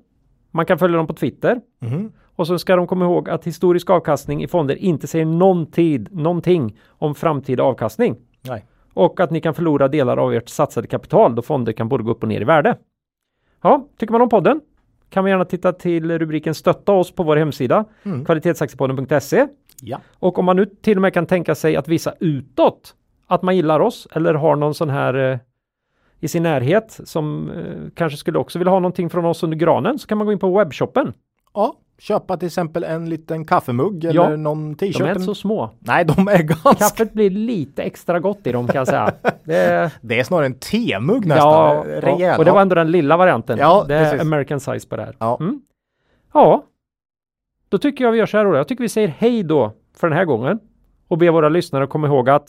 Man 0.50 0.66
kan 0.66 0.78
följa 0.78 0.96
dem 0.96 1.06
på 1.06 1.14
Twitter 1.14 1.60
Mhm. 1.80 2.12
och 2.36 2.46
så 2.46 2.58
ska 2.58 2.76
de 2.76 2.86
komma 2.86 3.04
ihåg 3.04 3.28
att 3.30 3.46
historisk 3.46 3.90
avkastning 3.90 4.42
i 4.42 4.48
fonder 4.48 4.74
inte 4.76 5.06
säger 5.06 5.24
någon 5.24 5.66
tid, 5.66 6.08
någonting 6.12 6.78
om 6.88 7.14
framtida 7.14 7.62
avkastning. 7.62 8.16
Nej. 8.48 8.64
Och 8.94 9.20
att 9.20 9.30
ni 9.30 9.40
kan 9.40 9.54
förlora 9.54 9.88
delar 9.88 10.16
av 10.16 10.32
ert 10.34 10.48
satsade 10.48 10.86
kapital 10.86 11.34
då 11.34 11.42
fonder 11.42 11.72
kan 11.72 11.88
både 11.88 12.04
gå 12.04 12.10
upp 12.10 12.22
och 12.22 12.28
ner 12.28 12.40
i 12.40 12.44
värde. 12.44 12.76
Ja, 13.62 13.86
tycker 13.98 14.12
man 14.12 14.20
om 14.22 14.28
podden 14.28 14.60
kan 15.10 15.24
man 15.24 15.30
gärna 15.30 15.44
titta 15.44 15.72
till 15.72 16.18
rubriken 16.18 16.54
stötta 16.54 16.92
oss 16.92 17.12
på 17.12 17.22
vår 17.22 17.36
hemsida 17.36 17.84
Mm. 18.02 18.24
kvalitetsaktiepodden.se 18.24 19.46
Ja. 19.80 20.00
och 20.18 20.38
om 20.38 20.44
man 20.44 20.56
nu 20.56 20.66
till 20.66 20.98
och 20.98 21.02
med 21.02 21.14
kan 21.14 21.26
tänka 21.26 21.54
sig 21.54 21.76
att 21.76 21.88
visa 21.88 22.14
utåt 22.20 22.94
att 23.34 23.42
man 23.42 23.56
gillar 23.56 23.80
oss 23.80 24.08
eller 24.12 24.34
har 24.34 24.56
någon 24.56 24.74
sån 24.74 24.90
här 24.90 25.14
eh, 25.32 25.38
i 26.20 26.28
sin 26.28 26.42
närhet 26.42 27.00
som 27.04 27.50
eh, 27.50 27.90
kanske 27.94 28.18
skulle 28.18 28.38
också 28.38 28.58
vilja 28.58 28.70
ha 28.72 28.78
någonting 28.80 29.10
från 29.10 29.24
oss 29.24 29.42
under 29.42 29.56
granen 29.56 29.98
så 29.98 30.06
kan 30.06 30.18
man 30.18 30.26
gå 30.26 30.32
in 30.32 30.38
på 30.38 30.58
webbshoppen. 30.58 31.12
ja. 31.54 31.74
Köpa 31.98 32.36
till 32.36 32.46
exempel 32.46 32.84
en 32.84 33.08
liten 33.08 33.44
kaffemugg 33.44 34.04
eller 34.04 34.30
Ja. 34.30 34.36
någon 34.36 34.74
De 34.74 34.86
är 34.88 34.92
t-shirt. 34.92 35.08
inte 35.08 35.20
så 35.20 35.34
små. 35.34 35.70
Nej, 35.78 36.04
de 36.04 36.28
är 36.28 36.42
ganska... 36.42 36.74
Kaffet 36.74 37.12
blir 37.12 37.30
lite 37.30 37.82
extra 37.82 38.20
gott 38.20 38.46
i 38.46 38.52
dem 38.52 38.66
kan 38.66 38.76
jag 38.78 38.86
säga. 38.88 39.12
Det 39.44 39.56
är, 39.56 39.90
Det 40.00 40.20
är 40.20 40.24
snarare 40.24 40.46
en 40.46 40.54
temugg 40.58 41.26
nästan. 41.26 41.48
ja, 41.76 41.84
Rejäl. 41.86 42.38
och 42.38 42.44
det 42.44 42.50
var 42.52 42.60
ändå 42.60 42.74
den 42.74 42.90
lilla 42.90 43.16
varianten. 43.16 43.58
Ja, 43.58 43.84
det 43.88 43.94
är 43.94 44.04
precis. 44.04 44.20
American 44.20 44.60
size 44.60 44.88
på 44.88 44.96
det 44.96 45.02
här. 45.04 45.16
Ja. 45.18 45.36
Mm. 45.40 45.60
ja, 46.34 46.64
då 47.68 47.78
tycker 47.78 48.04
jag 48.04 48.12
vi 48.12 48.18
gör 48.18 48.26
så 48.26 48.36
här 48.36 48.44
då. 48.44 48.54
Jag 48.56 48.68
tycker 48.68 48.82
vi 48.82 48.88
säger 48.88 49.08
hej 49.08 49.42
då 49.42 49.72
för 49.96 50.08
den 50.08 50.18
här 50.18 50.24
gången 50.24 50.58
och 51.08 51.18
ber 51.18 51.30
våra 51.30 51.48
lyssnare 51.48 51.86
komma 51.86 52.06
ihåg 52.06 52.28
att 52.30 52.48